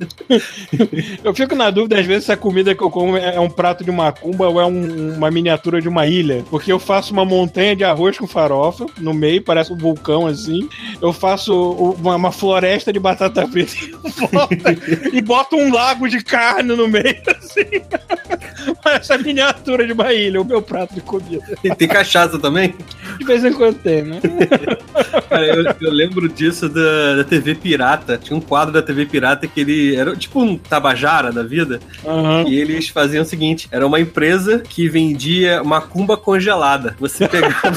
Eu 1.24 1.34
fico 1.34 1.54
na 1.54 1.70
dúvida, 1.70 1.98
às 1.98 2.06
vezes, 2.06 2.24
se 2.26 2.32
a 2.32 2.36
comida 2.36 2.74
que 2.74 2.82
eu 2.82 2.90
como 2.90 3.16
é 3.16 3.38
um 3.40 3.50
prato 3.50 3.84
de 3.84 3.90
macumba 3.90 4.48
ou 4.48 4.60
é 4.60 4.66
um- 4.66 5.14
uma 5.16 5.30
miniatura 5.30 5.80
de 5.80 5.88
uma 5.88 6.06
ilha. 6.06 6.44
Porque 6.50 6.70
eu 6.72 6.78
faço 6.78 7.12
uma 7.12 7.24
montanha 7.24 7.74
de 7.74 7.84
arroz 7.84 8.18
com 8.18 8.26
farofa 8.26 8.86
no 8.98 9.12
meio, 9.14 9.42
parece 9.42 9.72
um 9.72 9.76
vulcão 9.76 10.26
assim. 10.26 10.68
Eu 11.00 11.12
faço 11.12 11.72
uma, 11.98 12.16
uma 12.16 12.32
floresta 12.32 12.92
de 12.92 12.98
batata 12.98 13.46
frita 13.46 13.72
e 15.12 15.20
boto 15.20 15.56
um 15.56 15.72
lago 15.72 16.08
de 16.08 16.22
carne 16.22 16.74
no 16.74 16.88
meio, 16.88 17.16
assim. 17.48 18.74
Parece 18.82 19.12
a 19.12 19.18
miniatura 19.18 19.86
de 19.86 19.92
uma 19.92 20.12
ilha, 20.12 20.40
o 20.40 20.44
meu 20.44 20.60
prato 20.60 20.94
de 20.94 21.00
comida. 21.00 21.44
E 21.62 21.74
tem 21.74 21.88
cachaça 21.88 22.38
também? 22.38 22.74
De 23.18 23.24
vez 23.24 23.44
em 23.44 23.52
quando 23.52 23.76
tem, 23.76 24.02
né? 24.02 24.20
Cara, 25.28 25.46
eu, 25.46 25.64
eu 25.80 25.92
lembro 25.92 26.28
disso 26.28 26.68
da, 26.68 27.16
da 27.16 27.24
TV 27.24 27.54
Pirata. 27.54 28.18
Tinha 28.18 28.36
um 28.36 28.40
quadro 28.40 28.72
da 28.72 28.82
TV 28.82 29.06
Pirata 29.06 29.46
que 29.46 29.60
ele 29.60 29.94
era 29.94 30.16
tipo 30.16 30.42
um 30.42 30.56
Tabajara 30.56 31.30
da 31.30 31.42
vida. 31.42 31.80
Aham. 32.04 32.44
E 32.48 32.58
eles 32.58 32.88
faziam 32.88 33.22
o 33.22 33.26
seguinte: 33.26 33.68
era 33.70 33.86
uma 33.86 34.00
empresa 34.00 34.58
que 34.60 34.88
vendia 34.88 35.62
macumba 35.62 36.16
congelada. 36.16 36.96
Você 36.98 37.28
pegava. 37.28 37.72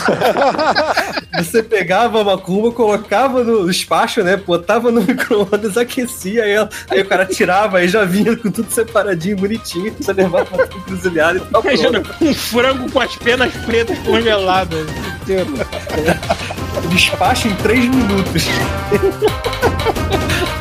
você 1.38 1.64
pegava 1.64 2.22
a 2.22 2.24
macumba, 2.24 2.72
colocava 2.72 3.44
no 3.44 3.68
despacho, 3.68 4.24
né? 4.24 4.38
Botava 4.38 4.92
no 4.92 5.02
micro-ondas, 5.02 5.78
aquecia 5.78 6.46
ela. 6.46 6.70
Aí 6.90 7.02
o 7.02 7.06
cara 7.06 7.26
tirava, 7.26 7.80
aí 7.80 7.88
já 7.88 8.06
vinha 8.06 8.36
com 8.36 8.50
tudo 8.50 8.72
separadinho, 8.72 9.38
bonitinho. 9.38 9.94
Você 10.00 10.14
levava 10.14 10.46
tudo 10.46 10.78
encruzilhado 10.78 11.38
e 11.38 11.42
tal. 11.42 11.62
Imagina 11.62 12.04
um 12.22 12.34
frango 12.34 12.92
com 12.92 13.00
as 13.00 13.16
penas 13.16 13.54
pretas 13.66 13.98
congeladas. 14.00 14.88
Despacho 16.90 17.48
em 17.48 17.56
3 17.56 17.88
minutos. 17.88 18.46